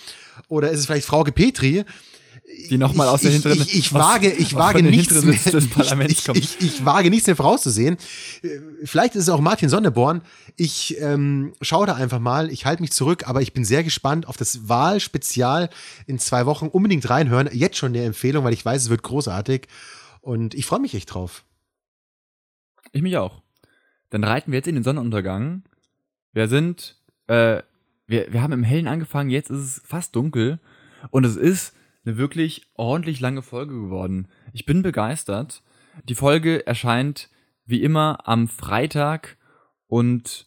Oder 0.47 0.71
ist 0.71 0.79
es 0.79 0.87
vielleicht 0.87 1.07
Frauke 1.07 1.33
Petri? 1.33 1.85
Die 2.71 2.79
nochmal 2.79 3.09
aus 3.09 3.23
der 3.23 3.31
hinteren 3.31 3.59
ich, 3.59 3.69
ich, 3.69 3.79
ich 3.79 3.95
wage 3.95 4.31
ich 4.31 4.55
wage 4.55 4.83
nichts 4.83 5.23
mehr, 5.23 5.35
des 5.35 5.69
Parlaments 5.69 6.25
kommt. 6.25 6.39
Ich, 6.39 6.61
ich, 6.61 6.85
wage 6.85 7.11
nichts 7.11 7.27
mehr 7.27 7.37
vorauszusehen. 7.37 7.97
Vielleicht 8.85 9.15
ist 9.15 9.25
es 9.25 9.29
auch 9.29 9.41
Martin 9.41 9.69
Sonneborn. 9.69 10.23
Ich 10.57 10.99
ähm, 11.01 11.53
schaue 11.61 11.87
da 11.87 11.95
einfach 11.95 12.19
mal. 12.19 12.51
Ich 12.51 12.67
halte 12.67 12.83
mich 12.83 12.93
zurück, 12.93 13.29
aber 13.29 13.43
ich 13.43 13.53
bin 13.53 13.65
sehr 13.65 13.85
gespannt 13.85 14.27
auf 14.27 14.37
das 14.37 14.69
Wahlspezial 14.69 15.71
in 16.07 16.19
zwei 16.19 16.47
Wochen. 16.47 16.69
Unbedingt 16.69 17.09
reinhören. 17.09 17.49
Jetzt 17.53 17.77
schon 17.77 17.93
eine 17.95 18.05
Empfehlung, 18.05 18.45
weil 18.45 18.53
ich 18.53 18.65
weiß, 18.65 18.83
es 18.83 18.91
wird 18.91 19.03
großartig. 19.03 19.69
Und 20.21 20.55
ich 20.55 20.67
freue 20.67 20.81
mich 20.81 20.95
echt 20.95 21.13
drauf. 21.13 21.45
Ich 22.93 23.03
mich 23.03 23.17
auch. 23.17 23.43
dann 24.11 24.25
reiten 24.25 24.53
wir 24.53 24.59
jetzt 24.59 24.69
in 24.69 24.75
den 24.75 24.85
Sonnenuntergang. 24.85 25.63
Wir 26.33 26.49
sind, 26.49 26.97
äh, 27.27 27.63
wir, 28.07 28.33
wir 28.33 28.43
haben 28.43 28.53
im 28.53 28.65
Hellen 28.65 28.87
angefangen, 28.87 29.31
jetzt 29.31 29.51
ist 29.51 29.61
es 29.61 29.83
fast 29.85 30.15
dunkel 30.17 30.59
und 31.11 31.25
es 31.25 31.37
ist 31.37 31.75
eine 32.05 32.17
wirklich 32.17 32.67
ordentlich 32.75 33.21
lange 33.21 33.43
Folge 33.43 33.75
geworden. 33.75 34.29
Ich 34.53 34.67
bin 34.67 34.83
begeistert. 34.83 35.63
Die 36.09 36.15
Folge 36.15 36.67
erscheint 36.67 37.31
wie 37.65 37.83
immer 37.83 38.27
am 38.29 38.49
Freitag 38.49 39.37
und 39.87 40.47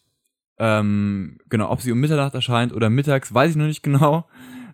ähm, 0.57 1.37
genau, 1.49 1.69
ob 1.69 1.81
sie 1.81 1.91
um 1.91 1.99
Mitternacht 1.99 2.33
erscheint 2.33 2.73
oder 2.73 2.89
mittags, 2.89 3.33
weiß 3.33 3.51
ich 3.51 3.57
noch 3.57 3.65
nicht 3.65 3.83
genau, 3.83 4.27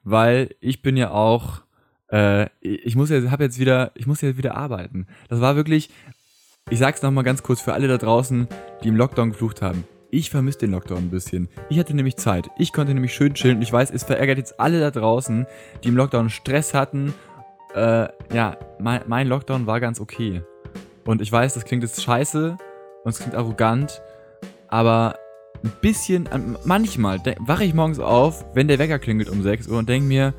weil 0.03 0.55
ich 0.59 0.81
bin 0.81 0.95
ja 0.97 1.11
auch, 1.11 1.61
äh, 2.09 2.47
ich 2.61 2.95
muss 2.95 3.09
ja, 3.09 3.31
habe 3.31 3.43
jetzt 3.43 3.59
wieder, 3.59 3.91
ich 3.95 4.07
muss 4.07 4.21
ja 4.21 4.37
wieder 4.37 4.55
arbeiten. 4.55 5.07
Das 5.29 5.41
war 5.41 5.55
wirklich, 5.55 5.89
ich 6.69 6.79
sag's 6.79 7.01
noch 7.01 7.11
mal 7.11 7.23
ganz 7.23 7.43
kurz 7.43 7.61
für 7.61 7.73
alle 7.73 7.87
da 7.87 7.97
draußen, 7.97 8.47
die 8.83 8.89
im 8.89 8.95
Lockdown 8.95 9.31
geflucht 9.31 9.61
haben. 9.61 9.83
Ich 10.13 10.29
vermisse 10.29 10.59
den 10.59 10.71
Lockdown 10.71 11.05
ein 11.05 11.09
bisschen. 11.09 11.47
Ich 11.69 11.79
hatte 11.79 11.93
nämlich 11.93 12.17
Zeit. 12.17 12.49
Ich 12.57 12.73
konnte 12.73 12.93
nämlich 12.93 13.13
schön 13.13 13.33
chillen 13.33 13.55
und 13.55 13.61
ich 13.61 13.71
weiß, 13.71 13.91
es 13.91 14.03
verärgert 14.03 14.37
jetzt 14.37 14.59
alle 14.59 14.81
da 14.81 14.91
draußen, 14.91 15.47
die 15.83 15.87
im 15.87 15.95
Lockdown 15.95 16.29
Stress 16.29 16.73
hatten. 16.73 17.13
Äh, 17.73 18.09
ja, 18.33 18.57
mein, 18.77 19.03
mein 19.07 19.27
Lockdown 19.27 19.67
war 19.67 19.79
ganz 19.79 20.01
okay. 20.01 20.43
Und 21.05 21.21
ich 21.21 21.31
weiß, 21.31 21.53
das 21.53 21.63
klingt 21.63 21.83
jetzt 21.83 22.03
scheiße 22.03 22.57
und 23.05 23.09
es 23.09 23.19
klingt 23.19 23.35
arrogant, 23.35 24.01
aber 24.67 25.15
ein 25.63 25.71
bisschen, 25.79 26.27
manchmal 26.65 27.19
wache 27.39 27.63
ich 27.63 27.73
morgens 27.73 27.99
auf, 27.99 28.43
wenn 28.53 28.67
der 28.67 28.79
Wecker 28.79 28.99
klingelt 28.99 29.29
um 29.29 29.41
6 29.41 29.69
Uhr 29.69 29.77
und 29.77 29.87
denke 29.87 30.09
mir, 30.09 30.33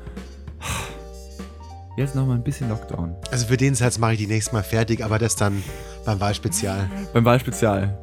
jetzt 1.97 2.13
nochmal 2.13 2.35
ein 2.35 2.43
bisschen 2.43 2.69
Lockdown. 2.69 3.15
Also 3.31 3.47
für 3.47 3.57
den 3.57 3.73
Satz 3.73 3.97
mache 3.97 4.13
ich 4.13 4.19
die 4.19 4.27
nächste 4.27 4.53
Mal 4.53 4.63
fertig, 4.63 5.03
aber 5.03 5.17
das 5.17 5.35
dann 5.35 5.63
beim 6.05 6.19
Wahlspezial. 6.19 6.91
Beim 7.11 7.25
Wahlspezial. 7.25 8.02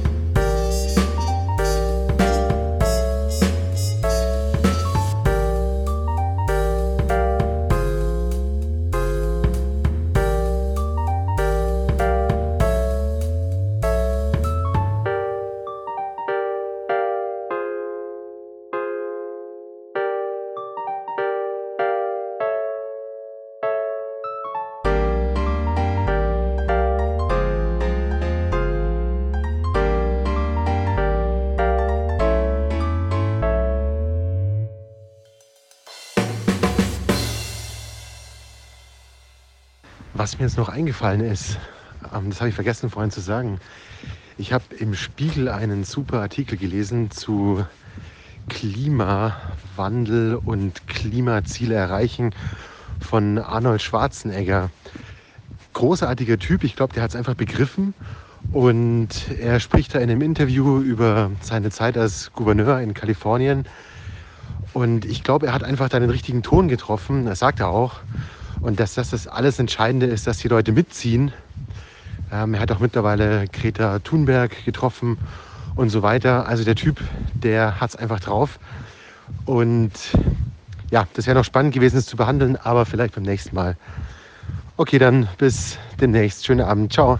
Mir 40.41 40.47
jetzt 40.47 40.57
noch 40.57 40.69
eingefallen 40.69 41.21
ist, 41.21 41.59
ähm, 42.15 42.31
das 42.31 42.39
habe 42.39 42.49
ich 42.49 42.55
vergessen 42.55 42.89
vorhin 42.89 43.11
zu 43.11 43.21
sagen. 43.21 43.59
Ich 44.39 44.53
habe 44.53 44.63
im 44.79 44.95
Spiegel 44.95 45.49
einen 45.49 45.83
super 45.83 46.19
Artikel 46.19 46.57
gelesen 46.57 47.11
zu 47.11 47.63
Klimawandel 48.49 50.35
und 50.43 50.87
Klimaziele 50.87 51.75
erreichen 51.75 52.33
von 52.99 53.37
Arnold 53.37 53.83
Schwarzenegger. 53.83 54.71
Großartiger 55.73 56.39
Typ, 56.39 56.63
ich 56.63 56.75
glaube, 56.75 56.93
der 56.93 57.03
hat 57.03 57.11
es 57.11 57.15
einfach 57.15 57.35
begriffen. 57.35 57.93
Und 58.51 59.09
er 59.39 59.59
spricht 59.59 59.93
da 59.93 59.99
in 59.99 60.09
einem 60.09 60.23
Interview 60.23 60.79
über 60.81 61.29
seine 61.41 61.69
Zeit 61.69 61.97
als 61.97 62.31
Gouverneur 62.33 62.79
in 62.79 62.95
Kalifornien. 62.95 63.65
Und 64.73 65.05
ich 65.05 65.23
glaube, 65.23 65.45
er 65.47 65.53
hat 65.53 65.63
einfach 65.63 65.89
da 65.89 65.99
den 65.99 66.09
richtigen 66.09 66.41
Ton 66.41 66.67
getroffen. 66.67 67.25
Das 67.27 67.37
sagt 67.37 67.59
er 67.59 67.67
auch. 67.69 67.99
Und 68.61 68.79
dass 68.79 68.93
das 68.93 69.09
das 69.09 69.27
alles 69.27 69.59
Entscheidende 69.59 70.05
ist, 70.05 70.27
dass 70.27 70.37
die 70.37 70.47
Leute 70.47 70.71
mitziehen. 70.71 71.33
Ähm, 72.31 72.53
er 72.53 72.59
hat 72.59 72.71
auch 72.71 72.79
mittlerweile 72.79 73.47
Greta 73.47 73.99
Thunberg 73.99 74.63
getroffen 74.65 75.17
und 75.75 75.89
so 75.89 76.03
weiter. 76.03 76.47
Also 76.47 76.63
der 76.63 76.75
Typ, 76.75 77.01
der 77.33 77.81
hat 77.81 77.89
es 77.89 77.95
einfach 77.95 78.19
drauf. 78.19 78.59
Und 79.45 79.91
ja, 80.91 81.07
das 81.13 81.25
wäre 81.25 81.37
noch 81.37 81.45
spannend 81.45 81.73
gewesen, 81.73 81.97
es 81.97 82.05
zu 82.05 82.17
behandeln, 82.17 82.55
aber 82.57 82.85
vielleicht 82.85 83.15
beim 83.15 83.23
nächsten 83.23 83.55
Mal. 83.55 83.77
Okay, 84.77 84.99
dann 84.99 85.27
bis 85.37 85.77
demnächst. 85.99 86.45
Schönen 86.45 86.61
Abend. 86.61 86.93
Ciao. 86.93 87.19